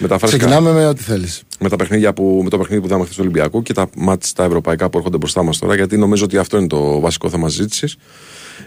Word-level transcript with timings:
Μεταφράσει 0.00 0.36
Ξεκινάμε 0.36 0.72
με 0.72 0.86
ό,τι 0.86 1.02
θέλεις. 1.02 1.42
με, 1.58 1.68
τα 1.68 1.76
παιχνίδια 1.76 2.12
που, 2.12 2.40
με 2.44 2.50
το 2.50 2.58
παιχνίδι 2.58 2.82
που 2.82 2.88
θα 2.88 2.94
χθε 2.94 3.08
του 3.08 3.16
Ολυμπιακού 3.20 3.62
και 3.62 3.72
τα 3.72 3.90
μάτς 3.96 4.32
τα 4.32 4.44
ευρωπαϊκά 4.44 4.90
που 4.90 4.98
έρχονται 4.98 5.16
μπροστά 5.16 5.42
μας 5.42 5.58
τώρα, 5.58 5.74
γιατί 5.74 5.96
νομίζω 5.96 6.24
ότι 6.24 6.36
αυτό 6.36 6.58
είναι 6.58 6.66
το 6.66 7.00
βασικό 7.00 7.28
θέμα 7.28 7.48
συζήτησης. 7.48 7.96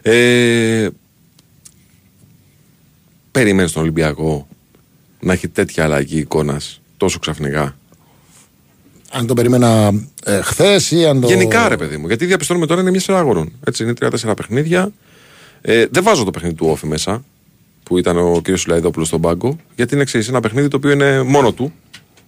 Ε, 0.01 0.87
Περίμενε 3.31 3.69
τον 3.69 3.81
Ολυμπιακό 3.81 4.47
να 5.19 5.33
έχει 5.33 5.47
τέτοια 5.47 5.83
αλλαγή 5.83 6.17
εικόνας 6.17 6.81
τόσο 6.97 7.19
ξαφνικά; 7.19 7.77
Αν 9.11 9.27
το 9.27 9.33
περίμενα 9.33 9.91
ε, 10.23 10.41
χθες 10.41 10.91
ή 10.91 11.05
αν 11.05 11.21
το. 11.21 11.27
Γενικά, 11.27 11.69
ρε 11.69 11.77
παιδί 11.77 11.97
μου, 11.97 12.07
γιατί 12.07 12.25
διαπιστώνουμε 12.25 12.65
τώρα 12.65 12.81
είναι 12.81 12.89
μια 12.89 12.99
σειρά 12.99 13.17
αγορών. 13.17 13.51
Έτσι, 13.65 13.83
είναι 13.83 13.93
τρία-τέσσερα 13.93 14.33
παιχνίδια. 14.33 14.91
Ε, 15.61 15.85
δεν 15.91 16.03
βάζω 16.03 16.23
το 16.23 16.31
παιχνίδι 16.31 16.55
του 16.55 16.67
Όφη 16.69 16.87
μέσα, 16.87 17.23
που 17.83 17.97
ήταν 17.97 18.17
ο 18.17 18.41
κ. 18.43 18.57
Σουλαϊδόπουλο 18.57 19.05
στον 19.05 19.21
πάγκο, 19.21 19.57
γιατί 19.75 19.93
είναι 19.93 20.03
εξή. 20.03 20.25
Ένα 20.27 20.39
παιχνίδι 20.39 20.67
το 20.67 20.77
οποίο 20.77 20.91
είναι 20.91 21.21
μόνο 21.21 21.51
του, 21.51 21.73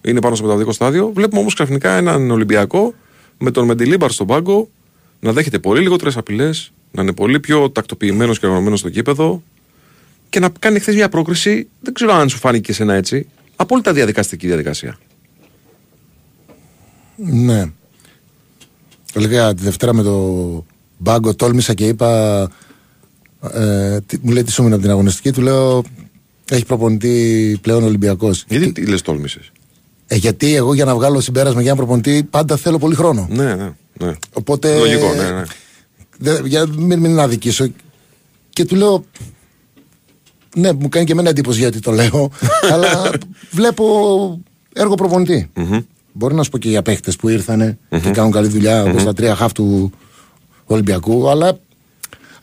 είναι 0.01 0.21
πάνω 0.21 0.35
στο 0.35 0.45
μεταδικό 0.45 0.71
στάδιο. 0.71 1.11
Βλέπουμε 1.13 1.39
όμως 1.39 1.53
ξαφνικά 1.53 1.97
έναν 1.97 2.31
Ολυμπιακό 2.31 2.93
με 3.37 3.51
τον 3.51 3.65
Μεντιλίμπαρ 3.65 4.11
στον 4.11 4.27
πάγκο 4.27 4.69
να 5.19 5.31
δέχεται 5.31 5.59
πολύ 5.59 5.81
λιγότερες 5.81 6.17
απειλές, 6.17 6.71
να 6.91 7.01
είναι 7.01 7.13
πολύ 7.13 7.39
πιο 7.39 7.69
τακτοποιημένος 7.69 8.39
και 8.39 8.45
οργανωμένος 8.45 8.79
στο 8.79 8.89
κήπεδο 8.89 9.43
και 10.29 10.39
να 10.39 10.49
κάνει 10.59 10.79
χθες 10.79 10.95
μια 10.95 11.09
πρόκριση. 11.09 11.67
Δεν 11.79 11.93
ξέρω 11.93 12.13
αν 12.13 12.29
σου 12.29 12.37
φάνηκε 12.37 12.73
σε 12.73 12.83
ένα 12.83 12.93
έτσι. 12.93 13.27
Απόλυτα 13.55 13.93
διαδικαστική 13.93 14.47
διαδικασία. 14.47 14.97
Ναι. 17.15 17.71
Έλεγα 19.13 19.53
τη 19.53 19.63
Δευτέρα 19.63 19.93
με 19.93 20.03
το 20.03 20.65
μπάγκο, 20.97 21.35
τόλμησα 21.35 21.73
και 21.73 21.87
είπα. 21.87 22.49
Ε, 23.53 23.99
τι- 24.05 24.17
μου 24.21 24.31
λέει 24.31 24.43
τι 24.43 24.51
σου 24.51 24.59
έμεινε 24.61 24.75
από 24.75 24.83
την 24.83 24.93
αγωνιστική, 24.93 25.31
του 25.31 25.41
λέω. 25.41 25.83
Έχει 26.51 26.65
προπονητή 26.65 27.57
πλέον 27.61 27.83
Ολυμπιακός. 27.83 28.45
Γιατί 28.47 28.71
τι 28.71 28.85
λες, 28.85 29.01
τόλμησες; 29.01 29.51
Ε, 30.07 30.15
γιατί 30.15 30.55
εγώ 30.55 30.73
για 30.73 30.85
να 30.85 30.95
βγάλω 30.95 31.19
συμπέρασμα 31.19 31.61
για 31.61 31.69
ένα 31.69 31.79
προπονητή 31.79 32.23
πάντα 32.29 32.55
θέλω 32.57 32.77
πολύ 32.77 32.95
χρόνο. 32.95 33.27
Ναι, 33.29 33.55
ναι, 33.55 33.73
ναι. 33.99 34.13
Οπότε. 34.33 34.77
Λογικό, 34.77 35.13
ναι, 35.13 35.29
ναι. 35.31 35.43
δε- 36.17 36.41
για 36.47 36.65
να 36.65 36.81
μην, 36.81 36.99
μην 36.99 37.19
αδικήσω. 37.19 37.67
Και 38.49 38.65
του 38.65 38.75
λέω. 38.75 39.05
Ναι, 40.55 40.73
μου 40.73 40.89
κάνει 40.89 41.05
και 41.05 41.11
εμένα 41.11 41.29
εντύπωση 41.29 41.59
γιατί 41.59 41.79
το 41.79 41.91
λέω. 41.91 42.31
αλλά 42.73 43.11
βλέπω 43.51 43.85
έργο 44.73 44.95
προπονητή. 44.95 45.49
Μπορεί 46.13 46.35
να 46.35 46.43
σου 46.43 46.49
πω 46.49 46.57
και 46.57 46.69
για 46.69 46.81
παίχτες 46.81 47.15
που 47.15 47.29
ήρθανε 47.29 47.77
και 48.01 48.09
κάνουν 48.09 48.31
καλή 48.31 48.47
δουλειά 48.47 48.83
όπως 48.83 49.03
τα 49.03 49.13
τρία 49.13 49.35
χαφ 49.35 49.51
του 49.51 49.91
Ολυμπιακού. 50.65 51.29
Αλλά 51.29 51.59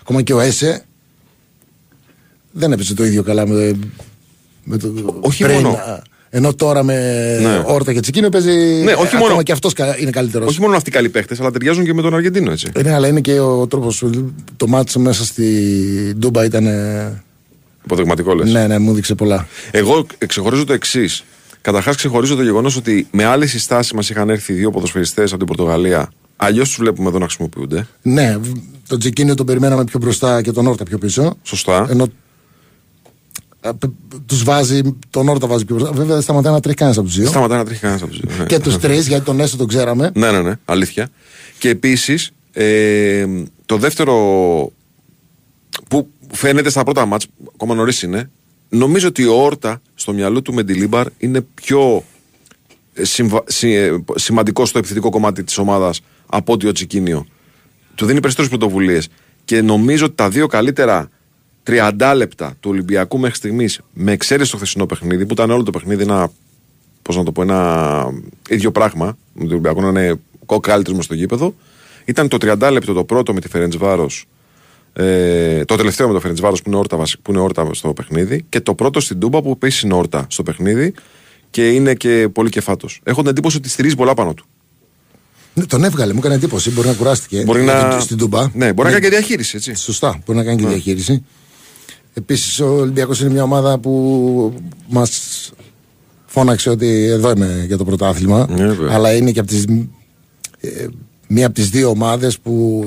ακόμα 0.00 0.22
και 0.22 0.32
ο 0.32 0.40
Έσε 0.40 0.84
δεν 2.52 2.72
έπαιζε 2.72 2.94
το 2.94 3.04
ίδιο 3.04 3.22
καλά 3.22 3.46
με, 3.46 3.78
με 4.64 4.76
το. 4.78 4.92
όχι 5.20 5.42
πριν, 5.44 5.54
μόνο. 5.56 5.68
α, 5.68 6.02
Ενώ 6.30 6.54
τώρα 6.54 6.82
με 6.82 6.94
Ναι. 7.42 7.62
Όρτα 7.66 7.92
και 7.92 8.00
Τσικίνο 8.00 8.28
παίζει. 8.28 8.50
Ναι, 8.84 8.92
όχι 8.92 9.06
ακόμα 9.16 9.30
μόνο. 9.30 9.42
και 9.42 9.52
αυτός 9.52 9.72
είναι 10.00 10.10
καλύτερος. 10.10 10.48
Όχι 10.48 10.60
μόνο 10.60 10.76
αυτοί 10.76 10.88
οι 10.88 10.92
καλοί 10.92 11.08
παίχτες, 11.08 11.40
αλλά 11.40 11.50
ταιριάζουν 11.50 11.84
και 11.84 11.94
με 11.94 12.02
τον 12.02 12.14
Αργεντίνο, 12.14 12.50
έτσι. 12.50 12.70
Ναι, 12.82 12.92
αλλά 12.94 13.08
είναι 13.08 13.20
και 13.20 13.38
ο 13.40 13.66
τρόπος. 13.66 14.04
Το 14.56 14.66
μάτσο 14.66 15.00
μέσα 15.00 15.24
στη 15.24 15.44
Ντούμπα 16.18 16.44
ήταν. 16.44 16.66
ε, 16.66 17.22
Υποδειγματικό 17.84 18.34
λες. 18.34 18.50
Ναι, 18.52 18.66
ναι, 18.66 18.78
μου 18.78 18.90
έδειξε 18.90 19.14
πολλά. 19.14 19.46
Εγώ 19.70 20.06
ξεχωρίζω 20.26 20.64
το 20.64 20.72
εξής. 20.72 21.24
Καταρχάς, 21.60 21.96
ξεχωρίζω 21.96 22.34
το 22.36 22.42
γεγονός 22.42 22.76
ότι 22.76 23.06
με 23.10 23.24
άλλη 23.24 23.46
συστάση 23.46 23.94
μας 23.94 24.10
είχαν 24.10 24.30
έρθει 24.30 24.52
δύο 24.52 24.70
ποδοσφαιριστές 24.70 25.32
από 25.32 25.44
την 25.44 25.56
Πορτογαλία. 25.56 26.10
Αλλιώς 26.36 26.68
τους 26.68 26.76
βλέπουμε 26.78 27.08
εδώ 27.08 27.18
να 27.18 27.24
χρησιμοποιούνται. 27.24 27.86
Ναι, 28.02 28.36
β- 28.40 28.56
τον 28.88 28.98
Τζεκίνιο 28.98 29.34
τον 29.34 29.46
περιμέναμε 29.46 29.84
πιο 29.84 29.98
μπροστά 29.98 30.42
και 30.42 30.52
τον 30.52 30.66
Όρτα 30.66 30.84
πιο 30.84 30.98
πίσω. 30.98 31.36
Σωστά. 31.42 31.86
Ενώ 31.90 32.06
τους 34.26 34.44
βάζει, 34.44 34.80
τον 35.10 35.28
Όρτα 35.28 35.46
βάζει 35.46 35.64
πιο 35.64 35.74
μπροστά. 35.76 35.94
Βέβαια 35.94 36.12
δεν 36.14 36.22
σταματάει 36.22 36.52
να 36.52 36.60
τρέχει 36.60 36.76
κανένας 36.76 36.98
από 36.98 37.08
τους 37.08 37.16
δύο. 37.16 37.26
Σταματάει 37.28 37.58
να 37.58 37.64
τρέχει 37.64 37.80
κανένας 37.80 38.02
από 38.02 38.10
τους 38.12 38.20
δύο. 38.20 38.36
ναι. 38.38 38.44
Και 38.44 38.58
τους 38.58 38.78
τρεις, 38.78 39.06
γιατί 39.08 39.24
τον 39.24 39.40
Έσο 39.40 39.56
τον 39.56 39.66
ξέραμε. 39.66 40.10
Ναι, 40.14 40.30
ναι, 40.30 40.40
ναι, 40.40 40.52
αλήθεια. 40.64 41.08
Και 41.58 41.68
επίσης, 41.68 42.30
ε, 42.52 43.26
το 43.66 43.76
δεύτερο 43.76 44.14
που 45.88 46.08
φαίνεται 46.32 46.70
στα 46.70 46.84
πρώτα 46.84 47.06
μάτς, 47.06 47.26
ακόμα 47.54 47.74
νωρίς 47.74 48.02
είναι, 48.02 48.30
νομίζω 48.68 49.08
ότι 49.08 49.24
ο 49.26 49.34
Όρτα 49.44 49.80
στο 49.94 50.12
μυαλό 50.12 50.42
του 50.42 50.54
Μεντιλίμπαρ 50.54 51.06
είναι 51.18 51.40
πιο 51.54 52.04
ε, 52.94 53.04
συμβα- 53.04 53.44
συ- 53.46 53.74
ε, 53.74 54.04
σημαντικό 54.14 54.66
στο 54.66 54.78
επιθετικό 54.78 55.10
κομμάτι 55.10 55.44
της 55.44 55.58
ομάδας 55.58 56.00
από 56.26 56.52
ότι 56.52 56.66
ο 56.66 56.72
Τσικίνιο. 56.72 57.26
Του 57.94 58.06
δίνει 58.06 58.20
περισσότερες 58.20 58.50
πρωτοβουλίες. 58.50 59.08
Και 59.44 59.62
νομίζω 59.62 60.04
ότι 60.04 60.14
τα 60.14 60.28
δύο 60.28 60.46
καλύτερα 60.46 61.08
30 61.66 62.12
λεπτά 62.16 62.54
του 62.60 62.70
Ολυμπιακού 62.70 63.18
μέχρι 63.18 63.36
στιγμής, 63.36 63.80
με 63.92 64.12
εξαίρεση 64.12 64.50
το 64.50 64.56
χθεσινό 64.56 64.86
παιχνίδι, 64.86 65.26
που 65.26 65.32
ήταν 65.32 65.50
όλο 65.50 65.62
το 65.62 65.70
παιχνίδι 65.70 66.02
ένα 66.02 66.30
πώς 67.02 67.16
να 67.16 67.22
το 67.22 67.32
πω, 67.32 67.42
ένα 67.42 68.06
ίδιο 68.48 68.72
πράγμα, 68.72 69.06
με 69.32 69.40
τον 69.42 69.50
Ολυμπιακό 69.50 69.80
να 69.80 69.88
είναι 69.88 70.20
ο 70.46 70.60
καλύτερος 70.60 70.96
με 70.98 71.02
στο 71.04 71.14
γήπεδο. 71.14 71.54
Ήταν 72.04 72.28
το 72.28 72.36
30 72.40 72.68
λεπτό 72.72 72.92
το 72.92 73.04
πρώτο 73.04 73.32
με 73.34 73.40
τη 73.40 73.48
Φερεντ 73.48 73.74
ε, 74.92 75.64
το 75.64 75.76
τελευταίο 75.76 76.06
με 76.06 76.12
το 76.12 76.20
Φερεντ 76.20 76.38
που, 76.40 76.62
είναι 76.66 76.76
όρτα, 76.76 76.96
βασι- 76.96 77.18
που 77.22 77.30
είναι 77.32 77.40
όρτα 77.40 77.68
στο 77.72 77.92
παιχνίδι, 77.92 78.44
και 78.48 78.60
το 78.60 78.74
πρώτο 78.74 79.00
στην 79.00 79.18
Τούμπα 79.18 79.42
που 79.42 79.50
επίσης 79.50 79.80
είναι 79.82 79.94
όρτα 79.94 80.26
στο 80.28 80.42
παιχνίδι 80.42 80.94
και 81.50 81.70
είναι 81.70 81.94
και 81.94 82.28
πολύ 82.32 82.48
κεφάτος. 82.48 83.00
Έχω 83.04 83.20
την 83.20 83.30
εντύπωση 83.30 83.56
ότι 83.56 83.68
στηρίζει 83.68 83.94
πολλά 83.96 84.14
πάνω 84.14 84.34
του. 84.34 84.46
Ναι, 85.54 85.64
τον 85.64 85.84
έβγαλε, 85.84 86.12
μου 86.12 86.18
έκανε 86.18 86.34
εντύπωση. 86.34 86.70
Μπορεί 86.70 86.88
να 86.88 86.94
κουράστηκε 86.94 87.42
Μπορεί 87.42 87.62
για 87.62 87.72
να... 87.72 87.88
την- 87.88 88.00
στην 88.00 88.16
Τούμπα. 88.16 88.50
Ναι, 88.54 88.72
μπορεί 88.72 88.88
να 88.88 88.94
κάνει 88.94 89.04
και 89.04 89.16
διαχείριση, 89.16 89.56
έτσι. 89.56 89.74
Σωστά, 89.74 90.22
μπορεί 90.26 90.38
να 90.38 90.44
κάνει 90.44 90.62
και 90.62 90.66
διαχείριση. 90.68 91.24
Επίσης, 92.14 92.60
ο 92.60 92.66
Ολυμπιακός 92.66 93.20
είναι 93.20 93.30
μια 93.30 93.42
ομάδα 93.42 93.78
που 93.78 94.54
μας 94.88 95.10
φώναξε 96.26 96.70
ότι 96.70 97.04
εδώ 97.04 97.30
είμαι 97.30 97.64
για 97.66 97.76
το 97.76 97.84
πρωτάθλημα. 97.84 98.46
Ναι, 98.50 98.66
βέβαια. 98.66 98.94
αλλά 98.94 99.12
είναι 99.14 99.30
και 99.30 99.40
από 99.40 99.48
τις, 99.48 99.64
ε, 100.60 100.86
μία 101.28 101.46
από 101.46 101.54
τις 101.54 101.68
δύο 101.68 101.88
ομάδες 101.88 102.38
που 102.38 102.84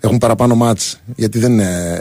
έχουν 0.00 0.18
παραπάνω 0.18 0.54
ματς 0.54 1.00
γιατί 1.16 1.38
δεν 1.38 1.52
είναι 1.52 1.98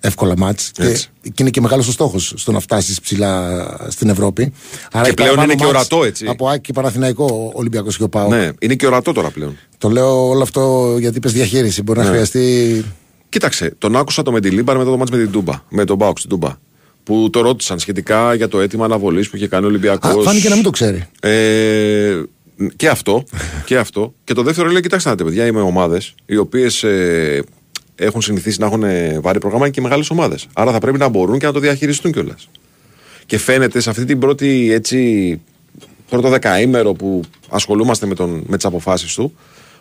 εύκολα 0.00 0.34
ματς 0.36 0.70
και, 0.72 0.82
Έτσι. 0.82 1.08
και 1.22 1.32
είναι 1.42 1.50
και 1.50 1.60
μεγάλος 1.60 1.88
ο 1.88 1.92
στόχος 1.92 2.32
στο 2.36 2.52
να 2.52 2.60
φτάσεις 2.60 3.00
ψηλά 3.00 3.66
στην 3.88 4.08
Ευρώπη. 4.08 4.52
Άρα 4.92 5.06
έχει 5.06 5.14
πλέον 5.14 5.34
παραπάνω 5.34 5.52
είναι 5.52 5.54
και 5.54 5.72
ματς 5.72 5.90
ορατό, 5.90 6.04
έτσι. 6.06 6.26
Από 6.26 6.48
ΑΕΚ 6.48 6.60
και 6.60 6.72
Παναθηναϊκό 6.72 7.24
ο 7.24 7.58
Ολυμπιακός 7.58 7.96
και 7.96 8.02
ο 8.02 8.08
ΠΑΟ. 8.08 8.28
Ναι, 8.28 8.48
είναι 8.58 8.74
και 8.74 8.86
ορατό 8.86 9.12
τώρα 9.12 9.30
πλέον. 9.30 9.56
Το 9.78 9.88
λέω 9.90 10.28
όλο 10.28 10.42
αυτό 10.42 10.96
γιατί 10.98 11.16
είπες 11.16 11.32
διαχείριση. 11.32 11.82
Μπορεί 11.82 11.98
να 11.98 12.04
Ναι. 12.04 12.10
χρειαστεί 12.10 12.84
Κοίταξε, 13.32 13.74
τον 13.78 13.96
άκουσα 13.96 14.22
το 14.22 14.32
Μεντιλίμπαρ 14.32 14.76
μετά 14.76 14.90
το 14.90 14.96
ματς 14.96 15.10
με 15.10 15.16
την 15.16 15.30
Τούμπα. 15.30 15.62
Με 15.68 15.84
τον 15.84 15.96
ΠΑΟΚ 15.96 16.20
στην 16.20 16.30
Τούμπα. 16.30 16.56
Που 17.02 17.30
το 17.30 17.40
ρώτησαν 17.40 17.78
σχετικά 17.78 18.34
για 18.34 18.48
το 18.48 18.60
αίτημα 18.60 18.84
αναβολής 18.84 19.30
που 19.30 19.36
είχε 19.36 19.48
κάνει 19.48 19.64
ο 19.64 19.68
Ολυμπιακός. 19.68 20.10
Α, 20.10 20.22
φάνηκε 20.22 20.48
να 20.48 20.54
μην 20.54 20.64
το 20.64 20.70
ξέρει. 20.70 21.08
Ε, 21.20 22.22
και 22.76 22.88
αυτό. 22.88 23.24
και 23.64 23.76
αυτό. 23.76 24.14
Και 24.24 24.34
το 24.34 24.42
δεύτερο 24.42 24.70
λέει: 24.70 24.82
Κοιτάξτε 24.82 25.08
να 25.08 25.14
δείτε, 25.14 25.28
παιδιά, 25.28 25.46
είμαι 25.46 25.60
ομάδες 25.60 26.14
οι 26.26 26.36
οποίες 26.36 26.82
ε, 26.82 27.42
έχουν 27.94 28.22
συνηθίσει 28.22 28.60
να 28.60 28.66
έχουν 28.66 28.82
ε, 28.82 29.18
βάρη 29.20 29.38
πρόγραμμα 29.38 29.68
και 29.68 29.80
μεγάλες 29.80 30.10
ομάδες. 30.10 30.46
Άρα 30.52 30.72
θα 30.72 30.78
πρέπει 30.78 30.98
να 30.98 31.08
μπορούν 31.08 31.38
και 31.38 31.46
να 31.46 31.52
το 31.52 31.60
διαχειριστούν 31.60 32.12
κιόλας. 32.12 32.48
Και 33.26 33.38
φαίνεται 33.38 33.80
σε 33.80 33.90
αυτή 33.90 34.04
την 34.04 34.18
πρώτη 34.18 34.72
έτσι, 34.72 35.40
πρώτο 36.08 36.28
δεκαήμερο 36.28 36.92
που 36.92 37.22
ασχολούμαστε 37.48 38.06
με, 38.06 38.14
τον, 38.14 38.44
με 38.46 38.56
τις 38.56 38.64
αποφάσεις 38.64 39.14
του 39.14 39.34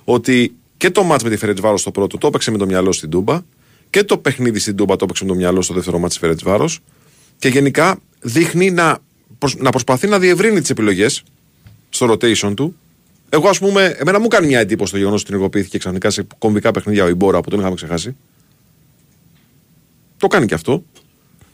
ότι 0.04 0.56
και 0.82 0.90
το 0.90 1.04
μάτς 1.04 1.24
με 1.24 1.30
τη 1.30 1.38
Φερετσβάρος 1.38 1.82
στο 1.82 1.92
πρώτο 1.92 2.18
το 2.18 2.28
έπαιξε 2.28 2.52
με 2.52 2.58
το 2.58 2.66
μυαλό 2.66 2.92
στην 2.92 3.10
Τούμπα 3.10 3.42
και 3.90 4.04
το 4.04 4.18
παιχνίδι 4.18 4.60
στην 4.60 4.76
Τούμπα 4.76 4.96
το 4.96 5.04
έπαιξε 5.04 5.24
με 5.24 5.30
το 5.30 5.36
μυαλό 5.36 5.62
στο 5.62 5.74
δεύτερο 5.74 6.00
μάτς 6.00 6.12
της 6.12 6.22
Φερετσβάρος 6.22 6.80
και 7.38 7.48
γενικά 7.48 8.00
δείχνει 8.22 8.72
να, 8.72 8.98
προσ- 9.38 9.62
να 9.62 9.70
προσπαθεί 9.70 10.08
να 10.08 10.20
διευρύνει 10.20 10.62
τις 10.62 10.70
επιλογές 10.70 11.24
στο 11.90 12.12
rotation 12.12 12.54
του. 12.56 12.76
Εγώ, 13.30 13.50
ας 13.50 13.60
πούμε, 13.60 13.96
εμένα 14.00 14.20
μου 14.20 14.28
κάνει 14.28 14.48
μια 14.48 14.60
εντύπωση 14.60 14.92
το 14.92 14.98
γεγονός 14.98 15.22
ότι 15.22 15.34
ενεργοποιήθηκε 15.34 15.78
ξαφνικά 15.78 16.10
σε 16.10 16.28
κομβικά 16.38 16.72
παιχνίδια 16.72 17.04
ο 17.04 17.08
Ιμπόρα 17.08 17.42
που 17.42 17.50
τον 17.50 17.60
είχαμε 17.60 17.76
ξεχάσει. 17.76 18.16
Το 20.18 20.28
κάνει 20.28 20.46
και 20.46 20.54
αυτό. 20.54 20.84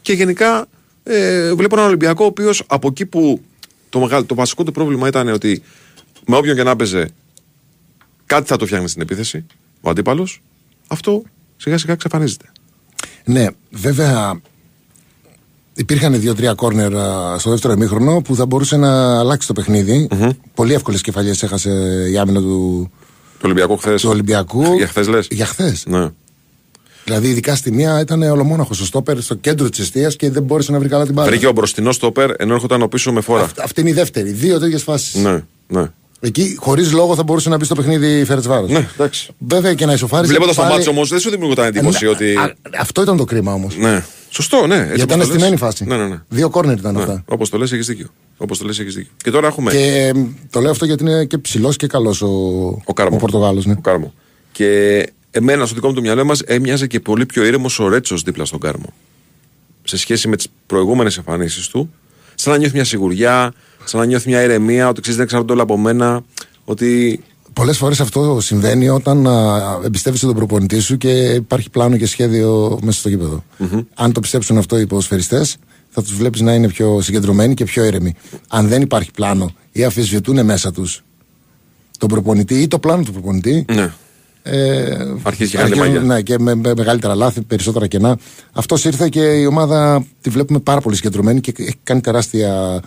Και 0.02 0.12
γενικά 0.12 0.66
ε, 1.02 1.54
βλέπω 1.54 1.74
έναν 1.74 1.88
Ολυμπιακό 1.88 2.24
ο 2.24 2.26
οποίος 2.26 2.62
από 2.66 2.88
εκεί 2.88 3.06
που 3.06 3.40
το, 3.88 4.00
μεγάλο, 4.00 4.24
το 4.24 4.34
βασικό 4.34 4.64
του 4.64 4.72
πρόβλημα 4.72 5.08
ήταν 5.08 5.28
ότι 5.28 5.62
με 6.26 6.36
όποιον 6.36 6.56
και 6.56 6.62
να 6.62 6.76
παίζε 6.76 7.10
κάτι 8.28 8.46
θα 8.48 8.56
το 8.56 8.66
φτιάχνει 8.66 8.88
στην 8.88 9.02
επίθεση, 9.02 9.46
ο 9.80 9.90
αντίπαλος, 9.90 10.42
αυτό 10.88 11.22
σιγά 11.56 11.78
σιγά 11.78 11.92
εξαφανίζεται. 11.92 12.44
Ναι, 13.24 13.46
βέβαια 13.70 14.40
υπήρχαν 15.74 16.20
δύο-τρία 16.20 16.54
κόρνερ 16.54 16.96
α, 16.96 17.38
στο 17.38 17.50
δεύτερο 17.50 17.72
ημίχρονο 17.72 18.20
που 18.20 18.34
θα 18.36 18.46
μπορούσε 18.46 18.76
να 18.76 19.18
αλλάξει 19.18 19.46
το 19.46 19.52
παιχνιδι 19.52 20.08
Πολύ 20.54 20.74
εύκολες 20.74 21.00
κεφαλιές 21.00 21.42
έχασε 21.42 21.70
η 22.10 22.18
άμυνα 22.18 22.40
του, 22.40 22.90
Το 23.40 23.46
Ολυμπιακό 23.46 23.76
χθες. 23.76 24.02
του 24.02 24.08
Ολυμπιακού. 24.10 24.62
Για 24.76 24.86
χθες 24.86 25.08
λες. 25.08 25.26
Για 25.30 25.46
χθες. 25.46 25.84
Ναι. 25.86 26.08
Δηλαδή, 27.04 27.28
ειδικά 27.28 27.54
στη 27.56 27.72
μία 27.72 28.00
ήταν 28.00 28.22
ολομόναχος 28.22 28.80
ο 28.80 28.84
Στόπερ 28.84 29.20
στο 29.20 29.34
κέντρο 29.34 29.68
της 29.68 29.78
αιστείας 29.78 30.16
και 30.16 30.30
δεν 30.30 30.42
μπόρεσε 30.42 30.72
να 30.72 30.78
βρει 30.78 30.88
καλά 30.88 31.04
την 31.04 31.14
μπάλα. 31.14 31.28
Βρήκε 31.28 31.46
ο 31.46 31.52
μπροστινός 31.52 31.94
στόπερ 31.94 32.30
ενώ 32.36 32.54
έρχονταν 32.54 32.82
ο 32.82 32.88
πίσω 32.88 33.12
με 33.12 33.20
φόρα. 33.20 33.42
Αυ- 33.42 33.60
αυτή 33.60 33.80
είναι 33.80 33.90
η 33.90 33.92
δεύτερη. 33.92 34.30
Δύο 34.30 34.58
τέτοιες 34.58 34.82
φάσεις. 34.82 35.14
Ναι, 35.22 35.44
ναι. 35.68 35.90
Εκεί, 36.20 36.56
χωρίς 36.60 36.92
λόγο, 36.92 37.14
θα 37.14 37.22
μπορούσε 37.22 37.48
να 37.48 37.56
μπει 37.56 37.64
στο 37.64 37.74
παιχνίδι 37.74 38.24
Φερετσβάρο. 38.24 38.66
Ναι, 38.66 38.88
εντάξει. 38.94 39.30
Βέβαια 39.38 39.74
και 39.74 39.86
να 39.86 39.92
ισοφάρισε. 39.92 40.30
Βλέποντας 40.30 40.54
το 40.56 40.60
πάλι- 40.62 40.74
μάτσο 40.74 40.90
όμως 40.90 41.08
δεν 41.08 41.18
σου 41.18 41.30
δημιουργούταν 41.30 41.66
εντύπωση 41.66 41.98
Ε, 42.02 42.06
ναι, 42.06 42.10
ότι. 42.14 42.36
α, 42.36 42.54
αυτό 42.80 43.02
ήταν 43.02 43.16
το 43.16 43.24
κρίμα 43.24 43.52
όμως. 43.52 43.76
Ναι. 43.76 44.04
Σωστό, 44.30 44.66
ναι. 44.66 44.76
Γιατί 44.94 45.00
ήταν 45.02 45.22
στημένη 45.24 45.56
φάση. 45.56 45.84
Ναι, 45.84 45.96
ναι, 45.96 46.06
ναι. 46.06 46.22
Δύο 46.28 46.50
κόρνερ 46.50 46.78
ήταν 46.78 46.94
ναι. 46.94 47.00
αυτά. 47.00 47.24
Όπως 47.28 47.48
το 47.50 47.58
λες, 47.58 47.72
έχεις 47.72 47.86
δίκιο. 47.86 48.06
Όπως 48.36 48.58
το 48.58 48.64
λες, 48.64 48.78
έχεις 48.78 48.94
δίκιο. 48.94 49.10
Και 49.22 49.30
τώρα 49.30 49.46
έχουμε. 49.46 49.70
Και 49.70 50.12
ε, 50.14 50.26
το 50.50 50.60
λέω 50.60 50.70
αυτό 50.70 50.84
γιατί 50.84 51.02
είναι 51.02 51.24
και 51.24 51.38
ψηλός 51.38 51.76
και 51.76 51.86
καλός 51.86 52.22
ο, 52.22 52.28
Ο 52.84 52.92
Κάρμο. 52.92 53.16
ο 53.16 53.18
Πορτογάλος. 53.18 53.66
Ναι. 53.66 53.72
Ο 53.72 53.80
Κάρμο. 53.80 54.14
Και 54.52 55.02
εμένα 55.30 55.66
στο 55.66 55.74
δικό 55.74 55.88
μου 55.88 55.94
το 55.94 56.00
μυαλό 56.00 56.24
μας 56.24 56.40
έμοιαζε 56.40 56.86
και 56.86 57.00
πολύ 57.00 57.26
πιο 57.26 57.44
ήρεμος 57.44 57.78
ο 57.78 57.88
Ρέτσος 57.88 58.22
δίπλα 58.22 58.44
στον 58.44 58.60
Κάρμο. 58.60 58.92
Σε 59.84 59.96
σχέση 59.96 60.28
με 60.28 60.36
τις 60.36 60.46
προηγούμενες 60.66 61.16
εμφανίσεις 61.16 61.68
του, 61.68 61.90
σαν 62.40 62.52
να 62.52 62.58
νιώθει 62.58 62.74
μια 62.74 62.84
σιγουριά, 62.84 63.52
σαν 63.84 64.00
να 64.00 64.06
νιώθει 64.06 64.28
μια 64.28 64.42
ηρεμία, 64.42 64.88
ότι 64.88 65.00
ξέρεις 65.00 65.16
δεν 65.16 65.24
εξαρτάται 65.24 65.52
όλα 65.52 65.62
από 65.62 65.76
μένα. 65.76 66.22
Ότι 66.64 67.20
Πολλές 67.52 67.78
φορές 67.78 68.00
αυτό 68.00 68.38
συμβαίνει 68.40 68.88
όταν 68.88 69.26
α, 69.26 69.80
εμπιστεύεσαι 69.84 70.26
τον 70.26 70.34
προπονητή 70.34 70.80
σου 70.80 70.96
και 70.96 71.08
υπάρχει 71.18 71.70
πλάνο 71.70 71.96
και 71.96 72.06
σχέδιο 72.06 72.78
μέσα 72.82 72.98
στο 72.98 73.08
γηπεδο 73.08 73.44
Αν 73.94 74.12
το 74.12 74.20
πιστέψουν 74.20 74.58
αυτό 74.58 74.78
οι 74.78 74.86
ποδοσφαιριστέ, 74.86 75.46
θα 75.90 76.02
τους 76.02 76.14
βλέπεις 76.14 76.40
να 76.40 76.54
είναι 76.54 76.68
πιο 76.68 77.00
συγκεντρωμένοι 77.00 77.54
και 77.54 77.64
πιο 77.64 77.84
ήρεμοι. 77.84 78.14
Αν 78.48 78.68
δεν 78.68 78.82
υπάρχει 78.82 79.10
πλάνο 79.10 79.54
ή 79.72 79.84
αφισβητούν 79.84 80.44
μέσα 80.44 80.72
τους 80.72 81.02
τον 81.98 82.08
προπονητή 82.08 82.60
ή 82.60 82.68
το 82.68 82.78
πλάνο 82.78 83.02
του 83.02 83.12
προπονητή, 83.12 83.64
ναι. 83.72 83.92
Ε, 84.50 85.14
Αρχίζει 85.22 85.50
και 85.50 85.56
κάνει 85.56 85.70
αρχίζουν- 85.70 85.92
μαγιά. 85.94 86.14
Ναι, 86.14 86.20
και 86.22 86.38
με, 86.38 86.54
με 86.54 86.72
μεγαλύτερα 86.76 87.14
λάθη, 87.14 87.40
περισσότερα 87.42 87.86
κενά. 87.86 88.18
Αυτός 88.52 88.84
ήρθε 88.84 89.08
και 89.08 89.20
η 89.20 89.46
ομάδα 89.46 90.04
τη 90.20 90.30
βλέπουμε 90.30 90.58
πάρα 90.58 90.80
πολύ 90.80 90.96
συγκεντρωμένη 90.96 91.40
και 91.40 91.52
έχει 91.58 91.74
κάνει 91.82 92.00
τεράστια 92.00 92.80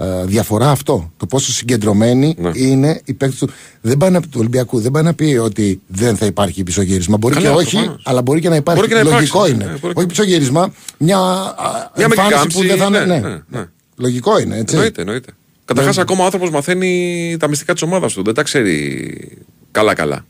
ε, 0.00 0.24
διαφορά 0.24 0.70
αυτό. 0.70 1.12
Το 1.16 1.26
πόσο 1.26 1.52
συγκεντρωμένοι 1.52 2.34
Ναι. 2.38 2.50
είναι 2.54 3.00
οι 3.04 3.12
παίκτε 3.14 3.36
του. 3.46 3.52
Δεν 3.80 3.96
πάει 3.96 4.10
να, 4.10 4.20
του 4.20 4.28
Ολυμπιακού 4.36 4.80
δεν 4.80 4.90
πάει 4.90 5.02
να 5.02 5.14
πει 5.14 5.38
ότι 5.42 5.80
δεν 5.86 6.16
θα 6.16 6.26
υπάρχει 6.26 6.62
πισωγύρισμα. 6.62 7.16
Μπορεί 7.16 7.34
Καλά, 7.34 7.48
και 7.48 7.54
όχι, 7.56 7.70
προφανώς. 7.76 8.02
αλλά 8.04 8.22
μπορεί 8.22 8.40
και 8.40 8.48
να 8.48 8.56
υπάρχει. 8.56 8.80
Μπορεί 8.80 8.92
και 8.94 9.02
να 9.02 9.10
Λογικό 9.10 9.36
υπάρξει, 9.46 9.54
είναι. 9.54 9.64
ναι, 9.64 9.78
μπορεί 9.78 9.92
και- 9.94 9.98
όχι 9.98 10.06
πισωγύρισμα, 10.08 10.72
μια, 10.98 11.18
α, 11.18 11.90
Μια 11.96 12.04
εμφάνιση 12.04 12.32
μεκάμψη, 12.34 12.58
που 12.58 12.66
δεν 12.66 12.76
θα 12.76 12.86
είναι. 12.86 12.98
ναι, 13.04 13.18
Ναι, 13.18 13.28
ναι, 13.28 13.38
ναι. 13.48 13.64
Λογικό 13.96 14.38
είναι, 14.38 14.56
έτσι. 14.56 14.74
Εννοείται, 14.74 15.00
εννοείται. 15.00 15.32
Καταρχάς, 15.64 15.98
ακόμα 15.98 16.22
ο 16.22 16.24
άνθρωπος 16.24 16.50
μαθαίνει 16.50 17.36
τα 17.38 17.48
μυστικά 17.48 17.72
της 17.72 17.82
ομάδας 17.82 18.12
του. 18.12 18.22
Δεν 18.22 18.34
τα 18.34 18.42
ξέρει 18.42 19.38
καλά-καλά. 19.70 20.24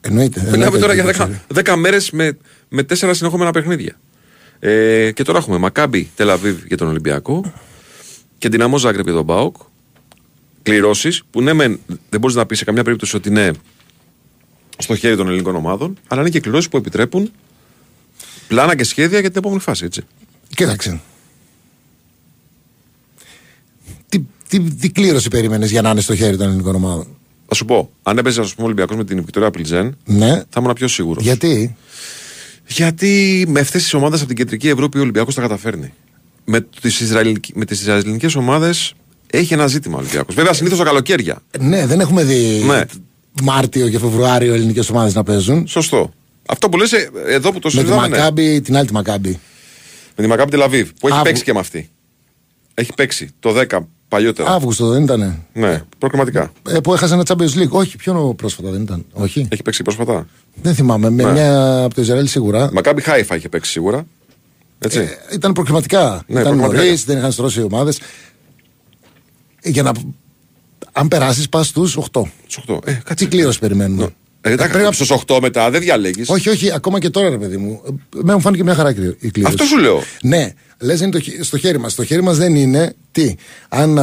Εννοείται. 0.00 0.40
Μιλάμε 0.40 0.64
εννοείται 0.64 0.78
τώρα 0.78 0.92
ότι 0.92 1.02
για 1.02 1.12
το 1.12 1.24
10, 1.24 1.38
ξέρει. 1.52 1.74
10 1.74 1.76
μέρες 1.76 2.10
με, 2.10 2.36
με 2.68 2.82
4 2.82 3.10
συνεχόμενα 3.12 3.50
παιχνίδια. 3.50 3.98
Ε, 4.58 5.10
και 5.12 5.22
τώρα 5.22 5.38
έχουμε 5.38 5.58
Μακάμπι 5.58 6.10
Τελαβίβ 6.14 6.64
για 6.66 6.76
τον 6.76 6.88
Ολυμπιακό 6.88 7.52
και 8.38 8.48
Δυναμό 8.48 8.78
Ζάγκρεπ 8.78 9.04
για 9.04 9.14
τον 9.14 9.24
Μπάουκ. 9.24 9.56
Κληρώσεις 10.62 11.22
που 11.30 11.42
ναι, 11.42 11.52
μεν, 11.52 11.80
δεν 12.08 12.20
μπορείς 12.20 12.36
να 12.36 12.46
πεις 12.46 12.58
σε 12.58 12.64
καμιά 12.64 12.84
περίπτωση 12.84 13.16
ότι 13.16 13.28
είναι 13.28 13.52
στο 14.78 14.96
χέρι 14.96 15.16
των 15.16 15.26
ελληνικών 15.26 15.54
ομάδων, 15.54 15.98
αλλά 16.08 16.20
είναι 16.20 16.30
και 16.30 16.40
κληρώσεις 16.40 16.68
που 16.68 16.76
επιτρέπουν 16.76 17.32
πλάνα 18.48 18.76
και 18.76 18.84
σχέδια 18.84 19.20
για 19.20 19.28
την 19.28 19.38
επόμενη 19.38 19.60
φάση. 19.60 19.84
Έτσι. 19.84 20.02
Κοίταξε. 20.54 21.00
Τι, 24.08 24.24
τι, 24.48 24.60
τι 24.60 24.90
κλήρωση 24.90 25.28
περίμενες 25.28 25.70
για 25.70 25.82
να 25.82 25.90
είναι 25.90 26.00
στο 26.00 26.16
χέρι 26.16 26.36
των 26.36 26.46
ελληνικών 26.46 26.74
ομάδων; 26.74 27.06
Θα 27.52 27.58
σου 27.58 27.64
πω, 27.64 27.90
αν 28.02 28.18
έπαιζες 28.18 28.44
ας 28.44 28.50
πούμε, 28.50 28.62
ο 28.62 28.66
Ολυμπιακός 28.66 28.96
με 28.96 29.04
την 29.04 29.16
Βικτωρία 29.16 29.50
Πλιτζέν, 29.50 29.96
Ναι. 30.04 30.28
θα 30.48 30.60
ήμουν 30.60 30.72
πιο 30.72 30.88
σίγουρος. 30.88 31.22
Γιατί; 31.24 31.76
Γιατί 32.66 33.44
με 33.48 33.60
αυτές 33.60 33.82
τις 33.82 33.94
ομάδες 33.94 34.18
από 34.18 34.28
την 34.28 34.36
κεντρική 34.36 34.68
Ευρώπη 34.68 34.98
ο 34.98 35.00
Ολυμπιακός 35.00 35.34
τα 35.34 35.40
καταφέρνει. 35.40 35.92
Με 36.44 36.60
τις 36.60 36.96
τις 37.66 37.80
Ισραηλινικές 37.80 38.34
ομάδες 38.34 38.94
έχει 39.30 39.52
ένα 39.54 39.66
ζήτημα 39.66 39.96
ο 39.96 39.98
Ολυμπιακός. 40.00 40.34
Βέβαια 40.34 40.52
συνήθως 40.52 40.78
τα 40.78 40.84
καλοκαίρια. 40.84 41.42
Ναι, 41.60 41.86
δεν 41.86 42.00
έχουμε 42.00 42.24
δει 42.24 42.62
Ναι. 42.66 42.82
Μάρτιο 43.42 43.88
και 43.88 43.98
Φεβρουάριο 43.98 44.54
ελληνικές 44.54 44.90
ομάδες 44.90 45.14
να 45.14 45.22
παίζουν. 45.22 45.66
Σωστό. 45.66 46.12
Αυτό 46.48 46.68
που 46.68 46.76
λες 46.76 46.92
ε, 46.92 47.10
εδώ 47.26 47.52
που 47.52 47.58
το 47.58 47.68
Με 47.72 47.80
τη 47.82 47.86
συζητάμε. 47.86 48.08
ναι. 48.08 48.16
Μακάμπη, 48.16 48.60
την 48.60 48.76
άλλη 48.76 48.86
τη 48.86 48.92
Μακάμπη. 48.92 49.38
Με 50.16 50.22
τη 50.22 50.26
Μακάμπη 50.28 50.50
Τελαβίβ. 50.50 50.88
Που 51.00 51.06
έχει 51.06 51.16
Αύγου- 51.16 51.24
παίξει 51.24 51.44
και 51.44 51.52
με 51.52 51.58
αυτή. 51.58 51.90
Έχει 52.74 52.92
παίξει 52.96 53.30
το 53.40 53.52
10 53.52 53.78
παλιότερα. 54.10 54.50
Αύγουστο 54.50 54.86
δεν 54.88 55.02
ήταν. 55.02 55.44
Ναι, 55.52 55.82
προκριματικά. 55.98 56.52
Ε, 56.68 56.78
που 56.80 56.92
έχασε 56.94 57.14
ένα 57.14 57.22
Champions 57.26 57.54
League. 57.62 57.68
Όχι, 57.68 57.96
πιο 57.96 58.34
πρόσφατα 58.36 58.70
δεν 58.70 58.82
ήταν. 58.82 59.04
Όχι. 59.12 59.48
Έχει 59.50 59.62
παίξει 59.62 59.82
πρόσφατα; 59.82 60.26
Δεν 60.62 60.74
θυμάμαι. 60.74 61.10
Με 61.10 61.22
Ναι. 61.22 61.32
μια 61.32 61.82
από 61.84 61.94
το 61.94 62.00
Ισραήλ 62.00 62.26
σίγουρα. 62.26 62.70
Μακάμπη 62.72 63.00
Χάιφα 63.02 63.36
είχε 63.36 63.48
παίξει 63.48 63.70
σίγουρα. 63.70 64.06
Έτσι. 64.78 64.98
Ε, 64.98 65.34
ήταν 65.34 65.52
προκριματικά. 65.52 66.22
Ναι, 66.26 66.40
ήταν 66.40 66.42
προκριματικά. 66.42 66.82
νωρίς, 66.82 67.04
δεν 67.04 67.18
είχαν 67.18 67.32
στρώσει 67.32 67.60
οι 67.60 67.62
ομάδες. 67.62 67.98
Για 69.62 69.82
να. 69.82 69.92
Αν 70.92 71.08
περάσεις, 71.08 71.48
πας 71.48 71.66
στους 71.66 71.96
8. 71.96 72.22
Στους 72.46 72.64
8. 72.68 72.78
Ε, 72.84 72.92
κάτσε. 72.92 73.14
Τι 73.14 73.26
κλήρωση 73.26 73.58
περιμένουμε. 73.58 74.08
Ε, 74.42 74.50
εντάξει, 74.52 74.72
Πρέπει 74.72 74.84
να- 74.86 74.92
στους 74.92 75.10
8 75.10 75.38
μετά 75.40 75.70
δεν 75.70 75.80
διαλέγεις. 75.80 76.28
Όχι, 76.28 76.48
όχι, 76.48 76.72
ακόμα 76.72 76.98
και 76.98 77.10
τώρα, 77.10 77.28
ρε 77.28 77.38
παιδί 77.38 77.56
μου. 77.56 77.80
Ε, 77.86 78.18
Εμένα 78.18 78.34
μου 78.34 78.40
φάνηκε 78.40 78.62
μια 78.62 78.74
χαρά 78.74 78.90
η 78.90 79.30
κλήρωση. 79.30 79.54
Αυτό 79.54 79.64
σου 79.64 79.78
λέω. 79.78 80.02
Ναι, 80.22 80.52
λες 80.80 81.00
είναι 81.00 81.10
το, 81.10 81.20
χ- 81.22 81.44
στο 81.44 81.58
χέρι 81.58 81.78
μας. 81.78 81.92
Στο 81.92 82.04
χέρι 82.04 82.22
μας 82.22 82.36
δεν 82.36 82.54
είναι 82.54 82.94
τι. 83.12 83.34
Αν 83.68 83.98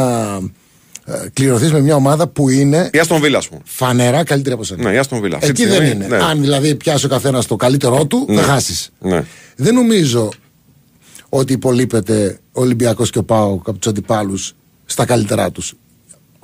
κληρωθείς 1.33 1.71
με 1.71 1.79
μια 1.81 1.95
ομάδα 1.95 2.27
που 2.27 2.49
είναι 2.49 2.89
Η 2.93 2.99
Άστον 2.99 3.21
Βίλα, 3.21 3.37
ας 3.37 3.47
πούμε. 3.47 3.61
φανερά 3.65 4.23
καλύτερη 4.23 4.53
από 4.55 4.63
σένα. 4.63 4.83
Ναι, 4.89 4.95
η 4.95 4.97
Άστον 4.97 5.21
Βίλα. 5.21 5.35
Αυτή 5.35 5.49
Εκεί 5.49 5.61
τη 5.63 5.67
δεν 5.67 5.75
στιγμή, 5.85 6.05
είναι. 6.05 6.07
ναι. 6.17 6.23
Αν 6.23 6.41
δηλαδή 6.41 6.75
πιάσει 6.75 7.05
ο 7.05 7.09
καθένας 7.09 7.45
το 7.45 7.55
καλύτερό 7.55 8.05
του, 8.05 8.25
Ναι. 8.29 8.35
θα 8.35 8.41
χάσεις. 8.41 8.89
Ναι. 8.99 9.23
Δεν 9.55 9.73
νομίζω 9.73 10.29
ότι 11.29 11.53
υπολείπεται 11.53 12.39
ο 12.51 12.61
Ολυμπιακός 12.61 13.09
και 13.09 13.17
ο 13.17 13.23
Πάοκ 13.23 13.67
από 13.69 13.77
τους 13.77 13.87
αντιπάλους 13.87 14.53
στα 14.85 15.05
καλύτερά 15.05 15.51
τους. 15.51 15.73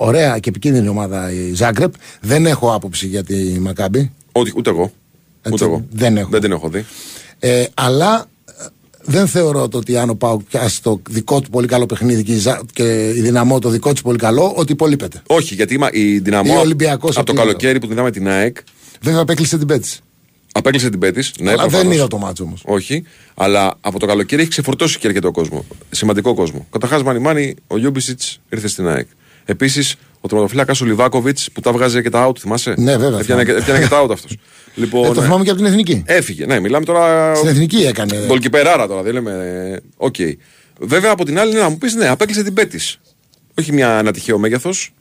Ωραία 0.06 0.38
και 0.38 0.48
επικίνδυνη 0.48 0.88
ομάδα 0.88 1.32
η 1.32 1.52
Ζάγκρεπ. 1.54 1.92
Δεν 2.20 2.46
έχω 2.46 2.74
άποψη 2.74 3.06
για 3.06 3.24
τη 3.24 3.34
Μακάμπη. 3.60 4.12
Ούτε, 4.32 4.52
ούτε 4.56 4.70
εγώ. 4.70 4.82
Έτσι, 5.42 5.52
Ούτε 5.52 5.64
εγώ. 5.64 5.84
δεν 5.90 6.16
έχω. 6.16 6.28
Δεν 6.30 6.40
την 6.40 6.52
έχω 6.52 6.68
δει. 6.68 6.84
Ε, 7.38 7.64
αλλά 7.74 8.26
ε, 8.48 8.52
δεν 9.02 9.26
θεωρώ 9.26 9.68
το 9.68 9.78
ότι 9.78 9.96
αν 9.96 10.10
ο 10.10 10.14
Πάοκ 10.14 10.40
πιάσει 10.42 10.82
το 10.82 11.00
δικό 11.10 11.40
του 11.40 11.50
πολύ 11.50 11.66
καλό 11.66 11.86
παιχνίδι 11.86 12.22
και 12.22 12.32
η, 12.32 12.38
Ζα- 12.38 12.60
και 12.72 13.08
η 13.08 13.20
δυναμό 13.20 13.58
το 13.58 13.68
δικό 13.68 13.92
του 13.92 14.02
πολύ 14.02 14.18
καλό, 14.18 14.52
ότι 14.56 14.72
υπολείπεται. 14.72 15.22
Όχι, 15.26 15.54
γιατί 15.54 15.74
είμα- 15.74 15.92
η 15.92 16.12
Ή 16.12 16.18
δυναμό 16.18 16.54
ο 16.56 16.58
Ολυμπιακός 16.60 17.16
από 17.16 17.26
το 17.26 17.32
εκείνο. 17.32 17.46
καλοκαίρι 17.46 17.78
που 17.78 17.86
δυνάμε 17.86 18.10
την 18.10 18.28
ΑΕΚ 18.28 18.56
Βέβαια 19.00 19.20
απέκλεισε 19.20 19.58
την 19.58 19.66
πέτση. 19.66 20.00
απέκλεισε 20.52 20.90
την 20.90 20.98
Πέτης. 20.98 21.32
Ναι, 21.40 21.50
αλλά 21.50 21.60
δεν 21.62 21.68
προφανώς. 21.70 21.94
είδα 21.94 22.06
το 22.06 22.18
μάτσο 22.18 22.44
όμως. 22.44 22.62
Όχι, 22.64 23.04
αλλά 23.34 23.74
από 23.80 23.98
το 23.98 24.06
καλοκαίρι 24.06 24.40
έχει 24.42 24.50
ξεφορτώσει 24.50 24.98
και 24.98 25.06
αρκετό 25.06 25.30
κόσμο. 25.30 25.64
Σημαντικό 25.90 26.34
κόσμο. 26.34 26.66
Καταρχάς, 26.70 27.02
Μάνι 27.02 27.18
Μάνι, 27.18 27.54
ο 27.66 27.78
Γιούμπισιτς 27.78 28.40
ήρθε 28.48 28.68
στην 28.68 28.88
ΑΕΚ. 28.88 29.06
Επίσης, 29.44 29.94
ο 30.20 30.28
τερματοφύλακας 30.28 30.80
ο 30.80 30.84
Λιβάκοβιτς 30.84 31.48
που 31.52 31.60
τα 31.60 31.72
βγάζε 31.72 32.02
και 32.02 32.10
τα 32.10 32.28
out, 32.28 32.38
θυμάσαι; 32.38 32.74
Ναι, 32.78 32.96
βέβαια, 32.96 33.18
Έπιανε, 33.20 33.44
και- 33.44 33.46
θυμάμαι. 33.50 33.62
έπιανε 33.62 33.80
και 33.80 33.88
τα 33.88 34.02
out 34.06 34.10
αυτός. 34.10 34.36
λοιπόν, 34.74 35.04
Ε, 35.04 35.08
το 35.08 35.14
ναι. 35.20 35.26
θυμάμαι 35.26 35.44
και 35.44 35.50
από 35.50 35.58
την 35.58 35.68
εθνική. 35.68 36.02
Έφυγε. 36.06 36.46
Ναι, 36.46 36.60
μιλάμε 36.60 36.84
τώρα. 36.84 37.34
Στην 37.34 37.48
εθνική 37.48 37.76
έκανε. 37.76 38.24
Γκολκιπεράρα 38.26 38.86
τώρα, 38.86 39.02
δεν 39.02 39.12
λέμε. 39.12 39.80
Οκ. 39.96 40.14
Βέβαια 40.80 41.10
από 41.10 41.24
την 41.24 41.38
άλλη 41.38 41.50
είναι 41.50 41.60
να 41.60 41.68
μου 41.68 41.78
πεις 41.78 41.94
ναι, 41.94 42.08
απέκλεισε 42.08 42.42
την 42.42 42.54
Μπέτις. 42.54 42.98
Όχι 43.58 43.72
μια, 43.72 43.98
ένα 43.98 44.12
τυχαίο 44.12 44.38
μέγεθος. 44.38 44.92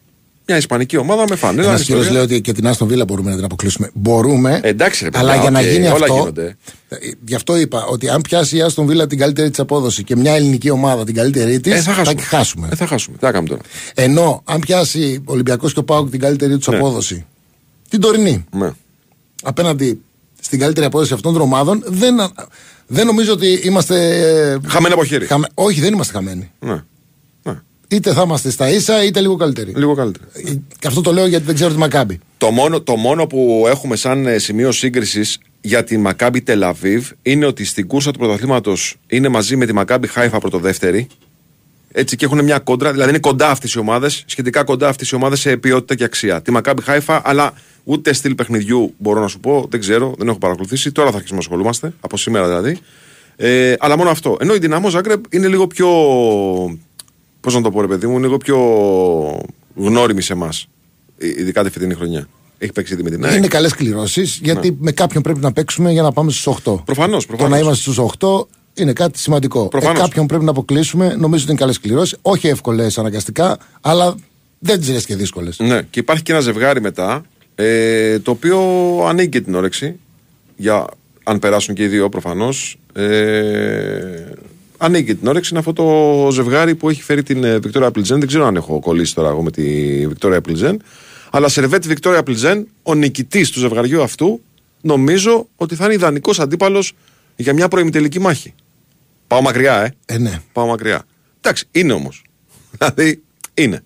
Μια 0.47 0.57
ισπανική 0.57 0.97
ομάδα 0.97 1.23
με 1.29 1.35
φανέλα. 1.35 1.67
Ένας 1.67 1.79
ιστορία. 1.81 2.01
κύριος 2.03 2.15
λέει 2.17 2.23
ότι 2.37 2.41
και 2.41 2.53
την 2.53 2.67
Άστον 2.67 2.87
Βίλα 2.87 3.05
μπορούμε 3.05 3.29
να 3.29 3.35
την 3.35 3.45
αποκλείσουμε. 3.45 3.89
Μπορούμε. 3.93 4.59
Ε, 4.63 4.67
εντάξει, 4.69 5.03
ρε 5.03 5.09
παιδιά, 5.09 5.27
αλλά 5.31 5.41
για 5.41 5.49
να 5.49 5.59
οκ, 5.59 5.65
γίνει 5.65 5.85
όλα 5.87 5.93
αυτό. 5.95 6.13
γίνονται. 6.13 6.57
ε, 6.89 6.95
Γι' 7.25 7.35
αυτό 7.35 7.57
είπα 7.57 7.85
ότι 7.85 8.09
αν 8.09 8.21
πιάσει 8.21 8.57
η 8.57 8.61
Άστον 8.61 8.85
Βίλα 8.85 9.07
την 9.07 9.17
καλύτερη 9.17 9.49
της 9.49 9.59
απόδοση 9.59 10.03
και 10.03 10.15
μια 10.15 10.33
ελληνική 10.35 10.69
ομάδα 10.69 11.03
την 11.03 11.15
καλύτερη 11.15 11.59
της, 11.59 11.73
Ε, 11.73 11.79
θα 11.81 11.93
χάσουμε. 11.93 12.21
χάσουμε. 12.21 12.67
Ε, 12.71 12.75
θα 12.75 12.87
χάσουμε. 12.87 13.17
Τι 13.17 13.25
θα 13.25 13.31
κάνουμε 13.31 13.49
τώρα; 13.49 13.61
Ενώ 13.93 14.41
αν 14.45 14.59
πιάσει 14.59 15.21
ο 15.25 15.31
Ολυμπιακός 15.31 15.73
και 15.73 15.79
ο 15.79 15.83
ΠΑΟΚ 15.83 16.09
την 16.09 16.19
καλύτερη 16.19 16.57
τους 16.57 16.67
Ναι. 16.67 16.75
απόδοση, 16.77 17.25
την 17.89 17.99
τωρινή, 18.01 18.45
Ναι. 18.51 18.69
απέναντι 19.43 20.01
στην 20.41 20.59
καλύτερη 20.59 20.85
απόδοση 20.85 21.13
αυτών 21.13 21.33
των 21.33 21.41
ομάδων, 21.41 21.83
δεν, 21.85 22.15
δεν 22.87 23.05
νομίζω 23.05 23.33
ότι 23.33 23.47
είμαστε. 23.63 23.95
ε, 24.63 24.69
Χαμένο 24.69 24.93
από 24.95 25.03
χέρι. 25.05 25.25
χαμε- 25.25 25.51
Όχι, 25.53 25.79
δεν 25.81 25.93
είμαστε 25.93 26.13
χαμένοι. 26.13 26.51
Ναι. 26.59 26.83
Ναι. 27.93 27.99
Είτε 27.99 28.13
θα 28.13 28.21
είμαστε 28.21 28.49
στα 28.49 28.69
ίσα, 28.69 29.03
είτε 29.03 29.21
λίγο 29.21 29.35
καλύτεροι. 29.35 29.73
Λίγο 29.75 29.95
καλύτερα. 29.95 30.25
Ε, 30.33 30.53
Και 30.79 30.87
αυτό 30.87 31.01
το 31.01 31.13
λέω 31.13 31.25
γιατί 31.25 31.45
δεν 31.45 31.55
ξέρω 31.55 31.71
τη 31.71 31.77
Μακάμπη. 31.77 32.19
Το 32.37 32.51
μόνο, 32.51 32.81
το 32.81 32.95
μόνο 32.95 33.27
που 33.27 33.65
έχουμε 33.67 33.95
σαν 33.95 34.27
ε, 34.27 34.37
σημείο 34.37 34.71
σύγκρισης 34.71 35.39
για 35.61 35.83
τη 35.83 35.97
Μακάμπι 35.97 36.41
Τελαβίβ 36.41 37.09
είναι 37.21 37.45
ότι 37.45 37.65
στην 37.65 37.87
κούρσα 37.87 38.11
του 38.11 38.19
πρωταθλήματος 38.19 38.95
είναι 39.07 39.27
μαζί 39.27 39.55
με 39.55 39.65
τη 39.65 39.73
Μακάμπι 39.73 40.07
Χάιφα 40.07 40.39
πρωτοδεύτερη. 40.39 41.07
Έτσι 41.91 42.15
και 42.15 42.25
έχουν 42.25 42.43
μια 42.43 42.59
κόντρα, 42.59 42.91
δηλαδή 42.91 43.09
είναι 43.09 43.19
κοντά 43.19 43.49
αυτές 43.49 43.73
οι 43.73 43.79
ομάδες, 43.79 44.23
σχετικά 44.25 44.63
κοντά 44.63 44.87
αυτές 44.87 45.09
οι 45.09 45.15
ομάδες 45.15 45.39
σε 45.39 45.57
ποιότητα 45.57 45.95
και 45.95 46.03
αξία. 46.03 46.41
Τη 46.41 46.51
Μακάμπι 46.51 46.81
Χάιφα, 46.81 47.21
αλλά 47.25 47.53
ούτε 47.83 48.13
στυλ 48.13 48.35
παιχνιδιού 48.35 48.93
μπορώ 48.97 49.21
να 49.21 49.27
σου 49.27 49.39
πω, 49.39 49.67
δεν 49.69 49.79
ξέρω, 49.79 50.13
δεν 50.17 50.27
έχω 50.27 50.37
παρακολουθήσει. 50.37 50.91
Τώρα 50.91 51.09
θα 51.09 51.15
αρχίσουμε 51.15 51.39
να 51.39 51.45
ασχολούμαστε, 51.45 51.93
από 51.99 52.17
σήμερα 52.17 52.47
δηλαδή. 52.47 52.77
Ε, 53.35 53.75
αλλά 53.79 53.97
μόνο 53.97 54.09
αυτό. 54.09 54.37
Ενώ 54.39 54.53
η 54.53 54.57
Δυναμό 54.57 54.89
Ζάγκρεπ 54.89 55.23
είναι 55.29 55.47
λίγο 55.47 55.67
πιο. 55.67 55.87
Πώς 57.43 57.53
να 57.53 57.61
το 57.61 57.71
πω, 57.71 57.81
ρε 57.81 57.87
παιδί 57.87 58.07
μου, 58.07 58.17
είναι 58.17 58.25
λίγο 58.25 58.37
πιο 58.37 58.57
γνώριμη 59.75 60.21
σε 60.21 60.33
εμάς. 60.33 60.67
Ειδικά 61.17 61.63
τη 61.63 61.69
φετινή 61.69 61.93
χρονιά. 61.93 62.27
Έχει 62.57 62.71
παίξει 62.71 62.93
ήδη 62.93 63.03
με 63.03 63.09
την 63.09 63.25
ΑΕΚ. 63.25 63.37
Είναι 63.37 63.47
καλές 63.47 63.73
κληρώσεις 63.73 64.39
γιατί 64.43 64.77
με 64.79 64.91
κάποιον 64.91 65.23
πρέπει 65.23 65.39
να 65.39 65.51
παίξουμε 65.51 65.91
για 65.91 66.01
να 66.01 66.11
πάμε 66.11 66.31
στους 66.31 66.57
8. 66.63 66.83
Προφανώς. 66.85 67.25
Το 67.37 67.47
να 67.47 67.57
είμαστε 67.57 67.91
στους 67.91 67.99
8 68.19 68.45
είναι 68.73 68.93
κάτι 68.93 69.19
σημαντικό. 69.19 69.67
Προφανώς. 69.67 69.99
Ε, 69.99 70.01
κάποιον 70.01 70.25
πρέπει 70.25 70.43
να 70.43 70.51
αποκλείσουμε. 70.51 71.15
Νομίζω 71.17 71.43
ότι 71.43 71.51
είναι 71.51 71.59
καλές 71.59 71.79
κληρώσεις. 71.79 72.17
Όχι 72.21 72.47
εύκολες 72.47 72.97
αναγκαστικά, 72.97 73.57
αλλά 73.81 74.15
δεν 74.59 74.79
τις 74.79 74.89
λες 74.89 75.05
και 75.05 75.15
δύσκολες. 75.15 75.59
Ναι, 75.59 75.81
και 75.81 75.99
υπάρχει 75.99 76.23
και 76.23 76.31
ένα 76.31 76.41
ζευγάρι 76.41 76.81
μετά 76.81 77.23
ε, 77.55 78.19
το 78.19 78.31
οποίο 78.31 78.59
ανοίγει 79.07 79.29
και 79.29 79.41
την 79.41 79.55
όρεξη 79.55 79.99
για 80.55 80.85
αν 81.23 81.39
περάσουν 81.39 81.75
και 81.75 81.83
οι 81.83 81.87
δύο 81.87 82.09
προφανώς, 82.09 82.79
ε, 82.93 83.03
ανοίγει 84.85 85.15
την 85.15 85.27
όρεξη. 85.27 85.49
Είναι 85.49 85.59
αυτό 85.59 85.73
το 85.73 86.31
ζευγάρι 86.31 86.75
που 86.75 86.89
έχει 86.89 87.01
φέρει 87.01 87.23
την 87.23 87.41
Βικτόρια 87.41 87.91
Πλιτζέν. 87.91 88.19
Δεν 88.19 88.27
ξέρω 88.27 88.45
αν 88.45 88.55
έχω 88.55 88.79
κολλήσει 88.79 89.15
τώρα 89.15 89.29
εγώ 89.29 89.43
με 89.43 89.51
τη 89.51 89.63
Βικτόρια 90.07 90.41
Πλιτζέν. 90.41 90.81
Αλλά 91.31 91.49
Σερβέτ 91.49 91.85
Βικτόρια 91.87 92.23
Πλιτζέν, 92.23 92.67
ο 92.83 92.93
νικητής 92.93 93.49
του 93.49 93.59
ζευγαριού 93.59 94.01
αυτού, 94.01 94.41
νομίζω 94.81 95.47
ότι 95.55 95.75
θα 95.75 95.85
είναι 95.85 95.93
ιδανικός 95.93 96.39
αντίπαλος 96.39 96.93
για 97.35 97.53
μια 97.53 97.67
προημιτελική 97.67 98.19
μάχη. 98.19 98.53
Πάω 99.27 99.41
μακριά, 99.41 99.81
ε. 99.81 99.95
Ε, 100.05 100.17
ναι. 100.17 100.39
Πάω 100.53 100.65
μακριά. 100.65 101.03
Εντάξει, 101.41 101.65
είναι 101.71 101.93
όμως. 101.93 102.23
Δηλαδή, 102.77 103.23
είναι. 103.53 103.83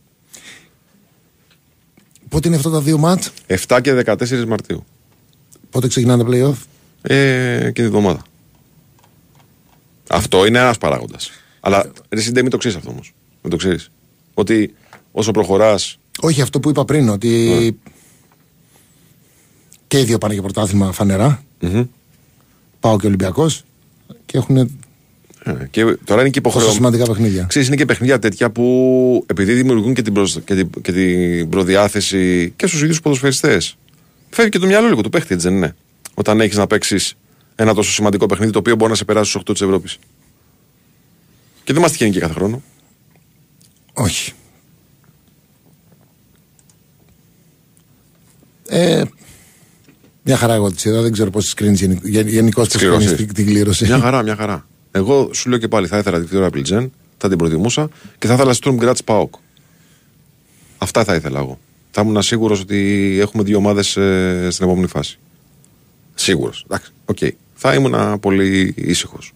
Πότε 2.30 2.48
είναι 2.48 2.58
αυτά 2.58 2.70
τα 2.70 2.82
δύο 2.82 2.98
μάτς, 2.98 3.32
7 3.68 3.80
και 3.82 4.04
14 4.06 4.46
Μαρτίου. 4.48 4.86
πότε 5.70 5.88
ξεκινάνε 5.88 6.24
τα 6.24 6.30
playoff; 6.30 6.58
Ε, 7.02 7.60
και 7.64 7.72
την 7.72 7.84
εβδομάδα. 7.86 8.22
Αυτό 10.10 10.46
είναι 10.46 10.60
ένας 10.60 10.78
παράγοντας. 10.78 11.32
Αλλά 11.60 11.92
ρε 12.10 12.20
Σιντέ, 12.22 12.42
μην 12.42 12.52
το 12.52 12.58
ξέρεις 12.58 12.78
αυτό 12.78 12.90
όμως. 12.90 13.14
Δεν 13.42 13.52
το 13.52 13.58
ξέρεις. 13.58 13.92
Ότι 14.34 14.74
όσο 15.12 15.32
προχωρά. 15.32 15.76
Όχι 16.20 16.42
αυτό 16.42 16.60
που 16.60 16.70
είπα 16.70 16.86
πριν, 16.86 17.10
ότι 17.10 17.30
Ναι. 17.30 17.70
και 19.88 20.00
οι 20.00 20.04
δύο 20.04 20.18
πάνε 20.18 20.34
για 20.34 20.42
πρωτάθλημα 20.44 20.92
φανερά. 20.92 21.44
Πάω 22.80 23.00
και 23.00 23.08
Ολυμπιακός 23.08 23.64
και 24.26 24.38
έχουν 24.38 24.80
και 25.70 25.82
τώρα 25.84 26.22
είναι 26.22 26.30
και 26.30 26.42
τόσο 26.42 26.58
υποχρεωμένο. 26.60 26.74
σημαντικά 26.74 27.06
παιχνίδια. 27.06 27.44
Ξέρεις, 27.50 27.68
είναι 27.68 27.76
και 27.78 27.86
παιχνίδια 27.86 28.20
τέτοια 28.20 28.50
που 28.50 29.24
επειδή 29.28 29.54
δημιουργούν 29.54 29.94
και 29.94 30.02
την, 30.02 30.14
προσ... 30.14 30.40
και 30.46 30.56
την... 30.56 30.70
και 30.82 30.92
την 30.92 31.50
προδιάθεση 31.50 32.54
και 32.56 32.68
στους 32.68 32.82
ίδιους 32.82 33.02
ποδοσφαιριστές. 33.02 33.78
Φεύγει 34.30 34.52
και 34.52 34.60
το 34.60 34.66
μυαλό 34.66 34.88
λίγο 34.88 35.02
του 35.02 35.10
παίχτη, 35.10 35.34
έτσι 35.34 35.48
δεν 35.48 35.56
είναι. 35.58 35.76
Όταν 36.14 36.42
έχεις 36.42 36.58
να 36.58 36.68
παίξεις 36.68 37.14
ένα 37.60 37.74
τόσο 37.74 37.92
σημαντικό 37.92 38.26
παιχνίδι 38.26 38.52
το 38.52 38.60
οποίο 38.60 38.76
μπορεί 38.76 38.90
να 38.90 38.98
σε 38.98 39.06
περάσει 39.06 39.30
στους 39.30 39.42
8 39.42 39.52
της 39.52 39.62
Ευρώπης. 39.62 39.98
Και 41.64 41.74
δεν 41.74 41.82
μας 41.82 41.92
τυχαίνει 41.92 42.12
και 42.12 42.20
κάθε 42.20 42.34
χρόνο. 42.34 42.62
Όχι. 43.94 44.34
Ε, 48.68 49.04
μια 50.24 50.38
χαρά 50.38 50.54
εγώ 50.54 50.72
τη 50.72 50.90
είδα. 50.90 51.02
Δεν 51.02 51.12
ξέρω 51.12 51.30
πώς 51.30 51.48
τη 51.50 51.56
κρίνεις 51.56 51.82
γενικώς 51.82 52.68
πώς 52.68 52.78
κρίνεις 52.78 52.98
κληρώσεις. 52.98 53.16
την, 53.16 53.34
την 53.34 53.46
κλήρωση. 53.46 53.86
Μια 53.86 54.00
χαρά, 54.00 54.22
μια 54.22 54.36
χαρά. 54.36 54.68
Εγώ 54.92 55.30
σου 55.34 55.50
λέω 55.50 55.58
και 55.58 55.68
πάλι, 55.68 55.88
θα 55.88 55.98
ήθελα 55.98 56.18
τη 56.18 56.24
Βικτόρια 56.24 56.50
Πλζεν, 56.50 56.92
θα 57.18 57.30
την 57.30 57.38
προτιμούσα 57.38 57.90
και 58.20 58.28
θα 58.28 58.34
ήθελα 58.34 58.54
Στουρμ 58.54 58.76
Γκρατς 58.76 58.98
ΠΑΟΚ. 59.06 59.34
Αυτά 60.78 61.04
θα 61.04 61.16
ήθελα 61.16 61.40
εγώ. 61.40 61.60
Θα 61.92 62.02
ήμουν 62.02 62.22
σίγουρος 62.22 62.60
ότι 62.60 63.18
έχουμε 63.22 63.44
δύο 63.44 63.58
ομάδες 63.58 63.88
στην 64.50 64.66
επόμενη 64.66 64.88
φάση. 64.88 65.20
Σίγουρος. 66.16 66.66
Εντάξει, 66.70 66.92
οκ. 67.06 67.18
Θα 67.60 67.74
ήμουν 67.74 68.20
πολύ 68.20 68.74
ήσυχος. 68.78 69.32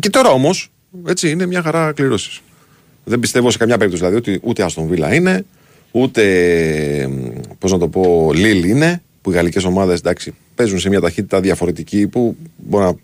Και 0.00 0.10
τώρα 0.10 0.30
όμως, 0.30 0.70
έτσι 1.06 1.30
είναι 1.30 1.46
μια 1.46 1.62
χαρά 1.62 1.92
κλήρωση. 1.92 2.40
Δεν 3.04 3.20
πιστεύω 3.20 3.50
σε 3.50 3.58
καμιά 3.58 3.76
περίπτωση 3.76 4.04
δηλαδή 4.06 4.30
ότι 4.30 4.40
ούτε 4.48 4.62
Άστον 4.62 4.86
Βίλα 4.86 5.14
είναι, 5.14 5.44
ούτε 5.90 6.22
πώς 7.58 7.72
να 7.72 7.78
το 7.78 7.88
πω, 7.88 8.30
Λίλ 8.34 8.64
είναι, 8.64 9.02
που 9.22 9.30
οι 9.30 9.34
γαλλικές 9.34 9.64
ομάδες 9.64 10.00
παίζουν 10.54 10.78
σε 10.78 10.88
μια 10.88 11.00
ταχύτητα 11.00 11.40
διαφορετική 11.40 12.06
που 12.06 12.36
μπορεί 12.56 12.84
να 12.84 12.94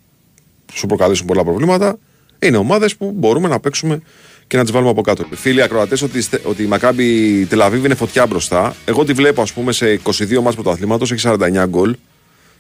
σου 0.73 0.87
προκαλέσουν 0.87 1.27
πολλά 1.27 1.45
προβλήματα. 1.45 1.99
Είναι 2.39 2.57
ομάδες 2.57 2.97
που 2.97 3.13
μπορούμε 3.17 3.49
να 3.49 3.61
παίξουμε 3.61 4.01
και 4.47 4.57
να 4.57 4.63
τις 4.63 4.73
βάλουμε 4.73 4.91
από 4.91 5.01
κάτω. 5.03 5.25
Φίλοι 5.31 5.63
ακροατές, 5.63 6.03
ότι, 6.03 6.21
στε- 6.23 6.47
ότι 6.47 6.63
η 6.63 6.67
Μακάμπη 6.67 7.45
Τελαβίβ 7.47 7.85
είναι 7.85 7.95
φωτιά 7.95 8.27
μπροστά. 8.27 8.77
Εγώ 8.85 9.05
τη 9.05 9.13
βλέπω, 9.13 9.43
ας 9.43 9.53
πούμε, 9.53 9.73
σε 9.73 10.01
22 10.05 10.41
μάτς 10.43 10.55
πρωταθλήματος, 10.55 11.13
έχει 11.13 11.21
49 11.29 11.67
γκολ. 11.69 11.97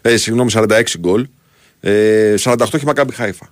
Ε, 0.02 0.16
συγγνώμη, 0.16 0.50
46 0.50 0.98
γκολ. 0.98 1.26
Ε, 1.80 2.34
48 2.38 2.60
έχει 2.60 2.82
η 2.82 2.86
Μακάμπη 2.86 3.12
Χάιφα. 3.14 3.48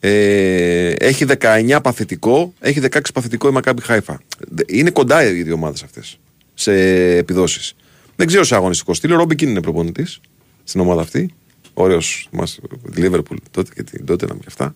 Ε, 0.00 0.88
έχει 0.90 1.24
19 1.40 1.78
παθητικό, 1.82 2.52
έχει 2.60 2.80
16 2.80 3.00
παθητικό 3.14 3.48
η 3.48 3.52
Μακάμπη 3.52 3.82
Χάιφα. 3.82 4.20
Δε- 4.48 4.62
Είναι 4.66 4.90
κοντά 4.90 5.24
οι 5.24 5.42
δύο 5.42 5.54
ομάδες 5.54 5.82
αυτές 5.82 6.18
σε 6.54 6.72
επιδόσεις. 7.16 7.74
Δεν 8.16 8.26
ξέρω 8.26 8.44
σε 8.44 8.54
αγωνιστικό 8.54 8.94
στυλ. 8.94 9.12
Ο 9.12 9.16
Ρόμπι 9.16 9.34
Κίν 9.34 9.48
είναι 9.48 9.60
προπονητής 9.62 10.20
στην 10.64 10.80
ομάδα 10.80 11.00
αυτή. 11.00 11.34
Ωραίος. 11.74 12.28
Τη 12.92 13.00
Λίβερπουλ 13.00 13.36
τότε 13.50 13.70
και 13.74 13.82
την 13.82 14.04
τότε 14.04 14.26
και 14.26 14.32
αυτά. 14.46 14.74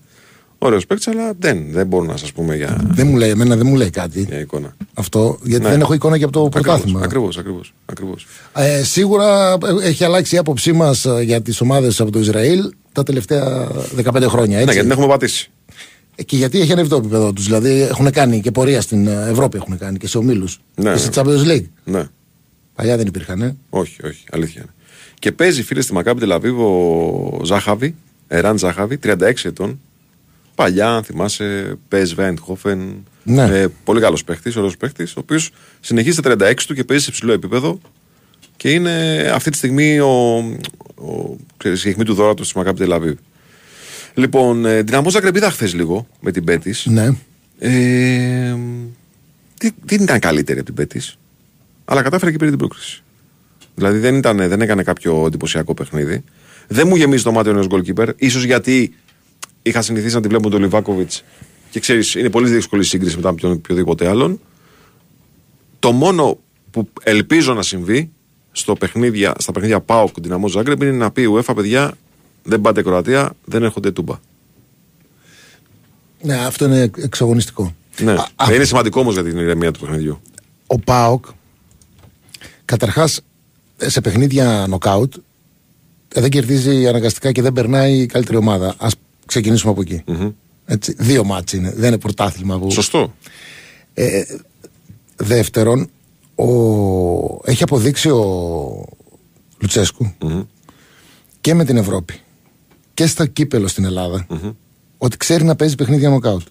Ωραίος 0.58 0.86
παίκτης, 0.86 1.06
αλλά 1.08 1.32
δεν, 1.38 1.64
δεν 1.70 1.86
μπορώ 1.86 2.04
να 2.04 2.16
σας 2.16 2.32
πούμε 2.32 2.56
για, 2.56 2.80
Δεν 2.90 3.06
μου 3.06 3.16
λέει, 3.16 3.30
εμένα 3.30 3.56
δεν 3.56 3.66
μου 3.66 3.76
λέει 3.76 3.90
κάτι 3.90 4.20
για 4.28 4.38
εικόνα. 4.40 4.76
αυτό, 4.94 5.38
γιατί 5.42 5.62
Ναι. 5.64 5.70
δεν 5.70 5.80
έχω 5.80 5.94
εικόνα 5.94 6.18
και 6.18 6.24
από 6.24 6.32
το 6.32 6.48
πρωτάθλημα. 6.48 7.00
Ακριβώς, 7.02 7.36
ακριβώς. 7.38 7.74
Ακριβώς. 7.86 8.26
Ε, 8.54 8.82
σίγουρα 8.82 9.52
ε, 9.82 9.86
έχει 9.88 10.04
αλλάξει 10.04 10.34
η 10.34 10.38
άποψή 10.38 10.72
μας 10.72 11.06
για 11.22 11.42
τις 11.42 11.60
ομάδες 11.60 12.00
από 12.00 12.10
το 12.10 12.18
Ισραήλ 12.18 12.72
τα 12.92 13.02
τελευταία 13.02 13.68
15 13.96 14.22
χρόνια. 14.28 14.56
Ναι, 14.56 14.62
Έτσι. 14.62 14.72
γιατί 14.74 14.80
την 14.80 14.90
έχουμε 14.90 15.06
πατήσει. 15.06 15.50
Ε, 16.16 16.22
Και 16.22 16.36
γιατί 16.36 16.60
έχει 16.60 16.72
ανέβει 16.72 16.88
το 16.88 16.96
επίπεδο 16.96 17.32
τους. 17.32 17.44
Δηλαδή 17.44 17.80
έχουν 17.80 18.10
κάνει 18.10 18.40
και 18.40 18.50
πορεία 18.50 18.80
στην 18.80 19.06
ε, 19.06 19.26
Ευρώπη 19.30 19.56
έχουν 19.56 19.78
κάνει 19.78 19.98
και 19.98 20.06
σε 20.08 20.18
ομίλους. 20.18 20.60
Ναι, 20.74 20.92
και 20.92 20.98
σε 20.98 21.06
ναι. 21.06 21.12
Champions 21.14 21.50
League. 21.50 21.66
Ναι. 21.84 22.04
Παλιά 22.74 22.96
δεν 22.96 23.06
υπήρχαν. 23.06 23.42
Ε. 23.42 23.56
Όχι, 23.70 24.06
όχι, 24.06 24.24
αλήθεια 24.30 24.60
είναι. 24.60 24.70
Και 25.18 25.32
παίζει 25.32 25.62
φίλε 25.62 25.80
στη 25.80 25.92
Μακάμπη 25.92 26.20
Τελαβίβ 26.20 26.60
ο 26.60 27.40
Ζάχαβη, 27.44 27.94
Εράν 28.28 28.58
Ζάχαβη, 28.58 28.98
36 29.04 29.16
ετών. 29.44 29.80
Παλιά, 30.58 30.94
αν 30.94 31.02
θυμάσαι, 31.02 31.78
παίζει 31.88 32.14
Βέντχοφεν. 32.14 33.06
Ναι. 33.22 33.42
Ε, 33.42 33.68
πολύ 33.84 34.00
καλός 34.00 34.24
παίχτης, 34.24 34.56
ωραίος 34.56 34.76
παίχτης, 34.76 35.16
ο 35.16 35.20
οποίος 35.20 35.50
συνεχίζει 35.80 36.20
τα 36.20 36.36
36 36.38 36.54
του 36.66 36.74
και 36.74 36.84
παίζει 36.84 37.04
σε 37.04 37.10
ψηλό 37.10 37.32
επίπεδο. 37.32 37.80
Και 38.56 38.70
είναι 38.70 39.22
αυτή 39.34 39.50
τη 39.50 39.56
στιγμή 39.56 39.98
ο, 39.98 40.36
ο, 40.94 41.36
ξέρεις, 41.56 41.84
η 41.84 41.88
αιχμή 41.88 42.04
του 42.04 42.14
δώρατος 42.14 42.46
της 42.46 42.56
Μακάμπη 42.56 42.78
Τελαβίβ. 42.78 43.16
Λοιπόν, 44.14 44.64
ε, 44.64 44.82
δυναμό 44.82 45.10
Ζαγκρεπίδα 45.10 45.50
χθες 45.50 45.74
λίγο 45.74 46.06
με 46.20 46.30
την 46.30 46.44
Πέτη. 46.44 46.74
Ναι. 46.84 47.06
Ε, 47.58 48.54
δεν, 49.58 49.74
δεν 49.84 50.02
ήταν 50.02 50.18
καλύτερη 50.18 50.58
από 50.58 50.66
την 50.66 50.74
Πέτη, 50.74 51.00
αλλά 51.84 52.02
κατάφερε 52.02 52.30
και 52.30 52.36
πήρε 52.36 52.50
την 52.50 52.58
πρόκριση. 52.58 53.02
Δηλαδή 53.74 53.98
δεν, 53.98 54.14
ήταν, 54.14 54.36
δεν 54.36 54.60
έκανε 54.60 54.82
κάποιο 54.82 55.24
εντυπωσιακό 55.26 55.74
παιχνίδι. 55.74 56.24
Δεν 56.68 56.88
μου 56.88 56.96
γεμίζει 56.96 57.22
το 57.22 57.32
μάτι 57.32 57.48
ο 57.48 57.52
νέος 57.52 57.66
γκολκίπερ, 57.66 58.08
ίσως 58.16 58.44
γιατί 58.44 58.94
είχα 59.68 59.82
συνηθίσει 59.82 60.14
να 60.14 60.20
τη 60.20 60.28
βλέπω 60.28 60.50
τον 60.50 60.60
Λιβάκοβιτ 60.60 61.12
και 61.70 61.80
ξέρεις, 61.80 62.14
είναι 62.14 62.30
πολύ 62.30 62.48
δύσκολη 62.48 62.82
η 62.82 62.84
σύγκριση 62.84 63.16
μετά 63.16 63.32
με 63.32 63.38
τον 63.40 63.52
οποιοδήποτε 63.52 64.08
άλλον. 64.08 64.40
Το 65.78 65.92
μόνο 65.92 66.38
που 66.70 66.88
ελπίζω 67.02 67.54
να 67.54 67.62
συμβεί 67.62 68.10
στο 68.52 68.74
παιχνίδια, 68.74 69.34
στα 69.38 69.52
παιχνίδια 69.52 69.80
ΠΑΟΚ 69.80 70.20
Δυναμό 70.20 70.48
Ζάγκρεπ 70.48 70.82
είναι 70.82 70.90
να 70.90 71.10
πει 71.10 71.22
η 71.22 71.28
UEFA, 71.34 71.52
παιδιά, 71.54 71.92
δεν 72.42 72.60
πάτε 72.60 72.82
Κροατία, 72.82 73.32
δεν 73.44 73.62
έρχονται 73.62 73.90
τούμπα. 73.90 74.18
ναι, 76.22 76.34
αυτό 76.34 76.64
είναι 76.64 76.90
εξαγωνιστικό. 76.96 77.74
Ναι. 78.00 78.12
Α, 78.12 78.28
α, 78.36 78.54
είναι 78.54 78.64
σημαντικό 78.64 79.00
όμως 79.00 79.14
για 79.14 79.22
την 79.24 79.36
ηρεμία 79.38 79.70
του 79.70 79.80
παιχνιδιού. 79.80 80.20
ο 80.66 80.78
Πάοκ, 80.78 81.24
καταρχάς 82.64 83.20
σε 83.76 84.00
παιχνίδια 84.00 84.66
νοκάουτ, 84.68 85.14
ε, 86.14 86.20
δεν 86.20 86.30
κερδίζει 86.30 86.88
αναγκαστικά 86.88 87.32
και 87.32 87.42
δεν 87.42 87.52
περνάει 87.52 87.98
η 87.98 88.06
καλύτερη 88.06 88.36
ομάδα. 88.36 88.74
Α 88.78 88.88
ξεκινήσουμε 89.28 89.72
από 89.72 89.80
εκεί. 89.80 90.04
Έτσι, 90.64 90.94
δύο 90.98 91.24
μάτς 91.24 91.52
είναι, 91.52 91.72
δεν 91.76 91.88
είναι 91.88 91.98
πρωτάθλημα. 91.98 92.58
Που... 92.58 92.70
Σωστό. 92.70 93.14
Δεύτερον, 95.16 95.90
ο... 96.34 96.44
έχει 97.44 97.62
αποδείξει 97.62 98.10
ο 98.10 98.84
λουτσεσκου 99.58 100.12
και 101.40 101.54
με 101.54 101.64
την 101.64 101.76
Ευρώπη 101.76 102.20
και 102.94 103.06
στα 103.06 103.26
κύπελο 103.26 103.66
στην 103.68 103.84
ελλαδα 103.84 104.26
ότι 104.98 105.16
ξέρει 105.16 105.44
να 105.44 105.56
παίζει 105.56 105.74
παιχνίδια 105.74 106.08
νοκάουτ. 106.08 106.46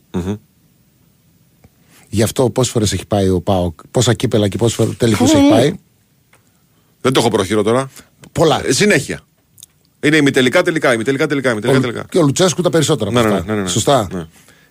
Γι' 2.10 2.24
αυτό 2.24 2.50
πόσες 2.50 2.72
φορές 2.72 2.93
έχει 2.93 3.05
πάει 3.05 3.29
ο 3.29 3.41
Πάοκ, 3.41 3.79
πόσα 3.91 4.13
κύπελα 4.13 4.48
και 4.48 4.57
πόσες 4.57 4.98
τελικούς 4.98 5.34
έχει 5.34 5.50
πάει. 5.50 5.74
Δεν 7.01 7.13
το 7.13 7.19
έχω 7.19 7.29
προχειρό 7.29 7.63
τώρα. 7.63 7.89
Πολλά. 8.31 8.67
Ε, 8.67 8.72
συνέχεια. 8.72 9.26
Είναι 10.04 10.16
ημιτελικά 10.16 10.62
τελικά, 10.62 10.94
ημιτελικά 10.94 11.27
τελικά, 11.27 11.51
ημιτελικά 11.51 11.80
τελικά. 11.82 12.06
Και 12.10 12.18
ο 12.18 12.22
Λουτσέσκου 12.22 12.62
τα 12.62 12.70
περισσότερα. 12.70 13.10
από 13.10 13.20
Ναι, 13.20 13.27
ναι, 13.27 13.34
αυτά. 13.36 13.46
ναι, 13.48 13.56
ναι, 13.58 13.62
ναι. 13.62 13.68
Σωστά. 13.68 14.08
Ναι. 14.13 14.25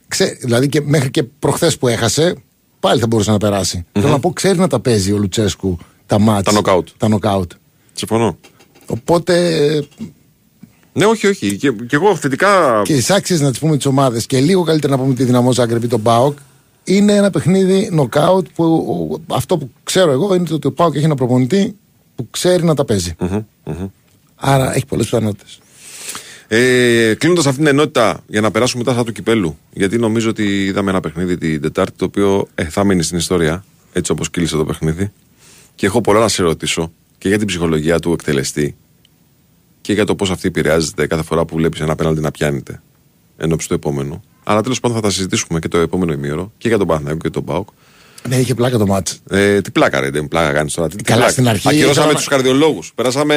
Ξέ, 0.09 0.38
δηλαδή 0.40 0.68
και 0.68 0.80
μέχρι 0.80 1.11
και 1.11 1.23
προχθές 1.23 1.78
που 1.78 1.88
έχασε, 1.88 2.37
πάλι 2.80 3.00
θα 3.00 3.06
μπορούσε 3.06 3.30
να 3.30 3.38
περάσει. 3.38 3.85
Θέλω 3.92 4.09
να 4.09 4.18
πω, 4.21 4.33
ξέρει 4.33 4.59
να 4.59 4.66
τα 4.68 4.80
παίζει 4.80 5.12
ο 5.12 5.16
Λουτσέσκου 5.18 5.78
τα 6.06 6.18
μάτς, 6.18 6.52
Τα 6.52 6.61
knockout. 6.62 6.85
Τα 6.97 7.09
knockout. 7.11 7.47
Συμφωνώ. 7.92 8.37
Οπότε 8.87 9.61
Ναι, 10.92 11.04
όχι, 11.04 11.26
όχι. 11.26 11.56
Και, 11.56 11.71
και 11.73 11.97
εγώ 11.97 12.16
θετικά. 12.16 12.83
και 12.85 12.95
τι 12.97 13.14
άξιε 13.14 13.37
να 13.38 13.50
τις 13.50 13.59
πούμε 13.59 13.76
τις 13.76 13.87
ομάδες 13.87 14.26
και 14.26 14.40
λίγο 14.40 14.62
καλύτερα 14.62 14.97
να 14.97 15.02
πούμε 15.02 15.14
τη 15.14 15.25
δυναμό 15.25 15.52
Ζάγκρεπ 15.52 15.83
ή 15.83 15.87
τον 15.87 16.02
Πάοκ 16.02 16.38
είναι 16.85 17.12
ένα 17.14 17.30
παιχνίδι 17.30 17.90
knockout 17.99 18.45
που 18.54 18.64
ο- 19.28 19.35
αυτό 19.35 19.59
που 19.59 19.71
ξέρω 19.85 20.11
εγώ 20.11 20.35
είναι 20.35 20.45
το 20.47 20.54
ότι 20.54 20.66
ο 20.66 20.73
Πάοκ 20.73 20.95
έχει 20.95 21.04
ένα 21.04 21.14
προπονητή 21.14 21.76
που 22.14 22.26
ξέρει 22.30 22.64
να 22.64 22.75
τα 22.75 22.85
παίζει. 22.85 23.14
Άρα 24.37 24.75
έχει 24.75 24.87
πολλές 24.87 25.05
πιθανότητες. 25.05 25.59
Ε, 26.49 27.14
Κλείνοντας 27.14 27.47
αυτήν 27.47 27.64
την 27.64 27.73
ενότητα 27.73 28.23
για 28.26 28.40
να 28.40 28.50
περάσουμε 28.50 28.83
μετά 28.83 28.97
στα 28.97 29.05
του 29.05 29.12
κυπέλου. 29.12 29.59
Γιατί 29.73 29.99
νομίζω 29.99 30.31
ότι 30.31 30.64
είδαμε 30.64 30.90
ένα 30.90 31.00
παιχνίδι 31.00 31.37
την 31.37 31.61
Τετάρτη 31.61 31.97
το 31.97 32.05
οποίο 32.05 32.49
ε, 32.55 32.64
θα 32.64 32.85
μείνει 32.85 33.02
στην 33.02 33.19
ιστορία. 33.19 33.64
Έτσι 33.93 34.12
όπως 34.12 34.31
κύλησε 34.31 34.57
το 34.57 34.64
παιχνίδι. 34.64 35.12
Και 35.75 35.87
έχω 35.87 36.00
πολλά 36.00 36.21
να 36.21 36.28
σε 36.28 36.43
ρωτήσω 36.43 36.93
και 37.19 37.28
για 37.28 37.38
την 37.38 37.47
ψυχολογία 37.47 37.99
του 37.99 38.12
εκτελεστή 38.12 38.76
και 39.81 39.93
για 39.93 40.05
το 40.05 40.14
πώς 40.14 40.31
αυτή 40.31 40.49
επηρεάζεται 40.49 41.07
κάθε 41.07 41.23
φορά 41.23 41.45
που 41.45 41.57
βλέπεις 41.57 41.81
ένα 41.81 41.95
πέναλτι 41.95 42.21
να 42.21 42.31
πιάνεται 42.31 42.83
ενώπιση 43.37 43.69
του 43.69 43.75
επόμενου. 43.75 44.23
Αλλά 44.45 44.61
τέλος 44.61 44.81
πάντων 44.81 44.97
θα 44.97 45.02
τα 45.02 45.11
συζητήσουμε 45.11 45.59
και 45.59 45.69
το 45.69 45.78
επόμενο 45.78 46.12
ημίωρο 46.12 46.52
και 46.59 46.69
για 46.69 46.78
τον 46.78 46.87
Παναθηναϊκό 46.87 47.21
και 47.21 47.31
τον 47.31 47.45
Πάοκ. 47.45 47.69
Ναι, 48.28 48.37
είχε 48.37 48.54
πλάκα 48.54 48.78
το 48.78 48.87
μάτς. 48.87 49.18
Ε, 49.30 49.61
τι 49.61 49.70
πλάκα 49.70 50.00
ρε, 50.00 50.11
δεν 50.11 50.28
πλάκα 50.28 50.52
κάνεις 50.52 50.75
τώρα. 50.75 50.88
Τι, 50.88 50.96
τι 50.96 51.02
Καλά, 51.02 51.16
πλάκα. 51.18 51.32
στην 51.32 51.49
αρχή 51.49 51.68
Ακυρώσαμε 51.68 52.04
ήταν- 52.04 52.14
τους 52.16 52.28
καρδιολόγους. 52.28 52.92
Περάσαμε. 52.94 53.37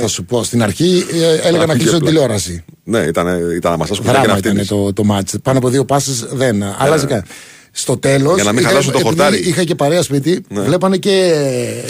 Θα 0.00 0.08
σου 0.08 0.24
πω, 0.24 0.42
στην 0.44 0.62
αρχή 0.62 1.04
ε, 1.12 1.48
έλεγα 1.48 1.66
να 1.66 1.72
Είχε 1.72 1.82
κλείσω 1.82 1.90
την 1.90 1.98
πλάκα. 1.98 2.06
τηλεόραση. 2.06 2.64
Ναι, 2.84 2.98
ήταν, 2.98 3.26
ήταν 3.56 3.70
να 3.70 3.76
μα 3.76 3.84
ασκούν 3.84 3.98
και 4.06 4.06
να 4.06 4.12
Δράμα 4.12 4.24
ήταν 4.38 4.50
φτύνεις. 4.50 4.66
το, 4.68 4.92
το 4.92 5.04
μάτς. 5.04 5.34
Πάνω 5.42 5.58
από 5.58 5.68
δύο 5.68 5.84
πάσες 5.84 6.26
δεν 6.32 6.62
αλλάζει 6.78 7.06
καν. 7.06 7.22
Στο 7.70 7.96
τέλος. 7.98 8.34
Για 8.34 8.44
να 8.44 8.52
μην 8.52 8.64
χαλάσουν 8.64 8.92
το 8.92 8.98
χορτάρι. 8.98 9.38
Είχα 9.38 9.64
και 9.64 9.74
παρέα 9.74 10.02
σπίτι, 10.02 10.44
Ναι. 10.48 10.60
βλέπανε 10.60 10.96
και, 10.96 11.32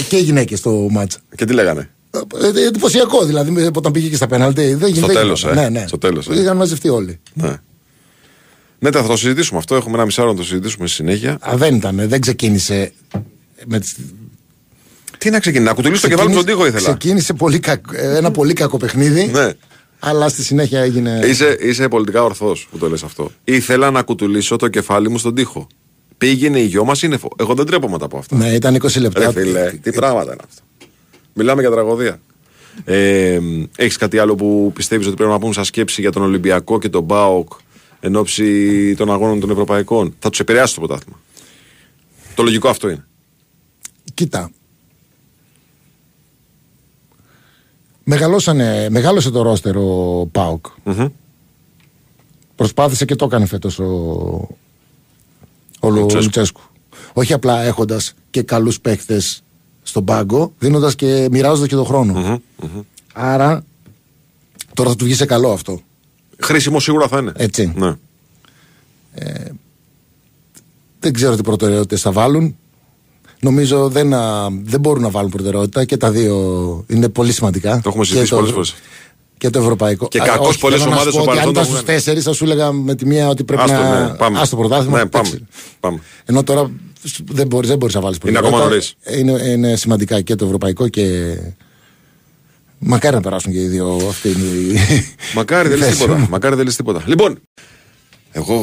και 0.08 0.16
οι 0.16 0.20
γυναίκες 0.23 0.61
το 0.61 0.70
μάτς. 0.70 1.18
Και 1.37 1.44
τι 1.44 1.52
λέγανε; 1.52 1.90
Ε, 2.11 2.66
εντυπωσιακό 2.66 3.25
δηλαδή 3.25 3.70
όταν 3.75 3.92
πήγε 3.92 4.08
και 4.08 4.16
στα 4.16 4.26
πέναλτι. 4.26 4.75
Δεν 4.75 4.94
Στο 4.94 5.06
δεν 5.06 5.16
τέλος, 5.16 5.40
γινόταν. 5.40 5.64
ε. 5.64 5.68
Ναι, 5.68 5.78
ναι. 5.80 5.87
Στο 5.87 5.99
τέλος, 5.99 6.28
ε. 6.28 6.40
Είχαν 6.40 6.56
μαζευτεί 6.56 6.88
όλοι. 6.88 7.20
Ναι. 7.35 7.52
Ναι, 8.78 8.90
θα 8.90 9.02
το 9.02 9.16
συζητήσουμε 9.16 9.58
αυτό. 9.58 9.75
Έχουμε 9.75 9.94
ένα 9.94 10.04
μισάρο 10.04 10.28
να 10.30 10.37
το 10.37 10.44
συζητήσουμε 10.44 10.87
στη 10.87 10.97
συνέχεια. 10.97 11.38
Α, 11.40 11.56
δεν 11.56 11.75
ήταν, 11.75 12.08
δεν 12.08 12.20
ξεκίνησε. 12.20 12.92
Με 13.66 13.78
τις... 13.80 13.97
Τι 15.18 15.30
να 15.30 15.40
ξεκινήσει, 15.40 15.68
να 15.70 15.75
κουτουλήσει 15.76 16.02
το 16.02 16.08
κεφάλι 16.08 16.26
του 16.28 16.35
στον 16.35 16.47
τοίχο 16.47 16.66
ήθελα. 16.66 16.88
Ξεκίνησε 16.88 17.32
πολύ 17.35 17.58
κακ- 17.58 17.92
ένα 17.94 18.30
πολύ 18.30 18.52
κακό 18.52 18.76
παιχνίδι. 18.76 19.26
Ναι. 19.26 19.50
Αλλά 19.99 20.28
στη 20.28 20.42
συνέχεια 20.44 20.80
έγινε. 20.80 21.20
Είσαι, 21.25 21.56
είσαι 21.61 21.88
πολιτικά 21.88 22.23
ορθός 22.25 22.68
που 22.70 22.78
το 22.78 22.88
λες 22.88 23.02
αυτό. 23.02 23.30
Ήθελα 23.44 23.90
να 23.90 24.02
κουτουλήσω 24.02 24.56
το 24.56 24.68
κεφάλι 24.68 25.08
μου 25.11 25.18
στον 25.18 25.35
τοίχο. 25.35 25.66
Πήγαινε 26.18 26.58
η 26.61 26.64
γιο 26.64 26.85
μας 26.85 26.99
σύννεφο. 26.99 27.28
Εγώ 27.38 27.54
δεν 27.54 27.66
τρέπομαι 27.66 27.92
να 27.92 27.99
τα 27.99 28.08
πω 28.08 28.18
αυτά. 28.18 28.37
Ναι, 28.37 28.49
ήταν 28.49 28.75
20 28.82 29.00
λεπτά. 29.00 29.20
Ρε 29.20 29.32
φίλε, 29.40 29.70
τι 29.82 29.90
πράγματα 29.92 30.32
είναι 30.32 30.42
αυτά. 30.49 30.62
Μιλάμε 31.32 31.61
για 31.61 31.70
τραγωδία. 31.70 32.20
Ε, 32.85 33.38
Έχεις 33.76 33.97
κάτι 33.97 34.18
άλλο 34.18 34.35
που 34.35 34.70
πιστεύεις 34.75 35.06
ότι 35.06 35.16
πρέπει 35.16 35.30
να 35.30 35.38
πούμε 35.38 35.52
σαν 35.52 35.64
σκέψη 35.64 36.00
για 36.00 36.12
τον 36.12 36.23
Ολυμπιακό 36.23 36.78
και 36.78 36.88
τον 36.88 37.02
Μπάοκ 37.02 37.52
εν 38.00 38.17
ώψη 38.17 38.95
των 38.95 39.12
αγώνων 39.12 39.40
των 39.40 39.50
Ευρωπαϊκών. 39.50 40.14
Θα 40.19 40.31
τους 40.31 40.40
επηρεάσει 40.40 40.75
το 40.75 40.81
πρωτάθλημα. 40.81 41.19
Το 42.35 42.43
λογικό 42.43 42.69
αυτό 42.69 42.88
είναι. 42.88 43.07
Κοίτα. 44.14 44.50
Μεγαλώσανε, 48.05 48.88
μεγάλωσε 48.90 49.31
το 49.31 49.43
ρόστερ 49.43 49.76
ο 49.76 50.28
Πάοκ. 50.33 50.67
Μμμ. 50.85 51.07
Προσπάθησε 52.57 53.05
και 53.05 53.14
το 53.17 53.25
έκανε 53.25 53.47
φέτος 53.47 53.78
ο, 53.78 53.85
ο 53.85 54.49
Λου- 55.88 55.99
Λουτσέσκου. 55.99 56.23
Λουτσέσκου. 56.23 56.61
Όχι 57.12 57.33
απλά 57.33 57.62
έχοντας 57.62 58.14
και 58.31 58.43
καλούς 58.43 58.81
παίκτες 58.81 59.43
στον 59.83 60.05
πάγκο, 60.05 60.52
δίνοντας 60.59 60.95
και 60.95 61.28
μοιράζοντας 61.31 61.69
και 61.69 61.75
τον 61.75 61.85
χρόνο. 61.85 62.12
Μμμ, 62.12 62.37
μμμ. 62.62 62.81
Άρα 63.12 63.64
τώρα 64.75 64.90
θα 64.90 64.97
του 64.97 65.05
βγει 65.05 65.14
σε 65.14 65.26
καλό 65.26 65.52
αυτό. 65.52 65.81
Χρήσιμο 66.40 66.80
σίγουρα 66.80 67.09
θα 67.09 67.18
είναι. 67.18 67.33
Έτσι. 67.37 67.73
Ναι. 67.76 67.95
Δεν 71.00 71.12
ξέρω 71.12 71.37
τι 71.37 71.42
προτεραιότητες 71.42 72.00
θα 72.00 72.12
βάλουν. 72.12 72.57
Νομίζω 73.40 73.88
δεν, 73.88 74.14
α, 74.14 74.49
δεν 74.62 74.80
μπορούν 74.80 75.02
να 75.02 75.11
βάλουν 75.11 75.30
προτεραιότητα 75.30 75.85
και 75.85 75.97
τα 75.97 76.11
δύο 76.11 76.37
είναι 76.88 77.09
πολύ 77.09 77.33
σημαντικά. 77.33 77.80
Το 77.83 77.88
έχουμε 77.88 78.04
Και 78.04 78.11
συζητήσει 78.11 78.35
πολλές 78.35 78.50
φορές. 78.50 78.75
Και 79.38 79.50
το 79.50 79.59
ευρωπαϊκό. 79.59 80.09
Και 80.09 80.21
Α, 80.21 80.25
κακώς 80.25 80.49
όχι, 80.49 80.59
πολλές 80.59 80.78
θέλω 80.78 80.90
να 80.90 80.97
ομάδες 80.97 81.12
σου 81.12 81.18
πω 81.18 81.25
στο 81.25 81.33
ότι 81.33 81.40
Αν 81.40 81.45
παρελθόν 81.45 81.62
ήταν 81.64 81.73
το 81.73 81.78
στου 81.78 81.92
τέσσερις, 81.92 82.25
θα 82.25 82.33
σου 82.33 82.45
έλεγα 82.45 82.73
με 82.73 82.95
τη 82.95 83.07
μία 83.07 83.28
ότι 83.28 83.45
πρέπει 83.45 83.62
Άστο, 83.62 83.75
να. 83.75 84.00
ναι, 84.09 84.14
πάμε. 84.16 84.40
Άστο 84.40 84.57
πρωτάθλημα. 84.57 84.99
Ναι, 84.99 85.07
πάμε. 85.07 85.28
εντάξει. 85.28 85.47
πάμε. 85.80 86.00
Ενώ 86.25 86.42
τώρα 86.42 86.71
δεν 87.25 87.47
μπορείς 87.47 87.68
δεν 87.68 87.78
μπορείς 87.78 87.95
να 87.95 88.00
βάλεις 88.00 88.18
Είναι 88.26 88.38
ακόμα 88.38 88.59
νωρίς. 88.59 88.95
Είναι, 89.16 89.33
είναι 89.33 89.76
σημαντικά 89.76 90.21
και 90.21 90.35
το 90.35 90.45
ευρωπαϊκό 90.45 90.88
και. 90.88 91.37
Μακάρι 92.78 93.14
να 93.14 93.20
περάσουν 93.23 93.52
και 93.52 93.61
οι 93.62 93.66
δύο. 93.66 94.00
Αυτή 94.08 94.28
είναι 94.28 94.47
η... 94.47 94.78
Μακάρι 95.35 95.68
δεν 95.68 95.76
η 95.76 95.80
λες 95.80 95.88
θέση 95.88 96.00
τίποτα. 96.00 96.18
μου. 96.18 96.26
Μακάρι 96.30 96.54
δεν 96.56 96.64
λες 96.64 96.76
τίποτα. 96.76 97.02
Λοιπόν, 97.06 97.38
εγώ 98.32 98.56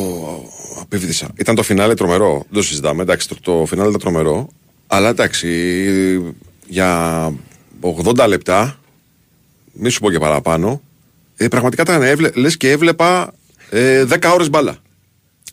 απίβδησα. 0.82 1.30
Ήταν 1.38 1.56
το 1.56 1.64
φινάλε 1.64 1.94
τρομερό. 1.94 2.34
Δεν 2.34 2.54
το 2.54 2.62
συζητάμε. 2.62 3.02
Εντάξει, 3.02 3.28
το, 3.28 3.36
το 3.42 3.66
φινάλε 3.66 3.88
ήταν 3.90 4.02
τρομερό. 4.02 4.48
Αλλά 4.88 5.10
εντάξει, 5.10 5.50
για 6.68 7.34
80 7.82 8.26
λεπτά, 8.28 8.80
μη 9.74 9.90
σου 9.90 10.00
πω 10.00 10.12
και 10.12 10.20
παραπάνω, 10.20 10.82
ε, 11.36 11.48
πραγματικά 11.48 11.82
ήταν, 11.82 12.02
έβλε, 12.02 12.30
λες 12.36 12.58
και 12.58 12.70
έβλεπα 12.72 13.34
ε, 13.70 14.06
10 14.10 14.32
ώρες 14.34 14.50
μπάλα. 14.50 14.78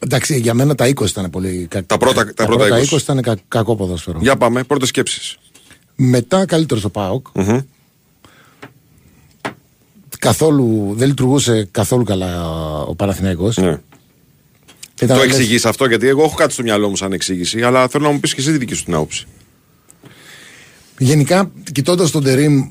Εντάξει, 0.00 0.38
για 0.40 0.54
μένα 0.54 0.74
τα 0.74 0.86
20 0.94 1.06
ήταν 1.08 1.30
πολύ 1.30 1.66
κακό. 1.70 1.86
Τα 1.86 1.96
πρώτα- 1.98 2.34
τα 2.34 2.44
πρώτα 2.46 2.66
20. 2.66 2.82
20 2.94 2.98
ήταν 3.00 3.22
κα- 3.22 3.38
κακό 3.48 3.76
ποδόσφαιρο. 3.76 4.18
Για 4.22 4.36
πάμε, 4.36 4.62
πρώτες 4.62 4.88
σκέψεις. 4.88 5.36
Μετά 5.96 6.44
καλύτερος 6.44 6.82
στο 6.82 6.90
ΠΑΟΚ. 6.90 7.26
Μμμ. 7.34 7.58
Καθόλου, 10.22 10.92
δεν 10.96 11.08
λειτουργούσε 11.08 11.68
καθόλου 11.70 12.04
καλά 12.04 12.46
ο 12.82 12.94
Παναθηναίκος. 12.94 13.56
Ναι. 13.56 13.80
Ήταν 15.02 15.16
Το 15.16 15.22
λες- 15.24 15.32
εξηγείς 15.32 15.64
αυτό, 15.66 15.86
γιατί 15.86 16.06
εγώ 16.08 16.22
έχω 16.22 16.34
κάτι 16.34 16.52
στο 16.52 16.62
μυαλό 16.62 16.88
μου 16.88 16.96
σαν 16.96 17.12
εξήγηση, 17.12 17.62
αλλά 17.62 17.88
θέλω 17.88 18.04
να 18.04 18.10
μου 18.12 18.20
πεις 18.20 18.34
και 18.34 18.40
εσύ 18.40 18.50
τη 18.52 18.58
δική 18.58 18.74
σου 18.74 18.84
την 18.84 18.94
άποψη. 18.94 19.26
Γενικά, 20.98 21.50
κοιτώντας 21.72 22.10
τον 22.10 22.22
Τερήμ 22.24 22.68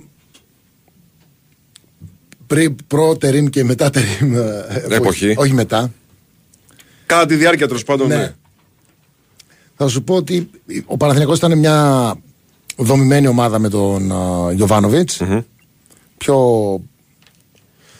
πριν 2.47 2.75
προ 2.87 3.17
Τερήμ 3.17 3.45
και 3.45 3.63
μετά 3.63 3.89
Τερήμ. 3.89 4.35
ε, 4.35 4.85
Εποχή. 4.89 5.33
Όχι 5.37 5.53
μετά. 5.53 5.91
Κατά 7.05 7.25
τη 7.25 7.35
διάρκεια 7.35 7.67
τέλος 7.67 7.83
πάντων. 7.83 8.07
Ναι. 8.07 8.15
ναι. 8.15 8.33
Θα 9.75 9.87
σου 9.87 10.03
πω 10.03 10.15
ότι 10.15 10.49
ο 10.85 10.97
Παναθηναϊκός 10.97 11.37
ήταν 11.37 11.57
μια 11.57 12.15
δομημένη 12.77 13.27
ομάδα 13.27 13.59
με 13.59 13.69
τον 13.69 14.11
Γιωβάνοβιτς 14.55 15.21
Πιο 16.17 16.37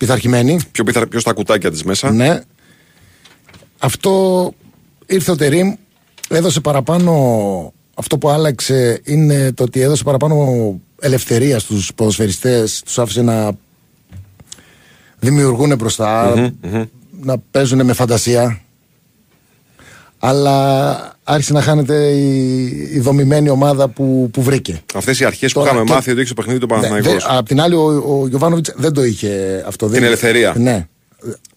πειθαρχημένη. 0.01 0.59
Πιο, 0.71 0.83
πιθα... 0.83 1.07
πιο 1.07 1.19
στα 1.19 1.33
κουτάκια 1.33 1.71
της 1.71 1.83
μέσα. 1.83 2.11
Ναι. 2.11 2.41
Αυτό 3.77 4.53
ήρθε 5.05 5.31
ο 5.31 5.35
Τερίμ, 5.35 5.73
έδωσε 6.29 6.59
παραπάνω. 6.59 7.73
Αυτό 7.93 8.17
που 8.17 8.29
άλλαξε 8.29 9.01
είναι 9.03 9.51
το 9.51 9.63
ότι 9.63 9.79
έδωσε 9.79 10.03
παραπάνω 10.03 10.35
ελευθερία 10.99 11.59
στους 11.59 11.91
ποδοσφαιριστές, 11.95 12.81
τους 12.85 12.99
άφησε 12.99 13.21
να 13.21 13.51
δημιουργούν 15.19 15.75
μπροστά, 15.75 16.33
να 17.21 17.37
παίζουν 17.51 17.85
με 17.85 17.93
φαντασία. 17.93 18.61
Αλλά 20.23 21.17
άρχισε 21.23 21.53
να 21.53 21.62
χάνεται 21.62 22.07
η, 22.12 22.65
η 22.93 22.99
δομημένη 22.99 23.49
ομάδα 23.49 23.88
που, 23.88 24.29
που 24.34 24.41
βρήκε. 24.41 24.81
Αυτές 24.95 25.19
οι 25.19 25.25
αρχές 25.25 25.51
που 25.53 25.60
Τώρα 25.60 25.71
είχαμε 25.71 25.86
και- 25.86 25.93
μάθει 25.93 26.12
ότι 26.12 26.19
έχει 26.19 26.29
το 26.29 26.34
παιχνίδι 26.36 26.60
του 26.60 26.65
Ναι, 26.65 26.73
Παναθηναϊκός 26.81 27.23
δε- 27.27 27.38
απ' 27.38 27.47
την 27.47 27.62
άλλη, 27.62 27.75
ο, 27.75 28.03
ο 28.21 28.27
Γιωβάνοβιτς 28.27 28.73
δεν 28.75 28.93
το 28.93 29.03
είχε 29.03 29.63
αυτό. 29.67 29.86
Την 29.86 29.93
δεν- 29.95 30.03
ελευθερία. 30.03 30.53
Ναι. 30.57 30.88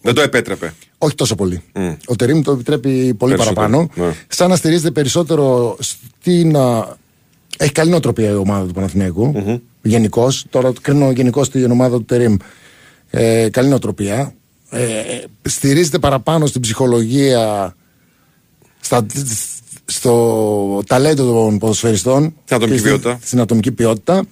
Δεν 0.01 0.13
το 0.13 0.21
επέτρεπε. 0.21 0.73
Όχι 0.97 1.15
τόσο 1.15 1.35
πολύ. 1.35 1.61
Ο 2.05 2.15
Τερήμ 2.15 2.41
το 2.41 2.51
επιτρέπει 2.51 3.13
πολύ 3.13 3.33
Περισσότερο, 3.35 3.53
παραπάνω. 3.67 3.89
ναι. 3.95 4.13
Σαν 4.27 4.49
να 4.49 4.55
στηρίζεται 4.55 4.91
περισσότερο 4.91 5.75
στην. 5.79 6.57
α, 6.57 6.95
Έχει 7.57 7.71
καλή 7.71 7.89
νοοτροπία 7.89 8.29
η 8.29 8.35
ομάδα 8.35 8.65
του 8.67 8.73
παναθηναικου 8.73 9.33
Γενικώς. 9.81 10.45
Τώρα 10.49 10.73
το 10.73 10.79
κρίνω 10.81 11.11
γενικώς 11.11 11.49
την 11.49 11.71
ομάδα 11.71 11.97
του 11.97 12.05
Τερήμ. 12.05 12.35
Ε, 13.09 13.49
καλή 13.51 13.67
νοοτροπία. 13.69 14.33
Ε, 14.69 14.85
στηρίζεται 15.41 15.99
παραπάνω 15.99 16.45
στην 16.45 16.61
ψυχολογία, 16.61 17.75
στα, 18.85 19.05
στο 19.85 20.81
ταλέντο 20.87 21.23
των 21.31 21.57
ποδοσφαιριστών. 21.57 22.33
Στην 22.43 22.55
ατομική 22.55 22.71
και 22.81 22.87
στην- 22.87 22.99
ποιότητα. 23.01 23.19
Στην 23.25 23.39
ατομική 23.39 23.71
ποιότητα. 23.71 24.25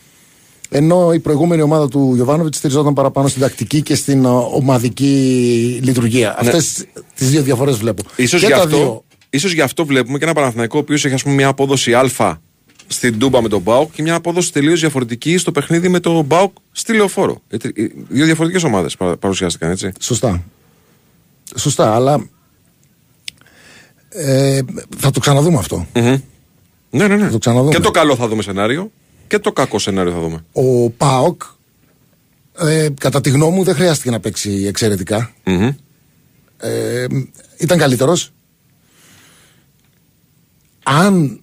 Ενώ 0.70 1.14
η 1.14 1.20
προηγούμενη 1.20 1.62
ομάδα 1.62 1.88
του 1.88 2.12
Γιωβάνοβιτς 2.16 2.58
στηριζόταν 2.58 2.94
παραπάνω 2.94 3.28
στην 3.28 3.42
τακτική 3.42 3.82
και 3.82 3.96
στην 3.96 4.26
α, 4.26 4.30
ομαδική 4.32 5.80
λειτουργία. 5.84 6.28
Ναι. 6.42 6.48
Αυτές 6.50 6.86
τις 7.16 7.30
δύο 7.30 7.42
διαφορές 7.42 7.78
βλέπω. 7.78 8.02
Ίσως 8.16 8.40
Και 8.40 8.46
γι' 8.46 8.52
τα 8.52 8.58
αυτό, 8.58 8.78
δύο- 8.78 9.04
ίσως 9.30 9.54
γι' 9.54 9.62
αυτό 9.62 9.86
βλέπουμε 9.86 10.18
και 10.18 10.24
ένα 10.24 10.34
Παναθηναϊκό 10.34 10.78
ο 10.78 10.82
οποίος 10.82 11.06
έχει 11.06 11.14
ας 11.14 11.24
πούμε, 11.24 11.36
μια 11.36 11.48
απόδοση 11.48 11.94
Α 11.94 12.42
στην 12.88 13.20
Τούμπα 13.20 13.42
με 13.42 13.48
τον 13.50 13.62
Μπάουκ 13.62 13.92
και 13.92 14.02
μια 14.02 14.16
απόδοση 14.16 14.52
τελείως 14.54 14.80
διαφορετική 14.80 15.38
στο 15.38 15.52
παιχνίδι 15.52 15.90
με 15.90 16.00
τον 16.00 16.24
Μπάουκ 16.26 16.52
στη 16.72 16.94
Λεωφόρο. 16.96 17.42
Ε, 17.50 17.58
τρι- 17.58 17.78
ε, 17.80 17.88
Δύο 18.10 18.26
διαφορετικές 18.26 18.64
ομάδες 18.64 18.98
παρουσιάστηκαν 19.20 19.72
έτσι. 19.72 19.92
Σωστά. 20.00 20.44
Σωστά, 21.56 21.96
αλλά. 21.96 22.28
Ε, 24.14 24.62
θα 24.98 25.12
το 25.12 25.20
ξαναδούμε 25.20 25.58
αυτό. 25.58 25.88
Μμμ. 25.94 26.16
Ναι, 26.90 27.08
ναι, 27.08 27.16
ναι. 27.16 27.30
το 27.30 27.38
ξαναδούμε. 27.38 27.74
Και 27.74 27.80
το 27.80 27.92
καλό 27.92 28.16
θα 28.16 28.28
δούμε 28.28 28.42
σενάριο 28.42 28.92
και 29.28 29.40
το 29.40 29.52
κακό 29.52 29.80
σενάριο 29.80 30.12
θα 30.12 30.20
δούμε. 30.20 30.46
Ο 30.52 30.90
Πάοκ, 30.90 31.42
ε, 32.58 32.90
κατά 33.00 33.22
τη 33.22 33.30
γνώμη 33.30 33.56
μου, 33.56 33.64
δεν 33.64 33.76
χρειάστηκε 33.76 34.10
να 34.10 34.20
παίξει 34.20 34.64
εξαιρετικά. 34.68 35.34
Μμμ. 35.44 35.70
Ε, 36.58 37.06
ήταν 37.58 37.78
καλύτερος 37.78 38.32
Αν 40.84 41.42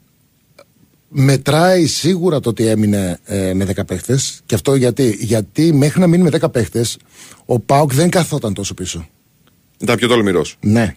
μετράει 1.08 1.86
σίγουρα 1.86 2.40
το 2.40 2.48
ότι 2.48 2.66
έμεινε 2.66 3.18
ε, 3.24 3.54
με 3.54 3.66
10 3.76 3.86
παίχτες 3.86 4.40
Και 4.46 4.54
αυτό 4.54 4.74
γιατί, 4.74 5.16
γιατί 5.20 5.72
μέχρι 5.72 6.00
να 6.00 6.06
μείνει 6.06 6.22
με 6.22 6.30
10 6.40 6.52
παίχτες 6.52 6.98
Ο 7.44 7.58
Πάοκ 7.58 7.94
δεν 7.94 8.10
καθόταν 8.10 8.54
τόσο 8.54 8.74
πίσω 8.74 9.08
Ήταν 9.78 9.96
πιο 9.96 10.08
τολμηρός. 10.08 10.56
Ναι 10.60 10.94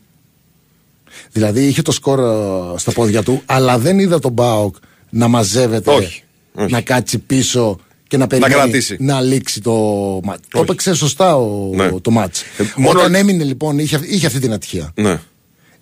Δηλαδή 1.32 1.66
είχε 1.68 1.82
το 1.82 1.92
σκορ 1.92 2.20
ε, 2.20 2.78
στα 2.78 2.92
πόδια 2.92 3.24
του 3.24 3.42
Αλλά 3.46 3.78
δεν 3.80 4.00
είδα 4.00 4.20
τον 4.20 4.34
Πάοκ 4.34 4.76
να 5.10 5.28
μαζεύεται 5.28 5.92
Όχι, 5.92 6.24
όχι. 6.54 6.72
Να 6.72 6.82
κάτσει 6.82 7.18
πίσω 7.20 7.80
και 8.08 8.18
να 8.18 8.28
περιμένει 8.28 8.54
κρατήσει. 8.54 8.98
να 9.00 9.22
λήξει 9.22 9.62
το 9.62 9.74
μάτς. 10.24 10.42
Το 10.50 10.60
έπαιξε 10.60 10.94
σωστά 10.94 11.36
ο, 11.38 11.70
Ναι. 11.76 11.92
το 12.02 12.12
μάτς. 12.12 12.42
Ε, 12.42 12.64
μόνο- 12.76 13.00
Όταν 13.00 13.16
έμεινε 13.16 13.44
λοιπόν, 13.44 13.80
είχε, 13.80 14.00
είχε 14.04 14.26
αυτή 14.28 14.40
την 14.40 14.54
ατυχία. 14.54 14.92
Ναι. 14.96 15.20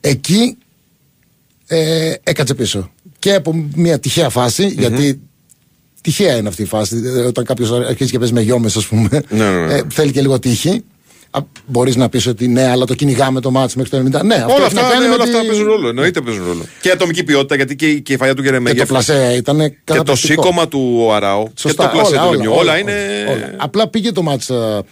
Εκεί 0.01 0.57
ε, 1.67 2.13
έκατσε 2.23 2.53
πίσω. 2.53 2.91
Και 3.19 3.33
από 3.33 3.65
μια 3.75 3.99
τυχαία 3.99 4.29
φάση, 4.29 4.67
γιατί 4.67 5.19
τυχαία 6.01 6.35
είναι 6.37 6.47
αυτή 6.47 6.61
η 6.61 6.65
φάση. 6.65 7.01
ε, 7.05 7.09
Όταν 7.19 7.45
κάποιος 7.45 7.71
αρχίζει 7.71 8.11
και 8.11 8.17
παίζει 8.19 8.33
με 8.33 8.41
γιόμε, 8.41 8.67
ας 8.75 8.85
πούμε, 8.87 9.09
Ναι, 9.29 9.49
ναι, 9.51 9.65
ναι. 9.65 9.73
Ε, 9.73 9.81
θέλει 9.89 10.11
και 10.11 10.21
λίγο 10.21 10.39
τύχη. 10.39 10.83
Μπορείς 11.65 11.95
να 11.95 12.09
πεις 12.09 12.27
ότι 12.27 12.47
ναι, 12.47 12.67
αλλά 12.67 12.85
το 12.85 12.93
κυνηγάμε 12.95 13.39
το 13.41 13.51
μάτσο 13.51 13.77
μέχρι 13.79 13.91
το 14.11 14.17
90. 14.19 14.23
Ναι, 14.25 14.35
αυτό 14.35 14.53
Όλα 14.53 14.65
έχει 14.65 14.73
να 14.73 14.81
αυτά, 14.81 14.91
κάνει 14.93 15.01
ναι, 15.03 15.07
με 15.07 15.13
όλα 15.13 15.23
τη- 15.23 15.29
αυτά 15.31 15.45
παίζουν 15.45 15.65
ρόλο. 15.65 15.87
Εννοείται 15.87 16.21
παίζουν 16.21 16.45
ρόλο. 16.45 16.65
Και 16.81 16.87
η 16.87 16.91
ατομική 16.91 17.23
ποιότητα, 17.23 17.55
γιατί 17.55 17.75
και 17.75 17.87
η 17.89 18.01
κεφαλιά 18.01 18.35
του 18.35 18.41
Και 18.41 18.47
το 18.47 18.53
Γερεμέγεφ 18.53 18.87
πλασέ 18.87 19.33
ήταν 19.37 19.57
και 19.59 19.67
το 19.83 19.93
καταπληκτικό. 19.93 20.41
σήκωμα 20.41 20.67
του 20.67 21.09
Αράου 21.13 21.43
και 21.45 21.51
Σωστά, 21.55 21.83
το 21.83 21.89
πλασέ 21.97 22.15
όλα, 22.15 22.21
του 22.21 22.27
όλα, 22.27 22.35
Λεμιού. 22.37 22.51
όλα, 22.51 22.61
Όλα 22.61 22.71
όλα, 22.71 22.79
είναι. 22.79 23.25
όλα. 23.31 23.53
Απλά 23.57 23.87
πήγε 23.87 24.11
το 24.11 24.21
μάτσα. 24.21 24.83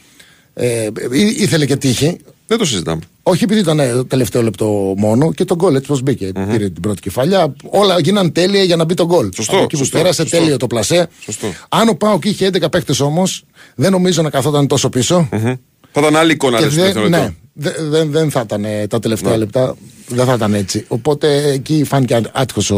Ε, 0.54 0.88
ή- 1.12 1.36
ήθελε 1.38 1.66
και 1.66 1.76
τύχη. 1.76 2.18
Δεν 2.48 2.58
το 2.58 2.66
συζητάμε. 2.66 3.02
Όχι 3.24 3.44
επειδή 3.44 3.60
ήταν 3.60 3.80
ε, 3.80 3.92
το 3.92 4.06
τελευταίο 4.06 4.42
λεπτό 4.42 4.94
μόνο 4.98 5.34
και 5.34 5.46
τον 5.46 5.58
γκολ 5.58 5.76
έτσι 5.76 5.88
πώς 5.88 6.02
μπηκε 6.02 6.32
Πήρε 6.52 6.70
την 6.70 6.82
πρώτη 6.82 7.02
κεφαλιά. 7.02 7.54
Όλα 7.70 8.00
γίναν 8.00 8.32
τέλεια 8.32 8.64
για 8.64 8.76
να 8.76 8.84
μπει 8.84 8.94
τον 8.94 9.06
γκολ. 9.06 9.30
Σωστό, 9.36 9.54
Από 9.56 9.64
εκεί 9.64 9.72
που 9.76 9.78
σωστό, 9.84 9.98
πέρασε 9.98 10.22
σωστό. 10.22 10.38
τέλειο 10.38 10.58
το 10.58 10.68
πλασέ. 10.68 11.08
Σωστό. 11.24 11.48
Αν 11.70 11.90
ο 11.90 11.94
Πάοκ 11.96 12.26
είχε 12.26 12.50
11 12.54 12.70
παίχτε 12.72 12.94
όμως, 13.04 13.44
δεν 13.76 13.92
νομίζω 13.92 14.22
να 14.22 14.30
καθόταν 14.30 14.68
τόσο 14.68 14.90
πίσω. 14.90 15.30
Μμμ. 15.32 15.54
Θα 15.92 16.02
ήταν 16.02 16.16
άλλη 16.16 16.32
εικόνα 16.32 16.58
Και 16.58 16.64
ρε, 16.64 16.70
στο 16.70 16.82
δεν, 16.82 16.86
δεύτερο 16.86 17.08
ναι, 17.08 17.18
λεπτό. 17.18 17.34
δεν, 17.54 17.74
δεν, 17.90 18.12
δεν 18.12 18.32
θα 18.32 18.42
ήταν 18.42 18.66
ε, 18.66 18.88
τα 18.88 19.00
τελευταία 19.00 19.32
Ναι. 19.32 19.38
λεπτά. 19.38 19.76
Δεν 20.08 20.26
θα 20.26 20.34
ήταν 20.34 20.54
έτσι. 20.54 20.86
Οπότε 20.88 21.52
εκεί 21.52 21.84
φάνηκε 21.84 22.22
άτυχος 22.34 22.72
ο, 22.72 22.78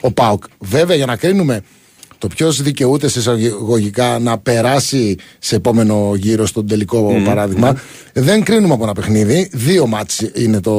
ο 0.00 0.10
Πάοκ. 0.14 0.42
Βέβαια 0.58 0.96
για 0.96 1.06
να 1.06 1.16
κρίνουμε 1.16 1.60
το 2.18 2.26
ποιος 2.28 2.62
δικαιούται 2.62 3.08
σε 3.08 3.18
εισαγωγικά 3.18 4.18
να 4.18 4.38
περάσει 4.38 5.16
σε 5.38 5.56
επόμενο 5.56 6.12
γύρο 6.16 6.46
στον 6.46 6.66
τελικό 6.66 7.22
παράδειγμα, 7.24 7.80
δεν 8.12 8.42
κρίνουμε 8.44 8.74
από 8.74 8.82
ένα 8.82 8.92
παιχνίδι. 8.92 9.50
Δύο 9.52 9.86
μάτς 9.86 10.20
είναι 10.34 10.60
το. 10.60 10.72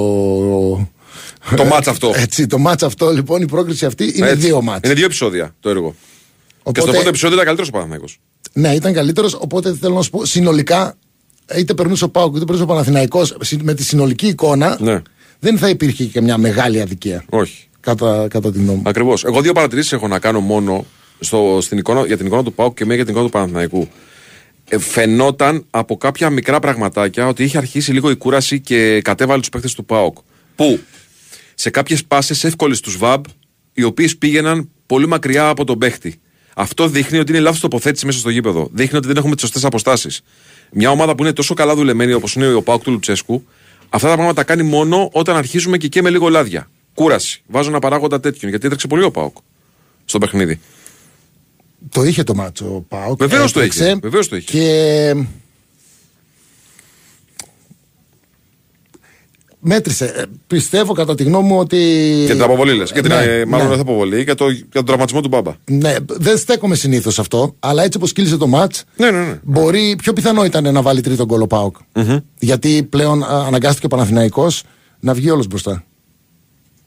Το 1.55 1.65
μάτς 1.65 1.87
αυτό. 1.87 2.11
Έτσι, 2.15 2.47
το 2.47 2.57
μάτς 2.57 2.83
αυτό 2.83 3.09
λοιπόν, 3.09 3.41
η 3.41 3.45
πρόκριση 3.45 3.85
αυτή 3.85 4.13
είναι 4.15 4.27
Έτσι. 4.29 4.45
δύο 4.45 4.61
μάτς. 4.61 4.85
Είναι 4.85 4.93
δύο 4.93 5.05
επεισόδια 5.05 5.55
το 5.59 5.69
έργο. 5.69 5.89
Και 5.89 6.59
στο 6.61 6.69
Οπότε- 6.69 6.91
πρώτο 6.93 7.07
επεισόδιο 7.09 7.33
ήταν 7.33 7.45
καλύτερος 7.45 7.69
ο 7.69 7.71
Παναθηναϊκός. 7.71 8.19
Ναι, 8.53 8.73
ήταν 8.73 8.93
καλύτερος. 8.93 9.33
Οπότε 9.39 9.75
θέλω 9.81 9.93
να 9.95 10.01
σου 10.01 10.09
πω 10.09 10.25
συνολικά, 10.25 10.97
είτε 11.57 11.73
περνούσε 11.73 12.03
ο 12.03 12.09
Πάουκ 12.09 12.35
είτε 12.35 12.45
περνούσε 12.45 12.63
ο 12.63 12.67
Παναθηναϊκός 12.67 13.35
με 13.61 13.73
τη 13.73 13.83
συνολική 13.83 14.27
εικόνα, 14.27 14.77
Ναι. 14.81 15.01
δεν 15.39 15.57
θα 15.57 15.69
υπήρχε 15.69 16.03
και 16.05 16.21
μια 16.21 16.37
μεγάλη 16.37 16.81
αδικία. 16.81 17.23
Όχι. 17.29 17.67
Κατά, 17.79 18.27
κατά 18.29 18.51
την 18.51 18.63
νόμη. 18.65 18.81
Ακριβώς. 18.85 19.23
Εγώ 19.23 19.41
δύο 19.41 19.53
παρατηρήσεις 19.53 19.91
έχω 19.91 20.07
να 20.07 20.19
κάνω 20.19 20.39
μόνο 20.39 20.85
στο, 21.19 21.57
στην 21.61 21.77
εικόνα, 21.77 22.05
για 22.05 22.17
την 22.17 22.25
εικόνα 22.25 22.43
του 22.43 22.53
Πάουκ 22.53 22.75
και 22.75 22.85
μία 22.85 22.95
για 22.95 23.03
την 23.03 23.13
εικόνα 23.13 23.29
του 23.29 23.33
Παναθηναϊκού. 23.33 23.87
Ε, 24.69 24.77
φαινόταν 24.77 25.65
από 25.69 25.97
κάποια 25.97 26.29
μικρά 26.29 26.59
πραγματάκια 26.59 27.27
ότι 27.27 27.43
είχε 27.43 27.57
αρχίσει 27.57 27.91
λίγο 27.91 28.09
η 28.09 28.15
κούραση 28.15 28.59
και 28.59 29.01
κατέβαλε 29.01 29.39
τους 29.39 29.49
παίχτε 29.49 29.69
του 29.75 29.85
Πάουκ. 29.85 30.17
Που 30.55 30.79
σε 31.55 31.69
κάποιες 31.69 32.05
πάσες 32.05 32.43
εύκολες 32.43 32.79
του 32.79 32.91
ΒΑΜ, 32.97 33.21
οι 33.73 33.83
οποίες 33.83 34.17
πήγαιναν 34.17 34.69
πολύ 34.85 35.07
μακριά 35.07 35.47
από 35.47 35.63
τον 35.65 35.77
παίχτη. 35.77 36.19
Αυτό 36.55 36.87
δείχνει 36.87 37.19
ότι 37.19 37.31
είναι 37.31 37.41
λάθος 37.41 37.59
τοποθέτηση 37.59 38.05
μέσα 38.05 38.19
στο 38.19 38.29
γήπεδο. 38.29 38.69
Δείχνει 38.73 38.97
ότι 38.97 39.07
δεν 39.07 39.17
έχουμε 39.17 39.33
τις 39.33 39.41
σωστές 39.41 39.65
αποστάσεις. 39.65 40.21
Μια 40.71 40.89
ομάδα 40.89 41.15
που 41.15 41.23
είναι 41.23 41.33
τόσο 41.33 41.53
καλά 41.53 41.75
δουλεμένη 41.75 42.13
όπως 42.13 42.33
είναι 42.33 42.53
ο 42.53 42.61
Πάουκ 42.61 42.83
του 42.83 42.91
Λουτσέσκου, 42.91 43.45
αυτά 43.89 44.07
τα 44.07 44.13
πράγματα 44.13 44.35
τα 44.35 44.43
κάνει 44.43 44.63
μόνο 44.63 45.09
όταν 45.11 45.35
αρχίζουμε 45.35 45.77
και 45.77 45.87
καίμε 45.87 46.09
λίγο 46.09 46.29
λάδια. 46.29 46.69
Κούραση. 46.93 47.43
Βάζω 47.47 47.69
ένα 47.69 47.79
παράγοντα 47.79 48.19
τέτοιον 48.19 48.49
γιατί 48.49 48.65
έτρεξε 48.65 48.87
πολύ 48.87 49.03
ο 49.03 49.11
Πάουκ 49.11 49.37
στο 50.05 50.17
παιχνίδι. 50.17 50.59
Το 51.89 52.03
είχε 52.03 52.23
το 52.23 52.35
μάτσο 52.35 52.65
ο 52.65 52.81
Πάουκ. 52.81 53.17
Βεβαίως 53.17 53.51
το 53.51 53.59
Έτρεξε 53.59 53.83
είχε, 53.85 53.99
βεβαίως 54.01 54.27
το 54.27 54.35
είχε. 54.35 54.51
Και. 54.51 55.15
Μέτρησε. 59.65 60.05
Ε, 60.05 60.23
Πιστεύω 60.47 60.93
κατά 60.93 61.15
τη 61.15 61.23
γνώμη 61.23 61.47
μου 61.47 61.57
ότι. 61.59 61.77
Και 62.27 62.33
την 62.33 62.41
αποβολή 62.41 62.73
λες. 62.73 62.91
Και 62.91 63.01
την, 63.01 63.11
Ναι, 63.11 63.15
ε, 63.15 63.45
μάλλον 63.45 63.65
ναι. 63.65 63.75
δεν 63.75 63.85
θα 63.85 63.91
αποβολή. 63.91 64.25
Και, 64.25 64.33
το, 64.33 64.51
και 64.51 64.65
τον 64.71 64.85
τραυματισμό 64.85 65.21
του 65.21 65.27
Μπάμπα. 65.27 65.51
Ναι, 65.65 65.95
δεν 66.07 66.37
στέκομαι 66.37 66.75
συνήθως 66.75 67.19
αυτό, 67.19 67.55
αλλά 67.59 67.83
έτσι 67.83 67.97
όπως 67.97 68.13
κύλησε 68.13 68.37
το 68.37 68.47
μάτς, 68.47 68.83
Ναι, 68.97 69.11
ναι, 69.11 69.19
ναι. 69.19 69.39
μπορεί 69.43 69.95
πιο 69.97 70.13
πιθανό 70.13 70.45
ήταν 70.45 70.73
να 70.73 70.81
βάλει 70.81 71.01
τρίτο 71.01 71.25
γκολ 71.25 71.41
ο 71.41 71.47
Πάοκ. 71.47 71.75
Γιατί 72.39 72.83
πλέον 72.83 73.23
α, 73.23 73.43
αναγκάστηκε 73.47 73.85
ο 73.85 73.89
Παναθηναϊκός 73.89 74.63
να 74.99 75.13
βγει 75.13 75.29
όλος 75.29 75.47
μπροστά. 75.47 75.83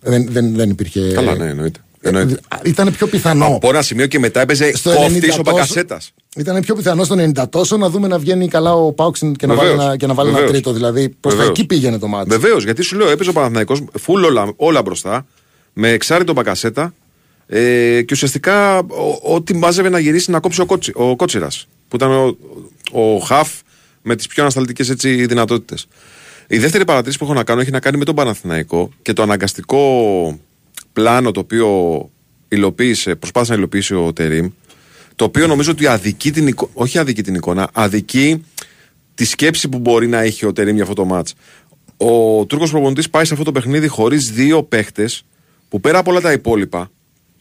Δεν, 0.01 0.29
δεν, 0.31 0.55
δεν 0.55 0.71
υπήρχε. 0.71 1.13
Καλά, 1.13 1.35
ναι, 1.35 1.45
εννοείται. 1.45 1.81
Εννοείται. 2.09 2.41
Ήταν 2.65 2.93
πιο 2.93 3.07
πιθανό. 3.07 3.47
Από 3.47 3.69
ένα 3.69 3.83
σημείο 3.83 4.07
και 4.07 4.19
μετά 4.19 4.41
έπαιζε 4.41 4.77
Στο 4.77 4.91
κόφτης 4.95 5.17
90 5.17 5.25
ο 5.25 5.27
τόσο- 5.29 5.43
Μπακασέτα. 5.43 6.01
Ήταν 6.37 6.61
πιο 6.61 6.75
πιθανό 6.75 7.05
στο 7.05 7.15
90 7.19 7.49
τόσο 7.49 7.77
να 7.77 7.89
δούμε 7.91 8.09
να 8.09 8.19
βγαίνει 8.19 8.49
καλά 8.49 8.75
ο 8.75 8.93
Πάουξ 8.93 9.23
και, 9.37 9.47
να 9.47 9.55
βάλει 9.55 9.69
Βεβαίως, 9.69 9.85
ένα, 9.85 9.97
και 9.97 10.07
να 10.07 10.15
βάλει 10.15 10.29
ένα 10.29 10.39
βεβαίως. 10.39 10.53
τρίτο. 10.55 10.73
Δηλαδή 10.73 11.09
προ 11.09 11.31
τα 11.31 11.37
Βεβαίως. 11.37 11.49
εκεί 11.51 11.67
πήγαινε 11.67 11.99
το 11.99 12.07
μάτι. 12.07 12.29
Βεβαίως, 12.29 12.65
γιατί 12.65 12.83
σου 12.83 12.97
λέω 12.97 13.09
έπαιζε 13.11 13.31
ο 13.31 13.33
Παναθηναϊκός 13.33 13.85
φουλ 13.99 14.25
όλα, 14.25 14.53
όλα 14.57 14.83
μπροστά, 14.83 15.27
με 15.73 15.91
εξάρτητο 15.91 16.33
Μπακασέτα 16.33 16.95
ε, 17.47 18.03
και 18.03 18.13
ουσιαστικά 18.13 18.79
ο- 18.79 19.35
ό,τι 19.35 19.55
μάζευε 19.55 19.89
να 19.89 19.99
γυρίσει 19.99 20.31
να 20.31 20.41
κόψει 20.41 20.61
ο, 20.61 20.67
Κότσι, 20.67 20.93
ο 20.95 21.17
Κότσιρας. 21.17 21.69
Που 21.89 21.97
ήταν 21.97 22.11
ο, 22.13 22.37
ο 22.93 23.19
Χαφ 23.19 23.49
με 24.03 24.17
τις 24.17 24.27
πιο 24.27 24.43
ανασταλτικές 24.43 24.89
δυνατότητες. 25.27 25.87
Η 26.49 26.59
δεύτερη 26.59 26.85
παρατήρηση 26.85 27.19
που 27.19 27.25
έχω 27.25 27.35
να 27.35 27.45
κάνω 27.45 27.61
έχει 27.61 27.71
να 27.71 27.81
κάνει 27.81 27.97
με 27.97 28.05
τον 28.05 28.15
Παναθηναϊκό 28.15 28.91
και 29.03 29.13
το 29.13 29.23
αναγκαστικό 29.23 29.79
πλάνο 30.97 31.31
το 31.31 31.41
οποίο 31.41 31.69
υλοποίησε, 32.49 33.15
προσπάθησε 33.15 33.53
να 33.53 33.59
υλοποιήσει 33.59 33.95
ο 33.95 34.13
Τερήμ, 34.13 34.51
το 35.17 35.25
οποίο 35.25 35.47
νομίζω 35.47 35.71
ότι 35.71 35.87
αδικεί 35.87 36.31
την 36.31 36.47
εικόνα, 36.47 36.71
όχι 36.75 36.99
αδικεί 36.99 37.23
την 37.23 37.35
εικόνα, 37.35 37.69
αδικεί 37.73 38.45
τη 39.15 39.25
σκέψη 39.25 39.69
που 39.69 39.79
μπορεί 39.79 40.07
να 40.07 40.21
έχει 40.21 40.47
ο 40.47 40.53
Τερήμ 40.53 40.75
για 40.75 40.83
αυτό 40.83 40.95
το 40.95 41.05
μάτς. 41.05 41.35
Ο 41.97 42.45
Τούρκος 42.47 42.71
προπονητής 42.71 43.11
πάει 43.11 43.25
σε 43.25 43.33
αυτό 43.33 43.45
το 43.45 43.53
παιχνίδι 43.53 43.89
χωρίς 43.89 44.31
δύο 44.31 44.63
παίχτες 44.63 45.25
που 45.69 45.81
πέρα 45.81 45.99
από 45.99 46.11
όλα 46.11 46.21
τα 46.21 46.33
υπόλοιπα 46.33 46.91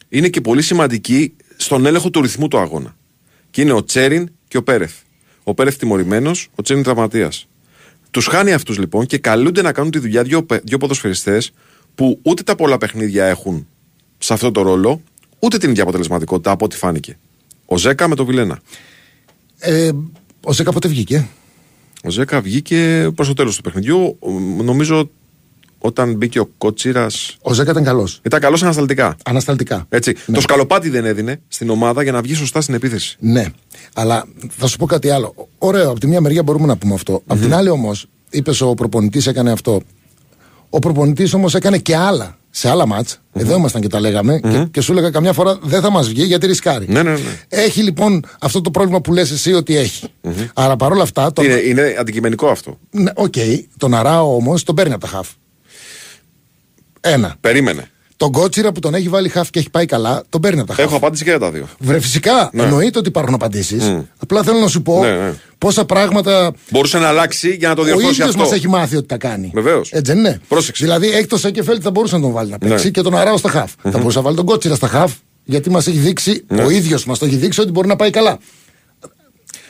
είναι 0.09 0.29
και 0.29 0.41
πολύ 0.41 0.61
σημαντικοί 0.61 1.35
στον 1.55 1.85
έλεγχο 1.85 2.09
του 2.09 2.21
ρυθμού 2.21 2.47
του 2.47 2.57
αγώνα. 2.57 2.95
Και 3.51 3.61
είναι 3.61 3.71
ο 3.71 3.83
Τσέριν 3.83 4.29
και 4.47 4.57
ο 4.57 4.63
Πέρεθ. 4.63 4.93
Ο 5.43 5.53
Πέρεθ 5.53 5.75
τιμωρημένος, 5.77 6.47
ο 6.55 6.61
Τσέριν 6.61 6.83
τραυματίας. 6.83 7.47
Τους 8.11 8.25
χάνει 8.27 8.53
αυτούς 8.53 8.77
λοιπόν 8.77 9.05
και 9.05 9.17
καλούνται 9.17 9.61
να 9.61 9.71
κάνουν 9.71 9.91
τη 9.91 9.99
δουλειά 9.99 10.23
δύο, 10.23 10.43
πε- 10.43 10.61
δύο 10.63 10.77
ποδοσφαιριστές 10.77 11.51
που 11.95 12.19
ούτε 12.21 12.43
τα 12.43 12.55
πολλά 12.55 12.77
παιχνίδια 12.77 13.25
έχουν 13.25 13.67
σε 14.17 14.33
αυτό 14.33 14.51
το 14.51 14.61
ρόλο, 14.61 15.01
ούτε 15.39 15.57
την 15.57 15.69
ίδια 15.69 15.83
αποτελεσματικότητα 15.83 16.51
από 16.51 16.65
ό,τι 16.65 16.75
φάνηκε. 16.75 17.17
Ο 17.65 17.77
Ζέκα 17.77 18.07
με 18.07 18.15
το 18.15 18.25
Βιλένα. 18.25 18.59
Ε, 19.59 19.91
ο 20.43 20.53
Ζέκα 20.53 20.71
πότε 20.71 20.87
βγήκε; 20.87 21.27
Ο 22.03 22.09
Ζέκα 22.09 22.41
βγήκε 22.41 23.09
προς 23.15 23.27
το 23.27 23.33
τέλος 23.33 23.55
του 23.55 23.61
παιχνιδιού. 23.61 24.15
Ο- 24.19 24.63
Νομίζω 24.63 25.09
όταν 25.79 26.13
μπήκε 26.15 26.39
ο 26.39 26.49
Κότσιρα. 26.57 27.07
Ο 27.41 27.53
Ζέκα 27.53 27.71
ήταν 27.71 27.83
καλός. 27.83 28.19
Ήταν 28.23 28.39
καλός 28.39 28.63
ανασταλτικά. 28.63 29.15
Ανασταλτικά. 29.25 29.85
Έτσι. 29.89 30.15
Ναι. 30.25 30.35
Το 30.35 30.41
σκαλοπάτι 30.41 30.89
δεν 30.89 31.05
έδινε 31.05 31.41
στην 31.47 31.69
ομάδα 31.69 32.03
για 32.03 32.11
να 32.11 32.21
βγει 32.21 32.33
σωστά 32.33 32.61
στην 32.61 32.73
επίθεση. 32.73 33.17
Ναι. 33.19 33.45
Αλλά 33.93 34.27
θα 34.49 34.67
σου 34.67 34.77
πω 34.77 34.85
κάτι 34.85 35.09
άλλο. 35.09 35.49
Ωραίο, 35.57 35.89
από 35.89 35.99
τη 35.99 36.07
μια 36.07 36.21
μεριά 36.21 36.43
μπορούμε 36.43 36.65
να 36.65 36.77
πούμε 36.77 36.93
αυτό. 36.93 37.21
Απ' 37.27 37.39
την 37.39 37.53
άλλη 37.53 37.69
όμως, 37.69 38.05
είπες 38.29 38.61
ο 38.61 38.73
προπονητής 38.73 39.27
έκανε 39.27 39.51
αυτό. 39.51 39.81
Ο 40.69 40.79
προπονητής 40.79 41.33
όμως 41.33 41.55
έκανε 41.55 41.77
και 41.77 41.95
άλλα. 41.95 42.37
Σε 42.49 42.69
άλλα 42.69 42.85
μάτς. 42.87 43.19
Εδώ 43.33 43.55
ήμασταν 43.55 43.81
και 43.81 43.87
τα 43.87 43.99
λέγαμε. 43.99 44.39
Και, 44.39 44.67
και 44.71 44.81
σου 44.81 44.91
έλεγα 44.91 45.09
καμιά 45.09 45.33
φορά 45.33 45.57
δεν 45.61 45.81
θα 45.81 45.89
μας 45.89 46.07
βγει 46.07 46.23
γιατί 46.23 46.47
ρισκάρει. 46.47 46.85
Ναι, 46.89 47.03
ναι, 47.03 47.11
ναι. 47.11 47.19
Έχει 47.49 47.81
λοιπόν 47.83 48.25
αυτό 48.39 48.61
το 48.61 48.71
πρόβλημα 48.71 49.01
που 49.01 49.13
λες 49.13 49.31
εσύ 49.31 49.53
ότι 49.53 49.77
έχει. 49.77 50.07
Άρα 50.53 50.75
παρόλα 50.75 51.03
αυτά. 51.03 51.33
Τον... 51.33 51.45
Είναι, 51.45 51.55
είναι 51.55 51.95
αντικειμενικό 51.99 52.47
αυτό. 52.47 52.79
Ναι, 52.91 53.11
Οκ, 53.15 53.33
τον 53.77 53.93
Αράο 53.93 54.35
όμως 54.35 54.63
τον 54.63 54.75
παίρνει 54.75 54.93
από 54.93 55.01
τα 55.01 55.07
χαφ. 55.07 55.29
Ένα. 57.01 57.35
Περίμενε. 57.41 57.89
Τον 58.17 58.31
Κότσιρα 58.31 58.71
που 58.71 58.79
τον 58.79 58.93
έχει 58.93 59.09
βάλει 59.09 59.29
χαφ 59.29 59.49
και 59.49 59.59
έχει 59.59 59.69
πάει 59.69 59.85
καλά, 59.85 60.23
τον 60.29 60.41
παίρνει 60.41 60.59
από 60.59 60.67
τα 60.67 60.73
χαφ. 60.73 60.85
Έχω 60.85 60.95
απάντηση 60.95 61.23
και 61.23 61.29
για 61.29 61.39
τα 61.39 61.51
δύο. 61.51 61.67
Βρε, 61.79 61.99
φυσικά 61.99 62.49
εννοείται 62.53 62.99
ότι 62.99 63.07
υπάρχουν 63.07 63.33
απαντήσεις. 63.33 63.95
Απλά 64.17 64.43
θέλω 64.43 64.59
να 64.59 64.67
σου 64.67 64.81
πω 64.81 64.99
Ναι, 65.03 65.11
ναι. 65.11 65.33
πόσα 65.57 65.85
πράγματα 65.85 66.53
Μπορούσε 66.69 66.97
να 66.97 67.07
αλλάξει 67.07 67.55
για 67.59 67.69
να 67.69 67.75
το 67.75 67.81
ο 67.81 67.83
διορθώσει 67.85 68.11
ίδιος 68.11 68.27
αυτό. 68.27 68.39
μας 68.41 68.51
έχει 68.51 68.67
μάθει 68.67 68.95
ότι 68.95 69.07
τα 69.07 69.17
κάνει. 69.17 69.51
Βεβαίως. 69.53 69.91
Έτσι 69.91 70.11
δεν 70.11 70.19
είναι; 70.21 70.41
Πρόσεξε. 70.47 70.83
Δηλαδή 70.83 71.09
έχει 71.09 71.25
το 71.27 71.37
Σένκεφελντ 71.37 71.79
θα 71.83 71.91
μπορούσε 71.91 72.15
να 72.15 72.21
τον 72.21 72.31
βάλει 72.31 72.49
να 72.49 72.57
παίξει 72.57 72.85
Ναι. 72.85 72.91
και 72.91 73.01
τον 73.01 73.15
Αράο 73.17 73.37
στα 73.37 73.49
χαφ. 73.49 73.71
Θα 73.81 73.97
μπορούσε 73.97 74.17
να 74.17 74.23
βάλει 74.23 74.35
τον 74.35 74.45
Κότσιρα 74.45 74.75
στα 74.75 74.87
χαφ 74.87 75.13
γιατί 75.43 75.69
μας 75.69 75.87
έχει 75.87 75.97
δείξει, 75.97 76.43
Ναι. 76.47 76.63
ο 76.63 76.69
ίδιος 76.69 77.05
μας 77.05 77.19
το 77.19 77.25
έχει 77.25 77.35
δείξει 77.35 77.61
ότι 77.61 77.71
μπορεί 77.71 77.87
να 77.87 77.95
πάει 77.95 78.09
καλά. 78.09 78.37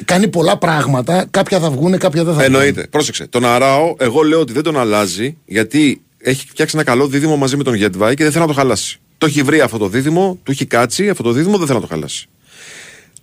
Κάνει 0.05 0.27
πολλά 0.27 0.57
πράγματα, 0.57 1.25
κάποια 1.31 1.59
θα 1.59 1.69
βγουν, 1.69 1.97
κάποια 1.97 2.23
δεν 2.23 2.33
θα 2.33 2.39
βγουν. 2.41 2.53
Εννοείται. 2.55 2.87
Πρόσεξε. 2.89 3.27
Τον 3.27 3.45
Αράο, 3.45 3.93
εγώ 3.97 4.21
λέω 4.21 4.39
ότι 4.39 4.53
δεν 4.53 4.63
τον 4.63 4.79
αλλάζει 4.79 5.37
γιατί 5.45 6.01
έχει 6.25 6.47
φτιάξει 6.47 6.75
ένα 6.75 6.85
καλό 6.85 7.07
δίδυμο 7.07 7.37
μαζί 7.37 7.57
με 7.57 7.63
τον 7.63 7.73
Γετβάη 7.73 8.15
και 8.15 8.23
δεν 8.23 8.31
θέλει 8.31 8.43
να 8.45 8.49
το 8.49 8.57
χαλάσει. 8.57 8.99
Το 9.17 9.25
έχει 9.25 9.41
βρει 9.41 9.61
αυτό 9.61 9.77
το 9.77 9.87
δίδυμο, 9.87 10.39
του 10.43 10.51
έχει 10.51 10.65
κάτσει 10.65 11.09
αυτό 11.09 11.23
το 11.23 11.31
δίδυμο, 11.31 11.57
δεν 11.57 11.67
θέλει 11.67 11.79
να 11.79 11.87
το 11.87 11.93
χαλάσει. 11.93 12.27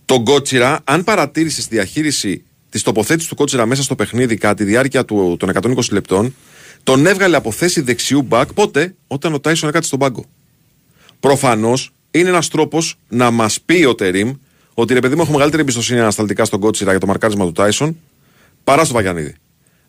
Τον 0.05 0.25
Κότσιρα, 0.25 0.81
αν 0.85 1.05
παρατήρησε 1.05 1.61
τη 1.61 1.67
διαχείριση 1.71 2.45
της 2.71 2.83
τοποθέτησης 2.83 3.29
του 3.29 3.35
Κότσιρα 3.35 3.67
μέσα 3.67 3.83
στο 3.83 3.95
παιχνίδι 3.95 4.37
κατά 4.37 4.55
τη 4.55 4.65
διάρκεια 4.65 5.05
του, 5.05 5.37
των 5.39 5.51
120 5.63 5.75
λεπτών, 5.91 6.35
τον 6.83 7.07
έβγαλε 7.07 7.37
από 7.37 7.51
θέση 7.51 7.81
δεξιού 7.81 8.23
μπακ 8.23 8.53
πότε, 8.53 8.95
όταν 9.07 9.35
ο 9.35 9.41
Τάισον 9.41 9.69
έκατσε 9.69 9.87
στον 9.87 9.99
πάγκο. 9.99 10.25
Προφανώς 11.21 11.93
είναι 12.11 12.29
ένας 12.29 12.49
τρόπος 12.49 12.99
να 13.09 13.31
μας 13.31 13.61
πει 13.61 13.85
ο 13.85 13.95
Τερήμ 13.95 14.33
ότι 14.75 14.95
ρε 14.95 15.01
παιδί 15.01 15.15
μου 15.15 15.23
έχω 15.23 15.33
μεγαλύτερη 15.33 15.63
εμπιστοσύνη 15.63 16.01
ανασταλτικά 16.01 16.45
στον 16.45 16.61
Κότσιρα 16.61 16.91
για 16.91 17.01
το 17.01 17.07
μαρκάρισμα 17.07 17.45
του 17.45 17.53
Τάισον 17.53 17.97
παρά 18.65 18.85
στο 18.85 18.95
Βαγιανίδη. 18.95 19.35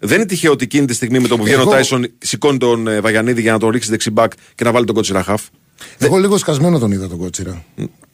Δεν 0.05 0.17
είναι 0.17 0.25
τυχαίο 0.25 0.51
ότι 0.51 0.63
εκείνη 0.63 0.85
τη 0.85 0.93
στιγμή 0.93 1.19
με 1.19 1.27
το 1.27 1.37
που 1.37 1.43
βγαίνει 1.43 1.61
Εγώ- 1.61 1.69
ο 1.69 1.73
Τάισον 1.73 2.07
σηκώνει 2.17 2.57
τον 2.57 2.87
ε, 2.87 2.99
Βαγιανίδη 2.99 3.41
για 3.41 3.51
να 3.51 3.59
τον 3.59 3.69
ρίξει 3.69 3.89
δεξιμπάκ 3.89 4.31
και 4.55 4.63
να 4.63 4.71
βάλει 4.71 4.85
τον 4.85 4.95
Κότσιρα 4.95 5.23
χαφ. 5.23 5.41
Εγώ 5.97 6.17
λίγο 6.17 6.37
σκασμένο 6.37 6.79
τον 6.79 6.91
είδα 6.91 7.07
τον 7.07 7.17
κότσιρα. 7.17 7.63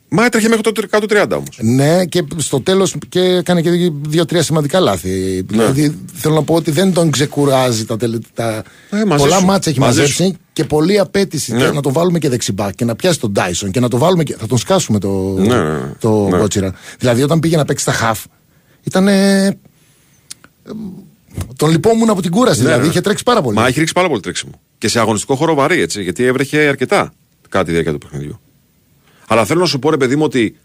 Μα 0.10 0.25
έτρεχε 0.25 0.47
μέχρι 0.47 0.63
το 0.63 0.71
130 0.91 1.25
όμως. 1.32 1.58
Ναι, 1.62 2.06
και 2.06 2.23
στο 2.38 2.62
τέλος 2.62 2.95
και 3.10 3.19
έκανε 3.19 3.62
και 3.62 3.69
δύο-τρία 4.08 4.43
σημαντικά 4.43 4.80
λάθη. 4.80 5.10
Ναι. 5.10 5.41
Δηλαδή 5.58 5.97
θέλω 6.13 6.34
να 6.36 6.43
πω 6.43 6.54
ότι 6.56 6.71
δεν 6.71 6.93
τον 6.93 7.12
ξεκουράζει 7.12 7.86
τα, 7.86 7.97
τελε... 7.97 8.17
τα... 8.34 8.63
Ε, 8.89 9.06
μαζί 9.06 9.23
πολλά 9.23 9.38
σου. 9.39 9.45
μάτσα 9.45 9.69
έχει 9.69 9.80
Μαζί 9.80 9.99
μαζέψει 9.99 10.36
και 10.54 10.63
πολλή 10.63 10.99
απέτηση 10.99 11.54
Ναι. 11.54 11.71
να 11.71 11.82
τον 11.82 11.93
βάλουμε 11.93 12.19
και 12.19 12.30
δεξιμπάκ 12.30 12.75
και 12.75 12.86
να 12.86 12.95
πιάσει 12.95 13.19
τον 13.19 13.34
Τάισον 13.34 13.71
και 13.71 13.80
να 13.80 13.88
τον 13.88 13.99
βάλουμε 13.99 14.23
και. 14.23 14.36
Θα 14.39 14.47
τον 14.47 14.58
σκάσουμε 14.58 14.99
το, 14.99 15.10
Ναι, 15.38 15.47
ναι, 15.47 15.63
ναι. 15.73 15.91
το 15.99 16.28
Ναι. 16.32 16.38
κότσιρα. 16.38 16.73
Δηλαδή 16.99 17.23
όταν 17.23 17.39
πήγε 17.39 17.58
να 17.58 17.65
παίξει 17.65 17.86
τα 17.86 17.91
χαφ 17.91 18.23
ήταν. 18.84 19.08
Ε... 19.08 19.58
Τον 21.56 21.70
λυπόμουν 21.70 22.10
από 22.10 22.22
την 22.22 22.32
κούραση. 22.32 22.60
Ναι, 22.60 22.65
δηλαδή 22.65 22.84
ναι. 22.84 22.89
είχε 22.89 23.02
τρέξει 23.02 23.24
πάρα 23.24 23.42
πολύ. 23.42 23.56
Μα 23.56 23.68
έχει 23.68 23.80
ρίξει 23.80 23.94
πάρα 23.94 24.08
πολύ 24.08 24.20
τρέξιμο. 24.20 24.52
Και 24.78 24.88
σε 24.88 25.00
αγωνιστικό 25.00 25.36
χώρο 25.36 25.54
βαρύ 25.54 25.82
έτσι, 25.82 26.04
γιατί 26.04 26.24
έβρεχε 26.24 26.60
αρκετά 26.60 27.13
κατά 27.50 27.65
τη 27.65 27.72
διάρκεια 27.72 27.92
του 27.92 27.98
παιχνιδιού. 27.98 28.39
Αλλά 29.28 29.46
θέλω 29.46 29.60
να 29.60 29.65
σου 29.65 29.80
πω, 29.80 29.89
ρε 29.89 29.98
παιδί 29.98 30.15
μου, 30.15 30.24
ότι 30.24 30.56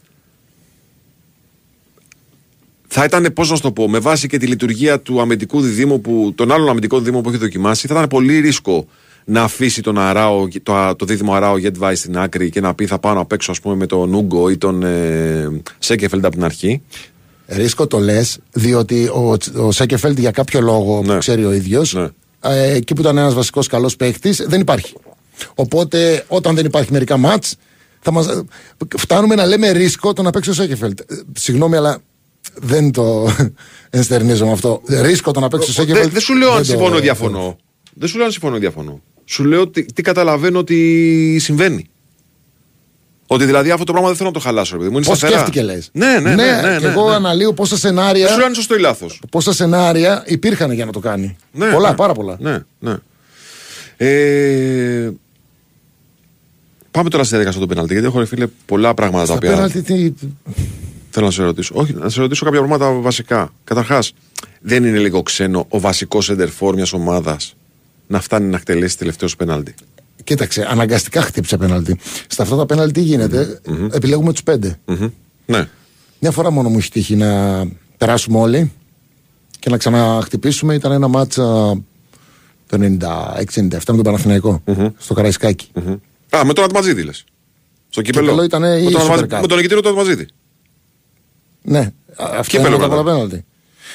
θα 2.86 3.04
ήταν, 3.04 3.32
πώς 3.34 3.50
να 3.50 3.56
σου 3.56 3.62
το 3.62 3.72
πω, 3.72 3.88
με 3.88 3.98
βάση 3.98 4.28
και 4.28 4.38
τη 4.38 4.46
λειτουργία 4.46 5.00
του 5.00 5.20
αμυντικού 5.20 5.60
διδήμου, 5.60 6.00
που, 6.00 6.32
τον 6.34 6.52
άλλον 6.52 6.68
αμυντικό 6.68 6.98
διδήμο 6.98 7.20
που 7.20 7.28
έχει 7.28 7.38
δοκιμάσει, 7.38 7.86
θα 7.86 7.94
ήταν 7.94 8.08
πολύ 8.08 8.38
ρίσκο 8.38 8.86
να 9.24 9.42
αφήσει 9.42 9.82
τον 9.82 9.98
Αράο, 9.98 10.48
το, 10.62 10.94
το 10.96 11.04
δίδυμο 11.04 11.34
Αράο 11.34 11.58
Γετβάη 11.58 11.94
στην 11.94 12.18
άκρη 12.18 12.50
και 12.50 12.60
να 12.60 12.74
πει 12.74 12.86
θα 12.86 12.98
πάω 12.98 13.14
να 13.14 13.24
παίξω 13.24 13.50
ας 13.50 13.60
πούμε, 13.60 13.74
με 13.74 13.86
τον 13.86 14.14
Ούγκο 14.14 14.50
ή 14.50 14.56
τον 14.56 14.82
ε, 14.82 15.60
Σέκεφελντ 15.78 16.24
από 16.24 16.34
την 16.34 16.44
αρχή. 16.44 16.82
Ρίσκο 17.46 17.86
το 17.86 17.98
λες, 17.98 18.38
διότι 18.52 19.04
ο, 19.08 19.36
ο 19.56 19.72
Σέκεφελντ 19.72 20.18
για 20.18 20.30
κάποιο 20.30 20.60
λόγο 20.60 21.02
Ναι. 21.04 21.12
που 21.12 21.18
ξέρει 21.18 21.44
ο 21.44 21.52
ίδιος, 21.52 21.94
Ναι. 21.94 22.08
ε, 22.40 22.72
εκεί 22.74 22.94
που 22.94 23.00
ήταν 23.00 23.16
ένας 23.18 23.34
βασικός 23.34 23.66
καλός 23.66 23.96
παίκτης, 23.96 24.44
δεν 24.48 24.60
υπάρχει. 24.60 24.94
Οπότε 25.54 26.24
όταν 26.28 26.54
δεν 26.54 26.64
υπάρχει 26.64 26.92
μερικά 26.92 27.16
μάτς, 27.16 27.56
θα 28.00 28.12
μας, 28.12 28.26
φτάνουμε 28.96 29.34
να 29.34 29.46
λέμε 29.46 29.70
ρίσκο 29.70 30.12
το 30.12 30.22
να 30.22 30.30
παίξει 30.30 30.50
ο 30.50 30.52
Σέκεφελντ. 30.52 31.00
Ε, 31.00 31.04
Συγγνώμη, 31.32 31.76
αλλά 31.76 31.98
δεν 32.54 32.90
το 32.92 33.28
ενστερνίζω 33.90 34.46
με 34.46 34.52
αυτό. 34.52 34.80
Ρίσκο 34.86 35.30
το 35.30 35.40
να 35.40 35.48
παίξει 35.48 35.70
ο 35.70 35.72
Δεν 35.74 35.84
Σέκεφελντ. 35.86 36.12
δεν 36.12 36.20
σου 36.22 36.34
λέω 36.36 36.48
αν 36.48 36.54
δεν 36.54 36.64
το- 36.64 36.70
συμφωνώ 36.70 36.96
ή 36.96 37.00
διαφωνώ. 37.00 37.56
Δεν 37.94 38.08
σου 38.08 38.16
λέω 38.16 38.26
αν 38.26 38.32
συμφωνώ 38.32 38.56
ή 38.56 38.58
διαφωνώ. 38.58 39.00
Σου 39.24 39.44
λέω 39.44 39.68
τι, 39.68 39.84
τι 39.84 40.02
καταλαβαίνω 40.02 40.58
ότι 40.58 41.38
συμβαίνει. 41.40 41.86
Ότι 43.34 43.44
δηλαδή 43.44 43.70
αυτό 43.70 43.84
το 43.84 43.92
πράγμα 43.92 44.08
δεν 44.08 44.16
θέλω 44.16 44.28
να 44.28 44.34
το 44.34 44.40
χαλάσω, 44.40 44.72
ρε 44.72 44.78
παιδί 44.78 44.90
μου. 44.90 44.96
Είναι 44.96 45.06
Πώς 45.06 45.16
σταθερά. 45.18 45.40
σκέφτηκε, 45.40 45.64
λες; 45.66 45.88
Ναι, 45.92 46.06
ναι, 46.06 46.18
ναι. 46.20 46.34
ναι, 46.34 46.70
ναι, 46.70 46.78
και 46.78 46.86
εγώ 46.86 47.08
ναι. 47.08 47.14
αναλύω 47.14 47.52
πόσα 47.52 47.76
Δεν 47.76 47.90
σου 47.90 47.94
λέω 47.94 48.04
σενάρια, 48.04 48.34
αν 48.34 48.40
είναι 48.40 48.54
σωστό 48.54 48.74
ή 48.74 48.78
λάθος. 48.78 49.20
πόσα 49.30 49.52
σενάρια 49.52 50.22
υπήρχαν 50.26 50.72
για 50.72 50.84
να 50.84 50.92
το 50.92 50.98
κάνει. 50.98 51.36
Ναι, 51.52 51.70
πολλά, 51.70 51.90
ναι. 51.90 51.96
πάρα 51.96 52.12
πολλά. 52.12 52.36
Ναι, 52.40 52.58
ναι. 52.78 52.94
Ε, 53.96 55.10
πάμε 56.90 57.10
τώρα 57.10 57.24
στη 57.24 57.32
διαδικασία 57.34 57.60
του 57.60 57.66
πέναλτι. 57.68 57.92
Γιατί 57.92 58.08
έχω 58.08 58.18
ρε 58.18 58.24
φίλε 58.24 58.46
πολλά 58.66 58.94
πράγματα 58.94 59.20
τα 59.20 59.26
Στα 59.26 59.34
οποία 59.34 59.50
πέναλτι, 59.50 59.82
τι, 59.82 60.12
θέλω 61.10 61.26
να 61.26 61.32
σε 61.32 61.42
ρωτήσω. 61.42 61.74
Όχι, 61.76 61.92
να 61.92 62.08
σε 62.08 62.20
ρωτήσω 62.20 62.44
κάποια 62.44 62.58
πράγματα 62.58 62.90
βασικά. 62.92 63.52
Καταρχάς, 63.64 64.12
δεν 64.60 64.84
είναι 64.84 64.98
λίγο 64.98 65.22
ξένο 65.22 65.66
ο 65.68 65.80
βασικός 65.80 66.30
εντερφόρ 66.30 66.74
μιας 66.74 66.92
ομάδας 66.92 67.54
να 68.06 68.20
φτάνει 68.20 68.46
να 68.48 68.56
εκτελέσει 68.56 68.98
τελευταίος 68.98 69.36
πέναλτι; 69.36 69.74
Κοίταξε, 70.24 70.66
αναγκαστικά 70.70 71.22
χτύπησε 71.22 71.56
πέναλτι. 71.56 71.98
Στα 72.28 72.42
αυτά 72.42 72.56
τα 72.56 72.66
πέναλτι 72.66 72.92
τι 72.92 73.00
γίνεται, 73.00 73.60
επιλέγουμε 73.92 74.32
τους 74.32 74.42
πέντε. 74.42 74.78
Μμμ. 74.84 75.08
Ναι. 75.46 75.68
Μια 76.20 76.30
φορά 76.30 76.50
μόνο 76.50 76.68
μου 76.68 76.78
έχει 76.78 76.90
τύχει 76.90 77.16
να 77.16 77.62
περάσουμε 77.98 78.38
όλοι 78.38 78.72
και 79.58 79.70
να 79.70 79.76
ξαναχτυπήσουμε. 79.76 80.74
Ήταν 80.74 80.92
ένα 80.92 81.08
μάτσα 81.08 81.42
το 82.66 82.76
96-97 82.78 83.68
με 83.70 83.78
τον 83.84 84.02
παναθηναικο 84.02 84.62
στο 84.98 85.14
καραϊσκακι 85.14 85.68
Μμμ. 85.74 85.96
Α, 86.36 86.44
με 86.44 86.52
τον 86.52 86.64
Ατματζίδη 86.64 87.02
λες. 87.02 87.24
Στο 87.88 88.02
κύπελο. 88.02 88.24
Κύπελλο 88.24 88.44
ήτανε 88.44 88.68
με, 88.68 88.76
ή 88.80 88.90
τον 88.90 89.00
Super 89.00 89.18
Ατμα- 89.18 89.38
Cup? 89.38 89.40
με 89.40 89.46
τον 89.46 89.56
νικητήριο 89.56 89.82
του 89.82 89.88
Ατματζίδη. 89.88 90.26
Ναι, 91.62 91.78
α- 91.78 91.92
αυτό 92.16 92.42
Κύπελλο 92.56 92.68
είναι 92.68 92.76
τα 92.76 92.88
κατά. 92.88 93.02
πολλά 93.02 93.14
πέναλτι. 93.14 93.44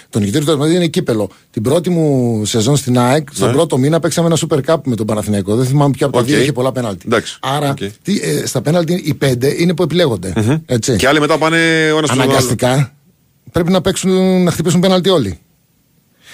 Το 0.10 0.20
νικητήριο 0.20 0.46
του 0.46 0.52
Ατματζίδη 0.52 0.78
είναι 0.80 0.88
κύπελλο. 0.88 1.30
Την 1.52 1.62
πρώτη 1.64 1.90
μου 1.90 2.42
σεζόν 2.46 2.76
στην 2.76 3.00
ΑΕΚ, 3.00 3.28
στον 3.34 3.48
Ναι. 3.48 3.54
πρώτο 3.54 3.78
μήνα 3.78 4.00
παίξαμε 4.00 4.28
ένα 4.28 4.38
Super 4.50 4.60
Cup 4.74 4.78
με 4.86 4.96
τον 4.96 5.06
Παναθηναϊκό. 5.06 5.56
Δεν 5.56 5.66
θυμάμαι 5.66 5.92
ποια 5.92 6.06
από 6.06 6.16
τα 6.16 6.22
Οκ. 6.22 6.28
δύο 6.28 6.40
είχε 6.40 6.52
πολλά 6.52 6.72
πέναλτι. 6.72 7.04
Εντάξει. 7.08 7.38
Άρα 7.42 7.70
Οκ. 7.70 7.78
τι, 8.02 8.20
ε, 8.22 8.46
στα 8.46 8.62
πέναλτι 8.62 9.02
οι 9.06 9.14
πέντε 9.14 9.56
είναι 9.62 9.74
που 9.74 9.84
επιλέγονται. 9.84 10.34
Έτσι. 10.66 10.96
Και 10.96 11.08
άλλοι 11.08 11.20
μετά 11.20 11.38
πάνε 11.38 11.58
ο 11.94 11.98
ένας 11.98 12.10
στον 12.10 12.22
άλλο. 12.22 12.32
Αναγκαστικά 12.32 12.94
πρέπει 13.52 13.72
να, 13.72 13.82
παίξουν, 13.82 14.44
να 14.44 14.52
χτυπήσουν 14.52 14.80
πέναλτι 14.80 15.10
όλοι. 15.10 15.40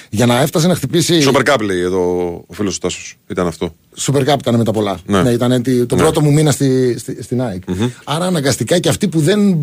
Για 0.10 0.26
να 0.26 0.42
έφτασε 0.42 0.68
να 0.68 0.76
χτυπήσει. 0.76 1.24
Super 1.26 1.54
Cup 1.54 1.60
λέει 1.62 1.80
εδώ 1.80 2.00
ο 2.48 2.54
φίλος 2.54 2.74
του 2.74 2.80
Τάσος. 2.80 3.18
Ήταν 3.28 3.48
αυτό. 3.48 3.76
Super 4.00 4.20
Cup 4.28 4.36
ήταν 4.40 4.56
με 4.56 4.64
τα 4.64 4.72
πολλά. 4.72 4.98
Ναι. 5.06 5.22
Ναι. 5.22 5.30
ήταν 5.30 5.62
τη- 5.62 5.86
το 5.86 5.96
Ναι. 5.96 6.02
πρώτο 6.02 6.22
μου 6.22 6.32
μήνα 6.34 6.52
στη, 6.52 6.96
στη, 7.00 7.24
στην 7.24 7.42
ΑΕΚ. 7.42 7.64
Άρα 8.04 8.26
αναγκαστικά 8.26 8.80
και 8.80 8.90
αυτοί 8.90 9.08
που 9.08 9.20
δεν 9.20 9.56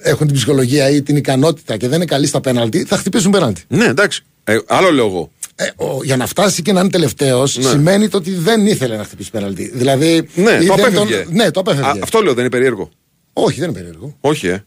έχουν 0.00 0.26
την 0.26 0.36
ψυχολογία 0.36 0.90
ή 0.90 1.02
την 1.02 1.16
ικανότητα 1.16 1.76
και 1.76 1.86
δεν 1.88 1.96
είναι 1.96 2.04
καλοί 2.04 2.26
στα 2.26 2.40
πέναλτι 2.40 2.84
θα 2.84 2.96
χτυπήσουν 2.96 3.30
πέναλτι. 3.30 3.62
Ναι, 3.68 3.84
εντάξει. 3.84 4.22
Ε, 4.44 4.58
άλλο 4.66 4.90
λέω 4.92 5.06
εγώ. 5.06 5.30
Ε, 5.54 5.64
ο, 5.76 6.04
για 6.04 6.16
να 6.16 6.26
φτάσει 6.26 6.62
και 6.62 6.72
να 6.72 6.80
είναι 6.80 6.88
τελευταίος 6.90 7.52
σημαίνει 7.60 8.08
το 8.08 8.16
ότι 8.16 8.30
δεν 8.34 8.66
ήθελε 8.66 8.96
να 8.96 9.04
χτυπήσει 9.04 9.30
πέναλτι. 9.30 9.70
Δηλαδή. 9.74 10.28
Ναι, 10.34 10.50
ή 10.50 10.66
το 10.66 10.74
δεν 10.74 10.84
απέφευγε. 10.86 11.24
ναι, 11.30 11.50
το 11.50 11.60
απέφευγε. 11.60 11.88
Α, 11.88 11.96
αυτό 12.02 12.20
λέω, 12.20 12.32
δεν 12.32 12.40
είναι 12.40 12.50
περίεργο. 12.50 12.90
Όχι, 13.32 13.60
δεν 13.60 13.68
είναι 13.68 13.78
περίεργο. 13.78 14.16
Όχι, 14.20 14.46
ε. 14.46 14.64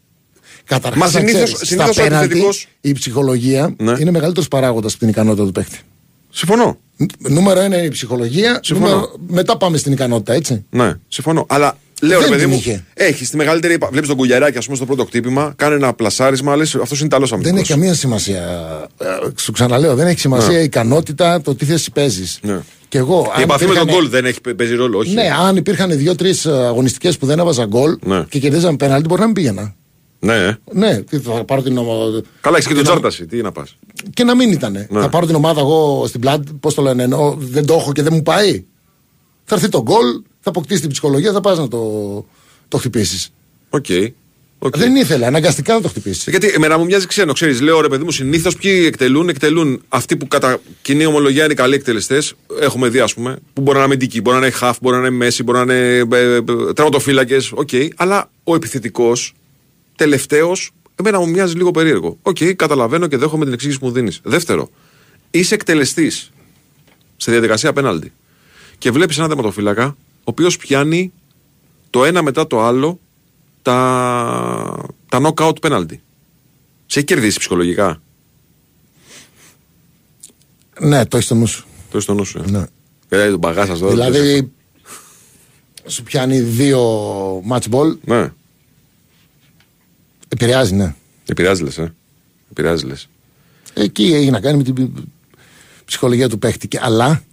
Καταρχάς, 0.65 0.99
Μα 0.99 1.05
να 1.05 1.11
συνήθως- 1.11 1.51
ξέρεις, 1.51 1.67
συνήθως 1.67 1.93
στα 1.95 2.03
ο 2.03 2.05
πέναλτι 2.05 2.25
επιθετικός- 2.25 2.67
η 2.81 2.91
ψυχολογία 2.91 3.75
Ναι. 3.77 3.95
είναι 3.99 4.11
μεγαλύτερος 4.11 4.47
παράγοντας 4.47 4.91
από 4.91 4.99
την 4.99 5.09
ικανότητα 5.09 5.45
του 5.45 5.51
παίκτη. 5.51 5.79
Συμφωνώ. 6.29 6.77
Ν- 6.97 7.05
Νούμερο 7.17 7.59
ένα 7.59 7.75
είναι 7.77 7.85
η 7.85 7.89
ψυχολογία. 7.89 8.59
Συμφωνώ. 8.63 8.89
Νούμερο... 8.89 9.15
Μετά 9.27 9.57
πάμε 9.57 9.77
στην 9.77 9.91
ικανότητα, 9.91 10.33
έτσι. 10.33 10.65
Ναι, 10.69 10.93
συμφωνώ. 11.07 11.45
Αλλά 11.49 11.77
λέω 12.01 12.19
Δεν 12.19 12.29
ρε 12.29 12.35
παιδί 12.35 12.41
την 12.45 12.49
μου. 12.51 12.57
είχε. 12.59 12.85
Έχεις 12.93 13.29
τη 13.29 13.35
μεγαλύτερη. 13.37 13.77
Βλέπεις 13.89 14.07
τον 14.09 14.17
κουλιαράκι, 14.17 14.57
ας 14.57 14.63
πούμε, 14.65 14.75
στο 14.77 14.85
πρώτο 14.85 15.05
χτύπημα, 15.05 15.53
κάνει 15.55 15.75
ένα 15.75 15.93
πλασάρισμα, 15.93 16.55
λες 16.55 16.75
αυτός 16.75 16.99
είναι 16.99 17.09
ταλό 17.09 17.27
αμυντικό. 17.31 17.53
Δεν 17.55 17.63
έχει 17.63 17.71
καμία 17.71 17.93
σημασία. 17.93 18.41
Ε, 18.99 19.05
Σου 19.35 19.51
ξαναλέω, 19.51 19.95
δεν 19.95 20.07
έχει 20.07 20.19
σημασία 20.19 20.59
η 20.59 20.63
ικανότητα, 20.63 21.41
το 21.41 21.55
τι 21.55 21.65
θέση 21.65 21.91
παίζεις. 21.91 22.39
Ναι. 22.41 22.59
Και 22.89 22.97
εγώ. 22.97 23.25
Η 23.27 23.31
αν 23.35 23.41
επαφή 23.41 23.65
με 23.65 23.73
τον 23.73 23.81
υπήρχαν- 23.83 23.89
γκολ 24.01 24.09
δεν 24.09 24.25
έχει 24.25 24.39
παίζει 24.55 24.75
ρόλο, 24.75 24.97
όχι. 24.97 25.13
Ναι, 25.13 25.29
αν 25.47 25.55
υπήρχαν 25.55 25.97
δύο-τρεις 25.97 26.45
αγωνιστικές 26.45 27.17
που 27.17 27.25
δεν 27.25 27.39
έβαζα 27.39 27.65
γκολ 27.65 27.97
Ναι. 28.05 28.25
και 28.29 28.39
κερδίζαμε 28.39 28.77
πέναλτι, 28.77 29.07
μπορεί 29.07 29.19
να 29.19 29.25
μην 29.25 29.35
πήγαινα. 29.35 29.75
Ναι, 30.19 30.33
ε. 30.35 30.57
Ναι, 30.73 30.97
τι, 31.01 31.17
θα 31.19 31.43
πάρω 31.43 31.61
την 31.61 31.77
ομάδα. 31.77 32.21
Καλά, 32.41 32.55
έχεις 32.57 32.67
και 32.67 32.73
τον 32.73 32.83
την- 32.83 32.91
Τζάρταση. 32.91 33.25
Τι 33.25 33.41
να 33.41 33.51
πας. 33.51 33.77
Και 34.13 34.23
να 34.23 34.35
μην 34.35 34.51
ήταν. 34.51 34.71
Ναι. 34.89 35.01
Θα 35.01 35.09
πάρω 35.09 35.25
την 35.25 35.35
ομάδα 35.35 35.59
εγώ 35.59 36.03
στην 36.07 36.19
πλάτη, 36.19 36.51
πώς 36.59 36.73
το 36.73 36.81
λένε, 36.81 37.03
ενώ 37.03 37.35
δεν 37.39 37.65
το 37.65 37.73
έχω 37.73 37.91
και 37.91 38.01
δεν 38.01 38.13
μου 38.15 38.21
πάει. 38.23 38.65
Θα 39.43 39.55
έρθει 39.55 39.69
το 39.69 39.81
γκολ, 39.81 40.05
θα 40.41 40.49
αποκτήσει 40.49 40.81
την 40.81 40.89
ψυχολογία, 40.89 41.31
θα 41.31 41.41
πας 41.41 41.57
να 41.57 41.67
το, 41.67 42.25
το 42.67 42.77
χτυπήσεις. 42.77 43.33
OK. 43.69 43.85
OK. 44.63 44.77
Δεν 44.77 44.95
ήθελε, 44.95 45.25
αναγκαστικά 45.25 45.73
να 45.73 45.81
το 45.81 45.87
χτυπήσεις. 45.87 46.27
Γιατί 46.27 46.47
εμένα 46.47 46.77
μου 46.77 46.85
μοιάζει 46.85 47.05
ξένο, 47.05 47.33
ξέρεις. 47.33 47.61
Λέω 47.61 47.81
ρε 47.81 47.87
παιδί 47.87 48.03
μου, 48.03 48.11
συνήθως 48.11 48.55
ποιοι 48.55 48.83
εκτελούν, 48.87 49.29
εκτελούν 49.29 49.83
αυτοί 49.89 50.17
που 50.17 50.27
κατά 50.27 50.59
κοινή 50.81 51.05
ομολογία 51.05 51.45
είναι 51.45 51.53
καλοί 51.53 51.75
εκτελεστές. 51.75 52.33
Έχουμε 52.59 52.89
δει, 52.89 52.99
ας 52.99 53.13
πούμε, 53.13 53.37
που 53.53 53.61
μπορεί 53.61 53.77
να 53.77 53.83
είναι 53.83 53.93
αμυντικοί, 53.93 54.21
μπορεί 54.21 54.39
να 54.39 54.45
είναι 54.45 54.55
χαφ, 54.61 54.73
μπορεί 54.81 54.95
να 54.95 55.01
είναι 55.01 55.15
μέσοι, 55.15 55.43
μπορεί 55.43 55.65
να 55.65 55.73
είναι 55.73 55.95
ε, 55.97 56.35
ε, 56.35 56.41
τραυματοφύλακες. 56.73 57.51
Οκ. 57.51 57.69
Αλλά 57.95 58.29
ο 58.43 58.55
επιθετικός, 58.55 59.33
τελευταίος, 59.95 60.71
εμένα 60.95 61.19
μου 61.19 61.29
μοιάζει 61.29 61.55
λίγο 61.55 61.71
περίεργο. 61.71 62.17
Οκ, 62.21 62.37
καταλαβαίνω 62.55 63.07
και 63.07 63.17
δέχομαι 63.17 63.43
την 63.43 63.53
εξήγηση 63.53 63.79
που 63.79 63.85
μου 63.85 63.91
δίνεις. 63.91 64.19
Δεύτερο, 64.23 64.69
είσαι 65.31 65.53
εκτελεστής 65.53 66.31
στη 67.17 67.31
διαδικασία 67.31 67.73
πέναλτι 67.73 68.11
και 68.77 68.91
βλέπεις 68.91 69.17
έναν 69.17 69.29
τερματοφύλακα 69.29 69.95
ο 70.21 70.23
οποίος 70.23 70.57
πιάνει 70.57 71.11
το 71.89 72.05
ένα 72.05 72.21
μετά 72.21 72.47
το 72.47 72.61
άλλο 72.61 72.99
τα, 73.61 74.85
τα 75.09 75.21
knockout 75.23 75.53
penalty. 75.61 75.95
Σε 76.85 76.99
έχει 76.99 77.03
κερδίσει 77.03 77.39
ψυχολογικά; 77.39 78.01
Ναι, 80.79 81.05
το 81.05 81.17
έχεις 81.17 81.25
στο 81.29 81.35
νου 81.35 81.45
σου. 81.47 81.63
Το 81.63 81.87
έχεις 81.91 82.03
στο 82.03 82.13
νου 82.13 82.25
σου. 82.25 82.37
Ε. 82.47 82.49
Ναι. 82.51 82.65
Ε, 83.09 83.29
τον 83.29 83.39
παγάσα 83.39 83.71
εδώ. 83.71 83.89
Δηλαδή, 83.89 84.51
σου 85.85 86.03
πιάνει 86.03 86.39
δύο 86.39 86.79
match 87.49 87.69
ball, 87.71 87.97
Ναι. 88.05 88.31
επηρεάζει, 90.27 90.73
ναι. 90.75 90.95
Επηρεάζει 91.25 91.63
λες, 91.63 91.77
ε. 91.77 91.93
Επηρεάζει 92.51 92.85
λες. 92.85 93.09
Εκεί 93.73 94.03
έχει 94.13 94.29
να 94.29 94.39
κάνει 94.39 94.57
με 94.57 94.63
την 94.63 94.93
ψυχολογία 95.85 96.29
του 96.29 96.39
παίχτη. 96.39 96.67
Και- 96.67 96.79
Αλλά 96.81 97.23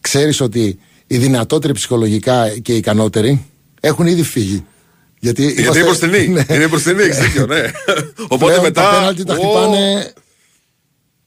ξέρεις 0.00 0.40
ότι 0.40 0.78
οι 1.12 1.18
δυνατότεροι 1.18 1.72
ψυχολογικά 1.72 2.58
και 2.58 2.72
οι 2.72 2.76
ικανότεροι 2.76 3.46
έχουν 3.80 4.06
ήδη 4.06 4.22
φύγει. 4.22 4.64
Γιατί, 5.18 5.42
Γιατί 5.42 5.60
είμαστε- 5.62 5.78
είναι 5.80 5.88
μπροστινή. 5.88 6.28
Ναι. 6.48 6.54
Είναι 6.54 6.68
μπροστινή, 6.68 7.02
έχεις 7.02 7.18
δίκιο, 7.18 7.46
ναι. 7.46 7.60
Οπότε 8.28 8.44
Πλέον 8.44 8.62
μετά. 8.62 8.82
Τα 8.82 8.90
πέναλτι 8.98 9.24
τα 9.24 9.34
Ω, 9.34 9.36
χτυπάνε. 9.36 10.12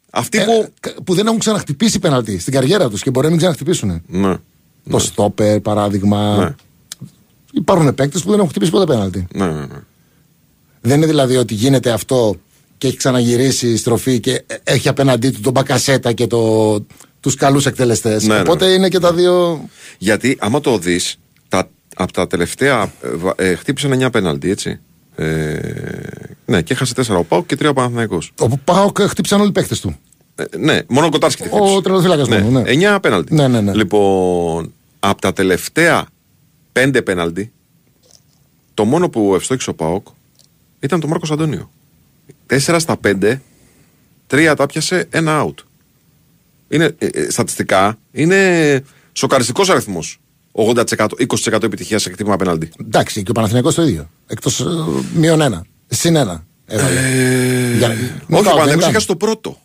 Αυτοί 0.09 0.37
ε, 0.37 0.43
που. 0.45 0.71
που 1.03 1.13
δεν 1.13 1.25
έχουν 1.27 1.39
ξαναχτυπήσει 1.39 1.99
πέναλτι 1.99 2.39
στην 2.39 2.53
καριέρα 2.53 2.89
τους 2.89 3.01
και 3.01 3.09
μπορεί 3.09 3.25
να 3.25 3.31
μην 3.31 3.39
ξαναχτυπήσουν. 3.39 4.01
Ναι. 4.07 4.35
Το 4.89 4.99
στόπερ, 4.99 5.59
παράδειγμα. 5.59 6.37
Ναι. 6.37 6.55
Υπάρχουν 7.53 7.95
παίκτες 7.95 8.21
που 8.23 8.29
δεν 8.29 8.37
έχουν 8.37 8.49
χτυπήσει 8.49 8.71
ποτέ 8.71 8.85
πέναλτι. 8.85 9.27
Ναι, 9.33 9.45
ναι, 9.45 9.59
ναι. 9.59 9.79
Δεν 10.81 10.97
είναι 10.97 11.05
δηλαδή 11.05 11.35
ότι 11.37 11.53
γίνεται 11.53 11.91
αυτό 11.91 12.35
και 12.77 12.87
έχει 12.87 12.97
ξαναγυρίσει 12.97 13.67
η 13.71 13.77
στροφή 13.77 14.19
και 14.19 14.43
έχει 14.63 14.87
απέναντί 14.89 15.29
του 15.29 15.39
τον 15.41 15.51
Μπακασέτα 15.51 16.13
και 16.13 16.27
το, 16.27 16.73
τους 17.23 17.35
καλούς 17.35 17.65
εκτελεστές. 17.65 18.27
Ναι, 18.27 18.33
ναι, 18.33 18.39
Οπότε 18.39 18.65
είναι 18.65 18.87
και 18.87 18.99
τα 18.99 19.13
δύο... 19.13 19.65
Γιατί 19.97 20.37
άμα 20.39 20.59
το 20.59 20.77
δεις, 20.77 21.17
από 21.95 22.11
τα 22.11 22.27
τελευταία. 22.27 22.91
Ε, 23.37 23.49
ε, 23.49 23.55
χτύπησε 23.55 23.89
9 24.05 24.11
πέναλτι, 24.11 24.49
έτσι. 24.49 24.79
Ε, 25.15 25.59
ναι, 26.45 26.61
και 26.61 26.73
έχασε 26.73 26.93
4 26.97 27.17
ο 27.17 27.23
Πάουκ 27.23 27.45
και 27.45 27.57
3 27.59 27.69
ο 27.69 27.73
Παναθηναϊκός. 27.73 28.31
Ο 28.39 28.57
Πάοκ 28.57 29.01
χτύπησαν 29.01 29.39
όλοι 29.39 29.49
οι 29.49 29.51
παίχτε 29.51 29.75
του. 29.81 29.95
Ε, 30.35 30.57
ναι, 30.57 30.79
μόνο 30.87 31.05
ο 31.05 31.09
Κοτάρσκι 31.09 31.43
τη 31.43 31.49
Ο 31.51 31.55
χτύπησε. 31.55 31.81
τερματοφύλακας 31.81 32.27
ναι, 32.27 32.39
μόνο, 32.39 32.61
ναι. 32.61 32.95
9 32.95 32.97
πέναλτι. 33.01 33.33
Ναι, 33.33 33.47
ναι, 33.47 33.61
ναι. 33.61 33.73
Λοιπόν, 33.73 34.73
από 34.99 35.21
τα 35.21 35.33
τελευταία 35.33 36.05
5 36.73 37.01
πέναλτι, 37.05 37.51
το 38.73 38.85
μόνο 38.85 39.09
που 39.09 39.35
ευστόχησε 39.35 39.69
ο 39.69 39.73
Πάοκ 39.73 40.07
ήταν 40.79 40.99
το 40.99 41.07
Μάρκος 41.07 41.31
Αντώνιο. 41.31 41.69
4 42.49 42.75
στα 42.77 42.99
5, 43.03 43.39
3 44.27 44.53
τα 44.57 44.65
πιάσε, 44.65 45.07
ένα 45.09 45.45
out. 45.45 45.63
Είναι, 46.73 46.95
ε, 46.97 47.05
ε, 47.05 47.29
στατιστικά 47.29 47.97
είναι 48.11 48.81
σοκαριστικός 49.13 49.69
αριθμός. 49.69 50.17
80%, 50.51 51.07
20% 51.17 51.63
επιτυχία 51.63 51.99
σε 51.99 52.09
χτύπημα 52.11 52.35
πέναλτι. 52.35 52.69
Εντάξει, 52.85 53.23
και 53.23 53.29
ο 53.29 53.33
Παναθηναϊκός 53.33 53.75
το 53.75 53.81
ίδιο. 53.83 54.09
Εκτός 54.27 54.65
μείον 55.13 55.41
ένα. 55.41 55.65
Συν 55.87 56.15
ένα. 56.15 56.45
έβαλε. 56.65 56.99
Για- 57.77 57.87
Όχι, 57.87 57.97
Knockout, 57.97 58.39
ο 58.39 58.41
δεν 58.41 58.43
Παναθηναϊκός 58.43 58.65
ήταν. 58.65 58.77
είχε 58.79 58.91
χάσει 58.93 59.07
το 59.07 59.15
πρώτο. 59.15 59.49
Ο 59.49 59.55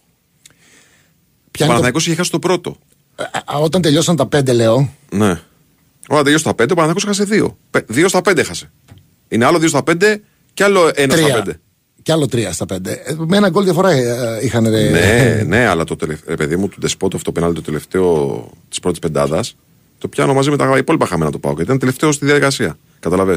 Ποια 1.50 1.66
είναι 1.66 1.66
το- 1.66 1.66
Παναθηναϊκός 1.66 2.06
είχε 2.06 2.14
χάσει 2.14 2.30
το 2.30 2.38
πρώτο. 2.38 2.76
Α, 3.16 3.54
α, 3.54 3.58
Όταν 3.58 3.80
τελειώσαν 3.82 4.16
τα 4.16 4.26
πέντε, 4.26 4.52
λέω. 4.52 4.92
Ναι. 5.10 5.40
Όταν 6.08 6.24
τελειώσει 6.24 6.44
τα 6.44 6.54
5, 6.54 6.72
ο 6.72 6.74
Παναθηναϊκός 6.74 7.04
έχασε 7.04 7.24
2. 7.24 7.56
2 7.86 8.08
στα 8.08 8.20
5 8.22 8.40
έχασε. 8.40 8.70
Είναι 9.28 9.44
άλλο 9.44 9.58
2 9.58 9.68
στα 9.68 9.82
5 9.82 10.20
και 10.54 10.64
άλλο 10.64 10.90
1 10.94 11.16
στα 11.16 11.42
5. 11.44 11.60
Τρία. 12.08 12.16
Και 12.16 12.22
άλλο 12.22 12.26
τρία 12.26 12.52
στα 12.52 12.66
πέντε. 12.66 12.92
Ε, 13.04 13.14
Με 13.26 13.36
ένα 13.36 13.48
γκολ 13.48 13.64
διαφορά 13.64 13.90
ε, 13.90 14.38
είχαν. 14.42 14.64
ε, 14.66 14.90
Ναι, 14.90 15.42
ναι, 15.46 15.66
αλλά 15.66 15.84
το 15.84 15.96
τελευταίο, 15.96 16.36
παιδί 16.36 16.56
μου, 16.56 16.68
του 16.68 16.76
Ντεσπότοφ 16.80 17.22
το 17.22 17.32
πέναλτι 17.32 17.54
το 17.54 17.62
τελευταίο 17.62 18.50
της 18.68 18.80
πρώτης 18.80 18.98
πεντάδας, 18.98 19.56
το 19.98 20.08
πιάνω 20.08 20.34
μαζί 20.34 20.50
με 20.50 20.56
τα 20.56 20.74
υπόλοιπα 20.78 21.06
χαμένα 21.06 21.30
του 21.30 21.40
Πάουκ. 21.40 21.56
γιατί 21.56 21.68
Ήταν 21.70 21.78
τελευταίο 21.80 22.12
στη 22.12 22.24
διαδικασία. 22.24 22.78
Καταλαβέ. 23.00 23.34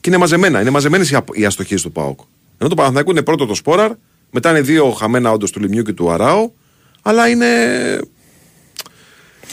Και 0.00 0.08
είναι 0.10 0.16
μαζεμένα, 0.18 0.60
είναι 0.60 0.70
μαζεμένες 0.70 1.10
οι, 1.10 1.14
απ- 1.14 1.36
οι 1.38 1.44
αστοχίες 1.44 1.82
του 1.82 1.92
Πάουκ. 1.92 2.20
Ενώ 2.58 2.68
το 2.68 2.74
Παναθηναϊκό 2.76 3.10
είναι 3.10 3.22
πρώτο 3.22 3.46
το 3.46 3.54
Σπόραρ, 3.54 3.90
μετά 4.30 4.50
είναι 4.50 4.60
δύο 4.60 4.90
χαμένα 4.90 5.30
όντως 5.32 5.50
του 5.50 5.60
Λιμιού 5.60 5.82
και 5.82 5.92
του 5.92 6.10
Αράου, 6.10 6.54
αλλά 7.02 7.28
είναι. 7.28 7.46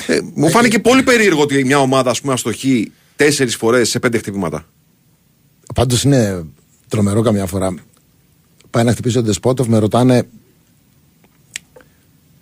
Ε, 0.08 0.20
μου 0.34 0.50
φάνηκε 0.50 0.80
πολύ 0.80 1.04
περίεργο 1.04 1.42
ότι 1.42 1.64
μια 1.64 1.80
ομάδα 1.80 2.10
ας 2.10 2.22
πούμε, 2.22 2.34
αστοχεί 2.34 2.92
τέσσερις 3.16 3.56
φορές 3.56 3.90
σε 3.90 4.00
πέντε 4.00 4.18
χτυπήματα. 4.18 4.66
Πάντως 5.76 6.04
είναι 6.04 6.44
τρομερό 6.88 7.22
καμιά 7.22 7.46
φορά. 7.46 7.74
Πάει 8.72 8.84
να 8.84 8.92
χτυπήσει 8.92 9.18
ο 9.18 9.22
Ντεσπότοφ, 9.24 9.68
με 9.68 9.78
ρωτάνε. 9.78 10.28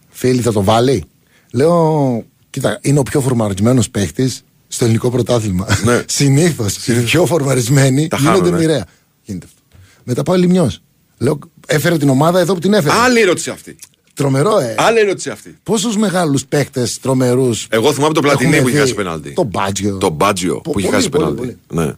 Φίλοι, 0.10 0.42
θα 0.42 0.52
το 0.52 0.64
βάλει; 0.64 1.04
Λέω, 1.52 2.24
κοίτα, 2.50 2.80
είναι 2.82 3.00
ο 3.00 3.04
πιο 3.04 3.22
φορμαρισμένος 3.22 3.90
παίχτης 3.90 4.44
στο 4.68 4.84
ελληνικό 4.86 5.10
πρωτάθλημα. 5.12 5.68
Ναι. 5.84 6.04
Συνήθως 6.08 6.88
οι 6.88 7.04
πιο 7.04 7.26
φορμαρισμένοι 7.26 8.08
Τα 8.08 8.18
γίνονται 8.18 8.38
χάνουνε. 8.38 8.58
μοιραία. 8.58 8.86
Γίνεται 9.24 9.46
αυτό. 9.46 9.62
Μετά 10.04 10.24
πάει 10.24 10.38
ο 10.38 10.40
Λιμιό. 10.40 10.72
Λέω, 11.18 11.40
έφερε 11.68 11.98
την 11.98 12.10
ομάδα 12.10 12.40
εδώ 12.40 12.54
που 12.54 12.60
την 12.60 12.74
έφερε. 12.74 12.96
Άλλη 12.96 13.20
ερώτηση 13.22 13.50
αυτή. 13.50 13.76
Τρομερό, 14.14 14.58
ε. 14.60 14.76
Άλλη 14.78 15.00
ερώτηση 15.00 15.30
αυτή. 15.30 15.58
Πόσους 15.64 15.98
μεγάλους 15.98 16.46
παίχτες 16.46 17.00
τρομερούς. 17.00 17.68
Εγώ 17.70 17.94
θυμάμαι 17.94 18.14
τον 18.14 18.24
Πλατινί 18.24 18.50
έχουμε 18.50 18.62
που 18.62 18.68
είχε 18.68 18.78
δει; 18.78 18.84
χάσει 18.84 18.94
πέναλτι. 18.96 19.34
Το 19.34 19.44
Μπάτζιο. 19.44 19.98
Το 19.98 20.10
Μπάτζιο 20.10 20.62
Πο- 20.62 20.72
που 20.72 20.80
είχε 20.80 20.88
πολύ, 20.88 20.98
χάσει 21.02 21.10
πολύ, 21.10 21.34
πέναλτι. 21.34 21.58
Ναι. 21.74 21.94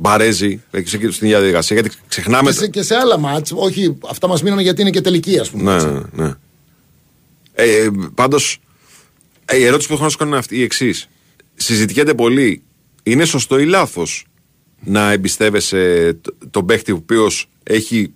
Μπαρέζι, 0.00 0.62
έχει 0.70 0.88
στην 0.88 1.26
ίδια 1.26 1.38
διαδικασία. 1.38 1.80
Γιατί 1.80 1.96
ξεχνάμε. 2.08 2.50
Και 2.50 2.56
σε, 2.56 2.68
και 2.68 2.82
σε 2.82 2.94
άλλα 2.94 3.18
μάτς, 3.18 3.52
όχι 3.54 3.98
αυτά 4.08 4.28
μας 4.28 4.42
μείνανε 4.42 4.62
γιατί 4.62 4.80
είναι 4.80 4.90
και 4.90 5.00
τελική 5.00 5.38
ας 5.38 5.50
πούμε. 5.50 5.62
Ναι, 5.62 5.74
έτσι. 5.74 5.86
ναι, 5.86 6.24
ναι. 6.24 6.32
Ε, 7.54 7.88
Πάντως, 8.14 8.58
η 9.52 9.64
ερώτηση 9.64 9.88
που 9.88 9.94
έχω 9.94 10.02
να 10.02 10.08
σου 10.08 10.16
κάνω 10.16 10.30
είναι 10.30 10.38
αυτή 10.38 10.56
η 10.56 10.62
εξής. 10.62 11.08
Συζητιέται 11.54 12.14
πολύ. 12.14 12.62
Είναι 13.02 13.24
σωστό 13.24 13.58
ή 13.58 13.64
λάθος 13.66 14.26
να 14.84 15.10
εμπιστεύεσαι 15.12 16.12
τ- 16.22 16.50
τον 16.50 16.66
παίχτη 16.66 16.92
ο 16.92 16.96
οποίος 16.96 17.48
έχει 17.62 18.12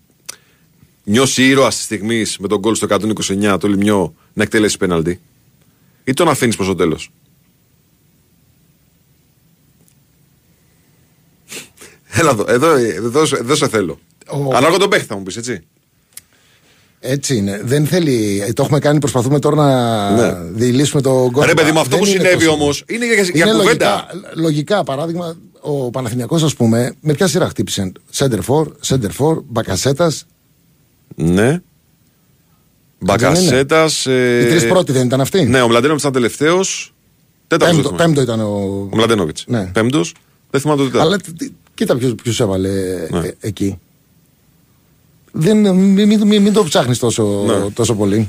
νιώσει 1.05 1.49
ήρωα 1.49 1.69
τη 1.69 1.75
στιγμής 1.75 2.39
με 2.39 2.49
τον 2.49 2.59
γκολ 2.59 2.75
στο 2.75 2.87
129 2.91 3.57
το 3.61 3.69
λιμιό 3.69 4.15
να 4.33 4.43
εκτελέσει 4.43 4.77
πέναλτι; 4.77 5.21
Ή 6.05 6.13
τον 6.13 6.29
αφήνεις 6.29 6.57
προς 6.57 6.69
το 6.69 6.75
τέλος; 6.75 7.11
Έλα 12.11 12.31
εδώ, 12.31 12.45
εδώ, 12.49 12.71
εδώ, 12.77 13.21
εδώ 13.39 13.55
σε 13.55 13.69
θέλω. 13.69 13.99
Ο- 14.29 14.57
Ανάλογα 14.57 14.79
τον 14.79 14.89
παίχτη 14.91 15.07
θα 15.07 15.17
μου 15.17 15.23
πεις, 15.23 15.37
έτσι. 15.37 15.61
Έτσι 17.01 17.37
είναι. 17.37 17.61
Δεν 17.65 17.87
θέλει. 17.87 18.43
ε, 18.49 18.53
Το 18.53 18.63
έχουμε 18.63 18.79
κάνει, 18.79 18.99
προσπαθούμε 18.99 19.39
τώρα 19.39 19.57
να 19.57 20.11
Ναι. 20.11 20.51
διηλύσουμε 20.53 21.03
τον 21.03 21.31
κόσμο. 21.33 21.43
Ρε 21.49 21.55
παιδί 21.55 21.73
μου, 21.73 21.81
αυτό 21.81 21.97
που 21.97 22.05
συνέβη 22.05 22.47
όμως 22.47 22.85
είναι 22.89 23.07
για, 23.15 23.23
για 23.23 23.45
κουβέντα. 23.53 23.63
Λογικά, 23.65 24.07
λογικά, 24.35 24.85
παράδειγμα, 24.85 25.37
ο 25.61 25.91
Παναθηναϊκός 25.91 26.43
ας 26.43 26.55
πούμε, 26.55 26.95
με 27.01 27.13
ποια 27.13 27.27
σειρά 27.27 27.49
χτύπησε; 27.49 27.93
Σέντερ 28.11 28.41
φορ, 28.43 28.73
Σέντερ 28.81 29.11
φορ, 29.13 29.43
Μπακασέτας. 29.47 30.27
Ναι. 31.15 31.61
Μπακασέτας. 32.99 34.07
Ε... 34.07 34.41
Οι 34.45 34.49
τρεις 34.49 34.67
πρώτοι 34.67 34.93
δεν 34.93 35.07
ήταν 35.07 35.21
αυτοί; 35.21 35.45
Ναι, 35.45 35.63
ο 35.63 35.69
Μλαντένοβιτς 35.69 36.03
ήταν 36.03 36.13
τελευταίος. 36.15 36.95
Τέταρτος. 37.47 37.77
Πέμπτο, 37.83 37.93
πέμπτο 37.97 38.21
ήταν 38.21 38.41
ο. 38.41 38.89
Ο 38.93 38.97
Μλαντένοβιτς. 38.97 39.45
Ναι. 39.47 39.65
Πέμπτος. 39.73 40.15
Δεν 40.51 40.61
θυμάμαι 40.61 40.79
το 40.79 40.85
τι 40.89 40.95
ήταν. 40.95 41.07
Αλλά 41.07 41.17
τι- 41.17 41.33
τι- 41.33 41.51
κοίτα 41.81 41.97
ποιου 41.97 42.33
έβαλε 42.39 42.69
Ναι. 43.11 43.19
ε, 43.27 43.35
εκεί. 43.41 43.79
Δεν, 45.33 45.57
μην, 45.75 46.07
μην, 46.07 46.27
μην, 46.27 46.43
μην 46.43 46.53
το 46.53 46.65
ψάχνεις 46.65 46.99
τόσο, 46.99 47.45
Ναι. 47.47 47.71
τόσο 47.71 47.95
πολύ. 47.95 48.29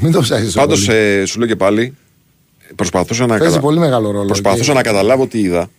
Μην 0.00 0.12
το 0.12 0.20
ψάχνεις 0.20 0.46
τόσο 0.52 0.66
Πάντως, 0.66 0.84
πολύ. 0.86 0.98
ε, 0.98 1.24
σου 1.24 1.38
λέω 1.38 1.48
και 1.48 1.56
πάλι, 1.56 1.94
προσπαθούσα 2.74 3.26
να, 3.26 3.38
Παίζει 3.38 3.60
πολύ 3.60 3.78
μεγάλο 3.78 4.10
ρόλο. 4.10 4.26
προσπαθούσα 4.26 4.64
Και- 4.64 4.72
να 4.72 4.82
καταλάβω 4.82 5.26
τι 5.26 5.40
είδα. 5.40 5.70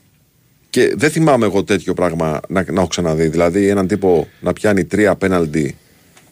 Και 0.69 0.93
δεν 0.97 1.11
θυμάμαι 1.11 1.45
εγώ 1.45 1.63
τέτοιο 1.63 1.93
πράγμα 1.93 2.39
να, 2.47 2.65
να 2.71 2.79
έχω 2.79 2.87
ξαναδεί. 2.87 3.27
Δηλαδή, 3.27 3.67
έναν 3.67 3.87
τύπο 3.87 4.27
να 4.41 4.53
πιάνει 4.53 4.85
τρία 4.85 5.15
πέναλτι 5.15 5.77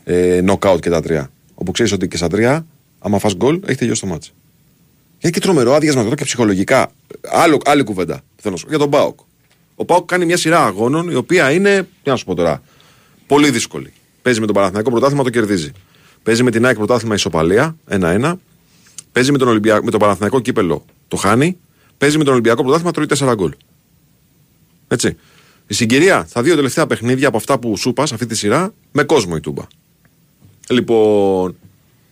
ε, 0.03 0.41
knockout 0.47 0.77
και 0.81 0.89
τα 0.89 1.01
τρία. 1.01 1.31
Όπου 1.53 1.71
ξέρεις 1.71 1.91
ότι 1.91 2.07
και 2.07 2.17
στα 2.17 2.27
τρία, 2.27 2.65
άμα 2.99 3.19
φας 3.19 3.35
γκολ, 3.35 3.59
έχει 3.65 3.77
τελειώσει 3.77 4.01
το 4.01 4.07
μάτς. 4.07 4.33
Είναι 5.19 5.31
και 5.31 5.39
τρομερό 5.39 5.73
άδειασμα 5.73 6.01
εδώ 6.01 6.15
και 6.15 6.23
ψυχολογικά. 6.23 6.91
Άλλο, 7.31 7.57
άλλη 7.65 7.83
κουβέντα. 7.83 8.21
Θέλω 8.35 8.53
να 8.53 8.59
σου 8.59 8.63
πω. 8.65 8.69
Για 8.69 8.79
τον 8.79 8.89
Πάοκ. 8.89 9.19
Ο 9.79 9.85
Πάοκ 9.85 10.05
κάνει 10.05 10.25
μια 10.25 10.37
σειρά 10.37 10.65
αγώνων 10.65 11.09
η 11.09 11.15
οποία 11.15 11.51
είναι, 11.51 11.87
τι 12.03 12.09
να 12.09 12.15
σου 12.15 12.25
πω 12.25 12.35
τώρα, 12.35 12.61
πολύ 13.27 13.49
δύσκολη. 13.49 13.93
Παίζει 14.21 14.39
με 14.39 14.45
τον 14.45 14.55
Παναθηναϊκό 14.55 14.89
πρωτάθλημα, 14.91 15.23
το 15.23 15.29
κερδίζει. 15.29 15.71
Παίζει 16.23 16.43
με 16.43 16.51
την 16.51 16.65
ΑΕΚ 16.65 16.75
πρωτάθλημα 16.75 17.15
ισοπαλία, 17.15 17.75
1-1. 17.89 18.33
Παίζει 19.11 19.31
με 19.31 19.37
τον, 19.37 19.47
Ολυμπιακό, 19.47 19.85
με 19.85 19.91
τον 19.91 19.99
Παναθηναϊκό 19.99 20.39
κύπελο, 20.39 20.85
το 21.07 21.15
χάνει. 21.15 21.57
Παίζει 21.97 22.17
με 22.17 22.23
τον 22.23 22.33
Ολυμπιακό 22.33 22.61
πρωτάθλημα, 22.61 22.91
τρώει 22.91 23.05
4 23.05 23.33
γκολ. 23.35 23.51
Έτσι. 24.87 25.17
Η 25.67 25.73
συγκυρία 25.73 26.25
στα 26.29 26.41
δύο 26.41 26.55
τελευταία 26.55 26.87
παιχνίδια 26.87 27.27
από 27.27 27.37
αυτά 27.37 27.59
που 27.59 27.77
σου 27.77 27.89
είπα 27.89 28.05
σε 28.05 28.13
αυτή 28.13 28.25
τη 28.25 28.35
σειρά, 28.35 28.73
με 28.91 29.03
κόσμο 29.03 29.33
η 29.37 29.39
Τούμπα. 29.39 29.63
Λοιπόν, 30.69 31.55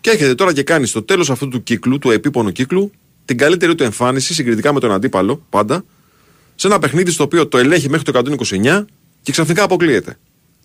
και 0.01 0.09
έρχεται 0.09 0.35
τώρα 0.35 0.53
και 0.53 0.63
κάνει 0.63 0.85
στο 0.85 1.03
τέλος 1.03 1.29
αυτού 1.29 1.47
του 1.47 1.63
κύκλου, 1.63 1.99
του 1.99 2.11
επίπονου 2.11 2.51
κύκλου, 2.51 2.91
την 3.25 3.37
καλύτερη 3.37 3.75
του 3.75 3.83
εμφάνιση 3.83 4.33
συγκριτικά 4.33 4.73
με 4.73 4.79
τον 4.79 4.91
αντίπαλο, 4.91 5.45
πάντα, 5.49 5.83
σε 6.59 6.67
ένα 6.67 6.79
παιχνίδι 6.79 7.11
στο 7.11 7.23
οποίο 7.23 7.47
το 7.47 7.57
ελέγχει 7.57 7.89
μέχρι 7.89 8.11
το 8.11 8.21
129 8.49 8.85
και 9.21 9.31
ξαφνικά 9.31 9.63
αποκλείεται. 9.63 10.17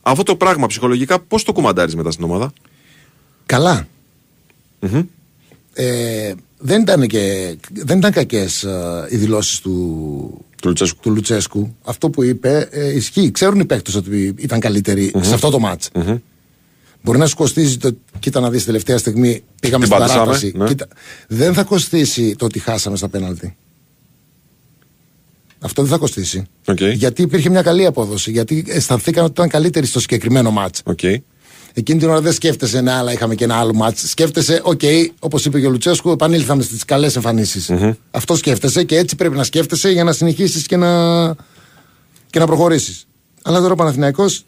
Αυτό 0.02 0.22
το 0.22 0.37
πράγμα 0.37 0.66
ψυχολογικά 0.66 1.20
πώς 1.20 1.42
το 1.42 1.52
κουμαντάρεις 1.52 1.94
μετά 1.96 2.11
στην 2.11 2.24
ομάδα; 2.24 2.52
Καλά. 3.46 3.87
Μμμ. 4.81 5.02
Ε, 5.74 6.33
δεν 6.59 6.81
ήταν, 6.81 7.07
και, 7.07 7.57
δεν 7.72 7.98
ήταν 7.98 8.12
κακές 8.12 8.62
ε, 8.64 9.07
οι 9.11 9.16
δηλώσεις 9.16 9.61
του, 9.61 10.44
Του 10.62 10.68
Λουτσέσκου. 10.68 11.00
του 11.02 11.11
Λουτσέσκου. 11.11 11.76
Αυτό 11.85 12.11
που 12.11 12.22
είπε 12.22 12.68
ε, 12.70 12.92
ισχύει. 12.94 13.31
Ξέρουν 13.31 13.61
οι 13.61 13.64
παίκτες 13.64 13.94
ότι 13.94 14.35
ήταν 14.38 14.61
καλύτεροι 14.61 15.12
σε 15.20 15.35
αυτό 15.35 15.50
το 15.50 15.59
μάτς. 15.59 15.90
Μπορεί 17.02 17.18
να 17.18 17.26
σου 17.26 17.37
κοστίζει 17.37 17.76
το. 17.76 17.96
Κοίτα 18.18 18.40
να 18.40 18.50
δεις 18.50 18.64
τελευταία 18.64 18.98
στιγμή. 18.98 19.42
Πήγαμε 19.61 19.85
Την 19.85 19.94
στην 19.94 19.98
πατήσαμε, 19.98 20.24
παράταση. 20.24 20.53
ναι. 20.57 20.66
Κοίτα, 20.66 20.86
δεν 21.28 21.55
θα 21.55 21.62
κοστίσει 21.62 22.36
το 22.36 22.45
ότι 22.45 22.59
χάσαμε 22.59 22.97
στα 22.97 23.09
πέναλτι. 23.09 23.57
Αυτό 25.63 25.83
δεν 25.83 25.91
θα 25.91 25.97
κοστίσει. 25.97 26.45
Οκ. 26.67 26.81
Γιατί 26.81 27.23
υπήρχε 27.23 27.49
μια 27.51 27.63
καλή 27.63 27.87
απόδοση. 27.87 28.31
Γιατί 28.31 28.65
αισθανθήκαν 28.69 29.25
ότι 29.25 29.33
ήταν 29.33 29.49
καλύτεροι 29.49 29.87
στο 29.87 30.01
συγκεκριμένο 30.01 30.51
μάτς. 30.51 30.81
Οκ. 30.85 31.03
Εκείνη 31.75 31.99
την 31.99 32.09
ώρα 32.09 32.21
δεν 32.21 32.33
σκέφτεσαι 32.33 32.79
ένα 32.79 32.99
άλλα, 32.99 33.13
είχαμε 33.13 33.35
και 33.35 33.45
ένα 33.45 33.57
άλλο 33.57 33.75
ματς. 33.74 34.11
Σκέφτεσαι, 34.11 34.61
οκ, 34.63 34.81
όπως 35.19 35.45
είπε 35.45 35.61
και 35.61 35.67
ο 35.67 35.71
Λουτσέσκου, 35.71 36.11
επανήλθαμε 36.11 36.63
στις 36.63 36.85
καλές 36.85 37.19
Αυτό 38.11 38.37
σκέφτεσαι 38.37 38.85
και 38.85 38.97
έτσι 38.97 39.17
πρέπει 39.17 39.37
να 39.37 39.45
σκέφτεσαι 39.45 39.91
για 39.91 40.05
να 40.05 40.13
συνεχίσεις 40.13 40.67
και 40.67 40.77
να, 40.77 41.35
και 42.31 42.39
να 42.39 42.47
προχωρήσεις. 42.47 43.07
Αλλά 43.43 43.61
τώρα 43.61 43.73
ο 43.73 43.77
Παναθηναϊκός 43.77 44.45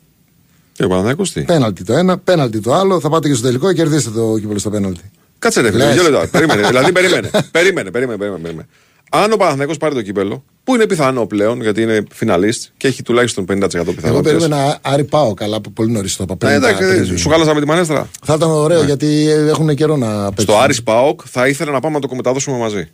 Και 0.73 0.85
ο 0.85 0.89
Παναθηναϊκός 0.89 1.33
τι; 1.33 1.43
Πέναλτι 1.43 1.85
το 1.85 1.93
ένα, 1.93 2.19
πέναλτι 2.19 2.61
το 2.61 2.75
άλλο. 2.75 3.01
Θα 3.01 3.09
πάτε 3.09 3.29
και 3.29 3.35
στο 3.35 3.47
τελικό 3.47 3.69
και 3.69 3.75
κερδίσετε 3.75 4.19
το 4.19 4.39
κύπελλο 4.39 4.59
στο 4.59 4.71
πέναλτι. 4.71 5.11
Κάτσε 5.39 5.61
ρε 5.61 5.71
φίλε, 5.71 5.85
Λες. 5.85 5.95
δύο 5.95 6.03
λεπτά. 6.03 6.27
Περίμενε. 6.27 6.67
δηλαδή 6.67 6.93
περίμενε. 6.99 7.31
περίμενε, 7.51 7.91
περίμενε, 7.91 8.19
περίμενε, 8.19 8.43
περίμενε. 8.43 8.69
Αν 9.11 9.32
ο 9.32 9.36
Παναθηναϊκός 9.36 9.76
πάρει 9.76 9.94
το 9.94 10.02
κύπελο, 10.02 10.44
που 10.64 10.74
είναι 10.74 10.86
πιθανό 10.86 11.26
πλέον 11.26 11.62
γιατί 11.62 11.82
είναι 11.82 12.05
φιναλίστ 12.12 12.64
και 12.76 12.88
έχει 12.88 13.02
τουλάχιστον 13.02 13.44
50% 13.48 13.74
Εγώ 13.74 13.92
πιθανότητες. 13.92 14.22
περίμενα 14.22 14.78
Άρη 14.82 15.05
Πάο 15.05 15.34
καλά 15.34 15.61
που 15.61 15.72
πολύ 15.72 15.90
νωρίς 15.92 16.16
το 16.16 16.26
είπα. 16.30 16.50
Ε, 16.50 16.55
50, 16.55 16.57
εντάξει, 16.57 17.12
50. 17.14 17.18
σου 17.18 17.28
χάλασα 17.28 17.55
με 17.55 17.61
τη 17.61 17.66
μανέστρα. 17.66 18.09
Θα 18.24 18.34
ήταν 18.34 18.50
ωραίο 18.50 18.82
γιατί 18.84 19.28
έχουν 19.48 19.74
καιρό 19.74 19.96
να 19.96 20.28
παίξουν. 20.28 20.55
Στο 20.55 20.57
Άρης 20.57 20.82
Πάοκ 20.82 21.20
θα 21.24 21.48
ήθελα 21.48 21.70
να 21.72 21.80
πάμε 21.80 21.98
να 21.98 22.09
το 22.09 22.14
μεταδώσουμε 22.14 22.59
μαζί. 22.59 22.90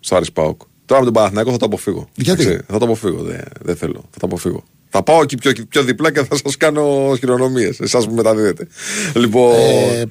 Στο 0.00 0.16
Άρης 0.16 0.32
Πάοκ. 0.32 0.60
Τώρα 0.86 1.00
με 1.00 1.04
τον 1.06 1.14
Παναθηναϊκό 1.14 1.50
θα 1.50 1.56
το 1.56 1.64
αποφύγω. 1.66 2.08
Γιατί; 2.14 2.42
Εντάξει, 2.42 2.64
θα 2.68 2.78
το 2.78 2.84
αποφύγω. 2.84 3.22
Δεν, 3.22 3.40
δεν 3.62 3.76
θέλω. 3.76 4.04
Θα 4.10 4.18
το 4.20 4.26
αποφύγω. 4.26 4.62
Θα 4.88 5.02
πάω 5.02 5.22
εκεί 5.22 5.36
πιο, 5.36 5.52
πιο 5.68 5.82
διπλά 5.82 6.12
και 6.12 6.22
θα 6.24 6.36
σας 6.44 6.56
κάνω 6.56 7.14
χειρονομίες. 7.18 7.80
Εσάς 7.80 8.06
που 8.06 8.14
μεταδίδετε. 8.14 8.66
Λοιπόν. 9.14 9.54
Ε, 9.54 10.04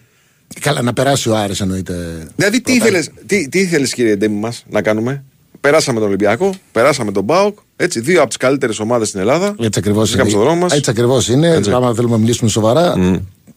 καλά, 0.60 0.82
να 0.82 0.94
περάσει 0.94 1.30
ο 1.30 1.36
Άρης 1.38 1.62
εννοείται. 1.62 2.28
δηλαδή, 2.36 2.62
τι 2.62 2.74
ήθελε, 2.74 3.04
τι, 3.26 3.50
τι 3.50 3.60
ήθελες, 3.60 3.94
κύριε 3.94 4.16
Ντέμι 4.16 4.36
μας 4.40 4.64
να 4.70 4.82
κάνουμε; 4.82 5.24
Περάσαμε 5.62 6.00
τον 6.00 6.08
Ολυμπιακό, 6.08 6.54
περάσαμε 6.72 7.12
τον 7.12 7.26
Πάοκ. 7.26 7.58
Έτσι, 7.76 8.00
δύο 8.00 8.20
από 8.20 8.28
τις 8.28 8.38
καλύτερες 8.38 8.80
ομάδες 8.80 9.08
στην 9.08 9.20
Ελλάδα. 9.20 9.56
Έτσι 9.60 9.80
ακριβώς 9.80 10.14
Είχαμε 10.14 10.30
στον 10.30 10.42
δρόμο 10.42 10.60
μας. 10.60 10.74
Έτσι 10.74 10.90
ακριβώς 10.90 11.28
είναι. 11.28 11.48
Έτσι. 11.48 11.72
Άμα 11.72 11.94
θέλουμε 11.94 12.14
να 12.14 12.20
μιλήσουμε 12.20 12.50
σοβαρά, 12.50 12.94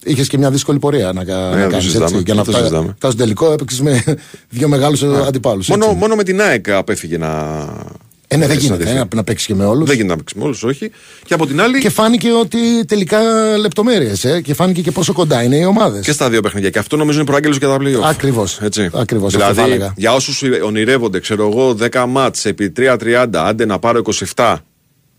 είχες 0.05 0.29
και 0.29 0.39
μια 0.39 0.51
δύσκολη 0.51 0.79
πορεία 0.79 1.13
να, 1.13 1.25
κα- 1.25 1.37
Ναι, 1.51 1.57
να 1.57 1.65
το 1.65 1.69
κάνεις 1.71 1.85
συζητάμε. 1.85 2.11
έτσι. 2.11 2.23
Για 2.25 2.35
να 2.35 2.45
Το 2.45 2.51
φτάσει 2.51 2.67
συζητάμε. 2.67 2.95
στο 2.99 3.15
τελικό 3.15 3.53
έπαιξες 3.53 3.81
με 3.81 4.05
δύο 4.57 4.69
μεγάλους 4.69 5.03
αντιπάλους. 5.03 5.69
Μόνο, 5.69 5.87
μόνο 5.93 6.15
με 6.15 6.23
την 6.23 6.41
ΑΕΚ 6.41 6.71
απέφυγε 6.71 7.19
να. 7.19 7.29
Ε, 8.35 8.37
ναι, 8.37 8.47
δεν 8.47 8.57
να 8.57 8.63
γίνεται 8.63 8.83
συναντηθεί. 8.85 8.91
ε, 8.91 9.09
να, 9.11 9.17
να 9.17 9.25
παίξεις 9.25 9.47
και 9.47 9.55
με 9.55 9.65
όλους. 9.65 9.87
Δεν 9.87 9.95
γίνεται 9.97 10.11
να 10.13 10.17
παίξεις 10.19 10.39
με 10.39 10.45
όλους, 10.45 10.63
όχι. 10.63 10.91
Και 11.25 11.35
από 11.35 11.47
την 11.47 11.61
άλλη. 11.61 11.81
Και 11.81 11.89
φάνηκε 11.91 12.31
ότι 12.33 12.85
τελικά 12.87 13.19
λεπτομέρειες. 13.59 14.25
Ε, 14.25 14.41
και 14.41 14.55
φάνηκε 14.55 14.81
και 14.83 14.91
πόσο 14.91 15.13
κοντά 15.13 15.43
είναι 15.43 15.57
οι 15.57 15.65
ομάδες. 15.65 16.05
Και 16.05 16.13
στα 16.13 16.31
δύο 16.31 16.41
παιχνίδια. 16.41 16.71
Και 16.71 16.79
αυτό 16.79 16.97
νομίζω 16.97 17.19
είναι 17.19 17.27
προάγγελος 17.27 17.57
για 17.57 17.69
τα 17.69 17.77
playoff. 17.81 18.03
Ακριβώς. 18.11 18.59
Έτσι. 18.61 18.91
Ακριβώς, 18.95 19.35
αυτό 19.35 19.39
Δηλαδή, 19.39 19.61
θα 19.61 19.75
έλεγα. 19.75 19.93
για 19.97 20.13
όσους 20.15 20.43
ονειρεύονται, 20.65 21.21
ξέρω 21.21 21.49
εγώ, 21.51 21.75
10 21.75 22.05
μάτς 22.09 22.45
επί 22.45 22.73
3-30, 22.77 23.29
άντε 23.45 23.65
να 23.65 23.79
πάρω 23.79 24.03
27 24.35 24.57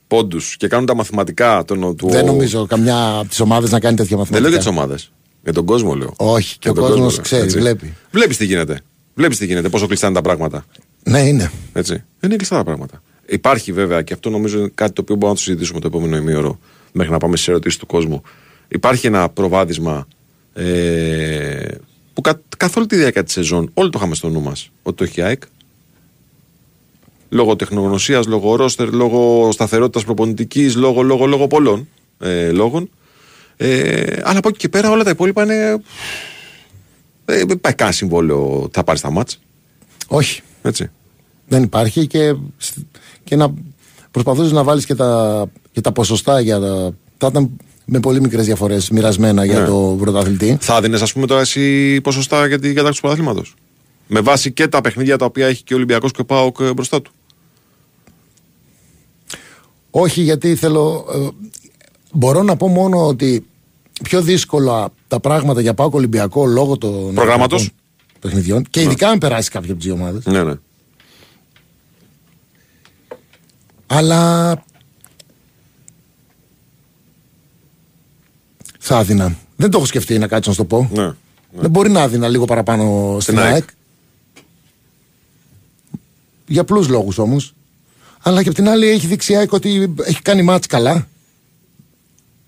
πόντους 0.08 0.56
και 0.58 0.68
κάνουν 0.68 0.86
τα 0.86 0.96
μαθηματικά. 0.96 1.64
Τον, 1.66 1.96
του... 1.96 2.10
Δεν 2.10 2.26
νομίζω 2.26 2.66
καμιά 2.66 3.16
από 3.20 3.30
τις 3.30 3.40
ομάδες 3.40 3.72
να 3.72 3.80
κάνει 3.80 3.96
τέτοια 3.96 4.10
Δεν 4.18 4.20
μαθηματικά. 4.20 4.50
λέω 4.50 4.60
για 4.62 4.72
τις 4.72 4.80
ομάδες. 4.80 5.12
Για 5.44 5.54
τον 5.54 5.66
κόσμο 5.66 5.94
λέω. 5.94 6.14
Όχι, 6.18 6.54
και 6.54 6.70
Για 6.70 6.72
ο 6.72 6.74
τον 6.74 6.84
κόσμος 6.84 6.98
κόσμο 7.00 7.12
λέω, 7.16 7.22
ξέρει, 7.24 7.44
έτσι. 7.44 7.58
βλέπει. 7.60 7.94
Βλέπεις 8.12 8.38
τι 8.38 8.46
γίνεται. 8.46 8.80
Βλέπεις 9.16 9.38
τι 9.38 9.46
γίνεται, 9.46 9.70
πόσο 9.70 9.88
κλειστά 9.88 10.06
είναι 10.08 10.16
τα 10.16 10.22
πράγματα. 10.22 10.66
Ναι, 11.08 11.20
είναι. 11.20 11.52
Έτσι. 11.74 11.94
Δεν 11.94 12.30
είναι 12.30 12.36
κλειστά 12.36 12.56
τα 12.58 12.64
πράγματα. 12.64 13.02
Υπάρχει 13.26 13.72
βέβαια 13.72 14.02
και 14.02 14.14
αυτό 14.14 14.30
νομίζω 14.30 14.60
είναι 14.60 14.72
κάτι 14.76 14.92
το 14.94 15.02
οποίο 15.02 15.16
μπορούμε 15.16 15.30
να 15.30 15.36
το 15.36 15.42
συζητήσουμε 15.42 15.80
το 15.80 15.88
επόμενο 15.88 16.18
ημίωρο 16.18 16.60
μέχρι 16.92 17.12
να 17.12 17.18
πάμε 17.18 17.38
στι 17.38 17.52
ερωτήσεις 17.52 17.80
του 17.80 17.86
κόσμου. 17.86 18.22
Υπάρχει 18.68 19.08
ένα 19.08 19.30
προβάδισμα 19.30 20.08
ε, 20.54 21.68
που 22.14 22.22
κα, 22.22 22.42
καθ' 22.58 22.78
όλη 22.78 22.86
τη 22.86 22.96
διάρκεια 22.96 23.24
της 23.24 23.34
σεζόν 23.34 23.72
όλοι 23.74 23.90
το 23.90 23.98
είχαμε 23.98 24.16
στο 24.16 24.30
νου 24.30 24.42
μας 24.42 24.72
ότι 24.84 24.98
το 24.98 25.04
έχει 25.04 25.20
η 25.20 25.24
ΑΕΚ. 25.24 25.44
Λόγω 27.30 27.56
τεχνογνωσίας, 27.56 28.26
λόγω 28.26 28.56
ρόστερ, 28.56 28.94
λόγω 28.94 29.50
σταθερότητας 29.52 30.04
προπονητικής, 30.04 30.76
λόγω, 30.76 31.02
λόγω, 31.02 31.26
λόγω 31.26 31.48
πολλών 31.48 31.88
ε, 32.20 32.52
λόγων. 32.52 32.90
Ε, 33.58 34.04
αλλά 34.24 34.38
από 34.38 34.50
εκεί 34.50 34.58
και 34.58 34.70
πέρα 34.70 34.90
όλα 34.90 35.04
τα 35.04 35.10
υπόλοιπα 35.10 35.44
είναι. 35.44 35.82
Ε, 37.26 37.38
δεν 37.38 37.50
υπάρχει 37.50 37.78
κανένα 37.78 37.96
συμβόλαιο 37.96 38.62
ότι 38.62 38.72
θα 38.74 38.84
πάρεις 38.84 39.02
τα 39.02 39.12
μάτς. 39.12 39.40
Όχι. 40.08 40.42
Έτσι. 40.66 40.90
Δεν 41.48 41.64
υπάρχει 41.64 42.08
και, 42.08 42.36
και 43.24 43.36
να 43.36 43.54
προσπαθούσες 44.12 44.52
να 44.52 44.64
βάλεις 44.64 44.86
και 44.86 44.96
τα, 44.96 45.46
και 45.72 45.82
τα 45.82 45.92
ποσοστά 45.92 46.40
για 46.40 46.60
τα. 46.60 46.92
Θα 47.18 47.28
ήταν 47.28 47.50
με 47.86 48.00
πολύ 48.00 48.22
μικρές 48.22 48.46
διαφορές 48.46 48.90
μοιρασμένα 48.90 49.46
για 49.46 49.60
Ναι. 49.60 49.66
το 49.66 49.96
πρωταθλητή. 50.00 50.58
Θα 50.60 50.82
δίνεις, 50.82 51.02
ας 51.02 51.14
πούμε, 51.14 51.26
τώρα 51.28 51.42
εσύ 51.42 52.02
ποσοστά 52.02 52.48
για 52.48 52.60
την 52.60 52.70
κατάκτηση 52.70 53.02
του 53.02 53.08
πρωταθλήματος. 53.08 53.54
Με 54.08 54.20
βάση 54.20 54.52
και 54.52 54.68
τα 54.68 54.82
παιχνίδια 54.82 55.18
τα 55.18 55.26
οποία 55.26 55.48
έχει 55.48 55.64
και 55.64 55.74
ο 55.74 55.76
Ολυμπιακός 55.78 56.12
και 56.12 56.22
ο 56.22 56.26
Πάοκ 56.26 56.58
ε, 56.60 56.74
μπροστά 56.74 57.02
του. 57.02 57.12
Όχι, 59.92 60.22
γιατί 60.22 60.56
θέλω. 60.56 61.06
ε, 61.14 61.28
μπορώ 62.12 62.44
να 62.44 62.56
πω 62.56 62.68
μόνο 62.68 63.08
ότι 63.08 63.46
πιο 64.04 64.22
δύσκολα 64.22 64.90
τα 65.08 65.20
πράγματα 65.20 65.62
για 65.62 65.74
Πάο 65.74 65.90
Ολυμπιακό 65.92 66.46
λόγω 66.46 66.78
των 66.78 67.14
Προγράμματος; 67.14 67.70
Ευρωπαϊκών 68.26 68.30
παιχνιδιών 68.30 68.64
και 68.70 68.82
ειδικά 68.82 69.10
αν 69.10 69.18
περάσει 69.18 69.50
κάποια 69.50 69.72
από 69.72 69.82
τις 69.82 69.92
ομάδες. 69.92 70.26
Ναι, 70.26 70.44
ναι. 70.44 70.54
Αλλά. 73.88 74.64
Θα 78.80 79.00
έδινα. 79.00 79.36
Δεν 79.56 79.70
το 79.70 79.78
έχω 79.78 79.86
σκεφτεί 79.86 80.18
να 80.18 80.28
κάτσω 80.28 80.50
να 80.50 80.56
σου 80.56 80.62
το 80.68 80.68
πω. 80.68 80.90
ναι. 80.94 81.14
Δεν 81.58 81.70
μπορεί 81.70 81.90
να 81.90 82.02
έδινα 82.02 82.28
λίγο 82.28 82.46
παραπάνω 82.46 83.18
στην 83.20 83.40
ΑΕΚ. 83.40 83.54
ΑΕΚ. 83.54 83.64
Για 86.48 86.62
απλούς 86.62 86.88
λόγους 86.88 87.18
όμως. 87.18 87.54
Αλλά 88.22 88.44
και 88.44 88.50
απ' 88.50 88.56
την 88.56 88.70
άλλη 88.70 88.88
έχει 88.88 89.08
δείξει 89.08 89.32
η 89.32 89.36
ΑΕΚ 89.36 89.52
ότι 89.52 89.94
έχει 90.06 90.22
κάνει 90.22 90.42
μάτς 90.42 90.68
καλά. 90.68 91.08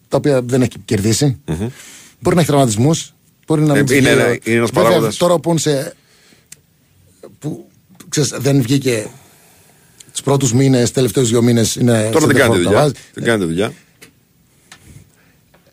Τα 0.07 0.17
οποία 0.17 0.41
δεν 0.41 0.61
έχει 0.61 0.79
κερδίσει. 0.85 1.41
Μπορεί 2.19 2.35
να 2.35 2.41
έχει 2.41 2.49
τραυματισμούς. 2.49 3.13
Μπορεί 3.47 3.61
να 3.61 3.73
Ε, 3.73 3.75
μην 3.75 3.85
της 3.85 3.97
είναι 3.97 4.09
βγει- 4.09 4.19
ένα- 4.21 4.29
είναι 4.43 4.55
ένας 4.57 4.69
Βέβαια, 4.69 4.83
παράγοντας. 4.83 5.17
Τώρα 5.17 5.39
που, 5.39 5.57
σε, 5.57 5.93
που 7.39 7.67
ξέρεις, 8.09 8.29
δεν 8.37 8.61
βγήκε 8.61 9.07
τους 10.11 10.21
πρώτους 10.21 10.53
μήνες, 10.53 10.91
τελευταίους 10.91 11.29
δύο 11.29 11.41
μήνες. 11.41 11.77
Τώρα 12.11 12.25
δεν 12.25 12.35
κάνετε 12.35 12.59
δουλειά. 12.61 12.91
Δεν 13.13 13.23
κάνετε 13.23 13.45
δουλειά. 13.45 13.73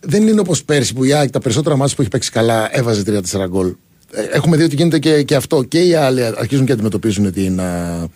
Δεν 0.01 0.27
είναι 0.29 0.41
όπως 0.41 0.65
πέρσι 0.65 0.95
που 0.95 1.05
η 1.05 1.13
ΑΕΚ 1.13 1.31
τα 1.31 1.39
περισσότερα 1.41 1.77
μάτια 1.77 1.95
που 1.97 2.01
έχει 2.03 2.11
παίξει 2.11 2.31
καλά 2.31 2.77
έβαζε 2.77 3.03
3-4 3.03 3.47
γκολ. 3.49 3.75
Ε, 4.17 4.23
Έχουμε 4.37 4.57
δει 4.57 4.63
ότι 4.63 4.75
γίνεται 4.77 4.99
και, 4.99 5.23
και 5.23 5.35
αυτό. 5.35 5.63
Και 5.63 5.79
οι 5.83 5.95
άλλοι 5.95 6.25
αρχίζουν 6.25 6.67
και 6.67 6.73
αντιμετωπίζουν 6.73 7.33
την, 7.33 7.61
α, 7.61 8.07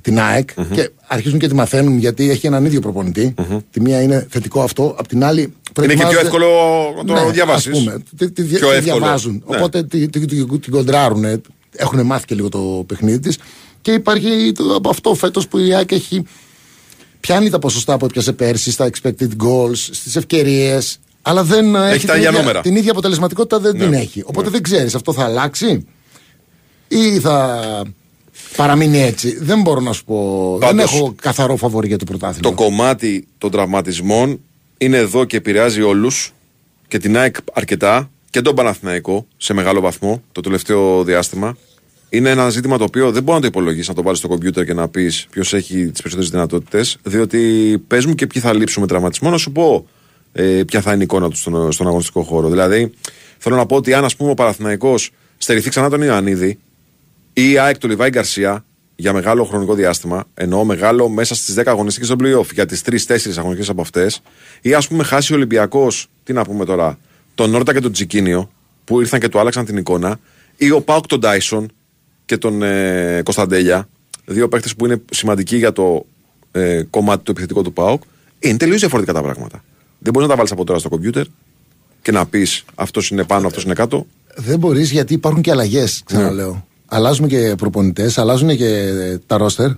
την 0.00 0.20
ΑΕΚ 0.20 0.48
και 0.72 0.90
αρχίζουν 1.06 1.38
και 1.38 1.48
τη 1.48 1.54
μαθαίνουν 1.54 1.98
γιατί 1.98 2.30
έχει 2.30 2.46
έναν 2.46 2.64
ίδιο 2.64 2.80
προπονητή. 2.80 3.34
Τη 3.70 3.80
μία 3.80 4.02
είναι 4.02 4.26
θετικό 4.30 4.62
αυτό, 4.62 4.94
απ' 4.98 5.06
την 5.08 5.24
άλλη. 5.24 5.40
Είναι 5.40 5.50
και 5.52 5.62
πιο 5.72 5.72
προετοιμάζονται- 5.72 6.24
εύκολο 6.24 6.46
να 6.96 7.14
το 7.20 7.24
ναι, 7.24 7.30
διαβάσεις. 7.30 7.72
ας 7.72 7.78
πούμε. 7.78 8.02
Τη, 8.16 8.30
τη, 8.30 8.44
τη 8.44 8.56
Πιο 8.56 8.72
εύκολο. 8.72 8.80
διαβάζουν. 8.98 9.42
Ναι. 9.48 9.56
Οπότε 9.56 9.82
τη, 9.84 10.08
τη, 10.08 10.26
τη- 10.26 10.58
την 10.58 10.70
κοντράρουν. 10.70 11.24
Έχουν 11.76 12.06
μάθει 12.06 12.24
και 12.26 12.34
λίγο 12.34 12.48
το 12.48 12.84
παιχνίδι 12.86 13.18
της. 13.18 13.38
Και 13.80 13.92
υπάρχει 13.92 14.52
το, 14.54 14.74
από 14.74 14.88
αυτό 14.88 15.14
φέτος 15.14 15.48
που 15.48 15.58
η 15.58 15.74
ΑΕΚ 15.74 15.92
έχει 15.92 16.22
πιάνει 17.20 17.50
τα 17.50 17.58
ποσοστά 17.58 17.96
που 17.96 18.04
έπιασε 18.04 18.32
πέρσι 18.32 18.70
στα 18.70 18.88
expected 18.90 19.28
goals, 19.44 19.74
στις 19.74 20.16
ευκαιρίες. 20.16 20.98
Αλλά 21.28 21.44
δεν 21.44 21.74
ε, 21.74 21.90
έχει, 21.90 22.06
τα 22.06 22.12
την, 22.12 22.20
ίδια 22.20 22.28
ίδια, 22.30 22.40
νούμερα. 22.40 22.60
την 22.60 22.76
ίδια 22.76 22.90
αποτελεσματικότητα 22.90 23.58
δεν 23.58 23.76
Ναι. 23.76 23.84
την 23.84 23.92
έχει. 23.92 24.22
Οπότε 24.26 24.50
δεν 24.50 24.62
ξέρεις 24.62 24.94
αυτό 24.94 25.12
θα 25.12 25.24
αλλάξει 25.24 25.86
ή 26.88 27.18
θα 27.20 27.60
παραμείνει 28.56 29.00
έτσι. 29.02 29.36
Δεν 29.40 29.60
μπορώ 29.60 29.80
να 29.80 29.92
σου 29.92 30.04
πω. 30.04 30.56
δεν 30.60 30.68
Πάντως, 30.68 30.94
έχω 30.94 31.14
καθαρό 31.22 31.56
φαβορή 31.56 31.86
για 31.88 31.98
το 31.98 32.04
πρωτάθλημα. 32.04 32.48
Το 32.48 32.54
κομμάτι 32.62 33.26
των 33.38 33.50
τραυματισμών 33.50 34.40
είναι 34.78 34.96
εδώ 34.96 35.24
και 35.24 35.36
επηρεάζει 35.36 35.82
όλους 35.82 36.32
και 36.88 36.98
την 36.98 37.16
ΑΕΚ 37.18 37.36
αρκετά 37.52 38.10
και 38.30 38.40
τον 38.40 38.54
Παναθηναϊκό 38.54 39.26
σε 39.36 39.52
μεγάλο 39.52 39.80
βαθμό 39.80 40.22
το 40.32 40.40
τελευταίο 40.40 41.04
διάστημα. 41.04 41.56
Είναι 42.08 42.30
ένα 42.30 42.48
ζήτημα 42.50 42.78
το 42.78 42.84
οποίο 42.84 43.10
δεν 43.12 43.22
μπορεί 43.22 43.34
να 43.36 43.40
το 43.40 43.46
υπολογίσει, 43.46 43.88
να 43.88 43.94
το 43.94 44.02
βάλεις 44.02 44.18
στο 44.18 44.28
κομπιούτερ 44.28 44.64
και 44.64 44.74
να 44.74 44.88
πεις 44.88 45.26
ποιος 45.30 45.54
έχει 45.54 45.74
τις 45.74 46.02
περισσότερες 46.02 46.30
δυνατότητες. 46.30 46.96
Διότι 47.02 47.38
πες 47.86 48.04
μου 48.06 48.14
και 48.14 48.26
ποιοι 48.26 48.42
θα 48.42 48.54
λείψουν 48.54 48.82
με 48.82 48.88
τραυματισμό, 48.88 49.30
να 49.30 49.36
σου 49.36 49.52
πω 49.52 49.86
ε, 50.38 50.62
ποια 50.66 50.80
θα 50.80 50.92
είναι 50.92 51.00
η 51.00 51.04
εικόνα 51.04 51.30
του 51.30 51.36
στον, 51.36 51.72
στον 51.72 51.86
αγωνιστικό 51.86 52.22
χώρο. 52.22 52.48
Δηλαδή, 52.48 52.92
θέλω 53.38 53.56
να 53.56 53.66
πω 53.66 53.76
ότι 53.76 53.94
αν 53.94 54.04
ας 54.04 54.16
πούμε 54.16 54.30
ο 54.30 54.34
Παναθηναϊκός 54.34 55.10
στερηθεί 55.38 55.68
ξανά 55.68 55.90
τον 55.90 56.02
Ιωαννίδη 56.02 56.58
ή 57.32 57.50
η 57.50 57.58
ΑΕΚ 57.58 57.78
του 57.78 57.88
Λιβάη 57.88 58.10
Γκαρσία 58.10 58.64
για 58.96 59.12
μεγάλο 59.12 59.44
χρονικό 59.44 59.74
διάστημα, 59.74 60.24
εννοώ 60.34 60.64
μεγάλο 60.64 61.08
μέσα 61.08 61.34
στις 61.34 61.54
10 61.58 61.62
αγωνιστικές 61.66 62.08
των 62.08 62.18
playoff 62.22 62.52
για 62.52 62.66
τις 62.66 62.82
3-4 62.84 62.90
αγωνιστικές 63.36 63.68
από 63.68 63.80
αυτές, 63.80 64.22
ή 64.60 64.74
ας 64.74 64.88
πούμε 64.88 65.04
χάσει 65.04 65.32
ο 65.32 65.36
Ολυμπιακός, 65.36 66.06
τι 66.24 66.32
να 66.32 66.44
πούμε 66.44 66.64
τώρα, 66.64 66.98
τον 67.34 67.50
Νόρτα 67.50 67.72
και 67.72 67.80
τον 67.80 67.92
Τζικίνιο, 67.92 68.50
που 68.84 69.00
ήρθαν 69.00 69.20
και 69.20 69.28
του 69.28 69.38
άλλαξαν 69.38 69.64
την 69.64 69.76
εικόνα, 69.76 70.18
ή 70.56 70.70
ο 70.70 70.80
Πάουκ 70.80 71.06
τον 71.06 71.20
Τάισον 71.20 71.72
και 72.24 72.36
τον 72.36 72.62
ε, 72.62 73.20
Κωνσταντέλια, 73.24 73.88
δύο 74.24 74.48
παίχτε 74.48 74.68
που 74.78 74.84
είναι 74.84 75.02
σημαντικοί 75.10 75.56
για 75.56 75.72
το 75.72 76.06
ε, 76.52 76.82
κομμάτι 76.90 77.24
του 77.24 77.30
επιθετικού 77.30 77.62
του 77.62 77.72
Πάουκ, 77.72 78.02
είναι 78.38 78.56
τελείως 78.56 78.80
διαφορετικά 78.80 79.12
τα 79.12 79.22
πράγματα. 79.22 79.64
Δεν 79.98 80.12
μπορείς 80.12 80.22
να 80.22 80.28
τα 80.28 80.36
βάλεις 80.36 80.52
από 80.52 80.64
τώρα 80.64 80.78
στο 80.78 80.88
κομπιούτερ 80.88 81.24
και 82.02 82.12
να 82.12 82.26
πεις 82.26 82.64
αυτός 82.74 83.10
είναι 83.10 83.24
πάνω, 83.24 83.46
αυτός 83.46 83.64
είναι 83.64 83.74
κάτω. 83.74 84.06
Δεν 84.36 84.58
μπορείς 84.58 84.90
γιατί 84.90 85.14
υπάρχουν 85.14 85.42
και 85.42 85.50
αλλαγές, 85.50 86.02
ξαναλέω. 86.04 86.66
Αλλάζουν 86.86 87.28
και 87.28 87.54
προπονητές, 87.58 88.18
αλλάζουν 88.18 88.56
και 88.56 88.92
τα 89.26 89.36
ρόστερ. 89.36 89.70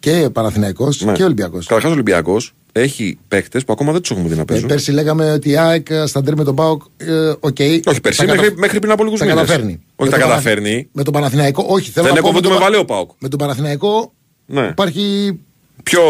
Και 0.00 0.28
Παναθηναϊκός 0.32 1.00
Ναι. 1.04 1.12
και 1.12 1.24
Ολυμπιακός. 1.24 1.66
Καταρχάς, 1.66 1.90
ο 1.90 1.94
Ολυμπιακός 1.94 2.54
έχει 2.72 3.18
παίχτε 3.28 3.60
που 3.60 3.72
ακόμα 3.72 3.92
δεν 3.92 4.00
τους 4.00 4.10
έχουμε 4.10 4.28
δει 4.28 4.34
να 4.36 4.44
παίζουν. 4.44 4.68
πέρσι 4.68 4.92
λέγαμε 4.92 5.32
ότι 5.32 5.50
η 5.50 5.56
ΑΕΚ 5.56 5.86
στα 6.06 6.22
ντέρ 6.22 6.36
με 6.36 6.44
τον 6.44 6.54
Πάοκ. 6.54 6.82
Ε, 6.96 7.28
οκ, 7.40 7.56
Όχι, 7.58 7.80
πέρσι, 8.02 8.18
τα 8.18 8.24
μέχρι, 8.24 8.42
κατα- 8.42 8.58
μέχρι 8.58 8.78
πριν 8.78 8.92
από 8.92 9.04
λίγους 9.04 9.18
τα 9.18 9.24
μήνες. 9.24 9.40
καταφέρνει. 9.40 9.72
Όχι, 9.72 9.80
Με 9.96 10.08
τα 10.08 10.18
τον 10.18 10.28
καταφέρνει. 10.28 10.68
Παναθ- 10.70 10.88
Με 10.92 11.02
τον 11.02 11.12
Παναθηναϊκό, 11.12 11.64
όχι. 11.68 11.90
Θέλω 11.90 12.06
Δεν 12.06 12.14
να 12.14 12.20
πω 12.20 12.28
έκοβε 12.28 12.34
με 12.34 12.40
το 12.40 12.48
τον 12.48 12.52
με 12.52 12.58
Πα- 12.58 12.64
βαλέο 12.64 12.84
Πάοκ. 12.84 13.10
Με 13.18 13.28
τον 13.28 13.38
Παναθηναϊκό 13.38 14.12
Ναι. 14.46 14.66
υπάρχει 14.66 15.38
Πιο, 15.82 16.00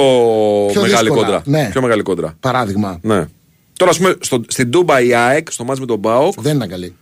Πιο 0.73 0.81
μεγάλη 0.81 1.09
δύσκολα, 1.09 1.23
κόντρα. 1.27 1.43
ναι. 1.45 1.69
Πιο 1.73 1.83
μεγάλη 1.83 2.03
κόντρα. 2.03 2.37
παράδειγμα. 2.41 2.99
Ναι. 3.03 3.25
Τώρα, 3.77 3.91
ας 3.91 3.97
πούμε, 3.99 4.15
στο, 4.21 4.43
στην 4.49 4.71
Τούμπα 4.71 5.01
η 5.01 5.15
ΑΕΚ, 5.15 5.51
στο 5.53 5.65
μάτς 5.65 5.81
με 5.81 5.87
τον 5.87 6.01
Πάοκ, 6.01 6.41
Δεν 6.41 6.57
ήταν 6.57 6.69
καλή. 6.69 6.95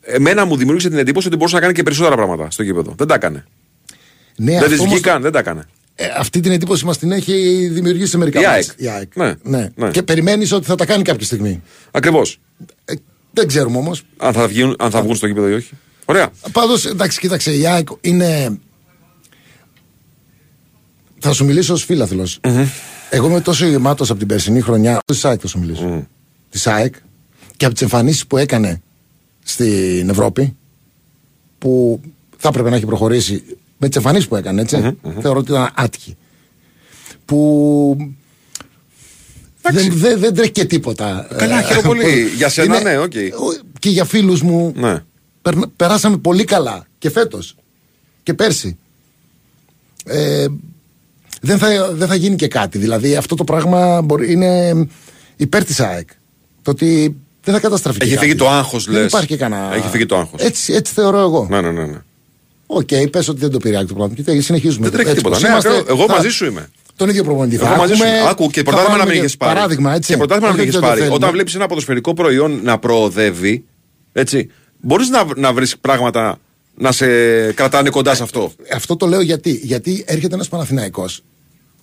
εμένα 0.00 0.44
μου 0.44 0.56
δημιούργησε 0.56 0.88
την 0.88 0.98
εντύπωση 0.98 1.26
ότι 1.26 1.36
μπορούσε 1.36 1.54
να 1.54 1.60
κάνει 1.60 1.72
και 1.72 1.82
περισσότερα 1.82 2.14
πράγματα 2.14 2.50
στο 2.50 2.62
γήπεδο. 2.62 2.94
Δεν 2.96 3.06
τα 3.06 3.14
έκανε. 3.14 3.44
Ναι, 4.36 4.44
δεν 4.52 4.56
αυτό 4.56 4.68
της 4.70 4.78
όμως- 4.78 4.92
βγήκαν, 4.92 5.22
δεν 5.22 5.32
τα 5.32 5.38
έκανε. 5.38 5.64
Ε, 5.94 6.06
αυτή 6.18 6.40
την 6.40 6.52
εντύπωση 6.52 6.84
μας 6.84 6.98
την 6.98 7.12
έχει 7.12 7.66
δημιουργήσει 7.72 8.10
σε 8.10 8.18
μερικά 8.18 8.40
Η 8.40 8.44
μάτς. 8.44 8.54
ΑΕΚ. 8.56 8.68
Η 8.76 8.88
ΑΕΚ. 8.88 9.16
Ναι, 9.42 9.68
ναι. 9.74 9.90
Και 9.90 10.02
περιμένεις 10.02 10.52
ότι 10.52 10.66
θα 10.66 10.74
τα 10.74 10.86
κάνει 10.86 11.02
κάποια 11.02 11.26
στιγμή. 11.26 11.62
Ακριβώς. 11.90 12.40
Ε, 12.84 12.94
δεν 13.32 13.46
ξέρουμε 13.46 13.76
όμως. 13.78 14.02
Αν, 14.16 14.32
θα 14.32 14.48
βγουν, 14.48 14.74
αν 14.78 14.90
θα 14.90 15.02
βγουν 15.02 15.14
στο 15.14 15.26
γήπεδο 15.26 15.48
ή 15.48 15.52
όχι. 15.52 15.70
Ωραία. 16.04 16.28
Πάντως, 16.52 16.86
εντάξει, 16.86 17.18
κοίταξε, 17.20 17.52
η 17.56 17.66
ΑΕΚ 17.66 17.88
είναι. 18.00 18.58
Θα 21.20 21.32
σου 21.32 21.44
μιλήσω 21.44 21.72
ως 21.72 21.84
φιλαθλο 21.84 22.28
Εγώ 23.10 23.26
είμαι 23.26 23.40
τόσο 23.40 23.66
γεμάτος 23.66 24.10
από 24.10 24.18
την 24.18 24.28
περσινή 24.28 24.60
χρονιά. 24.60 24.98
Της 25.04 25.24
ΑΕΚ 25.24 25.38
θα 25.42 25.46
σου 25.48 25.58
μιλήσω. 25.58 26.06
Της 26.50 26.66
ΑΕΚ 26.66 26.94
και 27.56 27.64
από 27.64 27.74
τις 27.74 27.82
εμφανίσεις 27.82 28.26
που 28.26 28.36
έκανε 28.36 28.82
στην 29.44 30.08
Ευρώπη, 30.08 30.56
που 31.58 32.00
θα 32.36 32.48
έπρεπε 32.48 32.70
να 32.70 32.76
έχει 32.76 32.86
προχωρήσει 32.86 33.42
με 33.78 33.86
τις 33.88 33.96
εμφανίσεις 33.96 34.28
που 34.28 34.36
έκανε, 34.36 34.60
έτσι, 34.60 34.96
Θεωρώ 35.20 35.38
ότι 35.38 35.50
ήταν 35.50 35.70
άτυχη. 35.74 36.16
Που. 37.24 37.96
Δεν, 39.62 39.92
δεν, 39.92 40.18
δεν 40.18 40.34
τρέχει 40.34 40.50
και 40.50 40.64
τίποτα. 40.64 41.26
Καλά, 41.36 41.58
Ε, 41.58 41.62
χαίρομαι 41.62 41.86
πολύ. 41.86 42.02
που- 42.02 42.36
Για 42.36 42.48
σένα, 42.48 42.80
είναι- 42.80 42.90
ναι, 42.90 42.98
οκ. 42.98 43.12
ο- 43.14 43.66
Και 43.78 43.88
για 43.88 44.04
φίλους 44.04 44.42
μου 44.42 44.72
Ναι. 44.76 45.02
περνα- 45.42 45.68
περάσαμε 45.76 46.16
πολύ 46.16 46.44
καλά 46.44 46.86
και 46.98 47.10
φέτος 47.10 47.56
και 48.22 48.34
πέρσι. 48.34 48.78
Ε, 50.04 50.46
δεν, 51.40 51.58
θα, 51.58 51.92
δεν 51.92 52.08
θα 52.08 52.14
γίνει 52.14 52.36
και 52.36 52.48
κάτι. 52.48 52.78
Δηλαδή 52.78 53.16
αυτό 53.16 53.34
το 53.34 53.44
πράγμα 53.44 54.02
μπορεί, 54.02 54.32
είναι 54.32 54.72
υπέρ 55.36 55.64
της 55.64 55.80
ΑΕΚ. 55.80 56.08
Το 56.62 56.70
ότι 56.70 57.16
δεν 57.44 57.54
θα 57.54 57.60
καταστραφεί. 57.60 57.98
και 57.98 58.04
Έχει 58.04 58.14
κάτι. 58.14 58.26
φύγει 58.26 58.38
το 58.38 58.48
άγχος, 58.48 58.84
Δεν 58.84 58.94
λες. 58.94 59.06
υπάρχει 59.06 59.26
και 59.26 59.36
κανένα. 59.36 59.74
Έχει 59.74 59.88
φύγει 59.88 60.06
το 60.06 60.16
άγχος. 60.16 60.40
Έτσι, 60.42 60.72
έτσι 60.72 60.92
θεωρώ 60.92 61.18
εγώ. 61.18 61.46
Ναι, 61.50 61.60
ναι, 61.60 61.70
ναι. 61.70 61.84
ναι. 61.86 61.98
Οκ, 62.66 62.88
πες 63.10 63.28
ότι 63.28 63.40
δεν 63.40 63.50
το 63.50 63.58
πήρε 63.58 63.74
η 63.74 63.76
ΑΕΚ 63.76 63.86
το 63.88 63.94
πράγμα. 63.94 64.14
Και 64.14 64.40
συνεχίζουμε. 64.40 64.82
Δεν 64.88 64.92
τρέχει 64.92 65.08
Έτσι 65.10 65.22
τίποτα. 65.22 65.34
πως 65.34 65.44
Ναι, 65.44 65.50
είμαστε, 65.50 65.68
ακριβώς. 65.68 65.88
εγώ 65.98 66.06
θα- 66.06 66.14
μαζί 66.14 66.28
σου 66.28 66.44
είμαι. 66.46 66.68
Τον 66.96 67.08
ίδιο 67.08 67.24
προπονητή. 67.24 67.56
θα 67.56 67.66
Εγώ 67.66 67.76
μαζί 67.76 67.94
σου. 67.94 68.02
έχουμε- 68.02 68.18
είμαι. 68.20 68.28
Άκου 68.28 68.46
και 68.50 68.58
θα 68.58 68.62
πρωτάθλημα 68.64 68.82
να 68.82 68.88
βάλουμε 68.96 69.04
μην 69.04 69.14
και 69.20 69.24
έχεις 69.26 69.36
πάρει. 69.36 69.54
Παράδειγμα, 69.54 69.94
έτσι. 69.94 70.10
Και 70.12 70.16
πρωτάθλημα 70.16 70.48
να 70.48 70.52
μην 70.54 70.60
Όχι 70.60 70.68
έχεις 70.68 70.74
ότι 70.78 70.86
δεν 70.86 70.94
το 70.94 71.00
πάρει. 71.00 71.00
θέλουμε. 71.00 71.16
Όταν 71.24 71.30
βλέπεις 71.32 71.54
ένα 71.54 71.66
ποδοσφαιρικό 71.66 72.14
προϊόν 72.14 72.60
να 72.62 72.78
προοδεύει, 72.78 73.64
έτσι, 74.12 74.50
μπορείς 74.80 75.08
να, 75.08 75.24
να 75.36 75.52
βρεις 75.52 75.78
πράγματα 75.78 76.38
να 76.76 76.92
σε 76.92 77.06
κρατάνε 77.52 77.90
κοντά 77.90 78.14
σε 78.14 78.22
αυτό. 78.22 78.52
Αυτό 78.74 78.96
το 78.96 79.06
λέω 79.06 79.20
γιατί. 79.20 79.60
Γιατί 79.62 80.04
έρχεται 80.06 80.34
ένας 80.34 80.48
Παναθηναϊκός 80.48 81.22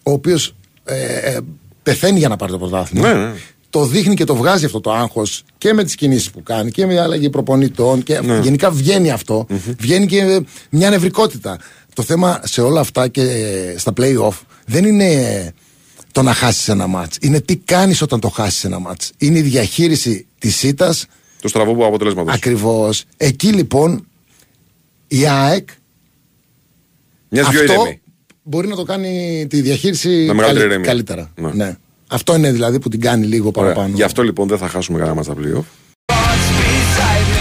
ο 0.07 0.11
οποίος 0.11 0.55
ε, 0.83 1.15
ε, 1.17 1.37
πεθαίνει 1.83 2.19
για 2.19 2.27
να 2.27 2.35
πάρει 2.35 2.51
το 2.51 2.57
πρωτάθλημα. 2.57 3.13
Ναι, 3.13 3.25
ναι. 3.25 3.33
Το 3.69 3.85
δείχνει 3.85 4.13
και 4.15 4.23
το 4.23 4.35
βγάζει 4.35 4.65
αυτό 4.65 4.79
το 4.81 4.91
άγχος 4.91 5.43
και 5.57 5.73
με 5.73 5.83
τις 5.83 5.95
κινήσεις 5.95 6.29
που 6.31 6.43
κάνει 6.43 6.71
και 6.71 6.85
με 6.85 6.99
αλλαγή 6.99 7.29
προπονητών. 7.29 8.03
Και 8.03 8.19
Ναι. 8.19 8.39
Γενικά 8.39 8.71
βγαίνει 8.71 9.11
αυτό. 9.11 9.45
Βγαίνει 9.79 10.05
και 10.05 10.19
ε, 10.19 10.39
μια 10.69 10.89
νευρικότητα. 10.89 11.59
Το 11.93 12.03
θέμα 12.03 12.41
σε 12.43 12.61
όλα 12.61 12.79
αυτά 12.79 13.07
και 13.07 13.21
ε, 13.21 13.77
στα 13.77 13.93
playoff 13.97 14.39
δεν 14.65 14.85
είναι 14.85 15.53
το 16.11 16.21
να 16.21 16.33
χάσεις 16.33 16.67
ένα 16.67 16.87
μάτς. 16.87 17.17
Είναι 17.21 17.39
τι 17.41 17.55
κάνεις 17.57 18.01
όταν 18.01 18.19
το 18.19 18.29
χάσεις 18.29 18.63
ένα 18.63 18.79
μάτς. 18.79 19.11
Είναι 19.17 19.37
η 19.37 19.41
διαχείριση 19.41 20.27
της 20.39 20.63
ήττας 20.63 21.05
Το 21.41 21.47
στραβό 21.47 21.85
αποτελέσματος. 21.87 22.33
ακριβώς. 22.33 23.03
Εκεί 23.17 23.47
λοιπόν 23.47 24.07
η 25.07 25.27
ΑΕΚ 25.27 25.69
Μια 27.29 27.43
δυο 27.49 27.59
αυτό 27.59 27.73
ηρεμή. 27.73 28.01
Μπορεί 28.47 28.67
να 28.67 28.75
το 28.75 28.83
κάνει 28.83 29.45
τη 29.49 29.61
διαχείριση 29.61 30.09
Με 30.09 30.15
μεγαλύτερη 30.33 30.53
καλύ- 30.53 30.65
ηρεμία. 30.69 30.87
καλύτερα. 30.87 31.31
Ναι. 31.35 31.63
Ναι. 31.65 31.75
Αυτό 32.07 32.35
είναι 32.35 32.51
δηλαδή 32.51 32.79
που 32.79 32.89
την 32.89 33.01
κάνει 33.01 33.25
λίγο 33.25 33.51
Ωραία. 33.55 33.61
παραπάνω. 33.73 33.95
Γι' 33.95 34.03
αυτό 34.03 34.23
λοιπόν 34.23 34.47
δεν 34.47 34.57
θα 34.57 34.67
χάσουμε 34.67 34.97
κανένα 34.97 35.15
μας 35.15 35.27
τα 35.27 35.33
πλοίο. 35.33 35.65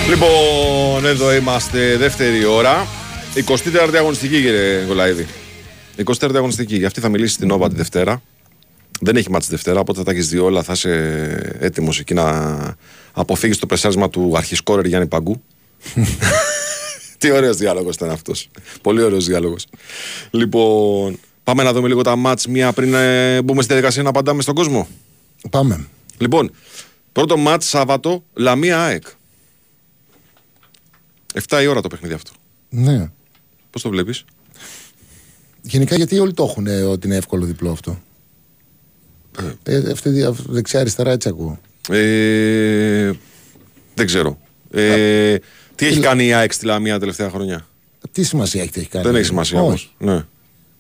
Λοιπόν, 0.09 1.07
εδώ 1.07 1.35
είμαστε 1.35 1.97
δεύτερη 1.97 2.45
ώρα. 2.45 2.87
24η 3.35 3.95
αγωνιστική, 3.97 4.35
κύριε 4.41 4.85
Γκολαίδη. 4.87 5.27
24η 6.05 6.35
αγωνιστική. 6.37 6.77
Για 6.77 6.87
αυτή 6.87 7.01
θα 7.01 7.09
μιλήσει 7.09 7.33
στην 7.35 7.51
Όβα 7.51 7.69
τη 7.69 7.75
Δευτέρα. 7.75 8.23
Δεν 9.01 9.17
έχει 9.17 9.31
μάτς 9.31 9.45
τη 9.47 9.51
Δευτέρα, 9.51 9.81
οπότε 9.81 9.99
θα 9.99 10.05
τα 10.05 10.11
έχεις 10.11 10.29
δει 10.29 10.39
όλα. 10.39 10.63
Θα 10.63 10.73
είσαι 10.73 11.57
έτοιμος 11.61 11.99
εκεί 11.99 12.15
να 12.15 12.57
αποφύγεις 13.13 13.59
το 13.59 13.67
πρεσάρισμα 13.67 14.09
του 14.11 14.33
αρχισκόρερ 14.37 14.87
Γιάννη 14.87 15.07
Παγκού. 15.09 15.43
Τι 17.27 17.33
ωραίος 17.33 17.57
διάλογος 17.57 17.95
ήταν 17.95 18.11
αυτός. 18.11 18.49
Πολύ 18.83 19.03
ωραίος 19.03 19.25
διάλογος. 19.27 19.67
Λοιπόν, 20.31 21.19
πάμε 21.45 21.63
να 21.63 21.73
δούμε 21.73 21.89
λίγο 21.89 22.03
τα 22.03 22.17
μάτς 22.17 22.47
μία 22.47 22.73
πριν 22.73 22.95
ε, 22.95 23.43
μπούμε 23.43 23.63
στη 23.63 23.73
διαδικασία 23.73 24.03
να 24.03 24.09
απαντάμε 24.09 24.43
στον 24.43 24.55
κόσμο. 24.55 24.89
Πάμε. 25.51 25.87
Λοιπόν, 26.19 26.51
πρώτο 27.13 27.37
μάτς 27.37 27.67
Σάββατο, 27.69 28.25
Λαμία 28.35 28.83
ΑΕΚ. 28.85 29.07
7 31.49 31.61
η 31.63 31.67
ώρα 31.67 31.81
το 31.81 31.89
παιχνίδι 31.89 32.15
αυτό. 32.15 32.31
Ναι. 32.69 33.11
Πώς 33.71 33.83
το 33.83 33.89
βλέπεις, 33.89 34.25
Γενικά 35.63 35.97
γιατί 35.97 36.19
όλοι 36.19 36.33
το 36.35 36.43
έχουν 36.45 36.67
ε, 36.67 36.83
ότι 36.83 37.07
είναι 37.07 37.17
εύκολο 37.17 37.45
διπλό 37.45 37.71
αυτό; 37.71 38.03
Ε, 39.63 39.91
αυτή 39.93 40.09
η 40.09 40.23
αυ- 40.23 40.47
δεξιά-αριστερά 40.49 41.11
έτσι 41.11 41.29
ακούω. 41.29 41.59
ε, 41.91 43.11
Δεν 43.95 44.07
ξέρω. 44.07 44.39
Ε, 44.71 45.37
τι 45.77 45.87
έχει 45.87 45.95
τι- 45.95 46.01
κάνει 46.01 46.27
η 46.27 46.33
ΑΕΚ 46.33 46.53
στη 46.53 46.67
Λαμία 46.67 46.93
τα 46.93 46.99
τελευταία 46.99 47.31
χρόνια; 47.31 47.67
Τι 48.13 48.23
σημασία 48.23 48.63
έχει, 48.63 48.71
τι 48.71 48.81
έχει 48.81 48.89
κάνει; 48.89 49.05
Δεν 49.05 49.15
έχει 49.15 49.25
σημασία 49.25 49.61
όμως. 49.61 49.75
Όχι. 49.75 49.91
Ναι. 49.99 50.25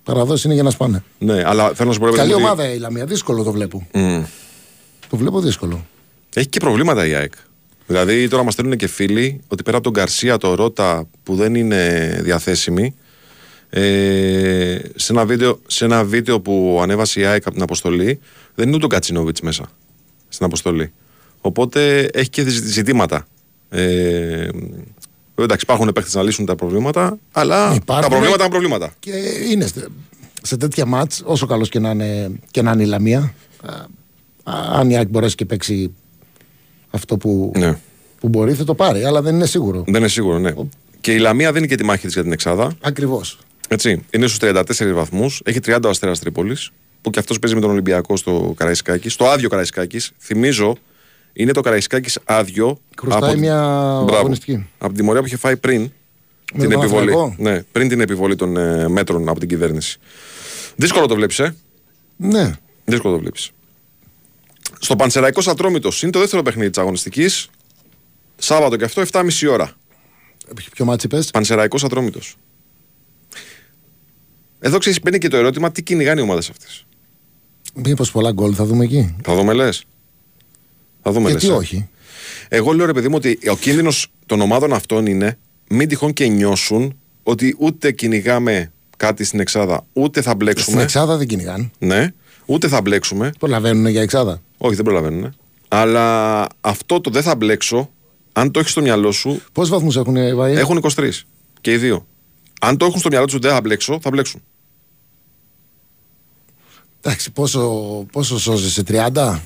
Παραδόσεις 0.04 0.44
είναι 0.44 0.54
για 0.54 0.62
να 0.62 0.70
σπάνε. 0.70 1.02
ναι, 1.18 1.42
αλλά 1.46 1.72
θέλω 1.74 1.88
να 1.88 1.94
σου 1.94 2.00
πω. 2.00 2.04
ρε 2.06 2.10
παιδί 2.10 2.22
Καλή 2.22 2.30
μου, 2.30 2.36
ότι- 2.36 2.44
ομάδα 2.60 2.72
η 2.74 2.78
Λαμία. 2.78 3.04
Δύσκολο 3.06 3.42
το 3.42 3.52
βλέπω. 3.52 3.86
Μμ. 3.92 4.22
Το 5.08 5.16
βλέπω 5.16 5.40
δύσκολο. 5.40 5.86
Έχει 6.34 6.46
και 6.48 6.58
προβλήματα 6.60 7.06
η 7.06 7.14
ΑΕΚ. 7.14 7.32
Δηλαδή 7.86 8.28
τώρα 8.28 8.42
μας 8.42 8.52
στέλνουν 8.52 8.76
και 8.76 8.86
φίλοι 8.86 9.40
ότι 9.48 9.62
πέρα 9.62 9.76
από 9.76 9.90
τον 9.90 10.02
Γκαρσία, 10.02 10.36
το 10.36 10.54
Ρότα 10.54 11.08
που 11.22 11.34
δεν 11.34 11.54
είναι 11.54 12.10
διαθέσιμοι, 12.22 12.94
ε, 13.70 14.78
σε, 14.94 15.12
ένα 15.12 15.24
βίντεο, 15.26 15.60
σε 15.66 15.84
ένα 15.84 16.04
βίντεο 16.04 16.40
που 16.40 16.78
ανέβασε 16.82 17.20
η 17.20 17.24
ΑΕΚ 17.24 17.42
από 17.44 17.54
την 17.54 17.62
αποστολή, 17.62 18.18
δεν 18.54 18.66
είναι 18.66 18.76
ούτε 18.76 18.84
ο 18.84 18.88
Κατσινόβιτς 18.88 19.40
μέσα 19.40 19.68
στην 20.28 20.46
αποστολή. 20.46 20.92
Οπότε 21.40 22.08
έχει 22.12 22.28
και 22.28 22.48
ζη- 22.48 22.64
ζητήματα. 22.64 23.26
Ε, 23.68 24.48
εντάξει, 25.34 25.60
υπάρχουν 25.62 25.92
παίχτε 25.94 26.18
να 26.18 26.22
λύσουν 26.24 26.46
τα 26.46 26.54
προβλήματα, 26.56 27.18
αλλά 27.32 27.74
Υπάρχουν. 27.74 28.02
τα 28.04 28.08
προβλήματα 28.08 28.42
είναι 28.42 28.50
προβλήματα. 28.50 28.92
Και 28.98 29.12
είναι 29.50 29.66
στε- 29.66 29.88
σε 30.42 30.56
τέτοια 30.56 30.86
μάτς, 30.86 31.22
όσο 31.24 31.46
καλός 31.46 31.68
και 31.68 31.78
να 31.78 31.90
είναι, 31.90 32.30
και 32.50 32.62
να 32.62 32.72
είναι 32.72 32.82
η 32.82 32.86
Λαμία, 32.86 33.34
α, 33.62 33.72
α, 34.52 34.78
αν 34.78 34.90
η 34.90 34.96
ΑΕΚ 34.96 35.08
μπορέσει 35.08 35.34
και 35.34 35.44
παίξει 35.44 35.94
αυτό 36.90 37.16
που, 37.16 37.52
Ναι. 37.56 37.78
που 38.20 38.28
μπορεί, 38.28 38.54
θα 38.54 38.64
το 38.64 38.74
πάρει, 38.74 39.04
αλλά 39.04 39.22
δεν 39.22 39.34
είναι 39.34 39.46
σίγουρο. 39.46 39.84
Δεν 39.86 39.94
είναι 39.94 40.08
σίγουρο, 40.08 40.38
ναι. 40.38 40.52
Και 41.00 41.12
η 41.12 41.18
Λαμία 41.18 41.48
δεν 41.52 41.58
είναι 41.58 41.66
και 41.66 41.76
τη 41.76 41.84
μάχη 41.84 42.04
της 42.04 42.12
για 42.14 42.22
την 42.22 42.32
Εξάδα. 42.32 42.76
Ακριβώς. 42.80 43.38
Έτσι, 43.68 44.04
είναι 44.10 44.26
στους 44.26 44.38
34 44.38 44.92
βαθμούς. 44.92 45.40
Έχει 45.44 45.60
30 45.60 45.78
ο 45.84 45.88
Αστέρας 45.88 46.18
Τρίπολης. 46.18 46.70
Που 47.02 47.10
και 47.10 47.18
αυτός 47.18 47.38
παίζει 47.38 47.54
με 47.54 47.60
τον 47.62 47.70
Ολυμπιακό 47.70 48.16
στο 48.16 48.54
Καραϊσκάκη. 48.56 49.08
Στο 49.08 49.24
άδειο 49.26 49.48
Καραϊσκάκης. 49.48 50.12
Θυμίζω, 50.18 50.76
είναι 51.36 51.52
το 51.52 51.60
Καραϊσκάκης 51.60 52.18
άδειο. 52.24 52.80
Χρωστάει 52.98 53.36
μια 53.36 53.56
Μπράβο. 54.04 54.16
αγωνιστική. 54.16 54.66
Από 54.78 54.94
τη 54.94 55.02
μορία 55.02 55.20
που 55.20 55.26
είχε 55.26 55.36
φάει 55.36 55.56
πριν. 55.56 55.80
Με 56.52 56.60
την 56.60 56.70
τον 56.70 56.80
επιβολή. 56.82 57.12
Παναθηναϊκό; 57.12 57.42
Ναι, 57.50 57.62
πριν 57.72 57.88
την 57.88 58.00
επιβολή 58.00 58.36
των 58.36 58.56
ε, 58.56 58.88
μέτρων 58.88 59.28
από 59.28 59.38
την 59.38 59.48
κυβέρνηση. 59.48 59.98
Δύσκολο 60.76 61.06
το 61.06 61.14
βλέπεις, 61.14 61.38
ε; 61.38 61.54
Ναι. 62.16 62.52
Δύσκολο 62.84 63.14
το 63.14 63.20
βλέπεις. 63.20 63.50
Στο 64.80 64.96
Πανσεραϊκό 64.96 65.42
Ατρόμητο 65.50 65.90
είναι 66.02 66.12
το 66.12 66.18
δεύτερο 66.18 66.42
παιχνίδι 66.42 66.70
της 66.70 66.78
αγωνιστικής. 66.78 67.48
Σάββατο 68.36 68.76
και 68.76 68.84
αυτό 68.84 69.02
7.30 69.12 69.48
ώρα. 69.50 69.72
Ποιο 70.72 70.84
ματς 70.84 71.08
είπες; 71.08 71.30
Πανσεραϊκό 71.30 71.78
Ατρόμητο. 71.84 72.20
Εδώ 74.58 74.78
ξέρεις, 74.78 75.00
μπαίνει 75.02 75.18
και 75.18 75.28
το 75.28 75.36
ερώτημα 75.36 75.72
τι 75.72 75.82
κυνηγάνε 75.82 76.20
οι 76.20 76.22
ομάδες 76.22 76.50
αυτές. 76.50 76.86
Μήπως 77.74 78.10
πολλά 78.10 78.32
γκολ 78.32 78.52
θα 78.56 78.64
δούμε 78.64 78.84
εκεί; 78.84 79.16
Θα 79.24 79.34
δούμε 79.34 79.52
λες. 79.52 79.84
Θα 81.06 81.12
δούμε 81.12 81.30
Γιατί 81.30 81.46
λες, 81.46 81.54
ε. 81.54 81.58
όχι; 81.58 81.88
Εγώ 82.48 82.72
λέω 82.72 82.86
ρε 82.86 82.92
παιδί 82.92 83.08
μου 83.08 83.14
ότι 83.16 83.38
ο 83.50 83.56
κίνδυνος 83.56 84.12
των 84.26 84.40
ομάδων 84.40 84.72
αυτών 84.72 85.06
είναι 85.06 85.38
μην 85.68 85.88
τυχόν 85.88 86.12
και 86.12 86.26
νιώσουν 86.26 86.98
ότι 87.22 87.56
ούτε 87.58 87.92
κυνηγάμε 87.92 88.72
κάτι 88.96 89.24
στην 89.24 89.40
Εξάδα, 89.40 89.86
ούτε 89.92 90.20
θα 90.20 90.30
Στην 90.30 90.36
μπλέξουμε. 90.36 90.82
Εξάδα 90.82 91.16
δεν 91.16 91.26
κυνηγάν. 91.26 91.70
Ναι, 91.78 92.12
ούτε 92.46 92.68
θα 92.68 92.80
μπλέξουμε. 92.80 93.32
Προλαβαίνουν 93.38 93.86
για 93.86 94.02
Εξάδα. 94.02 94.42
Όχι, 94.58 94.74
δεν 94.74 94.84
προλαβαίνουν. 94.84 95.34
Αλλά 95.68 96.46
αυτό 96.60 97.00
το 97.00 97.10
δεν 97.10 97.22
θα 97.22 97.36
μπλέξω, 97.36 97.90
αν 98.32 98.50
το 98.50 98.58
έχεις 98.58 98.70
στο 98.70 98.80
μυαλό 98.80 99.12
σου, 99.12 99.42
Πόσους 99.52 99.70
βαθμούς 99.70 99.96
έχουν 99.96 100.16
οι 100.16 100.32
Βαΐ; 100.38 100.54
έχουν 100.54 100.80
23 100.96 101.10
και 101.60 101.72
οι 101.72 101.76
δύο. 101.76 102.06
Αν 102.60 102.76
το 102.76 102.84
έχουν 102.84 103.00
στο 103.00 103.08
μυαλό 103.08 103.26
τους 103.26 103.38
δεν 103.38 103.50
θα 103.50 103.60
μπλέξω, 103.60 103.98
θα 104.02 104.10
μπλέξουν. 104.10 104.42
Εντάξει, 107.00 107.30
πόσο, 107.32 107.60
πόσο 108.12 108.38
σώζεσαι, 108.38 108.82
30, 108.82 109.38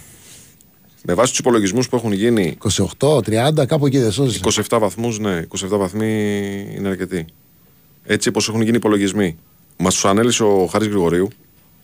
Με 1.04 1.14
βάση 1.14 1.30
τους 1.30 1.38
υπολογισμούς 1.38 1.88
που 1.88 1.96
έχουν 1.96 2.12
γίνει 2.12 2.56
28, 2.98 3.18
30, 3.58 3.66
κάπου 3.66 3.86
εκεί 3.86 3.98
δεν 3.98 4.12
σώζεσαι. 4.12 4.64
27 4.70 4.78
βαθμούς, 4.80 5.18
ναι, 5.18 5.42
27 5.48 5.68
βαθμοί 5.68 6.06
είναι 6.76 6.88
αρκετοί. 6.88 7.24
Έτσι 8.04 8.28
όπως 8.28 8.48
έχουν 8.48 8.60
γίνει 8.60 8.72
οι 8.72 8.76
υπολογισμοί. 8.76 9.38
Μας 9.76 9.94
τους 9.94 10.04
ανέλησε 10.04 10.42
ο 10.42 10.66
Χάρης 10.66 10.88
Γρηγορίου 10.88 11.28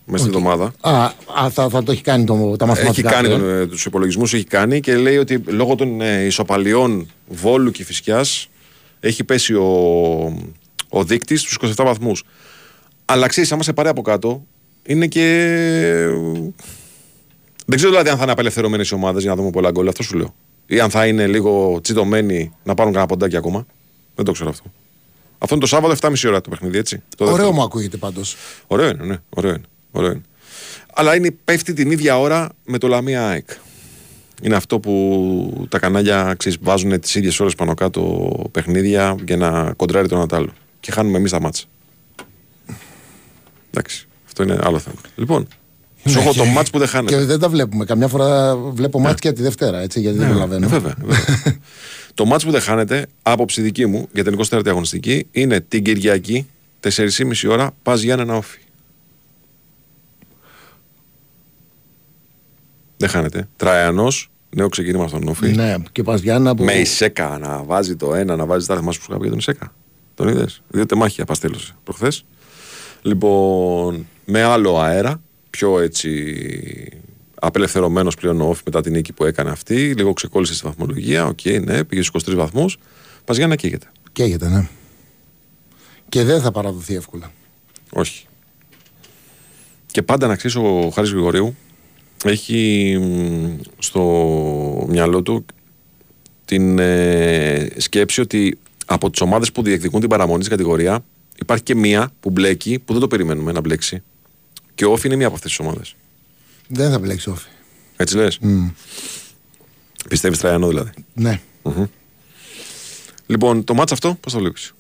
μέσα 0.04 0.24
στην 0.24 0.36
εβδομάδα. 0.36 0.72
Α, 0.80 1.04
α, 1.04 1.50
θα, 1.50 1.68
θα 1.68 1.82
το 1.82 1.92
έχει 1.92 2.02
κάνει 2.02 2.24
το, 2.24 2.34
τα 2.56 2.64
Έχει 2.64 2.66
μαθηματικά. 2.74 3.10
κάνει 3.10 3.28
του, 3.28 3.34
ε. 3.44 3.58
τον, 3.58 3.68
τους 3.68 3.84
υπολογισμούς, 3.84 4.34
έχει 4.34 4.44
κάνει 4.44 4.80
και 4.80 4.96
λέει 4.96 5.16
ότι 5.16 5.42
λόγω 5.46 5.74
των 5.74 6.00
ε, 6.00 6.24
ισοπαλιών 6.24 7.08
Βόλου 7.26 7.70
και 7.70 7.84
Φυσικιά 7.84 8.24
έχει 9.00 9.24
πέσει 9.24 9.54
ο, 9.54 9.66
ο 10.88 11.04
δείκτης 11.04 11.40
στους 11.40 11.58
27 11.76 11.84
βαθμούς. 11.84 12.22
Αλλά 13.04 13.26
ξέρεις, 13.26 13.52
άμα 13.52 13.62
σε 13.62 13.72
πάρει 13.72 13.88
από 13.88 14.02
κάτω, 14.02 14.42
είναι 14.86 15.06
και. 15.06 15.56
Δεν 17.66 17.76
ξέρω 17.76 17.90
δηλαδή 17.90 18.08
αν 18.10 18.16
θα 18.16 18.22
είναι 18.22 18.32
απελευθερωμένες 18.32 18.88
οι 18.90 18.94
ομάδες 18.94 19.22
για 19.22 19.30
να 19.30 19.36
δούμε 19.36 19.50
πολλά 19.50 19.70
γκολ. 19.70 19.88
Αυτό 19.88 20.02
σου 20.02 20.16
λέω. 20.16 20.34
Ή 20.66 20.80
αν 20.80 20.90
θα 20.90 21.06
είναι 21.06 21.26
λίγο 21.26 21.78
τσιτωμένοι 21.82 22.52
να 22.64 22.74
πάρουν 22.74 22.92
κανένα 22.92 23.10
ποντάκι 23.10 23.36
ακόμα. 23.36 23.66
Δεν 24.14 24.24
το 24.24 24.32
ξέρω 24.32 24.50
αυτό. 24.50 24.72
Αυτό 25.38 25.54
είναι 25.54 25.62
το 25.64 25.68
Σάββατο 25.68 26.08
7,5 26.08 26.28
ώρα 26.28 26.40
το 26.40 26.50
παιχνίδι, 26.50 26.78
έτσι. 26.78 26.96
Το 27.16 27.24
Ωραίο 27.24 27.36
δεύτερο. 27.36 27.54
μου 27.56 27.62
ακούγεται 27.62 27.96
πάντως. 27.96 28.36
Ωραίο 28.66 28.88
είναι, 28.88 29.04
ναι. 29.04 29.16
Ωραίο 29.28 29.50
είναι. 29.50 29.64
Ωραίο 29.90 30.10
είναι. 30.10 30.22
Αλλά 30.94 31.16
είναι, 31.16 31.30
πέφτει 31.44 31.72
την 31.72 31.90
ίδια 31.90 32.18
ώρα 32.18 32.48
με 32.64 32.78
το 32.78 32.88
Λαμία 32.88 33.26
ΑΕΚ. 33.28 33.48
Είναι 34.42 34.56
αυτό 34.56 34.80
που 34.80 35.66
τα 35.68 35.78
κανάλια 35.78 36.34
ξέρεις, 36.38 36.58
βάζουν 36.62 37.00
τις 37.00 37.14
ίδιες 37.14 37.40
ώρες 37.40 37.54
πάνω 37.54 37.74
κάτω 37.74 38.30
παιχνίδια 38.52 39.16
για 39.26 39.36
να 39.36 39.72
κοντράρει 39.72 40.08
τον 40.08 40.26
άλλο. 40.30 40.52
Και 40.80 40.92
χάνουμε 40.92 41.18
εμείς 41.18 41.30
τα 41.30 41.40
μάτσα. 41.40 41.64
Εντάξει. 43.70 44.06
Αυτό 44.26 44.42
είναι 44.42 44.58
άλλο 44.62 44.78
θέμα. 44.78 44.96
Λοιπόν, 45.16 45.48
σου 46.08 46.18
έχω 46.18 46.30
και- 46.32 46.38
το 46.38 46.44
μάτς 46.44 46.70
που 46.70 46.78
δεν 46.78 46.88
χάνεται. 46.88 47.16
Και 47.16 47.24
δεν 47.24 47.38
τα 47.38 47.48
βλέπουμε. 47.48 47.84
Καμιά 47.84 48.08
φορά 48.08 48.56
βλέπω 48.56 49.00
μάτς 49.00 49.20
και 49.20 49.32
τη 49.32 49.42
Δευτέρα, 49.42 49.78
έτσι, 49.80 50.00
γιατί 50.00 50.16
δεν 50.16 50.26
Ναι, 50.26 50.32
προλαβαίνω. 50.32 50.68
βέβαια. 50.68 50.94
βέβαια. 51.02 51.58
το 52.14 52.24
μάτς 52.24 52.44
που 52.44 52.50
δεν 52.50 52.60
χάνεται, 52.60 53.06
άποψη 53.22 53.62
δική 53.62 53.86
μου 53.86 54.08
για 54.12 54.24
την 54.24 54.32
24η 54.32 54.68
αγωνιστική, 54.68 55.26
είναι 55.30 55.60
την 55.60 55.82
Κυριακή, 55.84 56.46
4.30 56.80 57.48
ώρα, 57.48 57.70
ΠΑΣ 57.82 58.00
Γιάννενα 58.00 58.36
ΟΦΗ. 58.36 58.58
Δεν 62.96 63.08
χάνεται. 63.08 63.48
Τραϊανός, 63.56 64.30
νέο 64.50 64.68
ξεκίνημα 64.68 65.08
στον 65.08 65.28
ΟΦΗ. 65.28 65.48
Ναι, 65.52 65.74
και 65.92 66.02
ΠΑΣ 66.02 66.20
Γιάννενα 66.20 66.54
που. 66.54 66.64
Με 66.64 66.72
η 66.72 66.84
Σέκα 66.84 67.38
να 67.40 67.62
βάζει 67.62 67.96
το 67.96 68.14
ένα, 68.14 68.36
να 68.36 68.46
βάζει 68.46 68.66
τα 68.66 68.76
θυμάσαι 68.76 68.98
που 68.98 69.04
σου 69.04 69.10
είχα 69.10 69.18
πει 69.20 69.24
για 69.26 69.32
τον 69.32 69.40
Σέκα. 69.42 69.72
Τον 70.14 70.28
είδες; 70.28 70.62
Δύο 70.68 70.86
τεμάχια 70.86 71.24
παστέλωσε 71.24 71.74
προχθές. 71.84 72.24
Λοιπόν, 73.02 74.06
με 74.24 74.42
άλλο 74.42 74.78
αέρα, 74.80 75.20
πιο 75.56 75.80
έτσι 75.80 76.92
απελευθερωμένος 77.34 78.14
πλέον 78.14 78.40
ο 78.40 78.48
ΟΦΗ 78.48 78.62
μετά 78.64 78.80
την 78.80 78.92
νίκη 78.92 79.12
που 79.12 79.24
έκανε 79.24 79.50
αυτή. 79.50 79.94
Λίγο 79.94 80.12
ξεκόλλησε 80.12 80.54
στη 80.54 80.66
βαθμολογία. 80.66 81.26
Οκ, 81.26 81.44
ναι, 81.44 81.84
πήγε 81.84 82.02
στους 82.02 82.24
23 82.28 82.34
βαθμούς. 82.34 82.78
Πα 83.24 83.34
για 83.34 83.46
να 83.46 83.56
καίγεται. 83.56 83.86
Καίγεται, 84.12 84.48
ναι. 84.48 84.68
Και 86.08 86.24
δεν 86.24 86.40
θα 86.40 86.50
παραδοθεί 86.50 86.94
εύκολα. 86.94 87.32
Όχι. 87.92 88.26
Και 89.86 90.02
πάντα 90.02 90.26
να 90.26 90.36
ξέρεις 90.36 90.56
ο 90.56 90.90
Χάρης 90.94 91.10
Γρηγορίου 91.10 91.56
έχει 92.24 92.98
μ, 93.00 93.58
στο 93.78 94.02
μυαλό 94.88 95.22
του 95.22 95.44
την 96.44 96.78
ε, 96.78 97.68
σκέψη 97.76 98.20
ότι 98.20 98.58
από 98.86 99.10
τις 99.10 99.20
ομάδες 99.20 99.52
που 99.52 99.62
διεκδικούν 99.62 100.00
την 100.00 100.08
παραμονή 100.08 100.44
στην 100.44 100.56
κατηγορία 100.56 101.04
υπάρχει 101.40 101.62
και 101.62 101.74
μία 101.74 102.12
που 102.20 102.30
μπλέκει 102.30 102.78
που 102.78 102.92
δεν 102.92 103.00
το 103.00 103.06
περιμένουμε 103.06 103.52
να 103.52 103.60
μπλέξει. 103.60 104.02
Και 104.76 104.84
ο 104.84 104.92
Όφη 104.92 105.06
είναι 105.06 105.16
μία 105.16 105.26
από 105.26 105.34
αυτές 105.34 105.50
τις 105.56 105.66
ομάδες. 105.66 105.96
Δεν 106.68 106.90
θα 106.90 106.98
μπλέξει 106.98 107.30
όφη. 107.30 107.48
Έτσι 107.96 108.16
λες; 108.16 108.38
Μμ. 108.38 108.68
Πιστεύεις 110.08 110.38
Τραϊανό 110.38 110.68
δηλαδή; 110.68 110.90
Ναι. 111.14 111.40
Λοιπόν, 113.26 113.64
το 113.64 113.74
μάτς 113.74 113.92
αυτό 113.92 114.14
πώς 114.20 114.32
το 114.32 114.38
βλέπεις; 114.38 114.72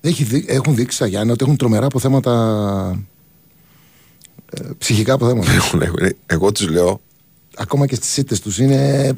Έχει 0.00 0.24
δει- 0.24 0.44
έχουν 0.50 0.74
δείξει 0.74 0.96
στα 0.96 1.06
Γιάννη 1.06 1.32
ότι 1.32 1.44
έχουν 1.44 1.56
τρομερά 1.56 1.86
αποθέματα. 1.86 3.04
Ε, 4.50 4.68
ψυχικά 4.78 5.12
αποθέματα. 5.12 5.52
Έχουν- 5.60 5.82
έχουν- 5.82 6.16
Εγώ 6.26 6.52
τους 6.52 6.68
λέω 6.68 7.00
Ακόμα 7.58 7.86
και 7.86 7.94
στις 7.94 8.16
ήττες 8.16 8.40
τους 8.40 8.58
είναι. 8.58 9.12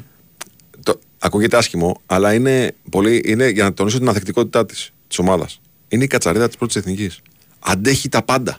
το, 0.83 0.99
ακούγεται 1.19 1.57
άσχημο, 1.57 2.01
αλλά 2.05 2.33
είναι, 2.33 2.75
πολύ, 2.89 3.21
είναι 3.25 3.49
για 3.49 3.63
να 3.63 3.73
τονίσω 3.73 3.97
την 3.97 4.07
αθεκτικότητά 4.09 4.65
της 4.65 4.91
της 5.07 5.19
ομάδας. 5.19 5.61
Είναι 5.89 6.03
η 6.03 6.07
κατσαρίδα 6.07 6.47
της 6.47 6.57
πρώτης 6.57 6.75
εθνικής. 6.75 7.19
Αντέχει 7.59 8.09
τα 8.09 8.21
πάντα. 8.23 8.57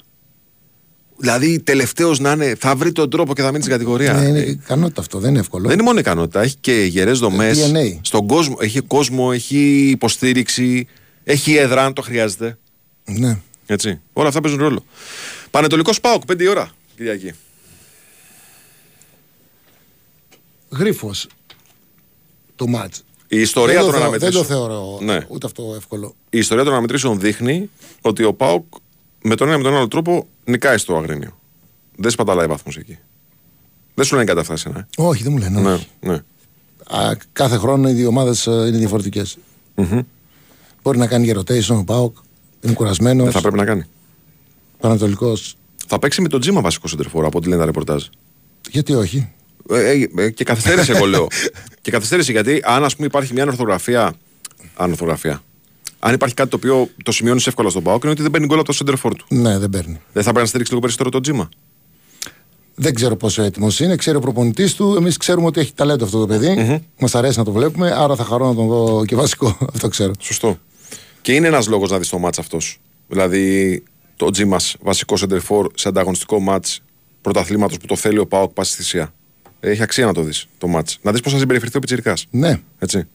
Δηλαδή, 1.16 1.60
τελευταίος 1.60 2.18
να 2.18 2.32
είναι, 2.32 2.54
θα 2.58 2.76
βρει 2.76 2.92
τον 2.92 3.10
τρόπο 3.10 3.34
και 3.34 3.42
θα 3.42 3.46
μείνει 3.50 3.60
στην 3.62 3.72
κατηγορία. 3.72 4.12
Ναι, 4.12 4.26
είναι 4.28 4.38
Ε, 4.38 4.50
ικανότητα 4.50 5.00
αυτό, 5.00 5.18
δεν 5.18 5.30
είναι 5.30 5.38
εύκολο. 5.38 5.64
δεν 5.64 5.72
είναι 5.74 5.82
μόνο 5.82 5.98
ικανότητα, 5.98 6.40
έχει 6.42 6.56
και 6.60 6.72
γερές 6.72 7.18
δομές. 7.18 7.70
DNA. 7.72 7.98
Στον 8.02 8.26
κόσμο, 8.26 8.56
έχει 8.60 8.80
κόσμο, 8.80 9.30
έχει 9.32 9.88
υποστήριξη, 9.90 10.86
έχει 11.24 11.54
έδρα 11.54 11.84
αν 11.84 11.92
το 11.92 12.02
χρειάζεται. 12.02 12.58
Ναι. 13.04 13.38
Έτσι. 13.66 14.00
Όλα 14.12 14.28
αυτά 14.28 14.40
παίζουν 14.40 14.60
ρόλο. 14.60 14.84
Πανετολικός 15.50 16.00
Πάοκ, 16.00 16.22
5 16.32 16.40
η 16.42 16.46
ώρα, 16.46 16.70
Κυριακή. 16.96 17.32
Γρίφος 20.70 21.26
το 22.56 22.66
μάτς. 22.66 23.04
Η 23.32 23.40
ιστορία 23.40 23.74
δεν, 23.74 23.82
των 23.84 23.92
το 23.92 23.98
θεω- 23.98 24.10
δεν 24.10 24.18
αναμετρήσεων. 24.20 24.46
το 24.46 24.54
θεωρώ 24.54 24.98
Ναι. 25.02 25.26
ούτε 25.28 25.46
αυτό 25.46 25.74
εύκολο. 25.76 26.14
η 26.30 26.38
ιστορία 26.38 26.62
των 26.64 26.72
αναμετρήσεων 26.72 27.20
δείχνει 27.20 27.70
ότι 28.00 28.24
ο 28.24 28.34
Πάοκ 28.34 28.64
με 29.22 29.34
τον 29.34 29.48
ένα 29.48 29.56
με 29.56 29.62
τον 29.62 29.74
άλλο 29.76 29.88
τρόπο 29.88 30.26
νικάει 30.44 30.78
στο 30.78 30.96
Αγρίνιο. 30.96 31.38
Δεν 31.96 32.10
σπαταλάει 32.10 32.46
βαθμούς 32.46 32.76
εκεί. 32.76 32.98
Δεν 33.94 34.04
σου 34.04 34.14
λένε 34.14 34.26
καταφτάσει, 34.26 34.68
ναι. 34.70 34.86
Όχι, 34.96 35.22
δεν 35.22 35.32
μου 35.32 35.38
λένε. 35.38 35.60
ναι, 35.60 35.72
όχι. 35.72 35.86
ναι. 36.00 36.14
Α, 36.86 37.16
κάθε 37.32 37.56
χρόνο 37.56 37.88
οι 37.88 37.92
δύο 37.92 38.08
ομάδες 38.08 38.44
είναι 38.44 38.70
διαφορετικές. 38.78 39.38
Μμμ. 39.74 40.00
Μπορεί 40.82 40.98
να 40.98 41.06
κάνει 41.06 41.26
και 41.26 41.34
rotation 41.36 41.76
ο 41.78 41.84
Πάοκ. 41.84 42.16
Είναι 42.60 42.72
κουρασμένος. 42.72 43.24
Δεν 43.24 43.32
θα 43.32 43.40
πρέπει 43.40 43.56
να 43.56 43.64
κάνει. 43.64 43.84
Πανατολικό. 44.80 45.32
Θα 45.86 45.98
παίξει 45.98 46.20
με 46.22 46.28
τον 46.28 46.40
Τζίμα 46.40 46.60
βασικό 46.60 46.88
σεντερφόρ 46.88 47.24
από 47.24 47.38
ό,τι 47.38 47.48
λένε 47.48 47.60
τα 47.60 47.66
ρεπορτάζ. 47.66 48.04
Γιατί 48.70 48.94
όχι; 48.94 49.32
Ε, 49.70 49.90
ε, 49.90 50.08
ε, 50.16 50.30
και 50.30 50.44
καθυστέρησε, 50.44 50.92
εγώ 50.92 51.04
λέω. 51.06 51.26
και 51.82 51.90
καθυστέρησε 51.90 52.32
γιατί 52.32 52.60
αν 52.64 52.84
ας 52.84 52.94
πούμε 52.94 53.06
υπάρχει 53.06 53.32
μια 53.32 53.42
ανορθογραφία. 53.42 54.12
Ανορθογραφία. 54.74 55.42
Αν 55.98 56.14
υπάρχει 56.14 56.34
κάτι 56.34 56.50
το 56.50 56.56
οποίο 56.56 56.88
το 57.04 57.12
σημειώνεις 57.12 57.46
εύκολα 57.46 57.70
στον 57.70 57.82
Πάοκ 57.82 58.02
είναι 58.02 58.12
ότι 58.12 58.22
δεν 58.22 58.30
παίρνει 58.30 58.46
γκολ 58.46 58.58
από 58.58 58.66
το 58.66 58.72
σεντερφόρ 58.72 59.14
του. 59.14 59.24
Ναι, 59.28 59.58
δεν 59.58 59.70
παίρνει. 59.70 60.00
Δεν 60.12 60.22
θα 60.22 60.22
πρέπει 60.22 60.38
να 60.38 60.46
στηρίξει 60.46 60.70
λίγο 60.70 60.80
περισσότερο 60.80 61.10
τον 61.10 61.22
Τζίμα. 61.22 61.48
Δεν 62.74 62.94
ξέρω 62.94 63.16
πόσο 63.16 63.42
έτοιμος 63.42 63.80
είναι. 63.80 63.96
Ξέρει 63.96 64.16
ο 64.16 64.20
προπονητής 64.20 64.74
του. 64.74 64.94
Εμείς 64.96 65.16
ξέρουμε 65.16 65.46
ότι 65.46 65.60
έχει 65.60 65.72
ταλέντο 65.74 66.04
αυτό 66.04 66.18
το 66.18 66.26
παιδί. 66.26 66.82
Μας 66.98 67.14
αρέσει 67.14 67.38
να 67.38 67.44
το 67.44 67.52
βλέπουμε. 67.52 67.90
Άρα 67.90 68.16
θα 68.16 68.24
χαρώ 68.24 68.46
να 68.48 68.54
τον 68.54 68.68
δω 68.68 69.04
και 69.04 69.16
βασικό. 69.16 69.58
Αυτό 69.74 69.88
ξέρω. 69.88 70.12
Σωστό. 70.20 70.58
Και 71.22 71.32
είναι 71.32 71.46
ένας 71.46 71.68
λόγος 71.68 71.90
να 71.90 71.98
δεις 71.98 72.08
το 72.08 72.18
μάτς 72.18 72.38
αυτός. 72.38 72.80
Δηλαδή, 73.08 73.82
το 74.16 74.30
Τζίμας 74.30 74.76
βασικό 74.80 75.16
σεντερφόρ 75.16 75.70
σε 75.74 75.88
ανταγωνιστικό 75.88 76.40
μάτς 76.40 76.80
πρωταθλήματος 77.20 77.76
που 77.76 77.86
το 77.86 77.96
θέλει 77.96 78.18
ο 78.18 78.26
Πάοκ 78.26 78.52
πάση 78.52 78.76
θυσία. 78.76 79.12
Έχει 79.60 79.82
αξία 79.82 80.06
να 80.06 80.14
το 80.14 80.22
δεις 80.22 80.46
το 80.58 80.66
μάτς. 80.66 80.98
Να 81.02 81.12
δεις 81.12 81.20
πώς 81.20 81.32
θα 81.32 81.38
συμπεριφερθεί 81.38 81.76
ο 81.76 81.80
Πιτσυρικά. 81.80 82.16
Ναι. 82.30 82.60
Έτσι. 82.78 83.06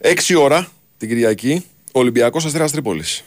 6 0.00 0.34
ώρα 0.38 0.68
την 0.96 1.08
Κυριακή, 1.08 1.64
Ολυμπιακός 1.92 2.44
Αστέρας 2.44 2.72
Τρίπολης. 2.72 3.24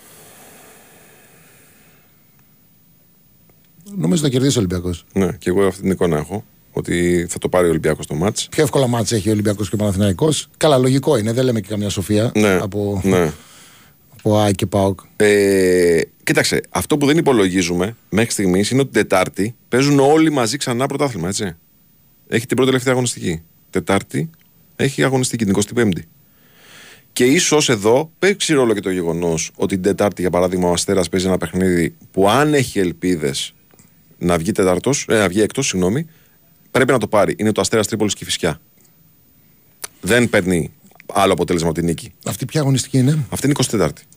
Νομίζω 3.98 4.24
θα 4.24 4.30
κερδίσει 4.30 4.58
ο 4.58 4.60
Ολυμπιακός. 4.60 5.06
Ναι, 5.14 5.32
και 5.32 5.50
εγώ 5.50 5.66
αυτή 5.66 5.82
την 5.82 5.92
εικόνα 5.92 6.18
έχω. 6.18 6.44
Ότι 6.72 7.26
θα 7.30 7.38
το 7.38 7.50
πάρει 7.50 7.66
ο 7.66 7.70
Ολυμπιακός 7.70 8.08
το 8.08 8.16
μάτς. 8.16 8.48
Πιο 8.52 8.64
εύκολα 8.64 8.88
μάτσα 8.88 9.16
έχει 9.16 9.30
ο 9.30 9.32
Ολυμπιακός 9.32 9.70
και 9.70 9.76
ο 9.76 9.78
Παναθηναϊκός. 9.78 10.50
Καλά, 10.58 10.78
λογικό 10.78 11.18
είναι. 11.18 11.32
Δεν 11.34 11.46
λέμε 11.46 11.60
και 11.60 11.68
καμιά 11.70 11.90
σοφία 11.90 12.32
Ναι, 12.36 12.54
από, 12.62 13.02
ναι. 13.04 13.32
Από 14.24 14.40
ΑΕΚ 14.40 14.56
και 14.56 14.66
ΠΑΟΚ. 14.66 15.00
Ε, 15.16 16.02
κοίταξε, 16.24 16.62
αυτό 16.70 16.98
που 16.98 17.06
δεν 17.06 17.18
υπολογίζουμε 17.18 17.96
μέχρι 18.10 18.32
στιγμής 18.32 18.70
είναι 18.70 18.82
ότι 18.82 18.92
την 18.92 19.02
Τετάρτη 19.02 19.56
παίζουν 19.68 20.00
όλοι 20.00 20.32
μαζί 20.32 20.58
ξανά 20.58 20.86
πρωτάθλημα, 20.86 21.28
έτσι. 21.28 21.56
Έχει 22.28 22.46
την 22.46 22.56
πρώτη 22.56 22.72
τελευταία 22.72 22.94
αγωνιστική. 22.94 23.42
Τετάρτη 23.70 24.30
έχει 24.76 25.04
αγωνιστική 25.04 25.46
την 25.46 25.56
25η. 25.76 26.02
Και 27.14 27.26
ίσως 27.26 27.70
εδώ 27.70 28.12
παίξει 28.20 28.54
ρόλο 28.54 28.74
και 28.74 28.80
το 28.80 28.90
γεγονός 28.90 29.52
ότι 29.56 29.74
την 29.74 29.84
Τετάρτη, 29.84 30.22
για 30.22 30.30
παράδειγμα, 30.30 30.70
ο 30.70 30.72
Αστέρας 30.72 31.10
παίζει 31.10 31.28
ένα 31.28 31.38
παιχνίδι 31.38 31.96
που 32.12 32.30
αν 32.30 32.54
έχει 32.54 32.80
ελπίδες 32.80 33.54
να 34.18 34.38
βγει, 34.38 34.52
τετάρτος, 34.52 35.06
ε, 35.10 35.18
να 35.18 35.28
βγει 35.28 35.42
εκτό, 35.42 35.62
συγγνώμη, 35.62 36.08
πρέπει 36.72 36.92
να 36.92 36.98
το 36.98 37.08
πάρει. 37.08 37.36
Είναι 37.38 37.52
το 37.52 37.62
Αστέρας 37.62 37.88
Τρίπολης 37.88 38.14
και 38.14 38.24
η 38.24 38.26
Φυσιά. 38.26 38.62
Δεν 40.02 40.30
παίρνει 40.30 40.72
άλλο 41.14 41.34
αποτέλεσμα 41.34 41.70
από 41.70 41.78
την 41.78 41.88
νίκη. 41.88 42.12
Αυτή 42.26 42.46
ποια 42.46 42.62
αγωνιστική 42.62 42.98
είναι; 42.98 43.26
Αυτή 43.30 43.48
είναι 43.48 43.56
η 43.60 43.66
24η. 43.72 44.13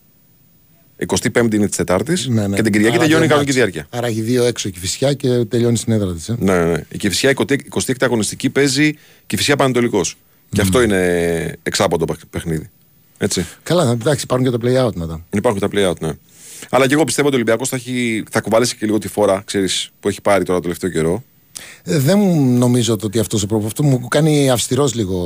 25η 1.07 1.55
είναι 1.55 1.67
της 1.67 1.77
Τετάρτης 1.77 2.27
Ναι, 2.27 2.47
ναι. 2.47 2.57
και 2.57 2.63
την 2.63 2.73
Κυριακή 2.73 2.95
Άρα 2.97 3.03
τελειώνει 3.05 3.25
η 3.25 3.27
δύο 3.27 3.37
κανονική 3.37 3.59
μάτς. 3.59 3.73
διάρκεια. 3.73 3.99
Άρα 3.99 4.07
έχει 4.07 4.21
δύο 4.21 4.45
έξω 4.45 4.69
και 4.69 4.79
φυσιά 4.79 5.13
και 5.13 5.29
τελειώνει 5.29 5.77
στην 5.77 5.93
έδρα 5.93 6.13
της. 6.13 6.29
Ε. 6.29 6.37
Ναι, 6.39 6.59
ναι, 6.59 6.65
ναι. 6.73 6.85
Η 6.89 6.97
Κυφυσιά 6.97 7.33
26η 7.37 7.95
αγωνιστική 8.01 8.51
παίζει 8.51 8.93
Κυφυσιά 9.27 9.57
Πανετολικός. 9.57 10.17
Και 10.51 10.61
αυτό 10.61 10.83
είναι 10.83 11.57
εξάποντο 11.63 12.05
παιχ- 12.05 12.27
παιχνίδι. 12.31 12.71
Έτσι. 13.19 13.47
Καλά, 13.63 13.91
εντάξει, 13.91 14.25
υπάρχουν 14.25 14.51
και 14.51 14.57
το 14.57 14.59
play 14.63 14.87
out 14.87 14.95
μετά. 14.95 15.25
Υπάρχουν 15.31 15.61
τα 15.61 15.69
play 15.73 15.91
out, 15.91 15.99
ναι. 16.01 16.11
Αλλά 16.71 16.87
και 16.87 16.95
εγώ 16.95 17.05
πιστεύω 17.05 17.27
ότι 17.29 17.37
ο 17.37 17.41
Ολυμπιακός 17.41 17.69
θα, 17.69 17.77
έχει- 17.77 18.25
θα 18.31 18.41
κουβαλήσει 18.41 18.77
και 18.77 18.87
λίγο 18.87 18.99
τη 18.99 19.09
φόρα 19.09 19.43
ξέρεις, 19.47 19.91
που 20.01 20.09
έχει 20.09 20.21
πάρει 20.21 20.45
τώρα 20.45 20.57
το 20.59 20.63
τελευταίο 20.63 20.91
καιρό. 20.91 21.23
Ε, 21.85 21.99
δεν 21.99 22.19
μου 22.19 22.59
νομίζω 22.59 22.97
το 22.97 23.07
ότι 23.07 23.19
αυτός 23.19 23.43
ο 23.43 23.47
προπο- 23.47 23.67
Αυτό 23.67 23.83
μου 23.83 24.09
κάνει 24.09 24.51
αυστηρός 24.51 24.95
λίγο. 24.95 25.17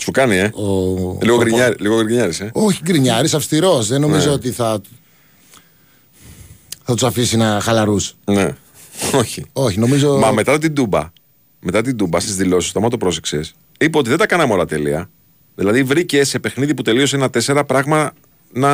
Σου 0.00 0.10
κάνει, 0.10 0.36
ε. 0.36 0.44
Ο... 0.54 1.18
λίγο 1.22 1.34
ο- 1.34 1.38
γκρινιάρι, 1.38 1.74
λίγο 1.80 2.02
γκρινιάρης, 2.02 2.40
ε. 2.40 2.50
Όχι 2.52 2.80
γκρινιάρη, 2.84 3.28
αυστηρός. 3.34 3.88
Δεν 3.88 4.00
νομίζω 4.00 4.26
Ναι. 4.28 4.32
ότι 4.32 4.50
θα. 4.50 4.80
Θα 6.90 6.96
τους 6.96 7.08
αφήσει 7.08 7.36
να 7.36 7.60
χαλαρούς. 7.60 8.14
Ναι. 8.24 8.56
Όχι. 9.14 9.44
Όχι, 9.52 9.78
νομίζω. 9.78 10.16
Μα 10.18 10.30
μετά 10.30 10.58
την 10.58 10.74
Τούμπα, 10.74 11.12
μετά 11.60 11.82
την 11.82 11.96
Τούμπα 11.96 12.20
στις 12.20 12.36
δηλώσεις, 12.36 12.72
το 12.72 12.78
άμα 12.78 12.88
το 12.88 12.96
πρόσεξες, 12.96 13.54
είπε 13.78 13.98
ότι 13.98 14.08
δεν 14.08 14.18
τα 14.18 14.26
κάναμε 14.26 14.52
όλα 14.52 14.64
τέλεια. 14.64 15.10
Δηλαδή 15.54 15.82
βρήκε 15.82 16.24
σε 16.24 16.38
παιχνίδι 16.38 16.74
που 16.74 16.82
τελείωσε 16.82 17.16
ένα 17.16 17.30
4 17.30 17.62
πράγμα 17.66 18.12
να 18.52 18.70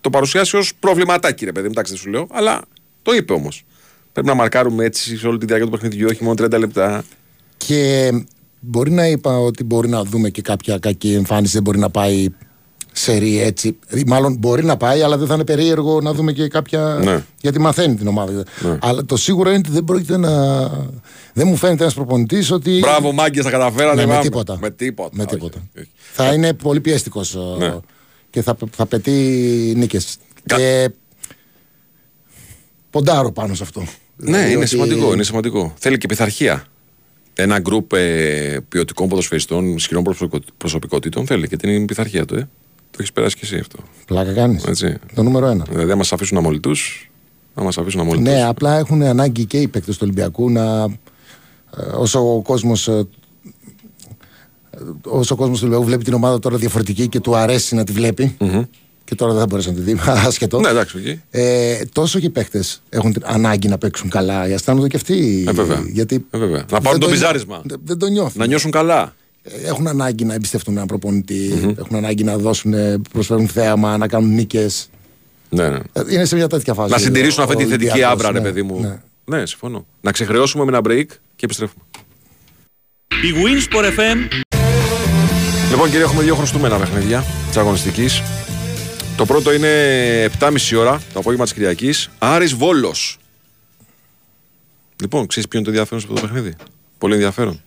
το 0.00 0.10
παρουσιάσει 0.10 0.56
ως 0.56 0.72
προβληματάκι, 0.80 1.44
ρε 1.44 1.52
παιδί, 1.52 1.66
εντάξει 1.66 1.92
δεν 1.92 2.00
σου 2.00 2.10
λέω, 2.10 2.26
αλλά 2.30 2.62
το 3.02 3.14
είπε 3.14 3.32
όμως. 3.32 3.64
Πρέπει 4.12 4.26
να 4.26 4.34
μαρκάρουμε 4.34 4.84
έτσι 4.84 5.16
σε 5.16 5.26
όλη 5.26 5.38
τη 5.38 5.46
διάρκεια 5.46 5.66
του 5.66 5.72
παιχνιδιού, 5.72 6.06
όχι 6.10 6.24
μόνο 6.24 6.34
30 6.44 6.58
λεπτά. 6.58 7.04
Και 7.56 8.12
μπορεί 8.60 8.90
να 8.90 9.06
είπα 9.06 9.38
ότι 9.38 9.64
μπορεί 9.64 9.88
να 9.88 10.04
δούμε 10.04 10.30
και 10.30 10.42
κάποια 10.42 10.78
κακή 10.78 11.12
εμφάνιση, 11.12 11.52
δεν 11.52 11.62
μπορεί 11.62 11.78
να 11.78 11.90
πάει 11.90 12.28
σε 12.98 13.16
ρί 13.16 13.40
έτσι. 13.40 13.78
Μάλλον 14.06 14.36
μπορεί 14.38 14.64
να 14.64 14.76
πάει, 14.76 15.02
αλλά 15.02 15.16
δεν 15.18 15.26
θα 15.26 15.34
είναι 15.34 15.44
περίεργο 15.44 16.00
να 16.00 16.12
δούμε 16.12 16.32
και 16.32 16.48
κάποια. 16.48 17.00
Ναι. 17.04 17.24
Γιατί 17.40 17.58
μαθαίνει 17.60 17.94
την 17.94 18.06
ομάδα. 18.06 18.32
Ναι. 18.60 18.78
Αλλά 18.80 19.04
το 19.04 19.16
σίγουρο 19.16 19.48
είναι 19.48 19.58
ότι 19.58 19.70
δεν 19.70 19.84
πρόκειται 19.84 20.16
να. 20.16 20.30
Δεν 21.32 21.46
μου 21.46 21.56
φαίνεται 21.56 21.82
ένας 21.82 21.94
προπονητής 21.94 22.50
ότι. 22.50 22.78
Μπράβο, 22.78 23.12
μάγκες, 23.12 23.44
τα 23.44 23.50
καταφέρανε. 23.50 23.94
Ναι, 23.94 24.06
με 24.06 24.12
πάμε. 24.12 24.22
τίποτα. 24.22 24.58
Με 24.60 24.70
τίποτα. 24.70 25.10
Με 25.12 25.22
όχι, 25.22 25.30
τίποτα. 25.34 25.58
όχι. 25.78 25.88
Θα 26.12 26.32
είναι 26.32 26.52
πολύ 26.52 26.80
πιέστικος 26.80 27.36
Ναι. 27.58 27.74
και 28.30 28.42
θα, 28.42 28.56
θα 28.76 28.86
πετύχει 28.86 29.72
νίκες. 29.76 30.16
Κα- 30.46 30.56
Και 30.56 30.90
ποντάρω 32.90 33.32
πάνω 33.32 33.54
σε 33.54 33.62
αυτό. 33.62 33.80
Ναι, 33.80 33.86
Δηλαδή 34.16 34.48
είναι 34.48 34.56
ότι- 34.58 34.66
σημαντικό, 34.68 35.12
είναι 35.12 35.22
σημαντικό. 35.22 35.74
Θέλει 35.78 35.98
και 35.98 36.06
πειθαρχία. 36.06 36.64
Ένα 37.34 37.58
γκρουπ 37.58 37.92
ε, 37.92 38.58
ποιοτικών 38.68 39.08
ποδοσφαιριστών, 39.08 39.74
ισχυρών 39.74 40.02
προσωπικο- 40.02 40.44
προσωπικότητων 40.56 41.26
θέλει 41.26 41.48
και 41.48 41.56
την 41.56 41.84
πειθαρχία 41.84 42.24
του. 42.24 42.34
Ε. 42.34 42.48
Το 42.96 43.02
έχεις 43.02 43.12
περάσει 43.12 43.34
και 43.36 43.40
εσύ 43.44 43.56
αυτό. 43.56 43.78
Πλάκα 44.06 44.32
κάνεις. 44.32 44.64
Έτσι. 44.64 44.96
Το 45.14 45.22
νούμερο 45.22 45.46
ένα. 45.46 45.66
Δηλαδή, 45.70 45.90
αν 45.92 46.00
μα 46.02 46.04
αφήσουν 46.16 46.36
αμολυτού, 46.38 46.70
να 47.54 47.62
μα 47.62 47.68
αφήσουν 47.68 48.00
αμολυτού. 48.00 48.22
Ναι, 48.30 48.44
απλά 48.44 48.78
έχουν 48.78 49.02
ανάγκη 49.02 49.44
και 49.44 49.60
οι 49.60 49.68
παίκτες 49.68 49.94
του 49.94 50.00
Ολυμπιακού 50.04 50.50
να. 50.50 50.82
ε, 50.82 51.82
όσο 51.96 52.34
ο 52.36 52.42
κόσμος. 52.42 52.88
όσο 55.04 55.34
ο 55.34 55.36
κόσμος 55.36 55.58
του 55.58 55.62
Ολυμπιακού 55.62 55.84
βλέπει 55.84 56.04
την 56.04 56.12
ομάδα 56.14 56.38
τώρα 56.38 56.56
διαφορετική 56.56 57.08
και 57.08 57.20
του 57.20 57.36
αρέσει 57.36 57.74
να 57.74 57.84
τη 57.84 57.92
βλέπει. 57.92 58.36
Και 59.04 59.14
τώρα 59.14 59.30
δεν 59.32 59.40
θα 59.40 59.46
μπορέσει 59.46 59.68
να 59.68 59.74
τη 59.74 59.80
δει, 59.80 59.96
άσχετο. 60.26 60.60
Ναι, 60.60 60.68
εντάξει, 60.68 60.98
εκεί. 60.98 61.20
Ε, 61.30 61.84
τόσο 61.92 62.18
και 62.18 62.26
οι 62.26 62.30
παίκτες 62.30 62.82
έχουν 62.88 63.12
την 63.12 63.22
ανάγκη 63.26 63.68
να 63.68 63.78
παίξουν 63.78 64.08
καλά. 64.10 64.44
Αισθάνονται 64.46 64.88
και 64.88 64.96
αυτοί. 64.96 65.44
Ε, 65.48 65.52
βέβαια. 65.52 65.82
Γιατί 65.92 66.26
Ε, 66.30 66.38
βέβαια. 66.38 66.58
Να 66.58 66.64
δεν 66.68 66.82
πάρουν 66.82 67.00
το 67.00 67.06
νιώ- 67.06 67.18
μπιζάρισμα. 67.18 67.60
Δεν, 67.64 67.80
δεν 67.84 67.98
το 67.98 68.06
νιώθουν. 68.06 68.32
Να 68.40 68.46
νιώσουν 68.46 68.70
καλά. 68.70 69.14
Ε, 69.48 69.66
Έχουν 69.68 69.86
ανάγκη 69.86 70.24
να 70.24 70.34
εμπιστευτούν 70.34 70.74
έναν 70.74 70.86
προπονητή, 70.86 71.74
Έχουν 71.78 71.96
ανάγκη 71.96 72.24
να 72.24 72.36
δώσουν, 72.38 72.72
ε, 72.74 72.98
προσφέρουν 73.12 73.48
θέαμα, 73.48 73.96
να 73.96 74.08
κάνουν 74.08 74.34
νίκες. 74.34 74.88
Ναι, 75.48 75.68
ναι. 75.68 75.78
Είναι 76.10 76.24
σε 76.24 76.36
μια 76.36 76.46
τέτοια 76.48 76.74
φάση. 76.74 76.90
Να 76.92 76.98
συντηρήσουν 76.98 77.40
ο- 77.40 77.42
αυτή 77.42 77.56
τη 77.56 77.64
ο 77.64 77.68
θετική 77.68 77.90
Ολυμπιακός, 77.90 78.12
άμπρα, 78.18 78.32
ρε 78.32 78.38
ναι, 78.38 78.44
παιδί 78.44 78.62
μου. 78.62 78.80
ναι. 78.80 78.98
Ναι, 79.38 79.46
συμφωνώ. 79.46 79.86
Να 80.00 80.12
ξεχρεώσουμε 80.12 80.64
με 80.64 80.70
ένα 80.76 80.80
break 80.86 81.06
και 81.36 81.44
επιστρέφουμε. 81.44 81.84
Η 83.08 83.32
Winsport 83.34 83.84
FM 83.98 84.16
Λοιπόν, 85.70 85.88
κύριε, 85.90 86.04
έχουμε 86.04 86.22
δύο 86.22 86.34
χρωστούμενα 86.34 86.78
παιχνίδια 86.78 87.24
της 87.48 87.56
αγωνιστικής. 87.56 88.22
Το 89.16 89.24
πρώτο 89.26 89.52
είναι 89.52 89.68
7.30 90.38 90.76
ώρα 90.78 91.00
το 91.12 91.18
απόγευμα 91.18 91.44
της 91.44 91.52
Κυριακής. 91.54 92.10
Άρης 92.18 92.54
Βόλος. 92.54 93.18
Λοιπόν, 95.00 95.26
ξέρεις 95.26 95.48
ποιο 95.48 95.58
είναι 95.58 95.68
το 95.68 95.72
ενδιαφέρον 95.74 96.00
σε 96.02 96.06
αυτό 96.10 96.20
το 96.20 96.26
παιχνίδι; 96.26 96.54
Πολύ 96.98 97.14
ενδιαφέρον. 97.14 97.60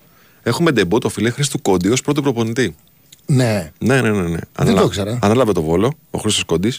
Έχουμε 0.44 0.72
ντεμπό 0.72 1.00
το 1.00 1.10
φιλέ 1.10 1.30
Χρήστου 1.30 1.62
Κόντι 1.62 1.90
ως 1.90 2.02
πρώτο 2.02 2.22
προπονητή. 2.22 2.76
Ναι. 3.26 3.72
Ναι, 3.80 4.02
ναι, 4.02 4.10
ναι. 4.10 4.28
ναι. 4.28 4.74
το 4.74 4.82
ήξερα. 4.86 5.20
Ανέλαβε 5.22 5.52
το 5.52 5.62
βόλο 5.62 5.94
ο 6.12 6.20
Χρήστος 6.20 6.44
Κόντι. 6.44 6.74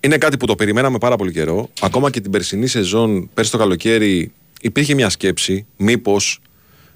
Είναι 0.00 0.18
κάτι 0.18 0.36
που 0.36 0.46
το 0.46 0.54
περιμέναμε 0.54 0.98
πάρα 0.98 1.16
πολύ 1.16 1.32
καιρό. 1.32 1.68
Ακόμα 1.80 2.10
και 2.10 2.20
την 2.20 2.30
περσινή 2.30 2.66
σεζόν, 2.66 3.30
πέρσι 3.34 3.50
το 3.50 3.58
καλοκαίρι, 3.58 4.32
υπήρχε 4.60 4.94
μια 4.94 5.08
σκέψη 5.08 5.66
μήπως 5.76 6.40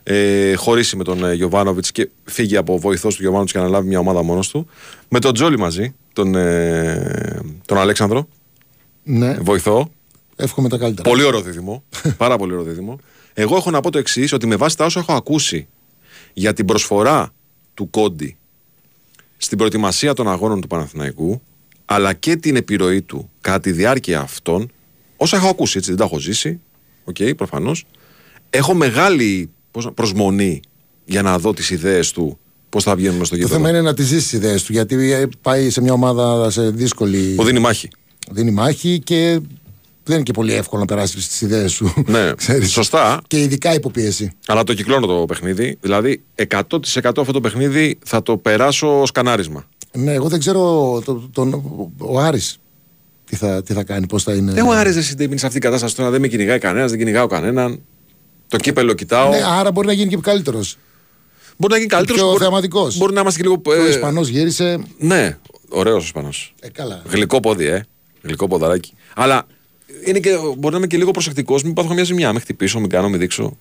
ε, 0.02 0.54
χωρίσει 0.54 0.96
με 0.96 1.04
τον 1.04 1.24
ε, 1.24 1.34
Γιωβάνοβιτς 1.34 1.92
και 1.92 2.10
φύγει 2.24 2.56
από 2.56 2.78
βοηθός 2.78 3.14
του 3.14 3.20
Γιωβάνοβιτς 3.22 3.52
και 3.52 3.58
να 3.58 3.64
αναλάβει 3.64 3.88
μια 3.88 3.98
ομάδα 3.98 4.22
μόνος 4.22 4.48
του. 4.48 4.68
Με 5.08 5.18
τον 5.18 5.34
Τζόλι 5.34 5.58
μαζί, 5.58 5.94
τον, 6.12 6.34
ε, 6.34 7.40
τον 7.66 7.78
Αλέξανδρο, 7.78 8.28
ναι. 9.02 9.36
βοηθό. 9.40 9.90
Εύχομαι 10.36 10.68
τα 10.68 10.76
καλύτερα. 10.76 11.08
Πολύ 11.08 11.22
ωραίο 11.22 11.40
δίδυμο. 11.40 11.84
πάρα 12.16 12.36
πολύ 12.36 12.52
ωραίο 12.52 12.64
δίδυμο. 12.64 12.98
Εγώ 13.34 13.56
έχω 13.56 13.70
να 13.70 13.80
πω 13.80 13.90
το 13.90 13.98
εξής, 13.98 14.32
ότι 14.32 14.46
με 14.46 14.56
βάση 14.56 14.76
τα 14.76 14.84
όσα 14.84 15.00
έχω 15.00 15.12
ακούσει 15.12 15.68
για 16.32 16.52
την 16.52 16.64
προσφορά 16.64 17.32
του 17.74 17.90
Κόντι 17.90 18.36
στην 19.36 19.58
προετοιμασία 19.58 20.12
των 20.14 20.28
αγώνων 20.28 20.60
του 20.60 20.66
Παναθηναϊκού, 20.66 21.42
αλλά 21.84 22.12
και 22.12 22.36
την 22.36 22.56
επιρροή 22.56 23.02
του 23.02 23.30
κατά 23.40 23.60
τη 23.60 23.72
διάρκεια 23.72 24.20
αυτών, 24.20 24.70
όσα 25.16 25.36
έχω 25.36 25.48
ακούσει, 25.48 25.78
έτσι 25.78 25.90
δεν 25.90 25.98
τα 25.98 26.04
έχω 26.04 26.18
ζήσει, 26.18 26.60
οκ, 27.04 27.16
προφανώς, 27.36 27.84
έχω 28.50 28.74
μεγάλη 28.74 29.50
πώς, 29.70 29.84
να- 29.84 29.92
προσμονή 29.92 30.60
για 31.04 31.22
να 31.22 31.38
δω 31.38 31.52
τις 31.52 31.70
ιδέες 31.70 32.10
του 32.12 32.38
πώς 32.68 32.82
θα 32.84 32.96
βγαίνουμε 32.96 33.24
στο 33.24 33.34
Το 33.34 33.40
γήπεδο. 33.40 33.54
θέμα 33.56 33.68
είναι 33.68 33.80
να 33.80 33.94
τη 33.94 34.02
ζήσεις 34.02 34.22
τις 34.22 34.32
ιδέες 34.32 34.62
του. 34.62 34.72
Γιατί 34.72 35.12
ε, 35.12 35.26
πάει 35.42 35.70
σε 35.70 35.80
μια 35.80 35.92
ομάδα 35.92 36.50
σε 36.50 36.70
δύσκολη. 36.70 37.34
Που 37.34 37.44
δίνει 37.44 37.58
μάχη. 37.58 37.88
δίνει 38.30 38.50
μάχη 38.50 38.98
και 38.98 39.40
δεν 40.04 40.14
είναι 40.14 40.22
και 40.22 40.32
πολύ 40.32 40.52
εύκολο 40.52 40.80
να 40.80 40.86
περάσεις 40.86 41.28
τις 41.28 41.40
ιδέες 41.40 41.72
σου. 41.72 41.94
Ναι, 42.06 42.32
Ξέρεις. 42.36 42.72
σωστά. 42.72 43.20
Και 43.26 43.40
ειδικά 43.40 43.74
υπό 43.74 43.94
πίεση. 43.94 44.32
Αλλά 44.46 44.64
το 44.64 44.74
κυκλώνω 44.74 45.06
το 45.06 45.24
παιχνίδι. 45.24 45.78
Δηλαδή, 45.80 46.22
100% 46.48 46.58
αυτό 47.04 47.32
το 47.32 47.40
παιχνίδι 47.40 47.98
θα 48.04 48.22
το 48.22 48.36
περάσω 48.36 49.00
ως 49.00 49.10
σκανάρισμα. 49.10 49.64
Ναι, 49.92 50.12
εγώ 50.12 50.28
δεν 50.28 50.38
ξέρω 50.38 50.60
το, 51.04 51.28
τον, 51.32 51.62
ο 51.98 52.20
Άρης 52.20 52.56
τι 53.32 53.38
θα, 53.38 53.62
τι 53.62 53.72
θα 53.72 53.84
κάνει, 53.84 54.06
πώς 54.06 54.22
θα 54.22 54.34
είναι. 54.34 54.52
Δεν 54.52 54.64
μου 54.66 54.72
άρεσε 54.72 54.98
εσύ 54.98 55.14
δεν 55.14 55.28
σε 55.28 55.46
αυτή 55.46 55.58
την 55.58 55.60
κατάσταση 55.60 55.96
τώρα. 55.96 56.10
Δεν 56.10 56.20
με 56.20 56.28
κυνηγάει 56.28 56.58
κανένας, 56.58 56.90
δεν 56.90 56.98
κυνηγάω 56.98 57.26
κανέναν. 57.26 57.82
Το 58.48 58.56
κύπελο 58.56 58.92
κοιτάω. 58.92 59.30
Ναι, 59.30 59.40
άρα 59.58 59.72
μπορεί 59.72 59.86
να 59.86 59.92
γίνει 59.92 60.08
και 60.10 60.16
καλύτερος. 60.22 60.76
μπορεί 61.56 61.72
να 61.72 61.78
γίνει 61.78 61.90
καλύτερος. 61.90 62.20
πιο 62.20 62.28
μπορεί, 62.30 62.42
θεαματικός. 62.42 62.96
μπορεί 62.96 63.12
να 63.14 63.20
είμαστε 63.20 63.42
και 63.42 63.48
λίγο. 63.48 63.62
Ο 63.64 63.86
ε, 63.86 63.88
Ισπανός 63.88 64.28
γύρισε. 64.28 64.78
Ναι, 64.98 65.38
ωραίος 65.68 66.02
ο 66.02 66.04
Ισπανός. 66.04 66.54
Ε, 66.60 66.68
καλά. 66.68 67.02
Γλυκό 67.08 67.40
πόδι, 67.40 67.66
ε. 67.66 67.84
Γλυκό 68.22 68.48
ποδαράκι. 68.48 68.92
Αλλά 69.14 69.46
είναι 70.04 70.18
και, 70.18 70.30
μπορεί 70.58 70.72
να 70.72 70.76
είμαι 70.76 70.86
και 70.86 70.96
λίγο 70.96 71.10
προσεκτικός. 71.10 71.62
Μην 71.62 71.72
πάθω 71.72 71.94
μια 71.94 72.04
ζημιά. 72.04 72.32
Με 72.32 72.40
χτυπήσω, 72.40 72.80
μην 72.80 72.88
κάνω, 72.88 73.08
μην 73.08 73.20
δείξω. 73.20 73.56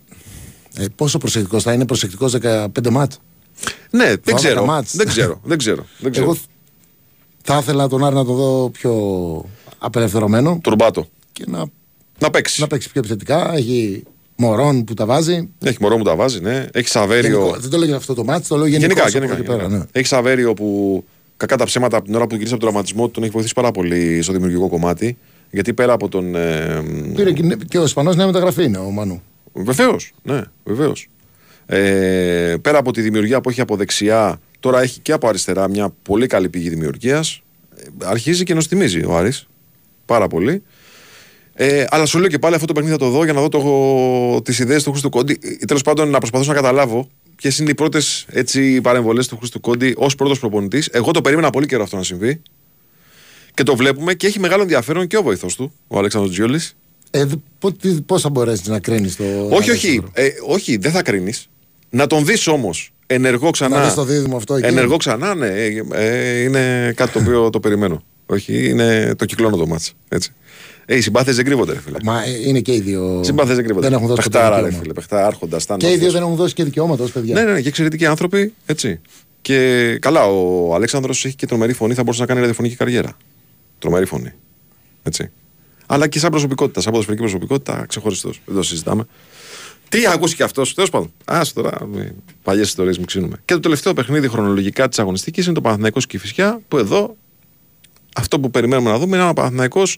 Ε, 0.78 0.86
πόσο 0.96 1.18
προσεκτικός 1.18 1.64
θα 1.64 1.74
είναι, 1.74 1.86
προσεκτικός 1.86 2.36
15 2.42 2.90
μάτ; 2.92 3.12
Ναι, 3.90 4.06
δεν 4.06 4.18
Φοβάμαι 4.24 4.40
ξέρω. 4.40 4.56
τα 4.60 4.66
μάτς. 4.66 4.96
δεν 4.96 5.08
ξέρω. 5.08 5.40
Δεν 5.44 5.58
ξέρω. 5.58 5.86
Δεν 6.00 6.12
ξέρω. 6.12 6.26
Εγώ 6.26 6.38
θα 7.44 7.58
ήθελα 7.58 7.88
τον 7.88 8.06
Άρη 8.06 8.16
να 8.16 8.26
το 8.26 8.34
δω 8.34 8.70
πιο 8.70 8.96
απελευθερωμένο 9.78 10.60
Τουρμπάτο. 10.64 11.08
και 11.32 11.44
να, 11.48 11.66
Να 12.20 12.30
παίξει. 12.30 12.62
να 12.62 12.68
παίξει 12.68 12.90
πιο 12.92 13.00
επιθετικά. 13.00 13.54
Έχει 13.56 14.04
μωρών 14.36 14.84
που 14.84 14.94
τα 14.94 15.06
βάζει. 15.06 15.50
Έχει 15.64 15.78
μωρό 15.82 15.98
μου 15.98 16.04
τα 16.04 16.16
βάζει, 16.16 16.40
ναι. 16.40 16.68
Έχει 16.72 16.88
Σαβέριο. 16.88 17.38
Γενικό- 17.40 17.58
δεν 17.60 17.70
το 17.70 17.78
λέω 17.78 17.88
για 17.88 17.96
αυτό 17.96 18.14
το 18.14 18.24
μάτς, 18.24 18.48
το 18.48 18.56
λέω 18.58 18.66
γενικώς 18.66 18.88
Γενικά, 18.96 19.02
από 19.08 19.18
γενικά. 19.18 19.34
εκεί 19.34 19.44
πέρα, 19.44 19.58
γενικά. 19.62 19.78
ναι. 19.78 19.84
Έχει 19.92 20.08
Σαβέριο 20.08 20.54
που 20.54 21.04
κακά 21.38 21.56
τα 21.58 21.66
ψέματα 21.66 21.98
από 21.98 22.06
την 22.06 22.16
ώρα 22.16 22.28
που 22.28 22.36
γύρισε 22.36 22.54
από 22.54 22.62
τον 22.64 22.70
τραυματισμό 22.72 23.06
του 23.06 23.12
τον 23.12 23.24
έχει 23.24 23.32
βοηθήσει 23.32 23.54
πάρα 23.54 23.72
πολύ 23.72 24.22
στο 24.22 24.34
δημιουργικό 24.34 24.68
κομμάτι. 24.70 25.18
Γιατί 25.52 25.74
πέρα 25.74 25.94
από 25.94 26.10
τον. 26.10 26.36
Ε, 26.36 26.84
Πήρε 27.16 27.32
και, 27.32 27.58
και 27.68 27.78
ο 27.78 27.84
Ισπανός 27.84 28.16
νέα 28.16 28.26
μεταγραφή 28.26 28.64
είναι 28.64 28.78
ο 28.78 28.90
Μανού. 28.90 29.22
Βεβαίως, 29.54 30.14
ναι, 30.24 30.42
βεβαίως. 30.64 31.08
Ε, 31.66 32.56
πέρα 32.62 32.78
από 32.78 32.92
τη 32.92 33.02
δημιουργία 33.02 33.42
που 33.42 33.50
έχει 33.50 33.62
από 33.62 33.76
δεξιά, 33.76 34.40
τώρα 34.60 34.82
έχει 34.82 35.00
και 35.00 35.12
από 35.12 35.28
αριστερά 35.28 35.70
μια 35.70 35.94
πολύ 36.02 36.28
καλή 36.28 36.50
πηγή 36.50 36.70
δημιουργίας. 36.70 37.42
αρχίζει 38.04 38.44
και 38.44 38.54
νοστιμίζει 38.54 39.06
ο 39.06 39.18
Άρης 39.18 39.48
πάρα 40.06 40.28
πολύ. 40.28 40.64
Ε, 41.54 41.86
αλλά 41.90 42.06
σου 42.06 42.20
λέω 42.20 42.28
και 42.28 42.40
πάλι 42.40 42.56
αυτό 42.56 42.68
το 42.68 42.74
παιχνίδι 42.74 42.96
θα 42.96 43.00
το 43.00 43.10
δω 43.10 43.24
για 43.24 43.34
να 43.34 43.42
δω 43.42 43.50
το, 43.50 44.42
τις 44.42 44.60
ιδέες 44.60 44.84
του 44.84 44.90
Χρήστου 44.90 45.10
Κόντι 45.10 45.38
ή 45.62 45.66
τέλος 45.66 45.82
πάντων 45.82 46.10
να 46.10 46.18
προσπαθήσω 46.18 46.52
να 46.52 46.56
καταλάβω 46.56 47.08
ποιες 47.36 47.60
είναι 47.60 47.70
οι 47.70 47.74
πρώτες 47.74 48.26
έτσι, 48.30 48.82
παρεμβολές 48.82 49.28
του 49.28 49.38
Χρήστου 49.38 49.60
Κόντι 49.60 49.94
ως 49.98 50.16
πρώτος 50.16 50.40
προπονητής. 50.40 50.90
Εγώ 50.92 51.12
το 51.12 51.22
περίμενα 51.22 51.50
πολύ 51.50 51.66
καιρό 51.66 51.84
αυτό 51.84 51.96
να 51.98 52.04
συμβεί 52.04 52.42
και 53.62 53.68
το 53.68 53.76
βλέπουμε 53.76 54.14
και 54.14 54.28
έχει 54.28 54.40
μεγάλο 54.40 54.62
ενδιαφέρον 54.62 55.08
και 55.08 55.18
ο 55.18 55.22
βοηθός 55.22 55.56
του, 55.56 55.74
ο 55.88 55.98
Αλέξανδρος 55.98 56.34
Τζιόλης. 56.34 56.76
Ε, 57.12 57.26
πώ 58.06 58.20
θα 58.20 58.30
μπορέσεις 58.30 58.68
να 58.68 58.80
κρίνεις 58.80 59.16
το. 59.16 59.24
Όχι, 59.50 59.72
όχι, 59.72 60.04
ε, 60.14 60.30
όχι, 60.48 60.78
δεν 60.78 60.92
θα 60.92 61.02
κρίνεις. 61.02 61.50
Να 61.90 62.08
τον 62.08 62.26
δεις 62.26 62.48
όμως 62.48 62.94
ενεργό 63.08 63.50
ξανά. 63.50 63.78
Να 63.78 63.84
δεις 63.84 63.94
το 63.94 64.04
δίδυμο 64.04 64.38
αυτό 64.38 64.56
εκεί. 64.56 64.68
Ενεργό 64.68 64.98
ξανά, 64.98 65.36
ναι. 65.36 65.48
ε, 65.48 65.84
ε, 65.92 66.42
είναι 66.42 66.94
κάτι 66.96 67.12
το 67.12 67.20
οποίο 67.20 67.50
το 67.50 67.60
περιμένω. 67.60 68.04
Όχι, 68.26 68.70
είναι 68.70 69.16
το 69.16 69.26
κυκλώνω 69.26 69.58
το 69.58 69.68
μάτς. 69.68 69.94
Έτσι. 70.10 70.34
Ε, 70.86 70.96
οι 70.96 71.02
συμπάθειες 71.02 71.36
δεν 71.36 71.46
κρύβονται, 71.46 71.74
ρε 71.74 71.80
φίλε. 71.80 71.98
Μα 72.04 72.24
ε, 72.24 72.48
είναι 72.48 72.60
και 72.60 72.74
οι 72.74 72.80
δύο. 72.80 73.22
Συμπάθειες 73.24 73.56
δεν 73.56 73.66
κρύβονται. 73.66 73.88
Δεν 73.88 73.96
έχουν 73.96 74.08
δώσει 74.08 74.22
Πεχτάρα, 74.22 74.50
το 74.50 74.56
ρε 74.56 74.62
δικαίωμα. 74.62 74.82
φίλε. 74.82 74.94
Πεχτάρα, 74.94 75.26
άρχοντας. 75.26 75.66
Και 75.78 75.92
οι 75.92 75.98
δύο 75.98 76.12
δεν 76.12 76.22
έχουν 76.22 76.36
δώσει 76.36 76.54
και 76.54 76.64
δικαιώματα 76.64 77.04
ως 77.04 77.12
παιδιά. 77.12 77.34
Ναι, 77.34 77.44
ναι, 77.44 77.52
ναι, 77.52 77.62
και 77.62 77.68
εξαιρετικοί 77.68 78.06
άνθρωποι. 78.06 78.54
Έτσι. 78.66 79.00
Και 79.42 79.98
καλά, 80.02 80.26
ο 80.26 80.76
Αλέξανδρος 80.76 81.26
έχει 81.26 81.36
και 81.36 81.46
τρομερή 81.46 81.74
φωνή, 81.74 81.94
θα 81.94 82.04
μπορούσε 82.04 82.22
να 82.22 82.28
κάνει 82.28 82.40
ραδιοφωνική 82.40 82.76
καριέρα. 82.76 83.18
Τρομερή 83.82 84.06
φωνή. 84.06 84.34
Έτσι. 85.04 85.32
Αλλά 85.86 86.08
και 86.08 86.20
σαν 86.20 86.30
προσωπικότητα, 86.30 86.82
σαν 86.82 86.92
ποδοσφαιρική 86.92 87.24
προσωπικότητα, 87.24 87.86
ξεχωριστός. 87.88 88.42
Δεν 88.46 88.56
το 88.56 88.64
συζητάμε. 88.64 89.06
Τι 89.90 90.08
ακούσει 90.08 90.36
και 90.36 90.44
αυτός, 90.44 90.74
τέλος 90.74 90.90
πάντων. 90.90 91.12
Α 91.26 91.42
τώρα, 91.54 91.88
παλιές 92.44 92.68
ιστορίες 92.68 92.98
μου 92.98 93.06
ξύνουμε. 93.06 93.42
Και 93.46 93.54
το 93.54 93.60
τελευταίο 93.60 93.94
παιχνίδι 93.94 94.28
χρονολογικά 94.28 94.88
της 94.88 95.00
αγωνιστικής 95.00 95.46
είναι 95.46 95.54
το 95.54 95.62
Παναθηναϊκός 95.62 96.08
Κηφισιά, 96.08 96.62
που 96.68 96.78
εδώ 96.78 97.16
αυτό 98.16 98.40
που 98.40 98.52
περιμένουμε 98.52 98.90
να 98.90 98.98
δούμε 98.98 99.16
είναι 99.16 99.26
ένα 99.26 99.34
Παναθηναϊκός 99.34 99.98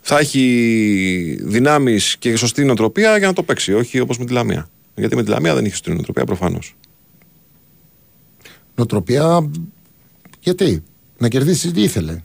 θα 0.00 0.18
έχει 0.18 1.38
δυνάμεις 1.42 2.16
και 2.16 2.36
σωστή 2.36 2.64
νοοτροπία 2.64 3.18
για 3.18 3.26
να 3.26 3.32
το 3.32 3.42
παίξει, 3.42 3.72
όχι 3.74 4.00
όπως 4.00 4.18
με 4.18 4.24
τη 4.24 4.32
Λαμία. 4.32 4.68
Γιατί 4.94 5.16
με 5.16 5.22
τη 5.22 5.30
Λαμία 5.30 5.54
δεν 5.54 5.64
είχε 5.64 5.74
σωστή 5.74 5.92
νοοτροπία 5.92 6.24
προφανώς. 6.24 6.76
Νοτροπία. 8.74 9.50
Γιατί; 10.40 10.82
Να 11.18 11.28
κερδίσει 11.28 11.70
τι 11.70 11.82
ήθελε; 11.82 12.22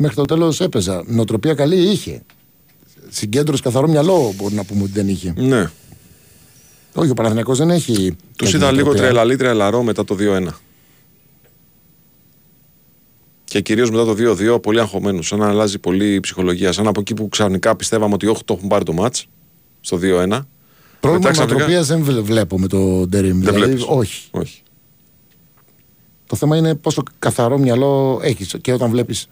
Μέχρι 0.00 0.16
το 0.16 0.24
τέλος 0.24 0.60
έπαιζα. 0.60 1.02
Νοοτροπία 1.06 1.54
καλή 1.54 1.76
είχε. 1.76 2.22
Συγκέντρωση 3.08 3.62
καθαρό 3.62 3.88
μυαλό 3.88 4.32
μπορεί 4.36 4.54
να 4.54 4.64
πούμε 4.64 4.82
ότι 4.82 4.92
δεν 4.92 5.08
είχε. 5.08 5.34
Ναι. 5.36 5.70
Όχι, 6.94 7.10
ο 7.10 7.14
Παναθηναϊκός 7.14 7.58
δεν 7.58 7.70
έχει. 7.70 8.16
Τους 8.36 8.50
τέτοια 8.50 8.56
είδα 8.58 8.70
λίγο 8.70 8.84
νοοτροπία. 8.84 9.02
τρελαλή 9.02 9.36
τρελαρό 9.36 9.82
μετά 9.82 10.04
το 10.04 10.16
2-1. 10.18 10.46
Και 13.44 13.60
κυρίως 13.60 13.90
μετά 13.90 14.04
το 14.04 14.14
2-2 14.54 14.62
πολύ 14.62 14.80
αγχωμένου. 14.80 15.22
Σαν 15.22 15.38
να 15.38 15.48
αλλάζει 15.48 15.78
πολύ 15.78 16.14
η 16.14 16.20
ψυχολογία. 16.20 16.72
Σαν 16.72 16.86
από 16.86 17.00
εκεί 17.00 17.14
που 17.14 17.28
ξαφνικά 17.28 17.76
πιστεύαμε 17.76 18.14
ότι 18.14 18.26
όχι, 18.26 18.44
το 18.44 18.54
έχουν 18.56 18.68
πάρει 18.68 18.84
το 18.84 18.92
μάτς 18.92 19.26
στο 19.80 19.96
2-1. 19.96 20.00
Πρόβλημα 20.00 20.46
Μετά 21.00 21.30
ξαφνικά- 21.30 21.44
νοοτροπίας 21.46 21.86
δεν 21.86 22.02
βλέ- 22.02 22.20
βλέπω 22.24 22.58
με 22.58 22.66
το 22.66 23.06
Ντερίμ. 23.06 23.40
Δεν 23.40 23.52
Δηλαδή, 23.54 23.64
βλέπεις; 23.64 23.84
όχι. 23.88 24.28
όχι. 24.30 24.62
Το 26.26 26.36
θέμα 26.36 26.56
είναι 26.56 26.74
πόσο 26.74 27.02
καθαρό 27.18 27.58
μυαλό 27.58 28.20
έχεις. 28.22 28.56
Και 28.60 28.72
όταν 28.72 28.90
βλέπεις, 28.90 29.26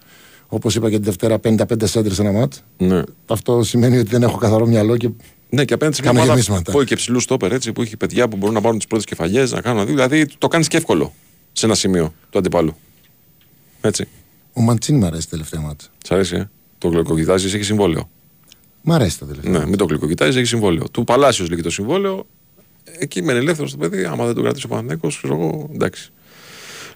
όπως 0.49 0.75
είπα 0.75 0.91
και 0.91 0.99
τη 0.99 1.05
Δευτέρα, 1.05 1.39
55 1.39 1.87
σέντρες 1.87 2.15
σε 2.17 2.23
ένα 2.23 2.33
μάτ, 2.33 2.53
Ναι. 2.79 3.03
αυτό 3.27 3.63
σημαίνει 3.63 3.99
ότι 3.99 4.09
δεν 4.11 4.23
έχω 4.23 4.37
καθαρό 4.39 4.67
μυαλό 4.67 4.97
και 4.97 5.11
Ναι, 5.49 5.65
και 5.65 5.75
απέναντι 5.75 5.97
σε 5.97 6.03
μια 6.03 6.11
Κάνα 6.11 6.23
ομάδα 6.23 6.41
γεμίσματα. 6.41 6.73
που 6.73 6.79
έχει 6.79 6.87
και 6.89 6.95
ψηλούς 6.97 7.23
στόπερ 7.23 7.53
έτσι, 7.53 7.73
που 7.73 7.83
έχει 7.83 7.97
παιδιά 7.97 8.29
που 8.29 8.37
μπορούν 8.37 8.55
να 8.55 8.61
πάρουν 8.61 8.79
τις 8.79 8.87
πρώτες 8.87 9.05
κεφαλιές, 9.07 9.53
να 9.53 9.61
κάνουν. 9.61 9.87
Δηλαδή 9.87 10.27
το 10.39 10.49
κάνεις 10.49 10.69
και 10.69 10.77
εύκολο 10.77 11.13
σε 11.53 11.67
ένα 11.67 11.75
σημείο 11.75 12.15
του 12.31 12.39
αντιπάλου. 12.39 12.75
Έτσι. 13.81 14.09
ο 14.53 14.61
Μαντσίνη 14.61 14.99
μου 14.99 15.07
αρέσει 15.07 15.29
τελευταία 15.29 15.61
μάτς. 15.61 15.91
Σ' 16.05 16.11
αρέσει, 16.11 16.37
ε; 16.37 16.51
Το 16.79 16.89
γλυκοκοιτάζεις 16.89 17.55
έχει 17.55 17.63
συμβόλαιο. 17.65 18.11
Μ' 18.83 18.93
αρέσει 18.93 19.19
τα 19.19 19.27
τελευταία. 19.27 19.53
Ναι, 19.59 19.67
μην 19.67 19.77
το 19.77 19.85
γλυκοκοιτάζεις, 19.85 20.37
έχει 20.37 20.45
συμβόλαιο. 20.47 20.89
Του 20.91 21.05
Παλάσιος 21.05 21.49
λύγει 21.51 21.63
το 21.63 21.71
συμβόλαιο. 21.71 22.27
Εκεί 22.99 23.23
μένει 23.23 23.39
ελεύθερος 23.39 23.71
το 23.71 23.77
παιδί. 23.77 24.05
Άμα 24.05 24.25
δεν 24.27 24.35
το 24.35 24.43
κρατήσει 24.43 24.67
ο 24.67 24.69
Παναθυνέκο, 24.69 25.09
ξέρω 25.09 25.35
εγώ, 25.35 25.71
εντάξει. 25.75 26.13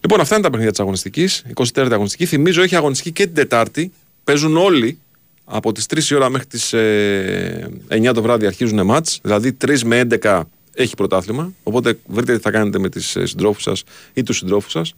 Λοιπόν, 0.00 0.20
αυτά 0.20 0.34
είναι 0.34 0.42
τα 0.42 0.48
παιχνίδια 0.48 0.70
της 0.70 0.80
αγωνιστικής. 0.80 1.44
24η 1.54 1.92
αγωνιστική. 1.92 2.26
Θυμίζω 2.26 2.62
έχει 2.62 2.76
αγωνιστική 2.76 3.12
και 3.12 3.24
την 3.24 3.34
Τετάρτη. 3.34 3.92
Παίζουν 4.24 4.56
όλοι 4.56 4.98
από 5.44 5.72
τις 5.72 5.86
3 5.94 6.10
η 6.10 6.14
ώρα 6.14 6.28
μέχρι 6.28 6.46
τις 6.46 6.72
ε, 6.72 7.70
9 7.88 8.10
το 8.14 8.22
βράδυ 8.22 8.46
αρχίζουν 8.46 8.84
μάτς. 8.86 9.18
Δηλαδή 9.22 9.56
3 9.64 9.78
με 9.80 10.06
11 10.22 10.42
έχει 10.74 10.94
πρωτάθλημα. 10.94 11.52
Οπότε 11.62 11.98
βρείτε 12.06 12.36
τι 12.36 12.42
θα 12.42 12.50
κάνετε 12.50 12.78
με 12.78 12.88
τις 12.88 13.16
συντρόφους 13.22 13.62
σας 13.62 13.84
ή 14.12 14.22
τους 14.22 14.36
συντρόφους 14.36 14.72
σας. 14.72 14.94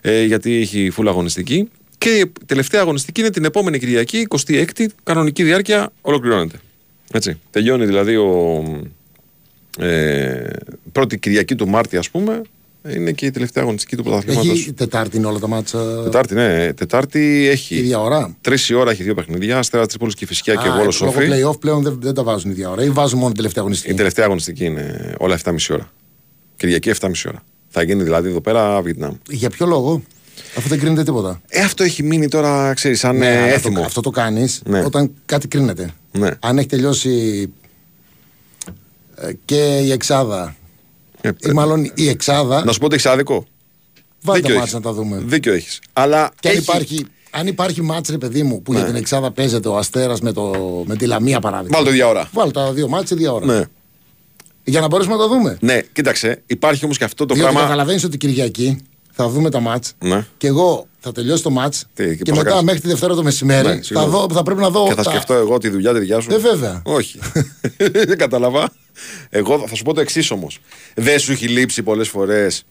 Ε, 0.00 0.24
γιατί 0.24 0.54
έχει 0.54 0.90
φουλ 0.90 1.08
αγωνιστική. 1.08 1.68
Και 1.98 2.10
η 2.10 2.32
τελευταία 2.46 2.80
αγωνιστική 2.80 3.20
είναι 3.20 3.30
την 3.30 3.44
επόμενη 3.44 3.78
Κυριακή, 3.78 4.26
26η, 4.46 4.86
κανονική 5.02 5.42
διάρκεια 5.42 5.92
ολοκληρώνεται. 6.00 6.60
Έτσι. 7.12 7.40
Τελειώνει 7.50 7.86
δηλαδή 7.86 8.16
ο, 8.16 8.62
ε, 9.78 10.50
πρώτη 10.92 11.18
Κυριακή 11.18 11.54
του 11.54 11.68
Μάρτη, 11.68 11.96
ας 11.96 12.10
πούμε, 12.10 12.42
είναι 12.88 13.12
και 13.12 13.26
η 13.26 13.30
τελευταία 13.30 13.62
αγωνιστική 13.62 13.96
του 13.96 14.02
πρωταθλήματος. 14.02 14.50
Έχει 14.50 14.72
Τετάρτη 14.72 15.16
είναι 15.16 15.26
όλα 15.26 15.38
τα 15.38 15.48
μάτσα. 15.48 16.02
Τετάρτη, 16.02 16.34
ναι. 16.34 16.72
Τετάρτη 16.72 17.48
έχει. 17.50 17.74
Ίδια 17.76 18.00
ώρα. 18.00 18.36
Τρεις 18.40 18.68
η 18.68 18.74
ώρα 18.74 18.90
έχει 18.90 19.02
δύο 19.02 19.14
παιχνίδια. 19.14 19.58
Αστέρα 19.58 19.86
Τρίπολης 19.86 20.14
και 20.14 20.26
Φυσικά 20.26 20.54
και 20.56 20.68
Α, 20.68 20.72
Βόλος 20.76 21.00
λόγω 21.00 21.12
Σοφή. 21.12 21.28
playoff 21.30 21.60
πλέον 21.60 21.82
δεν, 21.82 21.98
δεν 22.00 22.14
τα 22.14 22.22
βάζουν 22.22 22.50
ίδια 22.50 22.70
ώρα. 22.70 22.82
Ή 22.84 22.90
βάζουν 22.90 23.16
μόνο 23.18 23.28
την 23.32 23.36
τελευταία 23.36 23.62
Η 23.62 23.66
αγωνιστική. 23.66 23.94
τελευταία 23.94 24.24
αγωνιστική 24.24 24.64
είναι 24.64 25.14
όλα 25.18 25.38
7,5 25.44 25.54
ώρα. 25.70 25.92
Κυριακή 26.56 26.90
7,5 27.00 27.10
ώρα. 27.28 27.42
Θα 27.68 27.82
γίνει 27.82 28.02
δηλαδή 28.02 28.28
εδώ 28.28 28.40
πέρα 28.40 28.82
Βιετνάμ. 28.82 29.14
Για 29.30 29.50
ποιο 29.50 29.66
λόγο, 29.66 30.02
αφού 30.56 30.68
δεν 30.68 30.78
κρίνεται 30.78 31.02
τίποτα. 31.02 31.40
Ε, 31.48 31.60
αυτό 31.60 31.82
έχει 31.84 32.02
μείνει 32.02 32.28
τώρα, 32.28 32.72
ξέρεις, 32.74 32.98
σαν 32.98 33.16
Ναι, 33.16 33.26
ε, 33.26 33.36
αλλά 33.36 33.46
έθιμο. 33.52 33.78
Το, 33.78 33.84
αυτό 33.84 34.00
το 34.00 34.10
κάνεις 34.10 34.62
Ναι. 34.66 34.84
όταν 34.84 35.10
κάτι 35.26 35.48
κρίνεται. 35.48 35.90
Ναι. 36.12 36.30
Αν 36.40 36.58
έχει 36.58 36.66
τελειώσει 36.68 37.46
ε, 39.16 39.32
και 39.44 39.78
η 39.84 39.90
Εξάδα, 39.92 40.44
Ε, 40.48 40.54
ή 41.48 41.52
μάλλον 41.52 41.90
η 41.94 42.08
Εξάδα, 42.08 42.64
Να 42.64 42.72
σου 42.72 42.78
πω 42.78 42.84
ότι 42.84 42.94
έχεις 42.94 43.06
άδικο. 43.06 43.44
βάλτε 44.22 44.40
Δίκιο 44.40 44.54
μάτς 44.58 44.72
έχεις. 44.72 44.84
να 44.84 44.90
τα 44.90 44.96
δούμε. 44.96 45.22
Δίκιο 45.26 45.52
έχεις. 45.52 45.80
Αλλά 45.92 46.30
Και 46.40 46.48
αν 46.48 46.54
έχει- 46.54 46.62
υπάρχει, 46.62 47.06
αν 47.30 47.46
υπάρχει 47.46 47.82
μάτς 47.82 48.08
ρε 48.08 48.18
παιδί 48.18 48.42
μου 48.42 48.62
που 48.62 48.72
Ναι. 48.72 48.78
για 48.78 48.86
την 48.86 48.96
Εξάδα 48.96 49.30
παίζεται 49.30 49.68
ο 49.68 49.76
Αστέρας 49.76 50.20
με, 50.20 50.32
το, 50.32 50.52
με 50.86 50.96
τη 50.96 51.06
Λαμία 51.06 51.40
παράδειγμα. 51.40 51.76
Βάλτε 51.76 51.88
το 51.90 51.94
ίδια 51.96 52.08
ώρα. 52.08 52.28
Βάλτε 52.32 52.52
τα 52.52 52.72
δύο 52.72 52.88
μάτς 52.88 53.08
σε 53.08 53.14
δύο 53.14 53.34
ώρα. 53.34 53.46
Ναι. 53.46 53.62
Για 54.64 54.80
να 54.80 54.86
μπορέσουμε 54.88 55.14
να 55.16 55.20
τα 55.20 55.28
δούμε. 55.28 55.56
ναι, 55.60 55.80
κοίταξε, 55.92 56.42
υπάρχει 56.46 56.84
όμως 56.84 56.98
και 56.98 57.04
αυτό 57.04 57.26
το 57.26 57.34
Διότι 57.34 57.48
πράγμα. 57.50 57.68
καταλαβαίνεις 57.68 58.04
ότι 58.04 58.16
Κυριακή 58.16 58.78
θα 59.16 59.28
δούμε 59.28 59.50
τα 59.50 59.60
μάτς 59.60 59.92
Ναι. 59.98 60.26
και 60.36 60.46
εγώ 60.46 60.86
θα 61.00 61.12
τελειώσει 61.12 61.42
το 61.42 61.50
μάτς 61.50 61.86
Τι, 61.94 62.04
και 62.04 62.14
και, 62.14 62.30
πώς 62.30 62.38
θα 62.38 62.44
μετά 62.44 62.48
κάνεις; 62.50 62.64
μέχρι 62.64 62.80
τη 62.80 62.88
Δευτέρα 62.88 63.14
το 63.14 63.22
μεσημέρι 63.22 63.68
Ναι, 63.68 63.74
θα, 63.76 63.82
συγγνώμη. 63.82 64.10
δω, 64.10 64.26
θα 64.32 64.42
πρέπει 64.42 64.60
να 64.60 64.70
δω. 64.70 64.84
Και 64.88 64.94
θα 64.94 65.02
τα- 65.02 65.10
σκεφτώ 65.10 65.34
εγώ 65.34 65.58
τη 65.58 65.68
δουλειά 65.68 65.92
τη 65.92 65.98
δικιά 65.98 66.20
σου. 66.20 66.32
Ε, 66.32 66.38
βέβαια. 66.38 66.82
Όχι. 66.84 67.18
Δεν 68.08 68.18
κατάλαβα. 68.18 68.72
Εγώ 69.30 69.64
θα 69.68 69.74
σου 69.74 69.82
πω 69.84 69.94
το 69.94 70.00
εξής 70.00 70.30
όμως. 70.30 70.58
Δεν 70.94 71.18
σου 71.18 71.32
έχει 71.32 71.48
λείψει 71.48 71.82
πολλές 71.82 72.08
φορές. 72.08 72.64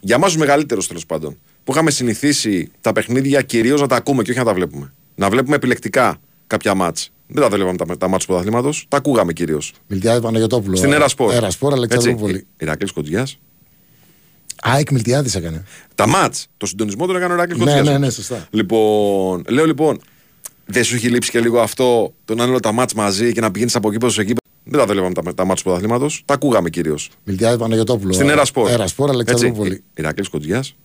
Για 0.00 0.14
εμά 0.14 0.26
τους 0.26 0.36
μεγαλύτερους 0.36 0.86
τέλος 0.86 1.06
πάντων. 1.06 1.38
Που 1.64 1.72
είχαμε 1.72 1.90
συνηθίσει 1.90 2.70
τα 2.80 2.92
παιχνίδια 2.92 3.42
κυρίως 3.42 3.80
να 3.80 3.86
τα 3.86 3.96
ακούμε 3.96 4.22
και 4.22 4.30
όχι 4.30 4.38
να 4.38 4.44
τα 4.44 4.54
βλέπουμε. 4.54 4.92
Να 5.14 5.28
βλέπουμε 5.30 5.56
επιλεκτικά 5.56 6.16
κάποια 6.46 6.74
μάτς. 6.74 7.10
Δεν 7.26 7.42
τα 7.42 7.48
βλέπαμε 7.56 7.76
τα, 7.76 7.96
τα 7.96 8.08
μάτς 8.08 8.24
του 8.24 8.28
πρωταθλήματος. 8.30 8.86
Τα 8.88 8.96
ακούγαμε 8.96 9.32
κυρίως. 9.32 9.72
Μιλτιάδη 9.86 10.20
Παναγιοτόπουλο. 10.20 10.76
Στην 10.76 10.92
Ερασπόρ. 10.92 11.32
Ερασπόρ, 11.34 11.72
Αλεξανδρούπολη. 11.72 12.46
Ηρακλής 12.56 12.92
Κοντζιάς. 12.92 13.38
ΑΕΚ 14.66 14.90
Μιλτιάδης 14.90 15.34
έκανε. 15.34 15.64
Τα 15.94 16.06
μάτς. 16.08 16.46
Το 16.56 16.66
συντονισμό 16.66 17.06
τον 17.06 17.16
έκανε 17.16 17.32
ο 17.32 17.36
Ηρακλή 17.36 17.58
Ναι, 17.58 17.64
Κοντζιά. 17.64 17.82
ναι, 17.92 17.98
ναι, 17.98 18.10
σωστά. 18.10 18.46
Λοιπόν, 18.50 19.44
λέω 19.48 19.66
λοιπόν, 19.66 20.00
δεν 20.66 20.84
σου 20.84 20.94
έχει 20.94 21.08
λείψει 21.08 21.30
και 21.30 21.40
λίγο 21.40 21.60
αυτό 21.60 22.12
το 22.24 22.34
να 22.34 22.42
είναι 22.42 22.50
όλα 22.50 22.60
τα 22.60 22.72
μάτς 22.72 22.94
μαζί 22.94 23.32
και 23.32 23.40
να 23.40 23.50
πηγαίνεις 23.50 23.76
από 23.76 23.92
εκεί 23.92 24.10
σε 24.10 24.20
εκεί. 24.20 24.32
Δεν 24.64 24.78
τα 24.78 24.86
βλέπαμε 24.86 25.12
τα, 25.14 25.34
τα 25.34 25.44
μάτς 25.44 25.58
του 25.62 25.66
πρωταθλήματος. 25.68 26.22
Τα 26.24 26.34
ακούγαμε 26.34 26.70
κυρίως. 26.70 27.10
Μιλτιάδη 27.24 27.58
Παναγιοτόπουλο. 27.58 28.12
Στην 28.12 28.28
Ερασπόρ. 28.28 28.70
Ερασπόρ, 28.70 29.10
Αλεξανδρούπολη. 29.10 29.82
Ηρακλή 29.94 30.28
Κοντζιάς. 30.30 30.76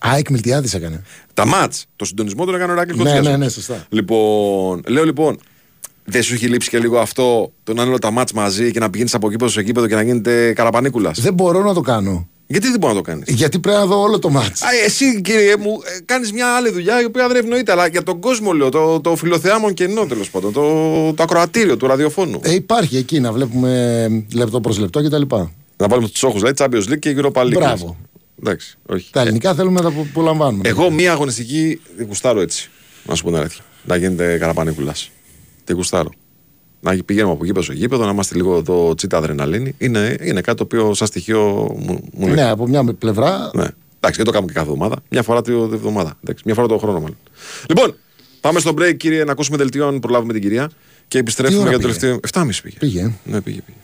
ΑΕΚ 0.00 0.30
Μιλτιάδης 0.30 0.74
έκανε. 0.74 1.02
Τα 1.34 1.46
μάτς. 1.46 1.86
Το 1.96 2.04
συντονισμό 2.04 2.44
τον 2.44 2.54
έκανε 2.54 2.72
ο 2.72 2.74
Ηρακλή 2.74 2.96
Ναι, 2.96 3.02
Κοντζιάς. 3.02 3.26
ναι, 3.26 3.36
ναι, 3.36 3.48
σωστά. 3.48 3.86
Λοιπόν, 3.88 4.82
λέω 4.88 5.04
λοιπόν, 5.04 5.38
δεν 6.04 6.22
σου 6.22 6.34
έχει 6.34 6.46
λείψει 6.46 6.68
και 6.70 6.78
λίγο 6.78 6.98
αυτό 6.98 7.52
το 7.64 7.74
να 7.74 7.80
είναι 7.80 7.90
όλα 7.90 7.98
τα 7.98 8.10
μάτς 8.10 8.32
μαζί 8.32 8.70
και 8.70 8.78
να 8.80 8.90
πηγαίνεις 8.90 9.14
από 9.14 9.30
εκεί 9.30 9.48
σε 9.48 9.60
εκεί 9.60 9.72
και 9.72 9.94
να 9.94 10.02
γίνεται 10.02 10.52
καραπανίκουλας. 10.52 11.20
Δεν 11.20 11.34
μπορώ 11.34 11.62
να 11.62 11.74
το 11.74 11.80
κάνω. 11.80 12.28
Γιατί 12.46 12.68
δεν 12.68 12.78
μπορεί 12.78 12.94
να 12.94 12.98
το 13.02 13.10
κάνεις; 13.10 13.24
Γιατί 13.28 13.58
πρέπει 13.58 13.78
να 13.78 13.86
δω 13.86 14.00
όλο 14.00 14.18
το 14.18 14.28
μάτς. 14.28 14.62
Α, 14.62 14.66
εσύ 14.84 15.20
κύριε 15.20 15.56
μου, 15.56 15.78
ε, 15.96 16.00
κάνεις 16.04 16.32
μια 16.32 16.54
άλλη 16.56 16.70
δουλειά 16.70 17.00
η 17.00 17.04
οποία 17.04 17.28
δεν 17.28 17.36
ευνοείται. 17.36 17.72
Αλλά 17.72 17.86
για 17.86 18.02
τον 18.02 18.20
κόσμο 18.20 18.52
λέω, 18.52 18.68
το, 18.68 19.00
το 19.00 19.16
φιλοθεάμον 19.16 19.74
κενό 19.74 20.06
τέλος 20.06 20.30
πάντων. 20.30 20.52
Το, 20.52 21.12
το 21.14 21.22
ακροατήριο 21.22 21.76
του 21.76 21.86
ραδιοφώνου. 21.86 22.40
Ε, 22.42 22.54
υπάρχει 22.54 22.96
εκεί 22.96 23.20
να 23.20 23.32
βλέπουμε 23.32 24.24
λεπτό 24.34 24.60
προς 24.60 24.78
λεπτό 24.78 25.02
κτλ. 25.02 25.22
Να 25.76 25.88
βάλουμε 25.88 26.08
τους 26.08 26.22
όχου, 26.22 26.38
δηλαδή 26.38 26.54
Champions 26.58 26.92
League 26.92 26.98
και 26.98 27.16
Europa 27.18 27.42
League. 27.42 27.50
Μπράβο. 27.52 27.96
Εντάξει, 28.42 28.78
όχι. 28.86 29.08
Τα 29.12 29.20
ελληνικά 29.20 29.54
θέλουμε 29.54 29.80
να 29.80 29.88
τα 29.88 29.94
που- 29.94 30.06
απολαμβάνουμε. 30.10 30.68
Εγώ 30.68 30.90
μία 30.90 31.12
αγωνιστική 31.12 31.80
τη 31.96 32.04
γουστάρω 32.04 32.40
έτσι. 32.40 32.70
Να 33.04 33.14
σου 33.14 33.22
πω 33.22 33.28
την 33.30 33.38
αλήθεια. 33.38 33.64
Να 33.84 33.96
γίνεται 33.96 34.38
καραπανίκουλας. 34.38 35.10
Τη 35.64 35.72
γουστάρω. 35.72 36.10
Να 36.86 37.02
πηγαίνουμε 37.04 37.32
από 37.32 37.44
γήπεδο 37.44 37.64
σε 37.64 37.72
γήπεδο, 37.72 38.04
να 38.04 38.10
είμαστε 38.10 38.34
λίγο 38.34 38.56
εδώ 38.56 38.94
τσίτα 38.94 39.16
αδρεναλίνη. 39.16 39.74
Είναι, 39.78 40.16
είναι 40.20 40.40
κάτι 40.40 40.56
το 40.56 40.62
οποίο 40.62 40.94
σαν 40.94 41.06
στοιχείο 41.06 41.42
μου, 41.78 42.08
μου 42.12 42.26
λέει. 42.26 42.34
ναι, 42.34 42.50
από 42.50 42.66
μια 42.68 42.84
πλευρά. 42.84 43.50
Ναι. 43.54 43.66
Εντάξει, 43.96 44.16
δεν 44.16 44.24
το 44.24 44.30
κάνουμε 44.30 44.52
και 44.52 44.58
κάθε 44.58 44.70
εβδομάδα. 44.70 44.96
Μια 45.08 45.22
φορά 45.22 45.42
τη 45.42 45.52
εβδομάδα. 45.52 46.16
Εντάξει, 46.22 46.42
μια 46.46 46.54
φορά 46.54 46.66
το 46.66 46.78
χρόνο 46.78 47.00
μάλλον. 47.00 47.16
Λοιπόν, 47.68 47.94
πάμε 48.40 48.60
στο 48.60 48.74
break, 48.78 48.96
κύριε, 48.96 49.24
να 49.24 49.32
ακούσουμε 49.32 49.56
δελτίο 49.56 49.86
αν 49.86 50.00
προλάβουμε 50.00 50.32
την 50.32 50.42
κυρία. 50.42 50.70
Και 51.08 51.18
επιστρέφουμε 51.18 51.60
ώρα 51.60 51.68
για 51.68 51.78
το 51.78 51.86
πήγε; 51.86 51.98
τελευταίο. 51.98 52.42
7.30 52.42 52.50
πήγε. 52.62 52.76
Πήγε. 52.78 53.14
Ναι, 53.24 53.40
πήγε, 53.40 53.60
πήγε. 53.60 53.78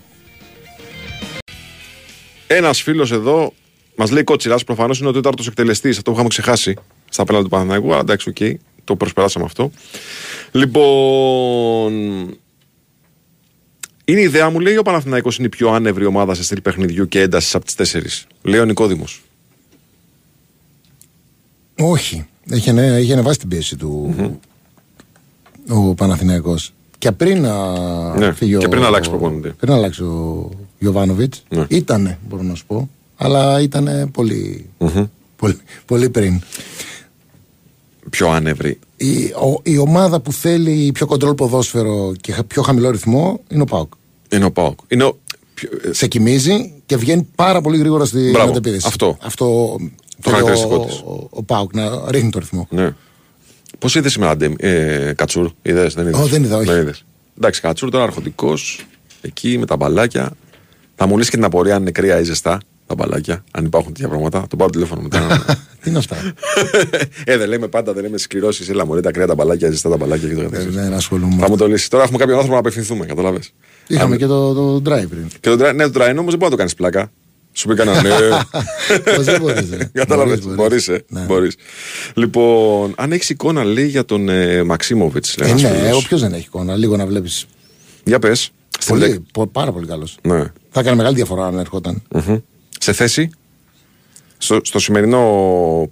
Ένας 2.46 2.82
φίλος 2.82 3.12
εδώ 3.12 3.52
μας 3.96 4.10
λέει 4.10 4.22
Κότσιρας, 4.24 4.64
προφανώς 4.64 5.00
είναι 5.00 5.08
ο 5.08 5.12
τέταρτος 5.12 5.46
εκτελεστής. 5.46 5.96
Αυτό 5.96 6.10
που 6.10 6.16
είχαμε 6.16 6.28
ξεχάσει 6.28 6.76
στα 7.08 7.24
πέναλτι 7.24 7.42
του 7.42 7.48
Παναθηναϊκού. 7.48 7.92
Αλλά 7.92 8.00
εντάξει, 8.00 8.28
οκ, 8.28 8.58
το 8.84 8.96
προσπεράσαμε 8.96 9.44
αυτό. 9.44 9.70
Λοιπόν. 10.52 11.92
Είναι 14.04 14.20
η 14.20 14.22
ιδέα 14.22 14.50
μου, 14.50 14.60
λέει 14.60 14.76
ο 14.76 14.82
Παναθηναϊκός 14.82 15.36
είναι 15.36 15.46
η 15.46 15.50
πιο 15.50 15.68
άνευρη 15.70 16.04
ομάδα 16.04 16.34
σε 16.34 16.42
στυλ 16.42 16.60
παιχνιδιού 16.60 17.08
και 17.08 17.20
έντασης 17.20 17.54
από 17.54 17.64
τις 17.64 17.74
τέσσερις. 17.74 18.26
Λέει 18.42 18.60
ο 18.60 18.64
Νικόδημος. 18.64 19.22
Όχι. 21.78 22.26
Έχει, 22.50 22.70
ανε- 22.70 22.92
έχει 22.98 23.12
ανεβάσει 23.12 23.38
την 23.38 23.48
πίεση 23.48 23.76
του 23.76 24.14
ο 25.68 25.94
Παναθηναϊκός. 25.94 26.72
Και 26.98 27.12
πριν 27.12 27.40
να 27.40 28.18
Ναι, 28.18 28.32
φύγει 28.32 28.56
και 28.56 28.66
ο- 28.66 28.68
πριν 28.68 28.82
αλλάξει 28.84 29.10
προπονητή. 29.10 29.48
Πριν 29.48 29.72
αλλάξει 29.72 30.02
ο 30.02 30.50
Γιωβάνοβιτς. 30.78 31.42
Ναι. 31.48 31.64
Ήτανε, 31.68 32.18
μπορώ 32.28 32.42
να 32.42 32.54
σου 32.54 32.66
πω. 32.66 32.90
Αλλά 33.16 33.60
ήταν 33.60 34.10
πολύ, 34.12 34.66
Μμμ. 34.78 35.04
πολύ, 35.36 35.58
πολύ 35.86 36.08
πριν. 36.10 36.40
Πιο 38.10 38.28
άνευρη. 38.30 38.78
Η, 38.96 39.24
ο- 39.24 39.60
η 39.62 39.78
ομάδα 39.78 40.20
που 40.20 40.32
θέλει 40.32 40.92
πιο 40.92 41.06
κοντρόλ 41.06 41.34
ποδόσφαιρο 41.34 42.12
και 42.20 42.32
χα- 42.32 42.44
πιο 42.44 42.62
χαμηλό 42.62 42.90
ρυθμό 42.90 43.40
είναι 43.48 43.62
ο 43.62 43.64
Πάουκ. 43.64 43.92
Είναι 44.28 44.44
ο 44.44 44.50
Πάοκ. 44.52 44.78
Είναι 44.88 45.04
ο... 45.04 45.18
πιο- 45.54 45.70
ε, 45.84 45.92
Σε 45.92 46.06
κοιμίζει 46.06 46.82
και 46.86 46.96
βγαίνει 46.96 47.28
πάρα 47.34 47.60
πολύ 47.60 47.78
γρήγορα 47.78 48.04
στη 48.04 48.30
Μπράβο. 48.30 48.46
μετεπίδηση. 48.46 48.86
Αυτό. 48.88 49.16
Αυτό 49.22 49.44
Το 49.44 50.30
θέλει 50.30 50.34
χαρακτηριστικό 50.34 50.74
ο, 50.74 50.84
της. 50.86 50.98
ο, 50.98 51.26
ο 51.30 51.42
Πάουκ 51.42 51.74
να 51.74 52.10
ρίχνει 52.10 52.30
το 52.30 52.38
ρυθμό. 52.38 52.66
Ναι. 52.70 52.94
Πώς 53.78 53.94
είδες 53.94 54.12
σήμερα, 54.12 54.36
Ντέμι, 54.36 54.54
ε, 54.58 55.12
Κατσούρ, 55.16 55.50
είδες, 55.62 55.94
δεν 55.94 56.06
είδες; 56.06 56.20
Ω, 56.20 56.26
δεν 56.26 56.42
είδα, 56.44 56.56
όχι. 56.56 56.70
είδες. 56.70 57.04
Εντάξει, 57.38 57.60
Κατσούρ 57.60 57.90
τώρα 57.90 58.04
αρχοντικός, 58.04 58.86
εκεί 59.20 59.58
με 59.58 59.66
τα 59.66 59.76
μπαλάκια. 59.76 60.30
Θα 60.94 61.06
μου 61.06 61.16
λύσει 61.18 61.30
και 61.30 61.36
την 61.36 61.44
απορία 61.44 61.74
αν 61.74 61.80
είναι 61.80 61.90
κρύα 61.90 62.20
ή 62.20 62.24
ζεστά. 62.24 62.60
Τα 62.96 63.04
μπαλάκια. 63.04 63.44
Αν 63.50 63.64
υπάρχουν 63.64 63.92
τέτοια 63.92 64.08
πράγματα, 64.08 64.46
το 64.48 64.56
πάρω 64.56 64.70
τηλέφωνο 64.70 65.00
μετά. 65.00 65.44
Τι 65.82 65.90
είναι 65.90 65.98
αυτά; 65.98 66.16
ε, 67.24 67.36
δεν 67.36 67.48
λέμε 67.48 67.66
πάντα, 67.68 67.92
δεν 67.92 68.02
λέμε 68.02 68.18
σκληρώσεις. 68.18 68.68
Έλα 68.68 68.86
μου, 68.86 69.00
τα 69.00 69.10
κρύα 69.10 69.26
τα 69.26 69.34
μπαλάκια, 69.34 69.70
ζεστά 69.70 69.88
τα 69.90 69.96
μπαλάκια 69.96 70.28
και 70.28 70.34
το 70.34 70.40
Ε, 70.40 70.44
καθεξής. 70.44 70.74
Δεν 70.74 70.92
ασχολούμαι. 70.92 71.36
Θα 71.38 71.48
μου 71.48 71.56
το 71.56 71.66
λύσεις. 71.68 71.88
Τώρα 71.88 72.02
έχουμε 72.02 72.18
κάποιον 72.18 72.36
άνθρωπο 72.36 72.54
να 72.56 72.60
απευθυνθούμε, 72.60 73.06
καταλαβέ. 73.06 73.38
Είχαμε 73.86 74.16
και 74.16 74.26
το, 74.26 74.52
το 74.54 74.76
drive 74.76 75.08
πριν. 75.08 75.26
Και 75.40 75.48
το, 75.48 75.56
τρα- 75.56 75.72
ναι, 75.72 75.84
το 75.84 75.90
τραϊνό 75.90 76.20
όμως 76.20 76.30
δεν 76.30 76.38
μπορεί 76.38 76.44
να 76.44 76.50
το 76.50 76.56
κάνεις 76.56 76.74
πλάκα. 76.74 77.10
Σου 77.52 77.68
πει 77.68 77.74
κανένα 77.74 78.02
ναι. 78.02 78.10
Πώς 79.16 79.24
δεν 79.24 79.40
μπορείς, 79.40 79.70
ρε. 79.76 79.90
Κατάλαβε. 79.92 80.28
Μπορείς, 80.36 80.44
μπορείς. 80.44 80.56
Μπορείς, 80.56 80.88
ε. 80.88 81.04
Ναι. 81.08 81.20
Μπορείς. 81.20 81.54
Λοιπόν, 82.14 82.92
αν 82.96 83.12
έχεις 83.12 83.30
εικόνα, 83.30 83.64
λέει 83.64 83.86
για 83.86 84.04
τον 84.04 84.28
ε, 84.28 84.62
Μαξίμοβιτς. 84.62 85.36
Ε, 85.36 85.52
ναι, 85.54 85.90
όποιος 85.94 86.20
δεν 86.20 86.32
έχει 86.32 86.44
εικόνα, 86.46 86.76
λίγο 86.76 86.96
να 86.96 87.06
βλέπεις. 87.06 87.46
Για 88.04 88.18
πες. 88.18 88.50
Πολύ, 88.86 89.24
πο- 89.32 89.46
πάρα 89.46 89.72
πολύ 89.72 89.86
καλός. 89.86 90.18
Ναι. 90.22 90.44
Θα 90.70 90.80
έκανε 90.80 90.96
μεγάλη 90.96 91.14
διαφορά 91.14 91.46
αν 91.46 91.58
ερχόταν. 91.58 92.02
Μμμ. 92.82 92.92
Σε 92.92 92.92
θέση; 92.92 93.30
Στο, 94.38 94.60
στο 94.62 94.78
σημερινό 94.78 95.90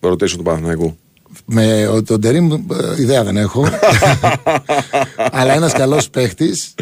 rotation 0.00 0.30
του 0.30 0.42
Παναθηναϊκού. 0.42 0.96
Με 1.44 1.86
ο- 1.86 2.02
τον 2.02 2.20
Τερήμ 2.20 2.52
ε, 2.52 2.58
ιδέα 2.98 3.24
δεν 3.24 3.36
έχω. 3.36 3.64
Αλλά 5.30 5.52
ένας 5.54 5.72
καλός 5.72 6.10
παίχτης, 6.10 6.74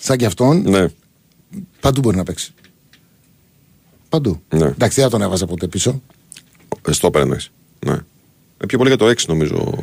σαν 0.00 0.16
και 0.16 0.26
αυτόν, 0.26 0.62
Ναι. 0.70 0.86
παντού 1.80 2.00
μπορεί 2.00 2.16
να 2.16 2.22
παίξει. 2.22 2.54
Παντού. 4.08 4.42
Ναι. 4.48 4.66
Εντάξει, 4.66 5.00
δεν 5.00 5.04
θα 5.04 5.10
τον 5.10 5.22
έβαζα 5.22 5.46
ποτέ 5.46 5.66
πίσω. 5.66 6.02
Ε, 6.88 6.92
Στο 6.92 7.10
εννοείς. 7.14 7.50
Ναι. 7.86 7.92
Ε, 8.58 8.66
πιο 8.66 8.78
πολύ 8.78 8.88
για 8.90 8.98
το 8.98 9.06
6 9.08 9.26
νομίζω. 9.26 9.78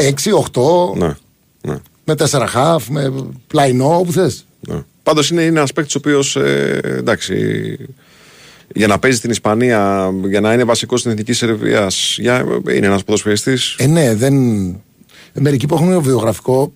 Ε, 0.00 0.06
6, 0.06 0.32
8, 0.32 0.94
Ναι. 0.96 1.14
ναι. 1.62 1.78
με 2.04 2.14
4 2.14 2.46
χαφ, 2.48 2.88
με 2.88 3.12
πλαϊνό, 3.46 3.98
όπου 3.98 4.12
θες. 4.12 4.46
ναι. 4.68 4.82
Πάντως 5.06 5.30
είναι, 5.30 5.42
είναι 5.42 5.58
ένας 5.58 5.72
παίκτης 5.72 5.94
ο 5.94 5.98
οποίος 5.98 6.36
ε, 6.36 6.80
εντάξει. 6.82 7.76
Για 8.74 8.86
να 8.86 8.98
παίζει 8.98 9.16
στην 9.16 9.30
Ισπανία, 9.30 10.10
για 10.28 10.40
να 10.40 10.52
είναι 10.52 10.64
βασικός 10.64 11.00
στην 11.00 11.10
εθνική 11.12 11.32
Σερβίας, 11.32 12.18
είναι 12.18 12.86
ένας 12.86 13.04
ποδοσφαιριστής. 13.04 13.74
Ε, 13.78 13.86
ναι, 13.86 14.14
δεν. 14.14 14.66
Ε, 15.32 15.40
μερικοί 15.40 15.66
που 15.66 15.74
έχουν 15.74 16.00
βιογραφικό, 16.02 16.72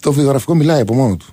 το 0.00 0.12
βιογραφικό 0.12 0.54
μιλάει 0.54 0.80
από 0.80 0.94
μόνο 0.94 1.16
του. 1.16 1.26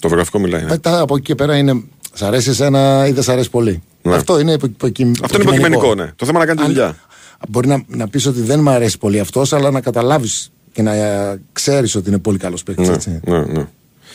Το 0.00 0.08
βιογραφικό 0.08 0.38
μιλάει. 0.38 0.62
ναι. 0.62 0.68
Μετά 0.68 1.00
από 1.00 1.14
εκεί 1.16 1.24
και 1.24 1.34
πέρα 1.34 1.56
είναι. 1.56 1.82
Σ' 2.14 2.22
αρέσει 2.22 2.50
εσένα 2.50 3.06
ή 3.08 3.12
δεν 3.12 3.22
σ' 3.22 3.28
αρέσει 3.28 3.50
πολύ. 3.50 3.82
Ναι. 4.02 4.14
Αυτό 4.14 4.40
είναι 4.40 4.52
υπο, 4.52 4.66
υποκειμ- 4.66 5.24
Αυτό 5.24 5.36
είναι 5.36 5.44
υποκειμενικό, 5.44 5.94
ναι. 5.94 6.12
Το 6.16 6.26
θέμα 6.26 6.38
είναι 6.42 6.52
να 6.52 6.54
κάνει 6.54 6.58
τη 6.58 6.64
Αν- 6.64 6.72
δουλειά. 6.72 6.96
Μπορεί 7.48 7.68
να, 7.68 7.82
να 7.86 8.08
πεις 8.08 8.26
ότι 8.26 8.40
δεν 8.40 8.60
μου 8.62 8.70
αρέσει 8.70 8.98
πολύ 8.98 9.20
αυτός, 9.20 9.52
αλλά 9.52 9.70
να 9.70 9.80
καταλάβεις 9.80 10.52
και 10.72 10.82
να 10.82 10.92
ξέρεις 11.52 11.94
ότι 11.94 12.08
είναι 12.08 12.18
πολύ 12.18 12.38
καλός 12.38 12.62
παίκτης. 12.62 12.88
Ναι, 13.06 13.20
ναι, 13.38 13.44
ναι. 13.44 13.66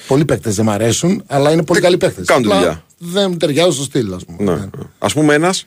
Πολλοί 0.08 0.26
παίκτες 0.26 0.56
δεν 0.56 0.66
μου 0.66 0.72
αρέσουν, 0.72 1.24
αλλά 1.28 1.52
είναι 1.52 1.64
πολύ 1.64 1.80
καλοί 1.82 1.98
παίκτες. 1.98 2.26
κάνουν 2.26 2.44
τη 2.50 2.56
δουλειά. 2.56 2.84
Δεν 2.98 3.38
ταιριάζουν 3.38 3.74
στο 3.74 3.84
στυλ, 3.84 4.14
ας 4.14 4.26
πούμε. 4.26 4.54
ναι. 4.54 4.70
Α 4.98 5.08
πούμε 5.08 5.34
ένας 5.34 5.66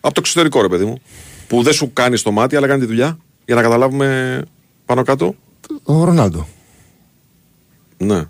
από 0.00 0.14
το 0.14 0.20
εξωτερικό, 0.24 0.60
ρε 0.62 0.68
παιδί 0.68 0.84
μου, 0.84 1.00
που 1.48 1.62
δεν 1.62 1.72
σου 1.72 1.92
κάνει 1.92 2.16
στο 2.16 2.30
μάτι, 2.30 2.56
αλλά 2.56 2.66
κάνει 2.66 2.80
τη 2.80 2.86
δουλειά, 2.86 3.18
για 3.44 3.54
να 3.54 3.62
καταλάβουμε 3.62 4.40
πάνω 4.86 5.02
κάτω. 5.02 5.34
Ο 5.82 6.04
Ρονάλντο. 6.04 6.48
Ναι. 7.96 8.22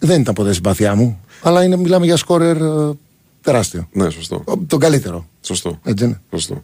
Δεν 0.00 0.20
ήταν 0.20 0.34
ποτέ 0.34 0.52
συμπαθιά 0.52 0.94
μου, 0.94 1.20
αλλά 1.42 1.64
είναι, 1.64 1.76
μιλάμε 1.76 2.04
για 2.06 2.16
σκόρερ 2.16 2.56
ε, 2.56 2.92
τεράστιο. 3.40 3.88
Ναι, 3.92 4.10
σωστό. 4.10 4.42
Ο- 4.46 4.56
Τον 4.66 4.78
καλύτερο. 4.78 5.28
Σωστό. 5.40 5.78
Έτσι 5.84 6.04
είναι. 6.04 6.20
σωστό. 6.30 6.62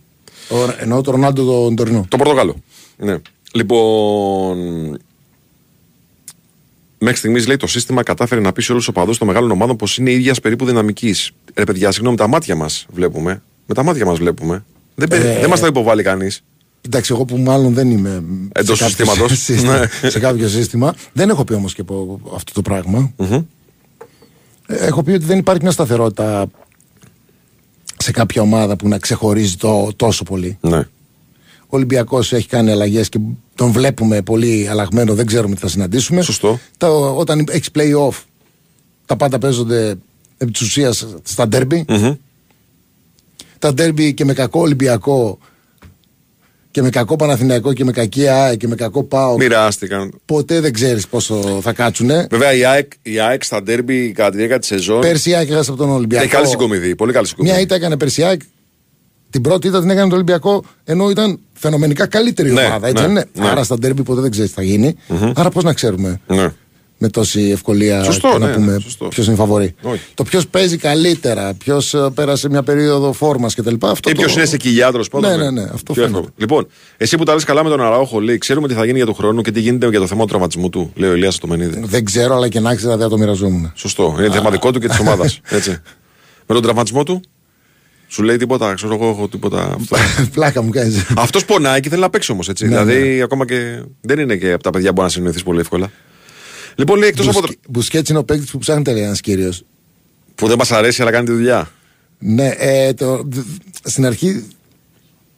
Ο, 0.50 0.56
εννοώ 0.78 1.00
τον 1.00 1.12
Ρονάλντο 1.14 1.44
τον 1.44 1.76
τωρινό. 1.76 2.04
Το 2.08 2.16
Πορτογάλο. 2.16 2.56
Ναι. 2.96 3.16
Λοιπόν. 3.52 4.98
Μέχρι 7.04 7.18
στιγμής 7.18 7.46
λέει 7.46 7.56
το 7.56 7.66
σύστημα 7.66 8.02
κατάφερε 8.02 8.40
να 8.40 8.52
πει 8.52 8.62
σε 8.62 8.72
όλους 8.72 8.84
τους 8.84 8.94
οπαδούς 8.96 9.18
των 9.18 9.26
μεγάλων 9.26 9.50
ομάδων 9.50 9.76
πως 9.76 9.98
είναι 9.98 10.10
ίδιας 10.12 10.40
περίπου 10.40 10.64
δυναμικής. 10.64 11.30
Ρε 11.54 11.64
παιδιά, 11.64 11.90
συγγνώμη, 11.92 12.16
τα 12.16 12.26
μάτια 12.26 12.54
μας 12.54 12.86
βλέπουμε. 12.92 13.42
Με 13.66 13.74
τα 13.74 13.82
μάτια 13.82 14.06
μας 14.06 14.18
βλέπουμε. 14.18 14.64
Δεν, 14.94 15.08
πε- 15.08 15.24
Ε, 15.24 15.38
δεν 15.40 15.48
μας 15.48 15.60
τα 15.60 15.66
υποβάλλει 15.66 16.02
κανείς. 16.02 16.42
Εντάξει, 16.80 17.12
εγώ 17.12 17.24
που 17.24 17.36
μάλλον 17.38 17.74
δεν 17.74 17.90
είμαι 17.90 18.22
Εντός 18.52 18.78
σε 18.78 18.84
κάποιο 18.84 19.04
συστήματος. 19.04 19.38
σύστημα- 19.38 19.78
Ναι. 20.02 20.10
σε 20.10 20.18
κάποιο 20.18 20.48
σύστημα. 20.48 20.94
Δεν 21.12 21.28
έχω 21.30 21.44
πει 21.44 21.52
όμως 21.52 21.74
και 21.74 21.82
πω 21.84 22.20
αυτό 22.34 22.52
το 22.52 22.62
πραγμα 22.62 23.12
Ε, 24.66 24.74
Έχω 24.86 25.02
πει 25.02 25.10
ότι 25.12 25.24
δεν 25.24 25.38
υπάρχει 25.38 25.62
μια 25.62 25.70
σταθερότητα 25.70 26.46
σε 27.98 28.10
κάποια 28.10 28.42
ομάδα 28.42 28.76
που 28.76 28.88
να 28.88 28.98
ξεχωρίζει 28.98 29.56
το, 29.56 29.92
τόσο 29.96 30.22
πολύ. 30.24 30.58
Ναι. 30.60 30.82
Ο 31.74 31.76
Ολυμπιακός 31.76 32.32
έχει 32.32 32.48
κάνει 32.48 32.70
αλλαγές 32.70 33.08
και 33.08 33.18
τον 33.54 33.70
βλέπουμε 33.70 34.22
πολύ 34.22 34.68
αλλαγμένο, 34.70 35.14
δεν 35.14 35.26
ξέρουμε 35.26 35.54
τι 35.54 35.60
θα 35.60 35.68
συναντήσουμε. 35.68 36.22
Σωστό. 36.22 36.60
Τα, 36.78 36.88
όταν 36.90 37.44
έχεις 37.50 37.68
play-off, 37.74 38.22
τα 39.06 39.16
πάντα 39.16 39.38
παίζονται 39.38 39.94
επί 40.38 40.50
της 40.50 40.60
ουσίας 40.60 41.06
στα 41.22 41.48
derby. 41.52 41.84
Μμμ. 41.88 42.14
Τα 43.58 43.70
derby 43.70 44.14
και 44.14 44.24
με 44.24 44.32
κακό 44.32 44.60
Ολυμπιακό 44.60 45.38
και 46.70 46.82
με 46.82 46.90
κακό 46.90 47.16
Παναθηναϊκό 47.16 47.72
και 47.72 47.84
με 47.84 47.92
κακή 47.92 48.28
ΑΕ 48.28 48.56
και 48.56 48.68
με 48.68 48.74
κακό 48.74 49.02
ΠΑΟ. 49.02 49.36
Μοιράστηκαν. 49.36 50.20
Ποτέ 50.24 50.60
δεν 50.60 50.72
ξέρεις 50.72 51.06
πόσο 51.08 51.58
θα 51.62 51.72
κάτσουνε. 51.72 52.26
Βέβαια 52.30 52.52
η 52.54 52.64
ΑΕΚ, 52.64 52.92
η 53.02 53.20
ΑΕΚ 53.20 53.44
στα 53.44 53.62
ντέρμπι 53.62 54.12
κατά 54.12 54.30
τη 54.30 54.36
διάρκεια 54.36 54.58
της 54.58 54.68
σεζόν. 54.68 55.00
Πέρσι 55.00 55.30
η 55.30 55.34
ΑΕΚ 55.34 55.50
έχασε 55.50 55.70
από 55.70 55.78
τον 55.78 55.90
Ολυμπιακό. 55.90 56.24
Έχει 56.24 56.32
καλή 56.32 56.46
συγκομιδή. 56.46 56.94
Πολύ 56.94 57.12
καλή 57.12 57.26
συγκομιδή. 57.26 57.54
Μια 57.54 57.62
ήττα 57.64 57.74
έκανε 57.74 57.96
πέρσι 57.96 58.20
η 58.20 58.24
ΑΕΚ. 58.24 58.40
Την 59.34 59.42
πρώτη 59.42 59.66
ήττα 59.66 59.80
την 59.80 59.90
έκανε 59.90 60.08
το 60.08 60.14
Ολυμπιακό 60.14 60.64
ενώ 60.84 61.10
ήταν 61.10 61.38
φαινομενικά 61.52 62.06
καλύτερη 62.06 62.50
Ναι, 62.52 62.64
ομάδα. 62.64 62.88
Έτσι 62.88 63.02
ναι, 63.02 63.08
δεν 63.08 63.10
είναι; 63.10 63.26
ναι. 63.44 63.48
Άρα 63.48 63.64
στα 63.64 63.78
ντέρμπι 63.78 64.02
ποτέ 64.02 64.20
δεν 64.20 64.30
ξέρεις 64.30 64.50
τι 64.50 64.56
θα 64.56 64.62
γίνει. 64.62 64.96
Άρα 65.34 65.50
πώς 65.50 65.64
να 65.64 65.72
ξέρουμε 65.72 66.20
Ναι. 66.26 66.52
με 66.98 67.08
τόση 67.08 67.40
ευκολία 67.50 68.02
Σωστό, 68.04 68.28
και 68.32 68.38
να 68.38 68.46
ναι, 68.46 68.54
πούμε 68.54 68.72
ναι, 68.72 68.78
σωστό. 68.80 69.08
ποιος 69.08 69.26
είναι 69.26 69.36
φαβορή. 69.36 69.74
Όχι. 69.82 70.00
Το 70.14 70.22
ποιος 70.22 70.46
παίζει 70.48 70.76
καλύτερα, 70.76 71.54
ποιος 71.54 71.94
πέρασε 72.14 72.48
μια 72.48 72.62
περίοδο 72.62 73.12
φόρμας 73.12 73.54
κτλ. 73.54 73.74
Αυτό 73.80 74.10
Ή 74.10 74.12
το- 74.12 74.20
ποιος 74.20 74.34
είναι 74.36 74.44
σε 74.44 74.56
κοιλιά 74.56 74.90
τέλο 74.92 75.04
πάντων. 75.10 75.30
Ναι, 75.30 75.36
ναι, 75.36 75.50
ναι, 75.50 75.62
αυτό 75.62 75.92
Πιο 75.92 76.02
φαίνεται. 76.02 76.18
εύκολο. 76.18 76.28
Λοιπόν, 76.36 76.66
εσύ 76.96 77.16
που 77.16 77.24
τα 77.24 77.34
λες 77.34 77.44
καλά 77.44 77.62
με 77.64 77.68
τον 77.70 77.80
Αραόχο, 77.80 78.20
λέει, 78.20 78.38
ξέρουμε 78.38 78.68
τι 78.68 78.74
θα 78.74 78.84
γίνει 78.84 78.96
για 78.96 79.06
τον 79.06 79.14
χρόνο 79.14 79.42
και 79.42 79.50
τι 79.50 79.60
γίνεται 79.60 79.88
για 79.88 80.00
το 80.00 80.06
θέμα 80.06 80.20
του 80.20 80.26
τραυματισμού 80.28 80.68
του, 80.68 80.92
λέει 80.94 81.10
ο 81.10 81.14
Ηλίας 81.14 81.38
το 81.38 81.46
Μενίδη. 81.46 81.82
Δεν 81.84 82.04
ξέρω, 82.04 82.34
αλλά 82.34 82.48
και 82.48 82.60
να 82.60 82.74
ξέρω 82.74 82.90
δεν 82.92 83.00
θα 83.02 83.08
το 83.08 83.18
μοιραζόμουν. 83.18 83.72
Σωστό. 83.74 84.16
Είναι 84.18 84.30
θέμα 84.30 84.50
δικό 84.50 84.70
του 84.70 84.78
και 84.80 84.88
της 84.88 84.98
ομάδας. 84.98 85.40
Με 86.46 86.54
τον 86.54 86.62
τραυματισμό 86.62 87.02
του, 87.02 87.20
σου 88.06 88.22
λέει 88.22 88.36
τίποτα, 88.36 88.74
ξέρω 88.74 88.94
εγώ, 88.94 89.08
έχω 89.08 89.28
τίποτα. 89.28 89.76
Πλάκα 90.34 90.62
μου 90.62 90.70
κάνεις. 90.70 91.04
Αυτός 91.16 91.44
πονάει 91.44 91.80
και 91.80 91.88
θέλει 91.88 92.00
να 92.00 92.10
παίξει 92.10 92.32
όμως 92.32 92.48
έτσι. 92.48 92.64
Ναι, 92.68 92.84
δηλαδή, 92.84 93.22
ακόμα 93.22 93.44
και. 93.46 93.82
Δεν 94.00 94.18
είναι 94.18 94.36
και 94.36 94.52
από 94.52 94.62
τα 94.62 94.70
παιδιά 94.70 94.88
που 94.88 94.92
μπορεί 94.94 95.06
να 95.06 95.12
συνεννοηθεί 95.12 95.42
πολύ 95.44 95.60
εύκολα. 95.60 95.90
Λοιπόν, 96.74 96.98
λέει 96.98 97.08
εκτός 97.08 97.28
από. 97.28 97.40
το- 97.40 97.52
Μπουσκέτς 97.68 98.08
είναι 98.10 98.18
ο 98.18 98.24
παίκτης 98.24 98.50
που 98.50 98.58
ψάχνεται, 98.58 98.92
λέει 98.92 99.02
ένας 99.02 99.20
κύριος. 99.20 99.64
που 100.34 100.46
δεν 100.46 100.58
μας 100.58 100.72
αρέσει, 100.72 101.02
αλλά 101.02 101.10
κάνει 101.10 101.26
τη 101.26 101.32
δουλειά. 101.32 101.70
Ναι, 102.18 102.48
ε, 102.58 102.92
το, 102.92 103.22
δ- 103.26 103.38
στην 103.82 104.06
αρχή, 104.06 104.44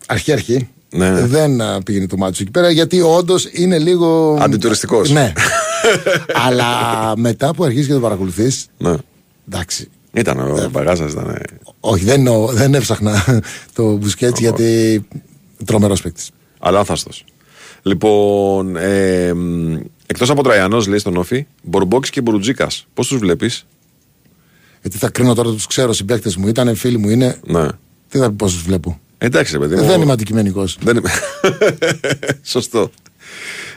αρχή-αρχή, 0.07 0.69
Ναι, 0.91 1.11
ναι. 1.11 1.27
δεν 1.27 1.61
α, 1.61 1.83
πήγαινε 1.83 2.07
το 2.07 2.17
μάτι 2.17 2.37
σου 2.37 2.43
εκεί 2.43 2.51
πέρα 2.51 2.71
γιατί 2.71 3.01
όντως 3.01 3.49
είναι 3.53 3.79
λίγο. 3.79 4.39
Αντιτουριστικός. 4.41 5.11
Ναι. 5.11 5.33
Αλλά 6.47 6.67
μετά 7.17 7.55
που 7.55 7.65
αρχίζεις 7.65 7.87
και 7.87 7.93
το 7.93 8.01
παρακολουθείς, 8.01 8.67
Ναι. 8.79 8.95
εντάξει. 9.49 9.89
Ήταν 10.17 10.39
ο 10.39 10.69
Μπαγάζα, 10.71 11.07
ήταν. 11.09 11.29
ε, 11.29 11.41
Όχι, 11.81 12.05
δεν, 12.05 12.15
εννοώ- 12.15 12.53
δεν 12.53 12.75
έψαχνα 12.75 13.43
το 13.75 13.97
Μπουσκέτ 13.97 14.39
γιατί 14.39 15.03
τρομερός 15.65 16.03
παίκτης. 16.03 16.31
Αλλά 16.59 16.79
άθαστο. 16.81 17.11
Λοιπόν, 17.83 18.77
ε, 18.77 19.33
εκτός 20.07 20.31
από 20.31 20.43
Τραϊανός, 20.43 20.87
λέει 20.87 20.99
στον 20.99 21.17
Όφη, 21.17 21.47
Μπορμπόκης 21.63 22.11
και 22.11 22.21
Μπουρουτζίκας. 22.21 22.87
Πώς 22.95 23.09
τους 23.09 23.19
βλέπεις, 23.19 23.67
Γιατί 24.81 24.99
θα 24.99 25.09
κρίνω 25.11 25.35
τώρα 25.35 25.51
τους 25.51 25.67
ξέρω 25.67 25.93
συμπαίκτες 25.93 26.37
μου, 26.37 26.49
ήταν 26.49 26.75
φίλοι 26.77 26.97
μου, 26.99 27.09
είναι. 27.09 27.37
Ναι. 27.47 27.67
Τι 28.09 28.19
θα 28.19 28.29
πει 28.29 28.35
πώς 28.35 28.53
τους 28.53 28.63
βλέπω; 28.63 29.01
Εντάξει, 29.19 29.53
ρε 29.53 29.59
παιδί 29.59 29.75
μου. 29.75 29.85
Δεν 29.85 30.01
είμαι 30.03 30.13
αντικειμενικός. 30.13 30.79
Δεν 30.81 30.97
είμαι. 30.97 31.11
Σωστό. 32.43 32.91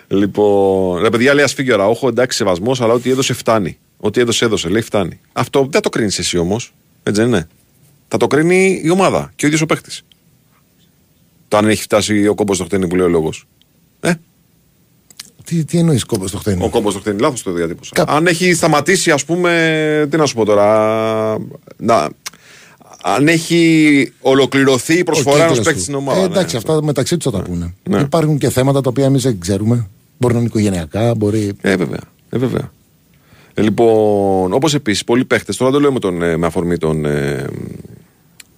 Λοιπόν, 0.07 1.01
ρε 1.01 1.09
παιδιά, 1.09 1.33
λέει 1.33 1.43
ας 1.43 1.53
φύγει 1.53 1.71
ο 1.71 1.75
Ραόχο, 1.75 2.07
εντάξει, 2.07 2.37
σεβασμός, 2.37 2.81
αλλά 2.81 2.93
ό,τι 2.93 3.09
έδωσε 3.09 3.33
φτάνει. 3.33 3.77
Ό,τι 4.01 4.19
έδωσε, 4.21 4.45
έδωσε, 4.45 4.69
λέει 4.69 4.81
φτάνει. 4.81 5.19
Αυτό 5.33 5.67
δεν 5.71 5.81
το 5.81 5.89
κρίνεις 5.89 6.19
εσύ 6.19 6.37
όμως. 6.37 6.73
Έτσι 7.03 7.21
δεν 7.21 7.29
είναι. 7.29 7.47
Θα 8.07 8.17
το 8.17 8.27
κρίνει 8.27 8.81
η 8.83 8.89
ομάδα 8.89 9.31
και 9.35 9.45
ο 9.45 9.47
ίδιος 9.47 9.61
ο 9.61 9.65
παίχτη. 9.65 9.91
Το 11.47 11.57
αν 11.57 11.67
έχει 11.69 11.81
φτάσει 11.81 12.27
ο 12.27 12.35
κόμπος 12.35 12.55
στο 12.55 12.65
χτένι 12.65 12.87
που 12.87 12.95
λέει 12.95 13.05
ο 13.05 13.09
λόγος. 13.09 13.47
Ε, 13.99 14.13
Τι, 15.43 15.65
τι 15.65 15.77
εννοείς 15.77 16.03
κόμπος 16.03 16.29
στο 16.29 16.37
χτένι; 16.37 16.63
ο 16.63 16.69
κόμπος 16.69 16.91
στο 16.91 17.01
χτένι, 17.01 17.19
λάθος 17.19 17.43
το 17.43 17.51
διατύπωσα. 17.51 17.91
Κα- 17.95 18.05
Αν 18.07 18.27
έχει 18.27 18.53
σταματήσει, 18.53 19.11
ας 19.11 19.25
πούμε. 19.25 20.07
Τι 20.11 20.17
να 20.17 20.25
σου 20.25 20.35
πω 20.35 20.45
τώρα. 20.45 21.37
Να, 21.77 22.09
αν 23.03 23.27
έχει 23.27 24.13
ολοκληρωθεί 24.21 24.97
η 24.97 25.03
προσφορά 25.03 25.35
Ο 25.35 25.37
ενός 25.43 25.47
κύκλος 25.47 25.65
παίκτη 25.65 25.77
του. 25.79 25.83
στην 25.83 25.95
ομάδα. 25.95 26.19
Ε, 26.19 26.21
ναι. 26.21 26.31
εντάξει, 26.33 26.55
αυτά 26.57 26.83
μεταξύ 26.83 27.17
τους 27.17 27.31
θα 27.31 27.37
τα 27.37 27.43
πούνε. 27.43 27.73
Ναι. 27.89 27.99
Υπάρχουν 27.99 28.37
και 28.37 28.49
θέματα 28.49 28.81
τα 28.81 28.89
οποία 28.89 29.05
εμείς 29.05 29.23
δεν 29.23 29.39
ξέρουμε. 29.39 29.87
Μπορεί 30.17 30.33
να 30.33 30.39
είναι 30.39 30.47
οικογενειακά, 30.49 31.15
μπορεί. 31.15 31.51
Ε, 31.61 31.75
βέβαια. 31.75 31.99
Ε, 32.29 32.37
βέβαια. 32.37 32.71
Ε, 33.59 33.61
λοιπόν, 33.61 34.53
όπως 34.53 34.73
επίσης 34.73 35.03
πολλοί 35.03 35.25
παίχτες, 35.25 35.57
τώρα 35.57 35.71
δεν 35.71 35.79
το 35.79 35.85
λέω 35.85 35.93
με, 35.93 35.99
τον, 35.99 36.21
ε, 36.21 36.37
με 36.37 36.45
αφορμή 36.45 36.77
τον, 36.77 37.05
ε, 37.05 37.45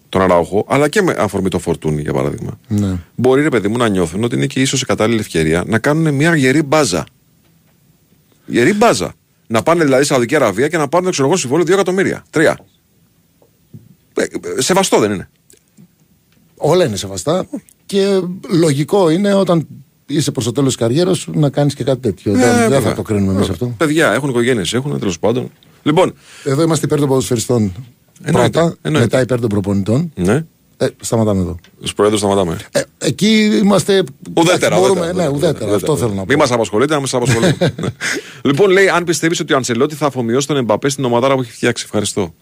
τον 0.09 0.21
Αράοχο, 0.21 0.65
αλλά 0.67 0.89
και 0.89 1.01
με 1.01 1.15
αφορμή 1.17 1.49
το 1.49 1.59
Φορτούνι 1.59 2.01
για 2.01 2.13
παράδειγμα. 2.13 2.59
Ναι. 2.67 2.95
Μπορεί 3.15 3.41
ρε 3.41 3.49
παιδί 3.49 3.67
μου 3.67 3.77
να 3.77 3.87
νιώθουν 3.87 4.23
ότι 4.23 4.35
είναι 4.35 4.45
και 4.45 4.61
ίσως 4.61 4.81
η 4.81 4.85
κατάλληλη 4.85 5.19
ευκαιρία 5.19 5.63
να 5.67 5.79
κάνουν 5.79 6.13
μια 6.13 6.35
γερή 6.35 6.61
μπάζα. 6.63 7.03
Γερή 8.45 8.73
μπάζα. 8.73 9.13
Να 9.47 9.63
πάνε 9.63 9.83
δηλαδή 9.83 10.03
στη 10.03 10.11
Σαουδική 10.11 10.35
Αραβία 10.35 10.67
και 10.67 10.77
να 10.77 10.87
πάρουν 10.87 11.11
ξέρω 11.11 11.27
εγώ 11.27 11.37
συμβόλαιο 11.37 11.65
2 11.65 11.69
εκατομμύρια. 11.69 12.23
Τρία. 12.29 12.59
Ε, 14.13 14.23
ε, 14.23 14.61
Σεβαστό 14.61 14.99
δεν 14.99 15.11
είναι. 15.11 15.29
Όλα 16.55 16.85
είναι 16.85 16.95
σεβαστά 16.95 17.47
και 17.85 18.21
λογικό 18.49 19.09
είναι 19.09 19.33
όταν 19.33 19.67
είσαι 20.15 20.31
προς 20.31 20.45
το 20.45 20.51
τέλος 20.51 20.75
της 20.75 20.77
καριέρας 20.87 21.17
σου 21.17 21.31
να 21.35 21.49
κάνεις 21.49 21.73
και 21.73 21.83
κάτι 21.83 21.99
τέτοιο. 21.99 22.31
δεν, 22.33 22.41
δεν 22.41 22.49
Ε, 22.59 22.61
βέβαια. 22.61 22.79
θα 22.81 22.93
το 22.95 23.01
κρίνουμε 23.01 23.33
εμείς 23.33 23.49
αυτό. 23.49 23.73
Παιδιά 23.77 24.11
έχουν 24.13 24.29
οικογένειες, 24.29 24.73
έχουν 24.73 24.99
τέλος 24.99 25.19
πάντων. 25.19 25.51
Λοιπόν, 25.83 26.13
Εδώ 26.43 26.61
είμαστε 26.61 26.85
υπέρ 26.85 26.99
των 26.99 27.07
ποδοσφαιριστών 27.07 27.73
Εννοείται, 28.23 28.49
πρώτα, 28.59 28.75
εννοείται. 28.81 29.05
μετά 29.07 29.21
υπέρ 29.23 29.39
των 29.39 29.49
προπονητών. 29.49 30.11
ναι, 30.15 30.45
Ε, 30.77 30.87
σταματάμε 31.01 31.41
εδώ. 31.41 31.55
στου 31.83 31.95
προέδρου 31.95 32.17
σταματάμε. 32.17 32.57
Ε, 32.71 32.81
εκεί 32.97 33.59
είμαστε. 33.63 34.03
Ουδέτερα. 34.33 34.75
Μπορούμε, 34.79 34.99
ουδέτερα, 34.99 35.23
ναι, 35.29 35.35
ουδέτερα. 35.35 35.75
Αυτό 35.75 35.97
θέλω 35.97 36.09
να 36.13 36.15
πω. 36.19 36.25
Μην 36.27 36.37
μας 36.37 36.51
απασχολείτε, 36.51 36.93
να 36.93 36.99
μα 36.99 37.05
απασχολείτε. 37.11 37.73
Ναι. 37.81 37.87
Λοιπόν, 38.41 38.69
λέει, 38.69 38.87
αν 38.89 39.03
πιστεύεις 39.03 39.39
ότι 39.39 39.53
ο 39.53 39.55
Αντσελότη 39.55 39.95
θα 39.95 40.05
αφομοιώσει 40.05 40.47
τον 40.47 40.57
Εμπαπέ 40.57 40.89
στην 40.89 41.03
ομαδάρα 41.05 41.35
που 41.35 41.41
έχει 41.41 41.51
φτιάξει. 41.51 41.83
Ευχαριστώ. 41.85 42.33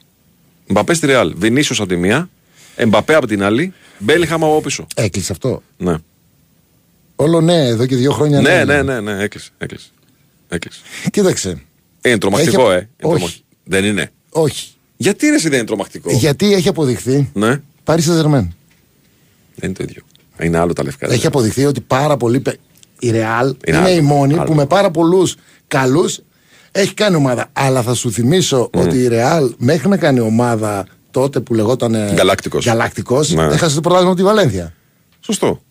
Εμπαπέ 0.67 0.93
στη 0.93 1.05
Ρεάλ. 1.05 1.33
Βινίσιος 1.37 1.79
από 1.79 1.89
τη 1.89 1.95
μία, 1.95 2.29
Εμπαπέ 2.75 3.15
από 3.15 3.27
την 3.27 3.43
άλλη, 3.43 3.73
Μπέλιχαμ 3.97 4.43
από 4.45 4.61
πίσω. 4.61 4.87
Έκλεισε 4.95 5.31
αυτό. 5.31 5.61
Ναι. 5.77 5.95
Όλο 7.21 7.41
ναι, 7.41 7.65
εδώ 7.67 7.85
και 7.85 7.95
δύο 7.95 8.11
χρόνια. 8.11 8.41
Ναι, 8.41 8.63
ναι, 8.63 8.81
ναι, 8.81 8.99
ναι, 8.99 9.23
έκλεισε. 9.23 9.49
έκλεισε. 9.57 9.87
έκλεισε. 10.49 10.79
Κοίταξε. 11.11 11.61
Είναι 12.05 12.17
τρομακτικό, 12.17 12.61
Έχει- 12.71 12.71
ε. 12.71 12.75
Είναι 12.75 13.13
Όχι. 13.13 13.19
τρομακτικό. 13.19 13.43
Δεν 13.63 13.85
είναι. 13.85 14.11
Όχι. 14.29 14.67
Γιατί 14.97 15.27
ρε, 15.29 15.35
εσύ 15.35 15.49
δεν 15.49 15.57
είναι 15.57 15.67
τρομακτικό; 15.67 16.11
Γιατί 16.11 16.53
έχει 16.53 16.67
αποδειχθεί. 16.67 17.29
Ναι, 17.33 17.61
Πάρει 17.83 18.01
σε 18.01 18.13
Ζερμέν. 18.13 18.53
δεν 19.55 19.69
είναι 19.69 19.73
το 19.73 19.83
ίδιο. 19.83 20.01
Είναι 20.41 20.57
άλλο 20.57 20.73
τα 20.73 20.83
λευκά. 20.83 21.11
Έχει 21.11 21.27
αποδειχθεί 21.27 21.65
ότι 21.65 21.81
πάρα 21.81 22.17
πολλοί. 22.17 22.39
παι- 22.39 22.59
Η 22.99 23.09
Ρεάλ 23.11 23.55
είναι, 23.65 23.77
άλλο. 23.77 23.89
η 23.89 24.01
μόνη 24.01 24.33
Άλλο. 24.33 24.43
που 24.43 24.53
με 24.53 24.65
πάρα 24.65 24.91
πολλούς 24.91 25.35
καλούς 25.67 26.19
έχει 26.71 26.93
κάνει 26.93 27.15
ομάδα. 27.15 27.49
Αλλά 27.53 27.81
θα 27.81 27.93
σου 27.93 28.11
θυμίσω 28.11 28.69
ότι 28.73 28.97
η 28.97 29.07
Ρεάλ 29.07 29.53
μέχρι 29.57 29.89
να 29.89 29.97
κάνει 29.97 30.19
ομάδα 30.19 30.85
τότε 31.11 31.39
που 31.39 31.53
λεγόταν. 31.53 31.95
Γκαλάκτικος. 32.13 32.65
Γκαλάκτικος, 32.65 33.29
Ναι. 33.33 33.43
έχασε 33.43 33.75
το 33.75 33.81
πρωτάθλημα 33.81 34.11
από 34.11 34.19
τη 34.21 34.25
Βαλένθια. 34.25 34.73
Σωστό. 35.19 35.61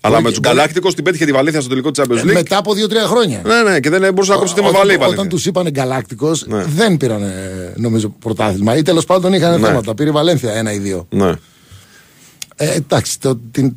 Αλλά 0.00 0.14
Όχι, 0.14 0.24
με 0.24 0.30
τους 0.30 0.40
μπορεί- 0.40 0.54
Γκαλάκτικο 0.56 0.92
την 0.92 1.04
πέτυχε 1.04 1.24
τη 1.24 1.32
Βαλένθια 1.32 1.60
στο 1.60 1.68
τελικό 1.70 1.90
της 1.90 2.02
Champions 2.04 2.16
Ε, 2.16 2.20
League. 2.22 2.32
μετά 2.32 2.56
από 2.58 2.74
δύο-τρία 2.74 3.06
χρόνια. 3.06 3.42
Ναι, 3.44 3.70
ναι, 3.70 3.80
και 3.80 3.90
δεν 3.90 4.00
μπορούσε 4.12 4.32
να 4.32 4.38
κόψει 4.38 4.54
τη 4.54 4.60
Ό- 4.60 4.62
μαβαλή 4.62 4.92
η 4.92 4.94
όταν, 4.94 5.00
όταν 5.06 5.16
Βαλένθια. 5.16 5.36
τους 5.36 5.46
είπαν 5.46 5.68
γκαλάκτικο, 5.70 6.32
Ναι. 6.46 6.64
δεν 6.64 6.96
πήραν 6.96 7.22
νομίζω 7.76 8.08
πρωτάθλημα. 8.08 8.76
Ή 8.76 8.82
τέλος 8.82 9.04
πάντων 9.04 9.32
είχαν 9.32 9.60
Ναι. 9.60 9.66
θέματα. 9.66 9.94
Πήρε 9.94 10.08
η 10.08 10.12
Βαλένθια 10.12 10.52
ένα 10.52 10.72
ή 10.72 10.78
δύο. 10.78 11.06
Ναι. 11.10 11.32
Ε, 12.56 12.72
εντάξει, 12.74 13.20
το, 13.20 13.36
την, 13.50 13.76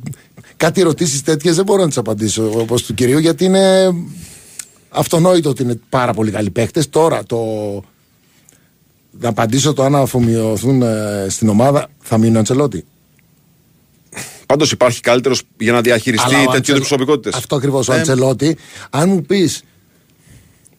κάτι 0.57 0.81
ερωτήσεις 0.81 1.21
τέτοιες 1.23 1.55
δεν 1.55 1.65
μπορώ 1.65 1.81
να 1.81 1.87
τις 1.87 1.97
απαντήσω 1.97 2.51
όπως 2.59 2.83
του 2.83 2.93
κυρίου 2.93 3.17
γιατί 3.19 3.45
είναι 3.45 3.93
αυτονόητο 4.89 5.49
ότι 5.49 5.63
είναι 5.63 5.79
πάρα 5.89 6.13
πολύ 6.13 6.31
καλοί 6.31 6.49
παίχτε. 6.49 6.83
Τώρα 6.89 7.23
το. 7.25 7.37
Να 9.21 9.29
απαντήσω 9.29 9.73
το 9.73 9.83
αν 9.83 9.95
αφομοιωθούν 9.95 10.81
ε, 10.81 11.25
στην 11.29 11.49
ομάδα 11.49 11.87
θα 11.99 12.17
μείνει 12.17 12.35
ο 12.35 12.39
Αντσελότη. 12.39 12.85
Πάντως 14.49 14.71
υπάρχει 14.71 14.99
καλύτερος 15.01 15.41
για 15.59 15.71
να 15.71 15.81
διαχειριστεί 15.81 16.35
Αλλά 16.35 16.43
ο 16.43 16.51
τέτοιου 16.51 16.51
είδους 16.51 16.57
Αντσελ- 16.69 16.77
προσωπικότητες. 16.77 17.33
Αυτό 17.35 17.55
ακριβώς. 17.55 17.87
Ο 17.89 17.93
Ε, 17.93 17.97
Αντσελότη, 17.97 18.57
αν 18.89 19.09
μου 19.09 19.21
πεις 19.21 19.61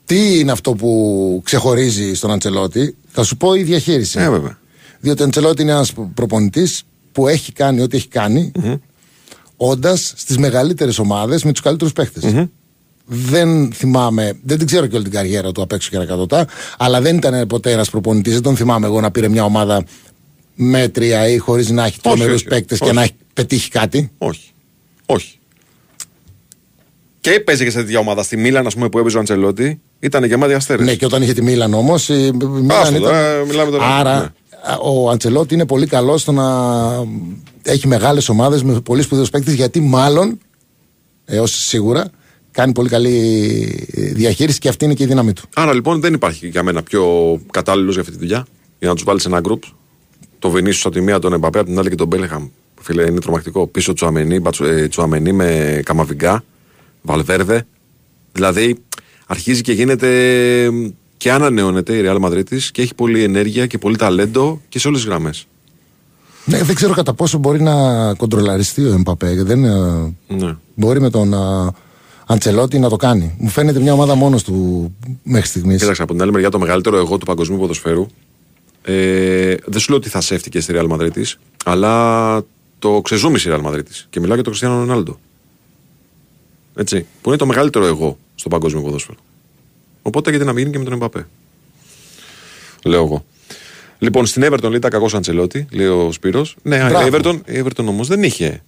τι 0.04 0.38
είναι 0.38 0.52
αυτό 0.52 0.72
που 0.72 1.40
ξεχωρίζει 1.44 2.14
στον 2.14 2.30
Αντσελότη, 2.30 2.96
θα 3.08 3.22
σου 3.22 3.36
πω 3.36 3.54
η 3.54 3.62
διαχείριση. 3.62 4.18
Ε, 4.20 4.30
βέβαια. 4.30 4.58
Διότι 5.00 5.22
ο 5.22 5.24
Αντσελότη 5.24 5.62
είναι 5.62 5.70
ένας 5.70 5.92
προπονητής 6.14 6.82
που 7.12 7.28
έχει 7.28 7.52
κάνει 7.52 7.80
ό,τι 7.80 7.96
έχει 7.96 8.08
κάνει, 8.08 8.52
όντας 9.56 10.12
στις 10.16 10.38
μεγαλύτερες 10.38 10.98
ομάδες 10.98 11.44
με 11.44 11.52
τους 11.52 11.60
καλύτερους 11.60 11.92
Δεν 13.06 13.72
θυμάμαι, 13.72 14.38
δεν 14.42 14.58
την 14.58 14.66
ξέρω 14.66 14.86
και 14.86 14.94
όλη 14.94 15.04
την 15.04 15.12
καριέρα 15.12 15.52
του 15.52 15.62
απ' 15.62 15.72
έξω 15.72 15.90
και 15.90 15.96
ανακατοτά, 15.96 16.46
αλλά 16.78 17.00
δεν 17.00 17.16
ήταν 17.16 17.46
ποτέ 17.46 17.72
ένας 17.72 17.90
προπονητής. 17.90 18.32
Δεν 18.32 18.42
τον 18.42 18.56
θυμάμαι 18.56 18.86
εγώ 18.86 19.00
να 19.00 19.10
πήρε 19.10 19.28
μια 19.28 19.44
ομάδα 19.44 19.84
μέτρια 20.60 21.28
ή 21.28 21.38
χωρίς 21.38 21.70
να 21.70 21.84
έχει 21.84 22.00
τρομερούς 22.00 22.34
όχι, 22.34 22.44
παίκτες 22.44 22.78
και 22.78 22.84
όχι. 22.84 22.94
να 22.94 23.02
έχει 23.02 23.14
πετύχει 23.34 23.70
κάτι; 23.70 24.10
Όχι. 24.18 24.50
Όχι. 25.06 25.38
Και 27.20 27.30
έπαιζε 27.30 27.64
και 27.64 27.70
σε 27.70 27.78
τέτοια 27.78 27.98
ομάδα. 27.98 28.22
Στη 28.22 28.36
Μίλαν, 28.36 28.66
ας 28.66 28.74
πούμε, 28.74 28.88
που 28.88 28.98
έπαιζε 28.98 29.16
ο 29.16 29.18
Αντσελότη, 29.18 29.80
ήταν 29.98 30.24
γεμάτη 30.24 30.54
αστέρες. 30.54 30.86
Ναι, 30.86 30.94
και 30.94 31.04
όταν 31.04 31.22
είχε 31.22 31.32
τη 31.32 31.42
Μίλαν 31.42 31.74
όμως. 31.74 32.10
Άστο, 32.68 32.98
τώρα, 32.98 33.44
μιλάμε 33.46 33.70
τώρα. 33.70 33.96
Άρα 33.96 34.20
Ναι. 34.20 34.28
ο 34.82 35.10
Αντσελότη 35.10 35.54
είναι 35.54 35.66
πολύ 35.66 35.86
καλός 35.86 36.20
στο 36.20 36.32
να 36.32 36.46
έχει 37.62 37.86
μεγάλες 37.88 38.28
ομάδες 38.28 38.62
με 38.62 38.80
πολύ 38.80 39.02
σπουδαίους 39.02 39.30
παίκτες 39.30 39.54
γιατί 39.54 39.80
μάλλον 39.80 40.38
έως 41.24 41.64
σίγουρα 41.66 42.10
κάνει 42.50 42.72
πολύ 42.72 42.88
καλή 42.88 43.88
διαχείριση 43.94 44.58
και 44.58 44.68
αυτή 44.68 44.84
είναι 44.84 44.94
και 44.94 45.02
η 45.02 45.06
δύναμη 45.06 45.32
του. 45.32 45.42
Άρα 45.54 45.74
λοιπόν 45.74 46.00
δεν 46.00 46.14
υπάρχει 46.14 46.48
για 46.48 46.62
μένα 46.62 46.82
πιο 46.82 47.04
κατάλληλος 47.50 47.92
για 47.92 48.02
αυτή 48.02 48.12
τη 48.14 48.18
δουλειά. 48.18 48.46
Για 48.78 48.88
να 48.88 48.94
τους 48.94 49.04
βάλεις 49.04 49.22
σε 49.22 49.28
ένα 49.28 49.40
γκρουπ. 49.40 49.62
Το 50.40 50.50
Βενίσιο 50.50 50.82
από 50.90 50.98
τη 50.98 51.04
μία, 51.04 51.18
τον 51.18 51.32
Εμπαπέ 51.32 51.58
από 51.58 51.68
την 51.68 51.78
άλλη 51.78 51.88
και 51.88 51.94
τον 51.94 52.06
Μπέλεχαμ. 52.06 52.48
Φίλε, 52.80 53.02
είναι 53.02 53.20
τρομακτικό. 53.20 53.66
Πίσω 53.66 53.92
Τσουαμενί, 53.92 54.40
Μπατσου- 54.40 54.66
ε, 54.66 54.88
Τσουαμενί 54.88 55.32
με 55.32 55.80
Καμαβιγκά, 55.84 56.44
Βαλβέρδε. 57.02 57.66
Δηλαδή 58.32 58.76
αρχίζει 59.26 59.60
και 59.60 59.72
γίνεται 59.72 60.08
και 61.16 61.32
ανανεώνεται 61.32 61.96
η 61.96 62.02
Real 62.06 62.20
Madrid 62.24 62.46
της 62.48 62.70
και 62.70 62.82
έχει 62.82 62.94
πολλή 62.94 63.22
ενέργεια 63.22 63.66
και 63.66 63.78
πολύ 63.78 63.96
ταλέντο 63.96 64.60
και 64.68 64.78
σε 64.78 64.88
όλες 64.88 65.00
τις 65.00 65.08
γραμμές. 65.08 65.46
Ναι, 66.44 66.62
δεν 66.62 66.74
ξέρω 66.74 66.94
κατά 66.94 67.14
πόσο 67.14 67.38
μπορεί 67.38 67.62
να 67.62 67.74
κοντρολαριστεί 68.14 68.84
ο 68.84 68.92
Εμπαπέ. 68.92 69.42
Δεν, 69.42 69.64
ε, 69.64 70.14
Ναι. 70.28 70.56
μπορεί 70.74 71.00
με 71.00 71.10
τον 71.10 71.32
ε, 71.32 71.36
Αντσελότη 72.26 72.78
να 72.78 72.88
το 72.88 72.96
κάνει. 72.96 73.34
Μου 73.38 73.48
φαίνεται 73.48 73.80
μια 73.80 73.92
ομάδα 73.92 74.14
μόνος 74.14 74.42
του 74.42 74.90
μέχρι 75.22 75.46
στιγμής. 75.48 75.80
Κοίταξε 75.80 76.02
από 76.02 76.12
την 76.12 76.22
άλλη 76.22 76.32
μεριά 76.32 76.50
το 76.50 76.58
μεγαλύτερο 76.58 76.96
εγώ 76.96 77.18
του 77.18 77.26
παγκοσμίου 77.26 77.58
ποδοσφαίρου. 77.58 78.06
Ε, 78.82 79.54
δεν 79.64 79.80
σου 79.80 79.88
λέω 79.90 79.98
ότι 79.98 80.08
θα 80.08 80.20
σέφτηκε 80.20 80.60
στη 80.60 80.72
Real 80.76 80.88
Madrid 80.90 81.12
της, 81.12 81.38
αλλά 81.64 82.42
το 82.78 83.00
ξεζούμισε 83.00 83.50
η 83.50 83.52
Real 83.56 83.66
Madrid 83.66 83.84
της. 83.84 84.06
Και 84.10 84.20
μιλάω 84.20 84.34
για 84.34 84.44
τον 84.44 84.52
Κριστιανό 84.52 84.78
Ρονάλντο. 84.84 85.18
Έτσι. 86.76 87.06
Που 87.22 87.28
είναι 87.28 87.38
το 87.38 87.46
μεγαλύτερο 87.46 87.86
εγώ 87.86 88.18
στο 88.34 88.48
παγκόσμιο 88.48 88.82
ποδόσφαιρο. 88.82 89.18
Οπότε 90.02 90.30
γιατί 90.30 90.44
να 90.44 90.52
μην 90.52 90.58
γίνει 90.60 90.72
και 90.72 90.78
με 90.78 90.84
τον 90.84 90.92
Εμπαπέ. 90.92 91.26
Λέω 92.84 93.04
εγώ. 93.04 93.24
Λοιπόν, 93.98 94.26
στην 94.26 94.42
Everton 94.44 94.68
λέει 94.70 94.78
τα 94.78 94.88
κακός 94.88 95.14
Αντσελότη, 95.14 95.66
λέει 95.70 95.86
ο 95.86 96.12
Σπύρος. 96.12 96.56
Ναι, 96.62 96.76
η 96.76 96.86
Μπράβο. 96.88 97.16
Everton, 97.16 97.40
η 97.46 97.62
Everton 97.64 97.84
όμως 97.86 98.08
δεν 98.08 98.22
είχε 98.22 98.62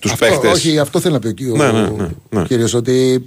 τους 0.00 0.12
Αυτό, 0.12 0.26
παίχτες. 0.26 0.52
όχι, 0.52 0.78
αυτό 0.78 1.00
θέλει 1.00 1.14
να 1.14 1.20
πει 1.20 1.26
ο, 1.26 1.32
κύριο- 1.32 1.56
Ναι, 1.56 1.72
ναι, 1.72 1.80
ναι, 1.88 2.08
ναι. 2.30 2.40
ο 2.40 2.44
κύριος, 2.44 2.74
ότι 2.74 3.26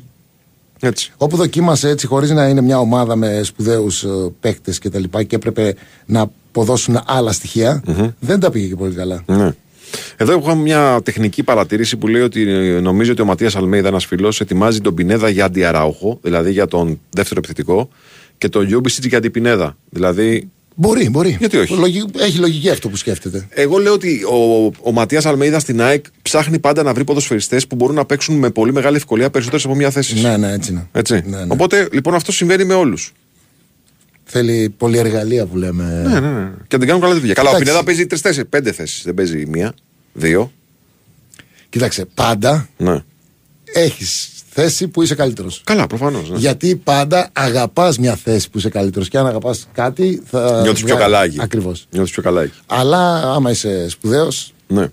Έτσι. 0.80 1.12
Όπου 1.18 1.36
δοκίμασε 1.36 1.90
έτσι, 1.90 2.08
χωρίς 2.08 2.30
να 2.30 2.48
είναι 2.48 2.62
μια 2.62 2.80
ομάδα 2.80 3.16
με 3.16 3.44
σπουδαίους 3.44 4.06
παίκτες 4.40 4.80
και 4.80 4.90
τα 4.90 5.00
λοιπά 5.00 5.24
και 5.24 5.36
έπρεπε 5.36 5.76
να 6.06 6.22
αποδώσουν 6.22 7.02
άλλα 7.06 7.32
στοιχεία, 7.32 7.84
δεν 8.20 8.40
τα 8.40 8.52
πήγε 8.52 8.68
και 8.68 8.76
πολύ 8.76 8.96
καλά. 8.96 9.24
Ναι. 9.26 9.54
Εδώ 10.18 10.32
έχω 10.32 10.56
μια 10.56 11.02
τεχνική 11.04 11.44
παρατήρηση 11.44 11.98
που 11.98 12.08
λέει 12.08 12.22
ότι 12.22 12.50
ε, 12.50 12.80
νομίζει 12.80 13.12
ότι 13.12 13.22
ο 13.22 13.26
Ματίας 13.26 13.56
Αλμέιδα, 13.56 13.88
ένας 13.88 14.06
φίλο, 14.06 14.34
ετοιμάζει 14.40 14.82
τον 14.82 14.94
Πινέδα 14.94 15.30
για 15.30 15.46
αντιαράουχο, 15.46 16.20
δηλαδή 16.22 16.52
για 16.52 16.68
τον 16.68 17.00
δεύτερο 17.10 17.40
επιθετικό, 17.40 17.90
και 18.38 18.50
τον 18.50 18.66
Λιούμπισιτς 18.66 19.06
για 19.06 19.20
τον 19.20 19.32
Πινέδα. 19.32 19.78
Δηλαδή, 19.90 20.50
Μπορεί, 20.76 21.10
μπορεί. 21.10 21.36
Γιατί 21.40 21.58
όχι; 21.58 21.74
Λογι- 21.76 22.18
Έχει 22.20 22.38
λογική 22.38 22.70
αυτό 22.70 22.90
που 22.90 22.96
σκέφτεται. 22.96 23.48
εγώ 23.50 23.78
λέω 23.78 23.94
ότι 23.94 24.24
ο, 24.24 24.66
ο 24.82 24.92
Ματίας 24.92 25.26
Αλμέιδας 25.26 25.62
στην 25.62 25.82
ΑΕΚ 25.82 26.06
ψάχνει 26.22 26.60
πάντα 26.60 26.84
να 26.84 26.94
βρει 26.94 27.04
ποδοσφαιριστές 27.04 27.68
που 27.68 27.76
μπορούν 27.76 27.96
να 27.96 28.06
παίξουν 28.06 28.36
με 28.36 28.50
πολύ 28.50 28.74
μεγάλη 28.74 28.96
ευκολία 28.96 29.30
περισσότερες 29.30 29.66
από 29.66 29.76
μία 29.76 29.90
θέση. 29.92 30.22
Ναι, 30.22 30.38
ναι, 30.38 30.52
έτσι 30.54 30.72
είναι. 30.72 30.88
Έτσι. 30.92 31.14
Ναι, 31.26 31.38
ναι. 31.38 31.46
Οπότε 31.48 31.88
λοιπόν 31.92 32.14
αυτό 32.16 32.32
συμβαίνει 32.32 32.64
με 32.66 32.74
όλους. 32.74 33.14
Θέλει 34.24 34.70
πολυεργαλεία 34.78 35.46
που 35.46 35.58
λέμε. 35.58 36.04
Ναι, 36.08 36.20
ναι, 36.20 36.30
ναι. 36.32 36.50
Και 36.68 36.78
την 36.78 36.88
κάνουν 36.88 37.02
καλά 37.02 37.14
τη 37.14 37.20
δουλειά. 37.20 37.34
Καλά, 37.34 37.48
ο 37.50 37.52
Εντάξει. 37.52 37.70
Πινέδα 37.70 37.86
παίζει 37.86 38.06
τρεις-τέσσερις, 38.08 38.46
πέντε 38.48 38.72
θέσεις. 38.72 39.02
Δεν 39.04 39.14
παίζει 39.14 39.46
μία, 39.46 39.74
δύο. 40.14 40.52
Κοίταξε, 41.70 42.06
πάντα 42.14 42.70
Ναι. 42.78 43.04
έχεις 43.74 44.30
θέση 44.62 44.88
που 44.88 45.02
είσαι 45.02 45.16
καλύτερος. 45.16 45.62
Καλά, 45.64 45.88
προφανώς. 45.88 46.30
Ναι. 46.30 46.38
Γιατί 46.38 46.76
πάντα 46.76 47.30
αγαπάς 47.34 47.98
μια 47.98 48.16
θέση 48.16 48.50
που 48.50 48.58
είσαι 48.58 48.70
καλύτερος. 48.70 49.08
Και 49.10 49.18
αν 49.18 49.28
αγαπάς 49.28 49.68
κάτι, 49.74 50.22
θα. 50.30 50.60
Νιώθεις 50.62 50.84
πιο 50.84 50.96
καλά 50.96 51.24
εκεί. 51.24 51.38
Ακριβώς. 51.42 51.86
Νιώθεις 51.92 52.12
πιο 52.12 52.22
καλά 52.22 52.42
εκεί. 52.42 52.58
Αλλά 52.66 53.34
άμα 53.34 53.52
είσαι 53.52 53.90
σπουδαίο, 53.90 54.28
Ναι. 54.68 54.88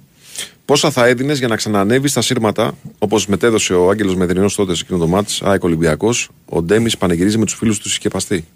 Πόσα 0.64 0.90
θα 0.90 1.06
έδινες 1.06 1.38
για 1.38 1.48
να 1.48 1.56
ξανανεύει 1.56 2.08
στα 2.08 2.20
σύρματα, 2.22 2.74
όπως 2.98 3.26
μετέδωσε 3.26 3.74
ο 3.74 3.90
Άγγελος 3.90 4.16
Μεδρινός 4.16 4.54
τότε 4.54 4.74
σε 4.74 4.82
εκείνο 4.84 4.98
το 4.98 5.06
μάτς, 5.06 5.42
ΑΕΚ 5.42 5.62
Ολυμπιακός, 5.64 6.28
ο 6.44 6.62
Ντέμις 6.62 6.96
πανηγυρίζει 6.96 7.38
με 7.38 7.44
τους 7.44 7.54
φίλους 7.54 7.78
του 7.78 7.88
συσκεπαστή. 7.88 8.46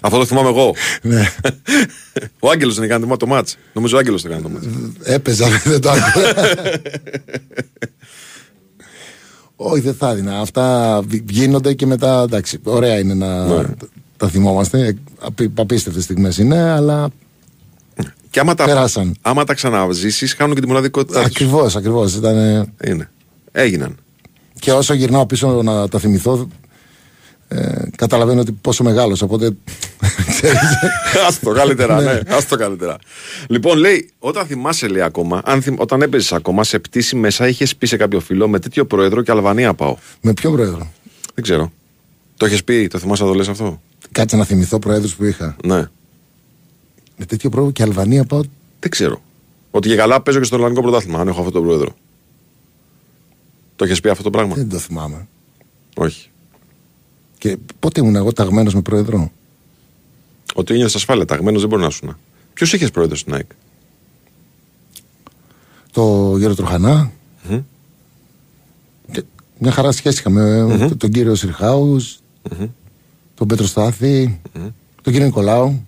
Αυτό 0.00 0.18
το 0.18 0.26
θυμάμαι 0.26 0.48
εγώ. 0.48 0.74
ναι. 1.02 1.32
ο 2.40 2.50
Άγγελος 2.50 2.74
δεν 2.74 2.84
έκανε 2.84 3.16
το 3.16 3.26
μάτς. 3.26 3.56
Νομίζω 3.72 3.96
ο 3.96 3.98
Άγγελος 3.98 4.22
το 4.22 4.28
έκανε 4.28 4.42
το 4.42 4.48
μάτς. 4.48 4.66
Έπαιζα, 5.02 5.48
δεν 5.64 5.80
το 5.80 5.90
άκουγα. 5.90 6.32
Όχι, 9.56 9.80
δεν 9.80 9.94
θα 9.94 10.10
έδινα. 10.10 10.38
Αυτά 10.40 11.00
βι- 11.06 11.30
γίνονται 11.30 11.74
και 11.74 11.86
μετά. 11.86 12.22
Εντάξει, 12.22 12.58
ωραία 12.64 12.98
είναι 12.98 13.14
να 13.14 13.46
Ναι. 13.46 13.64
τα 14.16 14.28
θυμόμαστε. 14.28 14.96
Απί- 15.20 15.58
Απίστευτες 15.58 16.04
στιγμές 16.04 16.38
είναι, 16.38 16.70
αλλά. 16.70 17.08
Και 18.30 18.40
άμα 18.40 18.54
τα, 18.54 18.64
Περάσαν. 18.64 19.16
άμα 19.22 19.44
τα 19.44 19.54
ξαναζήσεις, 19.54 20.34
χάνουν 20.34 20.54
και 20.54 20.60
τη 20.60 20.66
μοναδικότητά 20.66 21.20
του. 21.20 21.26
Ακριβώς, 21.26 21.76
ακριβώς. 21.76 22.14
Ήταν... 22.14 22.36
Είναι. 22.86 23.10
Έγιναν. 23.52 23.96
Και 24.60 24.72
όσο 24.72 24.94
γυρνάω 24.94 25.26
πίσω 25.26 25.62
να 25.62 25.88
τα 25.88 25.98
θυμηθώ, 25.98 26.48
ε, 27.48 27.58
Ε, 27.58 27.90
καταλαβαίνω 27.96 28.40
ότι 28.40 28.52
πόσο 28.52 28.84
μεγάλος, 28.84 29.22
οπότε. 29.22 29.50
ξέρεις. 30.36 30.60
Άστο 31.26 31.52
καλύτερα, 31.52 32.00
Ναι. 32.00 32.12
ναι. 32.12 32.20
Άστο 32.28 32.56
καλύτερα. 32.56 32.98
Λοιπόν, 33.48 33.78
λέει, 33.78 34.10
όταν 34.18 34.46
θυμάσαι, 34.46 34.88
λέει 34.88 35.02
ακόμα, 35.02 35.40
αν 35.44 35.62
θυμ- 35.62 35.80
όταν 35.80 36.02
έπαιζες 36.02 36.32
ακόμα 36.32 36.64
σε 36.64 36.78
πτήση 36.78 37.16
μέσα, 37.16 37.48
είχες 37.48 37.76
πει 37.76 37.86
σε 37.86 37.96
κάποιο 37.96 38.20
φίλο 38.20 38.48
με 38.48 38.58
τέτοιο 38.58 38.86
πρόεδρο 38.86 39.22
και 39.22 39.30
Αλβανία 39.30 39.74
πάω. 39.74 39.96
Με 40.20 40.32
ποιο 40.32 40.50
πρόεδρο; 40.50 40.92
Δεν 41.34 41.44
ξέρω. 41.44 41.72
Το 42.36 42.46
έχει 42.46 42.64
πει, 42.64 42.86
το 42.88 42.98
θυμάσαι 42.98 43.22
να 43.22 43.28
το 43.28 43.34
λες 43.34 43.48
αυτό; 43.48 43.80
Κάτσε 44.12 44.36
να 44.36 44.44
θυμηθώ 44.44 44.78
προέδρου 44.78 45.08
που 45.16 45.24
είχα. 45.24 45.56
Ναι. 45.64 45.88
Με 47.16 47.24
τέτοιο 47.26 47.50
πρόεδρο 47.50 47.72
και 47.72 47.82
Αλβανία 47.82 48.24
πάω. 48.24 48.40
Δεν 48.80 48.90
ξέρω. 48.90 49.22
Ότι 49.70 49.88
και 49.88 49.96
καλά 49.96 50.20
παίζω 50.20 50.38
και 50.38 50.44
στο 50.44 50.56
ελληνικό 50.56 50.82
πρωτάθλημα, 50.82 51.20
αν 51.20 51.28
έχω 51.28 51.38
αυτόν 51.38 51.52
τον 51.52 51.62
πρόεδρο. 51.62 51.94
Το 53.76 53.84
έχει 53.84 54.00
πει 54.00 54.08
αυτό 54.08 54.22
το 54.22 54.30
πράγμα; 54.30 54.54
Δεν 54.54 54.68
το 54.68 54.78
θυμάμαι. 54.78 55.26
Όχι. 55.96 56.30
Και 57.38 57.56
πότε 57.78 58.00
ήμουν 58.00 58.16
εγώ 58.16 58.32
ταγμένος 58.32 58.74
με 58.74 58.82
πρόεδρο; 58.82 59.30
Ότι 60.54 60.74
νιώθει 60.74 60.96
ασφάλεια, 60.96 61.24
ταγμένος 61.24 61.60
δεν 61.60 61.68
μπορεί 61.70 61.82
να 61.82 61.90
σου 61.90 62.06
να. 62.06 62.18
Ποιος 62.54 62.72
είχες 62.72 62.90
πρόεδρο 62.90 63.16
στην 63.16 63.34
ΑΕΚ; 63.34 63.50
Το 65.92 66.34
Γέρο 66.38 66.54
Τροχανά. 66.54 67.12
Μμμ. 67.48 67.62
Και 69.12 69.24
μια 69.58 69.70
χαρά 69.70 69.92
σχέση 69.92 70.18
είχαμε. 70.18 70.66
το- 70.88 70.96
Τον 70.96 71.10
κύριο 71.10 71.34
Σιρχάους, 71.34 72.18
τον 73.34 73.46
Πέτρο 73.46 73.66
Στάθη, 73.66 74.40
τον 75.02 75.12
κύριο 75.12 75.24
Νικολάου. 75.26 75.86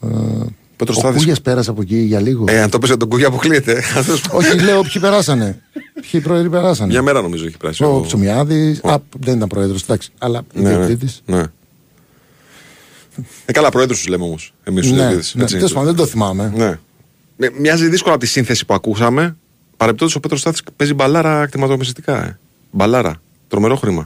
Πέτρο 0.00 0.46
Ο 0.88 0.92
Στάδης. 0.92 1.18
Κούγιας 1.20 1.40
πέρασε 1.40 1.70
από 1.70 1.82
εκεί 1.82 1.96
για 1.96 2.20
λίγο. 2.20 2.44
Ε, 2.48 2.60
αν 2.60 2.70
το 2.70 2.78
πεις 2.78 2.88
για 2.88 2.96
τον 2.96 3.08
Κούγια, 3.08 3.26
αποκλείεται. 3.26 3.80
Θα 3.94 4.02
σου 4.02 4.20
πω. 4.30 4.36
Όχι, 4.36 4.58
λέω 4.58 4.82
ποιοι 4.82 5.00
περάσανε. 5.00 5.62
Ποιοι 6.10 6.20
πρόεδροι 6.20 6.48
περάσανε. 6.48 6.92
Μια 6.92 7.02
μέρα 7.02 7.22
νομίζω 7.22 7.46
έχει 7.46 7.56
περάσει. 7.56 7.84
Ο 7.84 8.00
Ψωμιάδης. 8.06 8.80
Α, 8.84 8.96
δεν 9.18 9.36
ήταν 9.36 9.48
πρόεδρος, 9.48 9.82
εντάξει. 9.82 10.10
Αλλά 10.18 10.42
Ναι, 10.54 10.76
ναι, 10.76 10.86
διοικητή. 10.86 11.12
ναι. 11.26 11.42
Ε, 13.46 13.52
καλά, 13.52 13.68
πρόεδρο 13.70 13.94
τους 13.94 14.06
λέμε 14.06 14.24
όμως. 14.24 14.54
Εμείς 14.64 14.82
τους 14.88 14.96
Ναι, 14.98 15.06
διαιτητέ. 15.08 15.38
ναι, 15.38 15.44
τέλος 15.46 15.72
πάντων, 15.72 15.86
δεν 15.88 15.96
το 15.96 16.06
θυμάμαι. 16.06 16.52
Ναι. 16.56 16.78
Ε, 17.46 17.50
Μοιάζει 17.58 17.88
δύσκολα 17.88 18.14
από 18.14 18.24
τη 18.24 18.30
σύνθεση 18.30 18.66
που 18.66 18.74
ακούσαμε. 18.74 19.36
Παρεπτόντω 19.76 20.12
ο 20.16 20.20
Πέτρος 20.20 20.40
Στάθης 20.40 20.62
παίζει 20.76 20.94
μπαλάρα 20.94 21.46
κτηματομεσιστικά. 21.46 22.24
Ε. 22.24 22.38
Μπαλάρα. 22.70 23.20
Τρομερό 23.48 23.76
χρήμα. 23.76 24.04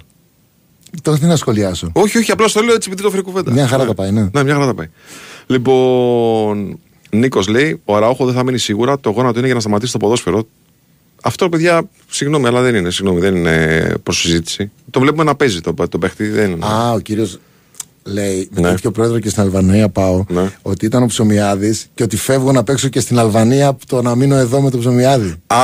Τώρα 1.02 1.18
τι 1.18 1.26
να 1.26 1.36
σχολιάσω. 1.36 1.90
Όχι, 1.92 2.18
όχι, 2.18 2.30
απλώς 2.30 2.52
το 2.52 2.60
λέω 2.60 2.74
έτσι 2.74 2.88
επειδή 2.88 3.02
το 3.04 3.10
φέρει 3.10 3.22
κουβέντα. 3.22 3.52
Μια 3.52 3.66
χαρά 3.66 3.82
Ναι. 3.82 3.88
τα 3.88 3.94
πάει, 3.94 4.10
ναι. 4.10 4.28
Ναι, 4.32 4.42
μια 4.42 4.52
χαρά 4.54 4.66
τα 4.66 4.74
πάει. 4.74 4.86
Λοιπόν, 5.46 6.78
Νίκος 7.10 7.48
λέει: 7.48 7.80
Ο 7.84 7.96
Αραούχο 7.96 8.24
δεν 8.24 8.34
θα 8.34 8.44
μείνει 8.44 8.58
σίγουρα. 8.58 9.00
Το 9.00 9.10
γόνατο 9.10 9.36
είναι 9.38 9.46
για 9.46 9.54
να 9.54 9.60
σταματήσει 9.60 9.92
το 9.92 9.98
ποδόσφαιρο. 9.98 10.46
Αυτό, 11.22 11.48
παιδιά, 11.48 11.88
συγγνώμη, 12.08 12.46
αλλά 12.46 12.60
δεν 12.62 12.74
είναι. 12.74 12.90
Συγγνώμη, 12.90 13.20
δεν 13.20 13.36
είναι 13.36 13.94
προς 14.02 14.20
συζήτηση. 14.20 14.70
Το 14.90 15.00
βλέπουμε 15.00 15.24
να 15.24 15.34
παίζει 15.34 15.60
το, 15.60 15.74
τον 15.88 15.98
παίχτη. 15.98 16.28
Δεν 16.28 16.50
είναι. 16.50 16.66
Α, 16.66 16.92
ο 16.92 16.98
κύριος 16.98 17.38
λέει 18.04 18.48
με 18.54 18.60
Ναι. 18.60 18.68
τέτοιο 18.68 18.90
πρόεδρο 18.90 19.18
και 19.18 19.28
στην 19.28 19.42
Αλβανία 19.42 19.88
πάω 19.88 20.24
Ναι. 20.28 20.50
ότι 20.62 20.86
ήταν 20.86 21.02
ο 21.02 21.06
Ψωμιάδης 21.06 21.86
και 21.94 22.02
ότι 22.02 22.16
φεύγω 22.16 22.52
να 22.52 22.64
παίξω 22.64 22.88
και 22.88 23.00
στην 23.00 23.18
Αλβανία 23.18 23.66
από 23.68 23.86
το 23.86 24.02
να 24.02 24.14
μείνω 24.14 24.36
εδώ 24.36 24.60
με 24.60 24.70
τον 24.70 24.80
Ψωμιάδη. 24.80 25.34
Α, 25.46 25.56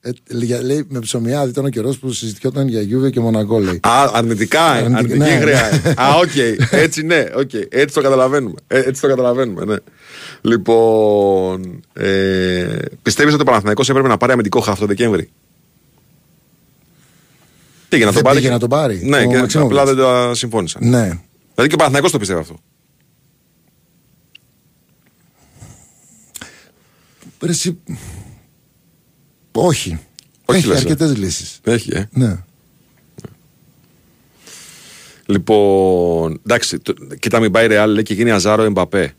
Ε, 0.00 0.10
λέει, 0.28 0.58
λέει, 0.62 0.86
με 0.88 0.98
Ψωμιάδη 0.98 1.50
ήταν 1.50 1.64
ο 1.64 1.68
καιρός 1.68 1.98
που 1.98 2.12
συζητιόταν 2.12 2.68
για 2.68 2.80
Γιούβε 2.80 3.10
και 3.10 3.20
Μονακό, 3.20 3.58
λέει. 3.58 3.80
Α, 3.82 4.10
αρνητικά, 4.12 4.60
ε, 4.76 4.78
Αρνητικά, 4.78 4.98
αρνητική 4.98 5.18
ναι. 5.18 5.40
χρειά. 5.40 5.80
ε. 5.84 5.90
Α, 5.96 6.14
οκ. 6.14 6.30
Έτσι 6.70 7.02
ναι, 7.02 7.24
οκ. 7.36 7.50
Έτσι 7.68 7.94
το 7.94 8.00
καταλαβαίνουμε. 8.00 8.54
Ε, 8.66 8.78
έτσι 8.78 9.00
το 9.00 9.08
καταλαβαίνουμε, 9.08 9.64
ναι. 9.64 9.76
Λοιπόν, 10.40 11.82
ε, 11.92 12.66
πιστεύεις 13.02 13.32
ότι 13.32 13.42
ο 13.42 13.44
Παναθηναϊκός 13.44 13.88
έπρεπε 13.88 14.08
να 14.08 14.16
πάρει 14.16 14.32
αμυντικό 14.32 14.60
χαφ 14.60 14.78
το 14.78 14.86
Δεκέμβρη; 14.86 15.28
Πήγε 17.88 18.04
να 18.04 18.12
τον 18.12 18.22
Δεν 18.22 18.22
πάρει. 18.22 18.36
πήγε 18.36 18.46
και- 18.48 18.52
να 18.54 18.58
τον 18.60 18.68
πάρει, 18.68 19.00
Ναι, 19.04 19.16
ο 19.16 19.20
και 19.30 19.36
Μαξίμοβιτς. 19.38 19.78
απλά 19.80 19.84
δεν 19.94 20.04
τα 20.04 20.34
συμφώνησαν. 20.34 20.88
Ναι. 20.88 21.18
Δηλαδή 21.56 21.68
και 21.68 21.74
ο 21.74 21.76
Παναθηναϊκός 21.76 22.10
το 22.10 22.18
πιστεύει 22.18 22.40
αυτό. 22.40 22.56
Ρε, 27.40 27.50
εσύ- 27.50 27.76
Όχι. 29.52 29.98
Όχι, 30.44 30.58
Έχει 30.58 30.66
λες, 30.66 30.76
ε. 30.76 30.80
αρκετές 30.80 31.16
λύσεις. 31.16 31.60
Έχει, 31.64 31.90
ε. 31.94 32.08
Ναι. 32.12 32.36
Λοιπόν, 35.26 36.40
εντάξει, 36.46 36.78
το, 36.78 36.92
κοίτα 37.18 37.40
μην 37.40 37.50
πάει 37.50 37.66
Ρεάλ, 37.66 37.90
λέει 37.90 38.02
και 38.02 38.14
γίνει 38.14 38.30
Αζάρ 38.30 38.56
ο 38.56 38.62
Εμπαπέ. 38.62 39.14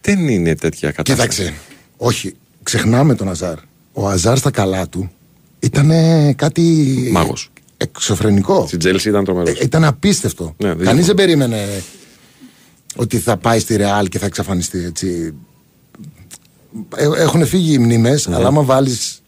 Δεν 0.00 0.28
είναι 0.28 0.54
τέτοια 0.54 0.90
κατάσταση. 0.90 1.28
Κοίταξε. 1.28 1.54
Όχι. 1.96 2.34
Ξεχνάμε 2.62 3.14
τον 3.14 3.28
Αζάρ. 3.28 3.58
Ο 3.92 4.08
Αζάρ 4.08 4.38
στα 4.38 4.50
καλά 4.50 4.88
του 4.88 5.10
ήταν 5.58 5.90
κάτι. 6.36 6.62
Μάγος. 7.12 7.50
Εξωφρενικό. 7.76 8.66
Στην 8.66 8.78
Τσέλσι 8.78 9.08
ήταν 9.08 9.24
τρομερός. 9.24 9.58
Ε, 9.60 9.64
ήταν 9.64 9.84
απίστευτο. 9.84 10.54
Ναι, 10.58 10.74
δεν 10.74 10.86
Κανείς 10.86 11.04
διαφωνώ. 11.04 11.04
δεν 11.06 11.14
περίμενε 11.14 11.82
ότι 12.96 13.18
θα 13.18 13.36
πάει 13.36 13.58
στη 13.58 13.76
Ρεάλ 13.76 14.08
και 14.08 14.18
θα 14.18 14.26
εξαφανιστεί 14.26 14.84
έτσι. 14.84 15.34
Έχουν 17.16 17.46
φύγει 17.46 17.72
οι 17.74 17.78
μνήμες, 17.78 18.26
Ναι. 18.26 18.34
αλλά 18.34 18.46
άμα 18.46 18.62
βάλεις 18.62 19.20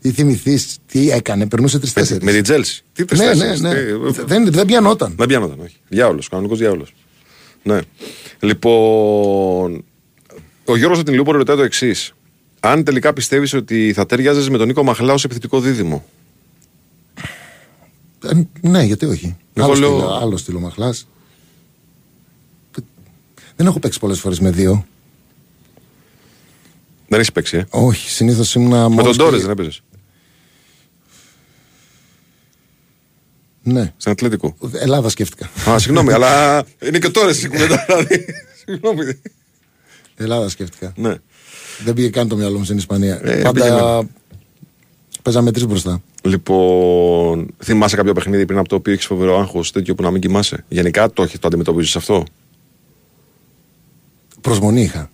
ή 0.00 0.10
θυμηθείς 0.10 0.76
τι 0.86 1.10
έκανε, 1.10 1.46
περνούσε 1.46 1.76
με, 1.76 1.82
τρεις-τέσσερις. 1.82 2.24
με 2.24 2.32
την 2.32 2.42
Τσέλσι. 2.42 2.82
Τι 2.92 3.04
τρεις 3.04 3.20
Ναι, 3.20 3.26
ναι, 3.26 3.32
τέσσερις, 3.32 3.60
ναι. 3.60 3.74
τι- 3.74 4.22
Δεν, 4.24 4.52
δεν 4.52 4.66
πιανόταν. 4.66 5.14
Δεν 5.18 5.26
πιάνονταν, 5.28 5.60
όχι. 5.60 5.76
Διάολος, 5.88 6.28
κανονικός 6.28 6.58
διάολος. 6.58 6.94
Ναι. 7.62 7.78
Λοιπόν, 8.40 9.84
ο 10.64 10.76
Γιώργος 10.76 10.96
από 10.96 11.04
την 11.04 11.14
Ηλιούπολη 11.14 11.38
ρωτάει 11.38 11.56
το 11.56 11.62
εξής. 11.62 12.12
Αν 12.60 12.84
τελικά 12.84 13.12
πιστεύεις 13.12 13.52
ότι 13.54 13.92
θα 13.94 14.06
ταίριαζε 14.06 14.50
με 14.50 14.58
τον 14.58 14.66
Νίκο 14.66 14.82
Μαχλά 14.84 15.13
ο 15.13 15.18
σε 15.18 15.26
επιθετικό 15.26 15.60
δίδυμο; 15.60 16.04
Ε, 18.24 18.30
ναι, 18.68 18.82
γιατί 18.82 19.04
όχι. 19.06 19.36
Εγώ 19.54 19.66
Άλλο 19.66 19.74
λέω- 19.78 19.98
στυλ, 19.98 20.10
άλλο 20.10 20.36
στυλ 20.36 20.56
ο 20.56 20.60
Μαχλάς. 20.60 21.08
Δεν 23.56 23.66
έχω 23.66 23.78
παίξει 23.78 23.98
πολλές 23.98 24.20
φορές 24.20 24.40
με 24.40 24.50
δύο. 24.50 24.86
Δεν 27.08 27.18
έχεις 27.18 27.32
παίξει, 27.32 27.56
ε; 27.56 27.64
Όχι, 27.70 28.10
συνήθως 28.10 28.54
ήμουν. 28.54 28.92
Με 28.94 29.02
τον 29.02 29.16
Τόρες 29.16 29.40
δεν 29.40 29.50
έπαιζες; 29.50 29.82
Ναι. 33.62 33.92
Στην 33.96 34.12
Ατλέτικο; 34.12 34.56
Ελλάδα 34.72 35.08
σκέφτηκα. 35.08 35.50
Α, 35.70 35.78
συγγνώμη, 35.78 36.12
αλλά 36.12 36.58
είναι 36.86 36.98
και 36.98 37.08
τώρα 37.10 37.30
η 37.30 37.48
κουβέντα. 37.48 37.84
δηλαδή. 37.86 38.24
Συγγνώμη. 38.64 39.20
Ελλάδα 40.16 40.48
σκέφτηκα. 40.48 40.92
Ναι. 40.96 41.14
Δεν 41.84 41.94
πήγε 41.94 42.08
καν 42.10 42.28
το 42.28 42.36
μυαλό 42.36 42.58
μου 42.58 42.64
στην 42.64 42.76
Ισπανία. 42.76 43.14
Ε, 43.14 43.30
πήγε 43.30 43.42
Πάντα 43.42 44.06
παίζαμε 45.28 45.52
τρεις 45.52 45.66
μπροστά. 45.66 46.02
Λοιπόν, 46.22 47.46
θυμάσαι 47.64 47.96
κάποιο 47.96 48.12
παιχνίδι 48.12 48.44
πριν 48.46 48.58
από 48.58 48.68
το 48.68 48.74
οποίο 48.74 48.92
έχεις 48.92 49.06
φοβερό 49.06 49.38
άγχος, 49.38 49.72
τέτοιο 49.72 49.94
που 49.94 50.02
να 50.02 50.10
μην 50.10 50.20
κοιμάσαι; 50.20 50.64
Γενικά 50.68 51.10
το, 51.10 51.22
έχεις- 51.22 51.38
το 51.38 51.46
αντιμετωπίζεις 51.46 51.96
αυτό; 51.96 52.24
Προσμονή 54.40 54.80
είχα. 54.82 55.10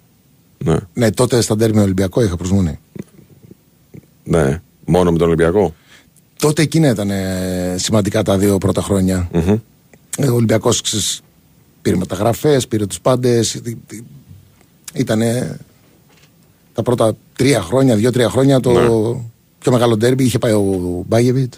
Ναι. 0.65 0.77
Ναι, 0.93 1.11
τότε 1.11 1.41
στα 1.41 1.57
ντέρμι 1.57 1.81
Ολυμπιακό 1.81 2.23
είχα 2.23 2.37
προσμονή. 2.37 2.79
ναι. 4.25 4.61
Μόνο 4.85 5.13
με 5.13 5.19
τον 5.19 5.27
Ολυμπιακό; 5.27 5.75
Τότε 6.39 6.63
εκείνα 6.63 6.89
ήταν 6.91 7.11
ε, 7.11 7.75
σημαντικά 7.79 8.23
τα 8.23 8.39
δύο 8.39 8.59
πρώτα 8.59 8.83
χρόνια. 8.83 9.29
Μμμ. 9.33 9.57
Ε, 10.19 10.27
Ο 10.29 10.35
Ολυμπιακός 10.35 10.83
πήρε 11.83 11.97
μεταγραφές, 11.97 12.69
πήρε 12.69 12.87
τους 12.87 13.01
πάντες. 13.01 13.61
Ήταν 14.95 15.21
τα 16.75 16.83
πρώτα 16.83 17.17
τρία 17.37 17.61
χρόνια, 17.63 17.97
δύο-τρία 17.97 18.29
χρόνια 18.31 18.61
το 18.61 18.73
Ναι. 18.73 19.21
Πιο 19.65 19.73
μεγάλο 19.73 19.97
ντέρμπι. 19.97 20.25
Είχε 20.25 20.39
πάει 20.39 20.53
ο 20.53 21.05
Μπάγεβιτ. 21.07 21.55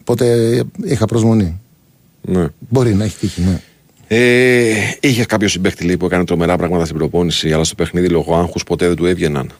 Οπότε 0.00 0.64
είχα 0.84 1.06
προσμονή. 1.06 1.60
Ναι. 2.20 2.46
Μπορεί 2.58 2.94
να 2.94 3.04
έχει 3.04 3.16
τύχει, 3.16 3.40
ναι. 3.40 3.60
Ε, 4.08 4.72
είχε 5.00 5.24
κάποιο 5.24 5.48
συμπέχτη 5.48 5.84
λέει, 5.84 5.96
που 5.96 6.06
έκανε 6.06 6.24
τρομερά 6.24 6.56
πράγματα 6.56 6.84
στην 6.84 6.96
προπόνηση, 6.96 7.52
αλλά 7.52 7.64
στο 7.64 7.74
παιχνίδι 7.74 8.08
λόγω 8.08 8.36
άγχους 8.36 8.64
ποτέ 8.64 8.86
δεν 8.86 8.96
του 8.96 9.06
έβγαιναν. 9.06 9.52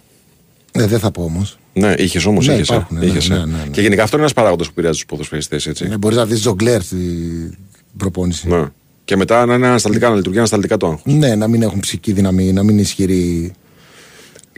Ε, 0.73 0.87
δεν 0.87 0.99
θα 0.99 1.11
πω 1.11 1.23
όμως. 1.23 1.59
Ναι, 1.73 1.95
είχες 1.99 2.25
όμως. 2.25 2.47
Ναι, 2.47 2.55
είχες, 2.55 2.69
ε. 2.69 2.75
υπάρχουν, 2.75 2.99
ναι, 2.99 3.05
Είχες, 3.05 3.31
ε. 3.31 3.35
ναι, 3.35 3.39
ναι, 3.39 3.45
ναι. 3.45 3.71
Και 3.71 3.81
γενικά 3.81 4.03
αυτό 4.03 4.17
είναι 4.17 4.25
ένας 4.25 4.35
παράγοντας 4.37 4.67
που 4.67 4.73
επηρεάζει 4.73 4.99
τους 4.99 5.07
ποδοσφαιριστές, 5.07 5.67
έτσι. 5.67 5.89
Ε, 5.93 5.97
Μπορείς 5.97 6.17
να 6.17 6.27
δεις 6.27 6.41
ζογκλέρ 6.41 6.83
στην 6.83 7.57
προπόνηση. 7.97 8.49
Ναι. 8.49 8.65
Και 9.05 9.17
μετά 9.17 9.47
να 9.47 9.55
είναι 9.55 9.67
ανασταλτικά, 9.67 10.09
να 10.09 10.15
λειτουργεί 10.15 10.39
ανασταλτικά 10.39 10.77
το 10.77 10.87
άγχος. 10.87 11.15
Ναι, 11.15 11.35
να 11.35 11.49
μην 11.49 11.63
έχουν 11.63 11.81
ψυχική 11.81 12.13
δύναμη, 12.13 12.53
να 12.53 12.63
μην 12.63 12.71
είναι 12.71 12.81
ισχυροί. 12.81 13.53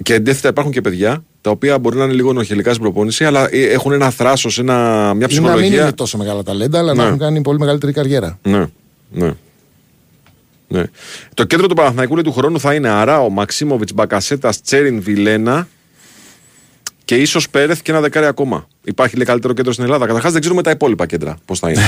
Και 0.02 0.14
αντίθετα 0.14 0.48
υπάρχουν 0.48 0.72
και 0.72 0.80
παιδιά 0.80 1.24
τα 1.40 1.50
οποία 1.50 1.78
μπορεί 1.78 1.96
να 1.96 2.04
είναι 2.04 2.12
λίγο 2.12 2.32
νοχελικά 2.32 2.70
στην 2.70 2.82
προπόνηση, 2.82 3.24
αλλά 3.24 3.48
ε, 3.54 3.62
έχουν 3.62 3.92
ένα 3.92 4.10
θράσος, 4.10 4.58
ένα, 4.58 4.74
μια 4.74 5.10
Ή 5.12 5.14
να 5.14 5.16
μην 5.16 5.28
ψυχολογία. 5.28 5.82
είναι 5.82 5.92
τόσο 5.92 6.18
μεγάλα 6.18 6.42
ταλέντα, 6.42 6.78
αλλά 6.78 6.94
Ναι. 6.94 7.00
να 7.02 7.06
έχουν 7.06 7.18
κάνει 7.18 7.40
πολύ 7.40 7.58
μεγαλύτερη 7.58 7.92
καριέρα. 7.92 8.38
Ναι, 8.42 8.66
ναι. 9.10 9.34
ναι. 10.68 10.84
Το 11.34 11.44
κέντρο 11.44 11.66
του 11.66 11.74
Παναθηναϊκού 11.74 12.14
λέει, 12.14 12.22
του 12.24 12.32
χρόνου 12.32 12.60
θα 12.60 12.74
είναι 12.74 12.88
Αράο, 12.88 13.28
Μαξίμοβιτς, 13.30 13.92
Μπακασέτας, 13.92 14.60
Τσέριν, 14.62 15.00
Βιλένα 15.02 15.68
και 17.04 17.16
ίσως 17.16 17.50
Πέρεθ 17.50 17.80
και 17.82 17.90
ένα 17.90 18.00
δεκάρι 18.00 18.26
ακόμα. 18.26 18.68
Υπάρχει 18.84 19.16
λέει, 19.16 19.24
καλύτερο 19.26 19.52
κέντρο 19.52 19.72
στην 19.72 19.84
Ελλάδα. 19.84 20.06
Καταρχάς 20.06 20.30
δεν 20.32 20.40
ξέρουμε 20.40 20.62
τα 20.62 20.70
υπόλοιπα 20.70 21.06
κέντρα 21.06 21.36
πώς 21.44 21.58
θα 21.58 21.70
είναι. 21.70 21.82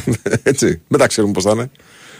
Έτσι. 0.42 0.80
Δεν 0.88 0.98
τα 0.98 1.06
ξέρουμε 1.06 1.32
πώς 1.32 1.44
θα 1.44 1.50
είναι. 1.50 1.70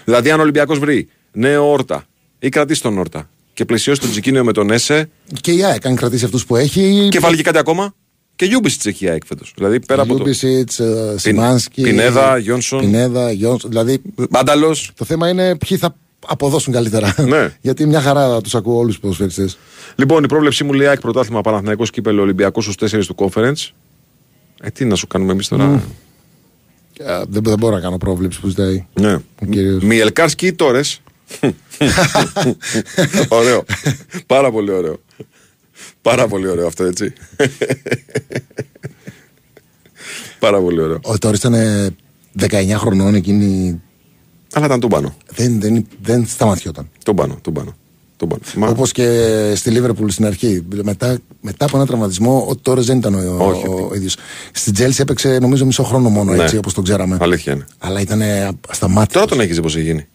Δηλαδή, 0.05 0.31
αν 0.31 0.39
ο 0.39 0.43
Ολυμπιακός 0.43 0.79
βρει 0.79 1.09
νέο 1.33 1.71
όρτα 1.73 2.05
ή 2.39 2.49
κρατήσει 2.49 2.83
τον 2.83 2.99
όρτα 2.99 3.29
και 3.63 3.69
πλαισιώσει 3.69 4.01
τον 4.01 4.11
Τζικίνιο 4.11 4.45
με 4.45 4.53
τον 4.53 4.71
Έσε 4.71 5.09
Και 5.41 5.53
η 5.53 5.65
ΑΕΚ, 5.65 5.87
αν 5.87 5.97
κρατήσει 5.97 6.25
αυτούς 6.25 6.47
που 6.47 6.57
έχει. 6.57 7.09
και 7.11 7.19
βάλει 7.19 7.37
και 7.37 7.43
κάτι 7.43 7.59
ακόμα. 7.59 7.95
Και 8.37 8.45
Λιούμπισιτς 8.45 8.87
έχει 8.87 9.05
η 9.05 9.09
ΑΕΚ 9.09 9.23
φέτος. 9.27 9.53
Δηλαδή 9.57 9.81
πέρα 9.81 10.03
από 10.03 10.13
το. 10.13 10.19
Λιούμπισιτς, 10.19 10.71
ε, 10.79 11.15
Σιμάνσκι. 11.17 11.83
Πινέδα, 11.83 12.39
Γιόνσον. 12.39 12.81
Πινέδα, 12.81 13.33
Γιόνσον. 13.33 13.71
Δηλαδή 13.71 14.03
Μάνταλος. 14.31 14.91
το 14.97 15.05
θέμα 15.05 15.29
είναι 15.29 15.57
ποιοι 15.57 15.77
θα 15.77 15.97
αποδώσουν 16.27 16.73
καλύτερα. 16.73 17.15
Ναι. 17.19 17.57
Γιατί 17.61 17.87
μια 17.87 18.01
χαρά 18.01 18.41
τους 18.41 18.55
ακούω 18.55 18.77
όλους 18.77 18.91
τους 18.93 19.01
ποδοσφαιριστές. 19.01 19.59
Λοιπόν, 19.97 20.25
η 20.25 20.27
πρόβλεψή 20.27 20.65
μου 20.65 20.73
λέει 20.73 20.87
ΑΕΚ 20.87 21.01
πρωτάθλημα 21.01 21.41
Παναθηναϊκός 21.41 21.91
κύπελο 21.91 22.23
Ολυμπιακός 22.23 22.65
στους 22.65 22.93
4 22.93 23.05
του 23.07 23.15
conference. 23.19 23.71
Ε, 24.63 24.71
τι 24.71 24.85
να 24.85 24.95
σου 24.95 25.07
κάνουμε 25.07 25.33
εμείς 25.33 25.49
τώρα; 25.49 25.83
Δεν, 27.29 27.43
δεν 27.43 27.59
μπορώ 27.59 27.75
να 27.75 27.81
κάνω 27.81 27.97
πρόβλεψη 27.99 28.41
που 28.41 28.49
ζητάει. 28.49 28.87
Ναι. 29.01 29.15
Ο 29.15 29.47
κύριος. 29.51 29.83
Μιελκάρσκι 29.83 30.47
ή 30.47 30.53
Τόρες; 30.53 31.01
ωραίο. 33.29 33.65
Πάρα 34.27 34.51
πολύ 34.51 34.71
ωραίο. 34.71 35.01
Πάρα 36.03 36.29
πολύ 36.29 36.49
ωραίο 36.49 36.67
αυτό, 36.67 36.85
έτσι. 36.85 37.13
Πάρα 40.39 40.61
πολύ 40.61 40.81
ωραίο. 40.81 40.99
Ο 41.03 41.19
Τόρες 41.19 41.39
ήταν 41.39 41.55
ε, 41.55 41.89
19 42.41 42.47
χρονών 42.77 43.15
εκείνη. 43.15 43.81
Αλλά 44.53 44.67
ήταν 44.67 44.81
τούμπανο. 44.81 45.15
Δεν, 45.35 45.61
δεν, 45.61 45.87
δεν 46.03 46.27
σταματιόταν. 46.27 46.89
Τον 47.05 47.17
πάνω, 47.17 47.39
τον 47.43 47.53
πάνω. 47.53 47.75
Τον 48.17 48.29
πάνω. 48.29 48.43
Μα- 48.57 48.69
Όπως 48.69 48.93
και 48.93 49.53
στη 49.57 49.71
Λίβερπουλ 49.71 50.09
στην 50.09 50.27
αρχή. 50.27 50.65
Μετά, 50.83 51.19
μετά 51.41 51.65
από 51.65 51.77
ένα 51.77 51.87
τραυματισμό, 51.87 52.47
ο 52.49 52.57
Τόρες 52.57 52.81
δεν 52.81 52.99
ήταν 52.99 53.15
ο, 53.15 53.45
Όχι. 53.45 53.67
ο, 53.67 53.89
ο 53.91 53.95
ίδιος. 53.95 54.17
Στην 54.53 54.73
Τσέλσι 54.75 55.01
έπαιξε 55.01 55.39
νομίζω 55.39 55.67
μισό 55.67 55.83
χρόνο 55.83 56.09
μόνο 56.09 56.33
Ναι. 56.33 56.43
έτσι 56.43 56.57
όπως 56.57 56.75
τον 56.75 56.85
ξέραμε. 56.85 57.17
Αλήθεια 57.21 57.53
είναι. 57.53 57.65
Αλλά 57.79 58.01
ήταν 58.01 58.23
ασταμάτητο. 58.69 59.13
Τώρα 59.15 59.27
τον 59.27 59.41
έχεις 59.41 59.61
πώς 59.61 59.67
έχει 59.67 59.83
γίνει. 59.83 60.07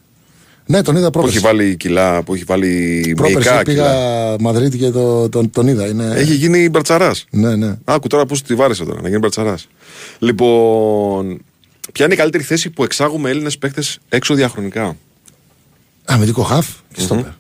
Ναι, 0.70 0.82
τον 0.82 0.96
είδα 0.96 1.10
Που 1.10 1.20
έχει 1.20 1.40
πρόπερση. 1.40 1.40
βάλει 1.40 1.76
κιλά, 1.78 2.24
που 2.24 2.34
έχει 2.34 2.44
βάλει 2.44 3.14
Πρόπερση 3.16 3.38
μυϊκά 3.50 3.62
πήγα 3.64 3.84
κιλά. 3.84 4.36
Μαδρίτη 4.40 4.78
και 4.78 4.90
το, 4.90 5.30
τον, 5.30 5.50
τον 5.50 5.68
είδα. 5.68 5.88
Είναι... 5.88 6.14
Έχει 6.16 6.34
γίνει 6.34 6.70
μπαρτσαρά. 6.70 7.12
Ναι, 7.30 7.56
ναι. 7.56 7.76
Άκου 7.84 8.08
τώρα 8.08 8.26
πώς 8.26 8.42
τη 8.42 8.56
βάρεσε 8.56 8.86
τώρα, 8.86 9.02
να 9.02 9.08
γίνει 9.08 9.20
μπαρτσαρά. 9.20 9.56
Λοιπόν, 10.20 11.42
ποια 11.94 12.06
είναι 12.06 12.14
η 12.14 12.18
καλύτερη 12.18 12.44
θέση 12.44 12.70
που 12.70 12.84
εξάγουμε 12.84 13.30
Έλληνες 13.30 13.58
παίκτες 13.58 14.00
έξω 14.10 14.34
διαχρονικά; 14.34 14.96
Αμυντικό 16.06 16.42
χαφ 16.44 16.68
και 16.94 17.02
στόπερ. 17.02 17.32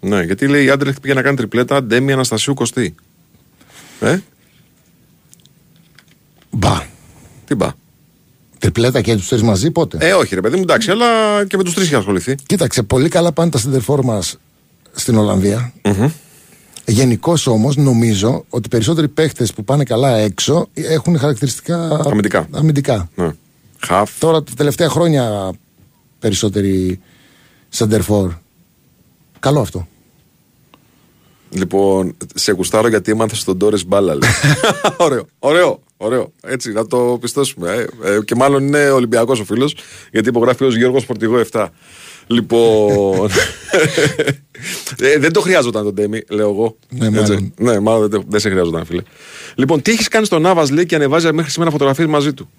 Ναι, 0.00 0.22
γιατί 0.22 0.46
λέει 0.46 0.64
η 0.64 0.70
Άντρεχτ 0.70 1.00
πήγε 1.00 1.14
να 1.14 1.22
κάνει 1.22 1.36
τριπλέτα, 1.36 1.82
Ντέμι 1.82 2.12
Αναστασίου 2.12 2.54
Κωστή. 2.54 2.94
Ε, 4.00 4.18
Μπα. 6.50 6.82
τι 7.44 7.54
μπα; 7.54 7.68
Τριπλέτα 8.58 9.00
και 9.00 9.16
τους 9.16 9.28
τρεις 9.28 9.42
μαζί 9.42 9.70
πότε; 9.70 9.98
Ε, 10.00 10.12
όχι 10.12 10.34
ρε 10.34 10.40
παιδί 10.40 10.56
μου, 10.56 10.62
εντάξει, 10.62 10.90
αλλά 10.90 11.06
και 11.46 11.56
με 11.56 11.62
τους 11.64 11.74
τρεις 11.74 11.86
είχε 11.86 11.96
ασχοληθεί. 11.96 12.34
Κοίταξε, 12.46 12.82
πολύ 12.82 13.08
καλά 13.08 13.32
πάνε 13.32 13.50
τα 13.50 13.60
center 13.60 14.00
μας 14.04 14.36
στην 14.92 15.16
Ολλανδία. 15.16 15.72
Γενικώς 16.86 17.46
όμως 17.46 17.76
νομίζω 17.76 18.44
ότι 18.48 18.66
οι 18.66 18.68
περισσότεροι 18.70 19.08
παίχτες 19.08 19.52
που 19.52 19.64
πάνε 19.64 19.84
καλά 19.84 20.16
έξω 20.16 20.68
έχουν 20.74 21.18
χαρακτηριστικά 21.18 22.00
Αμυντικά. 22.06 22.48
αμυντικά. 22.54 23.10
Ναι. 23.14 23.30
Χαφ. 23.78 24.18
Τώρα 24.18 24.42
τα 24.42 24.52
τελευταία 24.56 24.88
χρόνια 24.88 25.52
περισσότεροι 26.18 27.00
center 27.78 28.00
for. 28.08 28.28
Καλό 29.40 29.60
αυτό. 29.60 29.88
Λοιπόν, 31.50 32.16
σε 32.34 32.52
γουστάρω 32.52 32.88
γιατί 32.88 33.10
έμαθε 33.10 33.34
στον 33.34 33.58
Τόρες 33.58 33.86
μπάλα. 33.86 34.14
λέει. 34.14 34.30
ωραίο, 34.96 35.26
ωραίο, 35.38 35.80
ωραίο. 35.98 36.32
Έτσι, 36.42 36.72
να 36.72 36.86
το 36.86 37.18
πιστώσουμε. 37.20 37.86
Ε. 38.02 38.14
Ε, 38.14 38.20
και 38.24 38.34
μάλλον 38.34 38.66
είναι 38.66 38.90
Ολυμπιακός 38.90 39.40
ο 39.40 39.44
φίλος, 39.44 39.76
γιατί 40.12 40.28
υπογράφει 40.28 40.64
ως 40.64 40.76
Γιώργος 40.76 41.06
Πορτιγό 41.06 41.42
7. 41.52 41.66
Λοιπόν. 42.26 43.30
ε, 45.00 45.18
δεν 45.18 45.32
το 45.32 45.40
χρειάζονταν 45.40 45.84
τον 45.84 45.94
Ντέμι, 45.94 46.22
λέω 46.28 46.50
εγώ. 46.50 46.76
Ναι, 46.88 47.06
Έτσι. 47.06 47.20
μάλλον. 47.20 47.52
Ναι, 47.58 47.80
μάλλον 47.80 48.00
δεν, 48.00 48.10
το- 48.10 48.26
δεν 48.28 48.40
σε 48.40 48.50
χρειάζονταν, 48.50 48.84
φίλε. 48.84 49.02
Λοιπόν, 49.54 49.82
τι 49.82 49.90
έχεις 49.90 50.08
κάνει 50.08 50.26
στον 50.26 50.42
Νάβα, 50.42 50.72
λέει, 50.72 50.86
και 50.86 50.94
ανεβάζει 50.94 51.32
μέχρι 51.32 51.50
σήμερα 51.50 51.70
φωτογραφίες 51.70 52.06
μαζί 52.08 52.32
του; 52.32 52.50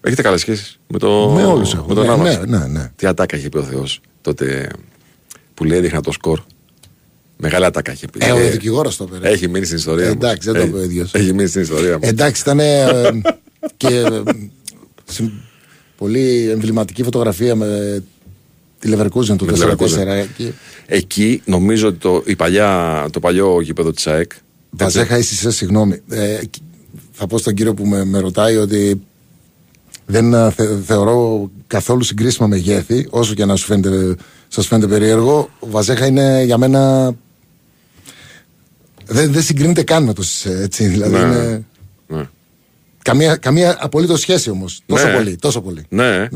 Έχετε 0.00 0.22
καλές 0.22 0.40
σχέσεις 0.40 0.80
με, 0.86 0.98
το... 0.98 1.28
με 1.34 1.44
όλους 1.44 1.74
έχω. 1.74 1.86
με 1.88 1.94
τον 1.94 2.02
ναι, 2.02 2.08
Νάβας; 2.10 2.38
ναι, 2.38 2.58
ναι, 2.58 2.66
ναι. 2.66 2.92
Τι 2.96 3.06
ατάκα 3.06 3.36
είχε 3.36 3.48
πει 3.48 3.58
ο 3.58 3.62
Θεός 3.62 4.00
τότε 4.20 4.70
που 5.54 5.64
λέει 5.64 5.78
έδειχνα 5.78 6.00
το 6.00 6.12
σκορ; 6.12 6.40
Μεγάλη 7.40 7.64
ατάκα 7.64 7.92
είχε 7.92 8.06
πει. 8.06 8.18
Ε, 8.26 8.30
ο 8.32 8.38
Ε, 8.38 8.50
δικηγόρος 8.50 8.96
το 8.96 9.04
πήρε. 9.04 9.28
Έχει 9.28 9.48
μείνει 9.48 9.64
στην 9.64 9.76
ιστορία. 9.76 10.04
Ε, 10.04 10.08
μας. 10.08 10.14
εντάξει, 10.16 10.50
δεν 10.50 10.54
το 10.54 10.60
Έχει- 10.60 10.68
είπε 10.68 10.78
ο 10.78 10.82
ίδιος. 10.82 11.14
Έχει 11.14 11.32
μείνει 11.32 11.48
στην 11.48 11.60
ιστορία. 11.60 11.98
μας. 11.98 12.08
Εντάξει, 12.08 12.42
ήταν 12.42 12.60
ε, 12.60 12.86
και 13.76 13.86
ε, 13.86 14.22
συμ- 15.04 15.32
πολύ 15.96 16.48
εμβληματική 16.50 17.02
φωτογραφία 17.02 17.54
με 17.54 18.02
τη 18.78 18.90
Leverkusen 18.94 19.36
του 19.38 19.44
Με 19.44 19.52
τη 19.52 19.60
4-4. 19.60 19.70
Leverkusen. 19.70 20.06
εκεί. 20.06 20.54
Εκεί 20.86 21.42
νομίζω 21.44 21.88
ότι 21.88 21.98
το, 21.98 22.22
η 22.26 22.36
παλιά, 22.36 23.06
το 23.12 23.20
παλιό 23.20 23.60
γήπεδο 23.60 23.92
της 23.92 24.06
ΑΕΚ. 24.06 24.32
Βαζέχα, 24.70 25.18
είσαι 25.18 25.50
συγγνώμη. 25.50 26.00
Ε, 26.10 26.38
θα 27.12 27.26
πω 27.26 27.38
στον 27.38 27.54
κύριο 27.54 27.74
που 27.74 27.86
με, 27.86 28.04
με 28.04 28.18
ρωτάει 28.18 28.56
ότι 28.56 29.00
δεν 30.06 30.34
ε, 30.34 30.50
θε- 30.50 30.68
θεωρώ 30.86 31.50
καθόλου 31.66 32.02
συγκρίσιμα 32.02 32.46
μεγέθη, 32.46 33.06
όσο 33.10 33.34
και 33.34 33.44
να 33.44 33.56
σου 33.56 33.64
φαίνεται, 33.66 34.14
σας 34.48 34.66
φαίνεται 34.66 34.86
περίεργο. 34.86 35.48
Ο 35.58 35.66
Βαζέχα 35.70 36.06
είναι 36.06 36.42
για 36.44 36.58
μένα. 36.58 37.12
Δεν, 39.12 39.32
δεν 39.32 39.42
συγκρίνεται 39.42 39.82
καν 39.82 40.04
με 40.04 40.12
το 40.12 40.22
Σισέ, 40.22 40.62
έτσι. 40.62 40.86
Δηλαδή 40.86 41.12
Ναι. 41.12 41.18
είναι. 41.20 41.64
Ναι. 42.06 42.28
Καμία, 43.02 43.36
καμία 43.36 43.76
απολύτως 43.80 44.20
σχέση 44.20 44.50
όμως. 44.50 44.80
Τόσο 44.86 45.06
Ναι. 45.06 45.12
πολύ. 45.14 45.36
Τόσο 45.36 45.60
πολύ. 45.60 45.84
Ναι. 45.88 46.28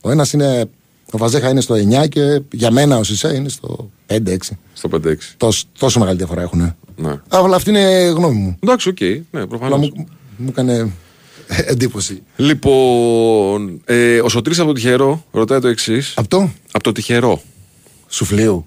Ο 0.00 0.10
ένας 0.10 0.32
είναι. 0.32 0.64
Ο 1.12 1.18
Βαζέχα 1.18 1.48
είναι 1.48 1.60
στο 1.60 1.74
9 1.74 2.06
και 2.08 2.40
για 2.52 2.70
μένα 2.70 2.96
ο 2.96 3.02
Σισέ 3.04 3.34
είναι 3.34 3.48
στο 3.48 3.90
5-6. 4.06 4.36
Στο 4.72 4.88
5-6. 4.88 5.34
Τόσο, 5.36 5.64
τόσο 5.78 5.98
μεγάλη 5.98 6.16
διαφορά 6.16 6.42
έχουν. 6.42 6.74
Ναι. 6.96 7.20
Αλλά 7.28 7.56
αυτή 7.56 7.70
είναι 7.70 8.12
γνώμη 8.16 8.34
μου. 8.38 8.56
Εντάξει, 8.62 8.88
οκ. 8.88 9.00
Ναι, 9.00 9.18
Αλλά 9.32 9.46
προφανώς. 9.46 9.78
μου, 9.78 10.06
μου 10.36 10.48
έκανε 10.48 10.90
εντύπωση. 11.72 12.22
Λοιπόν, 12.36 13.80
ε, 13.84 14.20
ο 14.20 14.28
Σωτήρης 14.28 14.58
από 14.58 14.68
το 14.68 14.74
τυχερό 14.74 15.24
ρωτάει 15.30 15.58
το 15.60 15.68
εξής. 15.68 16.12
Από 16.16 16.28
το; 16.28 16.50
Από 16.72 16.82
το 16.84 16.92
τυχερό. 16.92 17.42
σουφλίου. 18.08 18.66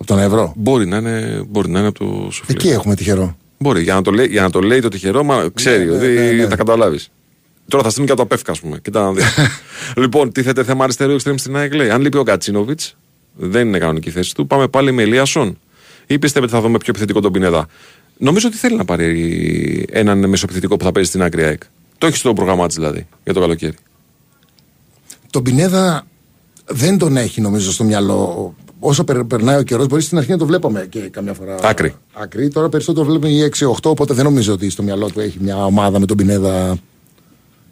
Από 0.00 0.08
τον 0.08 0.18
Ευρώ. 0.18 0.52
Μπορεί 0.56 0.86
να 0.86 0.96
είναι, 0.96 1.44
μπορεί 1.48 1.70
να 1.70 1.78
είναι 1.78 1.88
από 1.88 1.98
το 1.98 2.30
σουφλέ. 2.30 2.54
Εκεί 2.54 2.68
έχουμε 2.68 2.94
τυχερό. 2.94 3.36
Μπορεί. 3.58 3.82
Για 3.82 3.94
να, 3.94 4.02
το 4.02 4.10
λέει, 4.10 4.26
για 4.26 4.42
να 4.42 4.50
το 4.50 4.60
λέει 4.60 4.80
το 4.80 4.88
τυχερό, 4.88 5.24
μα 5.24 5.50
ξέρει 5.54 5.84
ναι, 5.84 5.90
ότι 5.90 6.06
ναι, 6.06 6.30
ναι. 6.30 6.46
τα 6.46 6.56
καταλάβεις. 6.56 7.10
Τώρα 7.68 7.82
θα 7.82 7.90
στείλει 7.90 8.06
και 8.06 8.12
από 8.12 8.20
το 8.20 8.26
ΑΠΕΦΚ, 8.26 8.50
ας 8.50 8.60
πούμε. 8.60 8.78
Κοίτα 8.82 9.02
να 9.02 9.12
δεις. 9.12 9.24
λοιπόν, 10.02 10.32
τίθεται 10.32 10.64
θέμα 10.64 10.84
αριστερού 10.84 11.12
εξτρέμ 11.12 11.36
στην 11.36 11.56
ΑΕΚ, 11.56 11.74
λέει. 11.74 11.90
Αν 11.90 12.00
λείπει 12.00 12.16
ο 12.16 12.22
Κατσίνοβιτς, 12.22 12.96
δεν 13.36 13.68
είναι 13.68 13.78
κανονική 13.78 14.10
θέση 14.10 14.34
του. 14.34 14.46
Πάμε 14.46 14.68
πάλι 14.68 14.92
με 14.92 15.02
Ελίασον. 15.02 15.58
Ή 16.06 16.18
πιστεύετε 16.18 16.52
θα 16.52 16.60
δούμε 16.60 16.78
πιο 16.78 16.88
επιθετικό 16.88 17.20
τον 17.20 17.32
Πινέδα. 17.32 17.66
Νομίζω 18.16 18.48
ότι 18.48 18.56
θέλει 18.56 18.76
να 18.76 18.84
πάρει 18.84 19.86
έναν 19.90 20.28
μεσοεπιθετικό 20.28 20.76
που 20.76 20.84
θα 20.84 20.92
παίζει 20.92 21.08
στην 21.08 21.22
άκρη 21.22 21.42
ΑΕΚ. 21.42 21.62
Το 21.98 22.06
έχει 22.06 22.16
στο 22.16 22.32
πρόγραμμά 22.32 22.66
της 22.66 22.76
δηλαδή 22.76 23.06
για 23.24 23.32
το 23.32 23.40
καλοκαίρι. 23.40 23.74
Τον 25.30 25.42
Πινέδα 25.42 26.06
δεν 26.66 26.98
τον 26.98 27.16
έχει 27.16 27.40
νομίζω 27.40 27.72
στο 27.72 27.84
μυαλό. 27.84 28.54
Όσο 28.80 29.04
περ- 29.04 29.24
περνάει 29.24 29.58
ο 29.58 29.62
καιρός, 29.62 29.86
μπορεί 29.86 30.02
στην 30.02 30.18
αρχή 30.18 30.30
να 30.30 30.38
το 30.38 30.46
βλέπαμε 30.46 30.86
και 30.88 31.00
καμιά 31.00 31.34
φορά. 31.34 31.56
Άκρη. 31.62 31.94
Άκρη. 32.12 32.48
Τώρα 32.48 32.68
περισσότερο 32.68 33.04
το 33.06 33.10
βλέπουμε 33.10 33.32
οι 33.32 33.50
6-8, 33.58 33.90
οπότε 33.90 34.14
δεν 34.14 34.24
νομίζω 34.24 34.52
ότι 34.52 34.70
στο 34.70 34.82
μυαλό 34.82 35.10
του 35.10 35.20
έχει 35.20 35.38
μια 35.40 35.64
ομάδα 35.64 35.98
με 36.00 36.06
τον 36.06 36.16
Πινέδα 36.16 36.76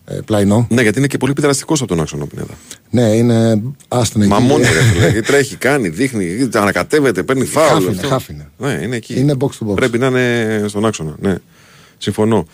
ε, 0.05 0.18
πλαϊνό. 0.24 0.66
Ναι, 0.70 0.82
γιατί 0.82 0.98
είναι 0.98 1.06
και 1.06 1.18
πολύ 1.18 1.32
επιδραστικό 1.32 1.74
από 1.74 1.86
τον 1.86 2.01
άξονα 2.01 2.22
ο 2.22 2.26
Πινέδα. 2.26 2.55
Ναι, 2.90 3.02
είναι 3.02 3.62
άστον 3.89 4.22
εκεί. 4.22 4.30
Μα 4.30 4.39
μόνο 4.39 4.59
ρε 4.59 4.82
φίλε. 5.09 5.20
Τρέχει, 5.26 5.56
κάνει, 5.56 5.89
δείχνει, 5.89 6.48
ανακατεύεται, 6.55 7.22
παίρνει 7.22 7.44
φάουλ. 7.44 7.68
Χάφ 7.68 7.82
είναι, 7.82 7.90
αυτό. 7.90 8.09
χάφ 8.09 8.28
είναι. 8.28 8.48
Ναι, 8.59 8.80
είναι 8.82 8.97
εκεί. 8.97 9.20
Είναι 9.20 9.35
box 9.39 9.44
to 9.47 9.70
box. 9.70 9.74
Πρέπει 9.74 9.98
να 9.98 10.06
είναι 10.06 10.64
στον 10.66 10.86
άξονα. 10.86 11.16
Ναι. 11.20 11.35
Συμφωνώ. 11.98 12.47